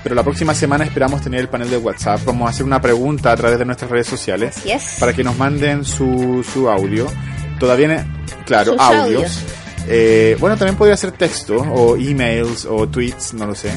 pero 0.03 0.15
la 0.15 0.23
próxima 0.23 0.55
semana 0.55 0.85
esperamos 0.85 1.23
tener 1.23 1.41
el 1.41 1.49
panel 1.49 1.71
de 1.71 1.77
WhatsApp. 1.77 2.21
Vamos 2.25 2.47
a 2.47 2.51
hacer 2.51 2.65
una 2.65 2.81
pregunta 2.81 3.33
a 3.33 3.37
través 3.37 3.59
de 3.59 3.65
nuestras 3.65 3.91
redes 3.91 4.07
sociales 4.07 4.57
para 5.01 5.13
que 5.13 5.25
nos 5.25 5.37
manden 5.37 5.85
su, 5.85 6.45
su 6.53 6.69
audio. 6.69 7.07
Todavía, 7.59 8.07
claro, 8.47 8.73
Sus 8.73 8.81
audios. 8.81 9.05
audios. 9.07 9.39
Eh, 9.87 10.37
bueno, 10.41 10.57
también 10.57 10.77
podría 10.77 10.97
ser 10.97 11.13
texto 11.13 11.57
o 11.57 11.97
emails 11.97 12.65
o 12.65 12.89
tweets, 12.89 13.35
no 13.35 13.47
lo 13.47 13.55
sé. 13.55 13.71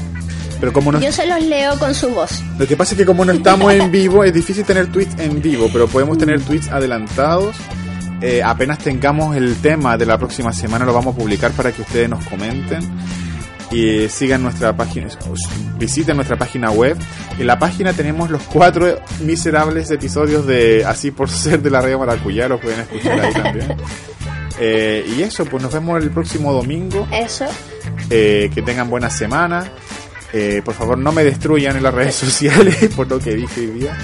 Pero 0.60 0.74
como 0.74 0.92
no, 0.92 1.00
Yo 1.00 1.12
se 1.12 1.28
los 1.28 1.42
leo 1.44 1.78
con 1.78 1.94
su 1.94 2.10
voz. 2.10 2.42
lo 2.58 2.66
que 2.66 2.76
pasa 2.76 2.94
es 2.94 2.98
que 2.98 3.06
como 3.06 3.24
no 3.26 3.32
estamos 3.34 3.72
en 3.74 3.92
vivo, 3.92 4.24
es 4.24 4.34
difícil 4.34 4.64
tener 4.66 4.88
tweets 4.92 5.20
en 5.20 5.42
vivo, 5.42 5.70
pero 5.72 5.88
podemos 5.88 6.18
tener 6.18 6.42
tweets 6.42 6.70
adelantados. 6.70 7.56
Eh, 8.22 8.42
apenas 8.44 8.80
tengamos 8.80 9.36
el 9.36 9.56
tema 9.58 9.96
de 9.98 10.08
la 10.08 10.18
próxima 10.18 10.52
semana, 10.52 10.86
lo 10.86 10.94
vamos 10.94 11.14
a 11.14 11.18
publicar 11.20 11.52
para 11.52 11.72
que 11.72 11.84
ustedes 11.84 12.10
nos 12.10 12.26
comenten. 12.26 12.80
Y 13.72 14.08
sigan 14.08 14.44
nuestra 14.44 14.76
página, 14.76 15.08
visiten 15.78 16.16
nuestra 16.16 16.38
página 16.38 16.72
web. 16.72 16.98
En 17.38 17.48
la 17.48 17.60
página 17.60 17.92
tenemos 17.94 18.30
los 18.30 18.42
cuatro 18.44 19.00
miserables 19.20 19.92
episodios 19.92 20.48
de 20.48 20.86
Así 20.86 21.12
por 21.12 21.30
Ser 21.30 21.62
de 21.62 21.70
la 21.70 21.82
Radio 21.82 22.00
Maracuyá, 22.00 22.48
los 22.48 22.62
pueden 22.62 22.80
escuchar 22.82 23.20
ahí 23.20 23.34
también. 23.34 23.76
Eh, 24.60 25.06
y 25.16 25.22
eso, 25.22 25.46
pues 25.46 25.62
nos 25.62 25.72
vemos 25.72 26.02
el 26.02 26.10
próximo 26.10 26.52
domingo. 26.52 27.08
Eso. 27.12 27.46
Eh, 28.10 28.50
que 28.56 28.64
tengan 28.64 28.90
buena 28.90 29.08
semana. 29.08 29.72
Eh, 30.34 30.62
por 30.64 30.74
favor, 30.74 30.98
no 30.98 31.12
me 31.12 31.24
destruyan 31.24 31.78
en 31.78 31.84
las 31.84 31.94
redes 31.94 32.16
sociales 32.16 32.76
por 32.96 33.08
lo 33.08 33.20
que 33.20 33.36
dije 33.36 33.62
hoy 33.62 33.68
día. 33.68 33.98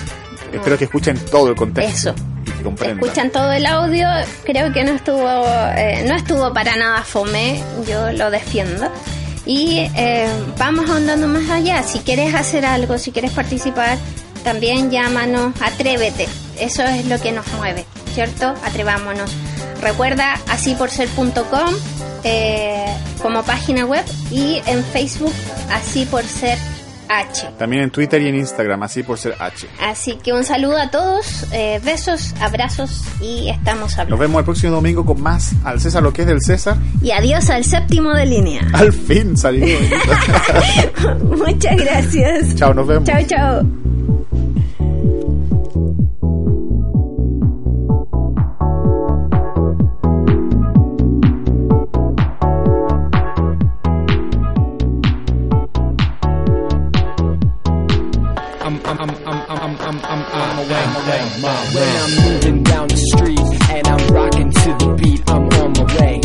Espero 0.53 0.77
que 0.77 0.85
escuchen 0.85 1.17
todo 1.31 1.49
el 1.49 1.55
contexto 1.55 2.11
Eso. 2.11 2.15
y 2.45 2.51
que 2.51 2.63
comprendan. 2.63 3.03
Escuchan 3.03 3.31
todo 3.31 3.51
el 3.51 3.65
audio, 3.65 4.07
creo 4.45 4.71
que 4.71 4.83
no 4.83 4.91
estuvo, 4.91 5.27
eh, 5.75 6.05
no 6.07 6.15
estuvo 6.15 6.53
para 6.53 6.75
nada 6.75 7.01
fome, 7.01 7.61
yo 7.87 8.11
lo 8.11 8.29
defiendo. 8.29 8.91
Y 9.45 9.89
eh, 9.95 10.29
vamos 10.57 10.89
ahondando 10.89 11.27
más 11.27 11.49
allá. 11.49 11.83
Si 11.83 11.99
quieres 11.99 12.33
hacer 12.33 12.65
algo, 12.65 12.97
si 12.97 13.11
quieres 13.11 13.31
participar, 13.31 13.97
también 14.43 14.89
llámanos, 14.89 15.53
atrévete. 15.61 16.27
Eso 16.59 16.83
es 16.83 17.05
lo 17.07 17.19
que 17.19 17.31
nos 17.31 17.47
mueve, 17.53 17.85
¿cierto? 18.13 18.53
Atrevámonos. 18.63 19.31
Recuerda 19.81 20.39
así 20.47 20.75
por 20.75 20.89
ser.com 20.89 21.73
eh, 22.23 22.85
como 23.21 23.43
página 23.43 23.85
web 23.85 24.05
y 24.31 24.61
en 24.65 24.83
Facebook 24.83 25.33
así 25.71 26.05
por 26.05 26.23
ser 26.23 26.57
H. 27.09 27.49
También 27.57 27.83
en 27.83 27.89
Twitter 27.91 28.21
y 28.21 28.27
en 28.27 28.35
Instagram, 28.35 28.83
así 28.83 29.03
por 29.03 29.17
ser 29.19 29.35
H. 29.39 29.67
Así 29.81 30.15
que 30.21 30.33
un 30.33 30.43
saludo 30.43 30.77
a 30.77 30.89
todos, 30.91 31.45
eh, 31.51 31.79
besos, 31.83 32.33
abrazos 32.39 33.03
y 33.21 33.49
estamos 33.49 33.81
Nos 33.91 33.99
hablando. 33.99 34.17
vemos 34.17 34.39
el 34.39 34.45
próximo 34.45 34.73
domingo 34.73 35.05
con 35.05 35.21
más 35.21 35.51
al 35.63 35.79
César 35.79 36.03
lo 36.03 36.11
que 36.13 36.21
es 36.23 36.27
del 36.27 36.41
César. 36.41 36.77
Y 37.01 37.11
adiós 37.11 37.49
al 37.49 37.63
séptimo 37.63 38.13
de 38.13 38.25
línea. 38.25 38.61
Al 38.73 38.91
fin 38.93 39.37
salió. 39.37 39.65
Muchas 41.37 41.75
gracias. 41.77 42.55
Chao, 42.55 42.73
nos 42.73 42.87
vemos. 42.87 43.07
Chao, 43.07 43.21
chao. 43.27 44.02
I'm 60.75 60.95
away, 60.95 61.21
away, 61.37 61.61
When 61.73 61.91
I'm 62.01 62.33
moving 62.33 62.63
down 62.63 62.87
the 62.87 62.97
street 62.97 63.39
and 63.69 63.87
I'm 63.87 64.07
rocking 64.07 64.51
to 64.51 64.69
the 64.79 64.95
beat, 65.01 65.21
I'm 65.29 65.47
on 65.61 65.73
my 65.73 65.85
way. 65.99 66.22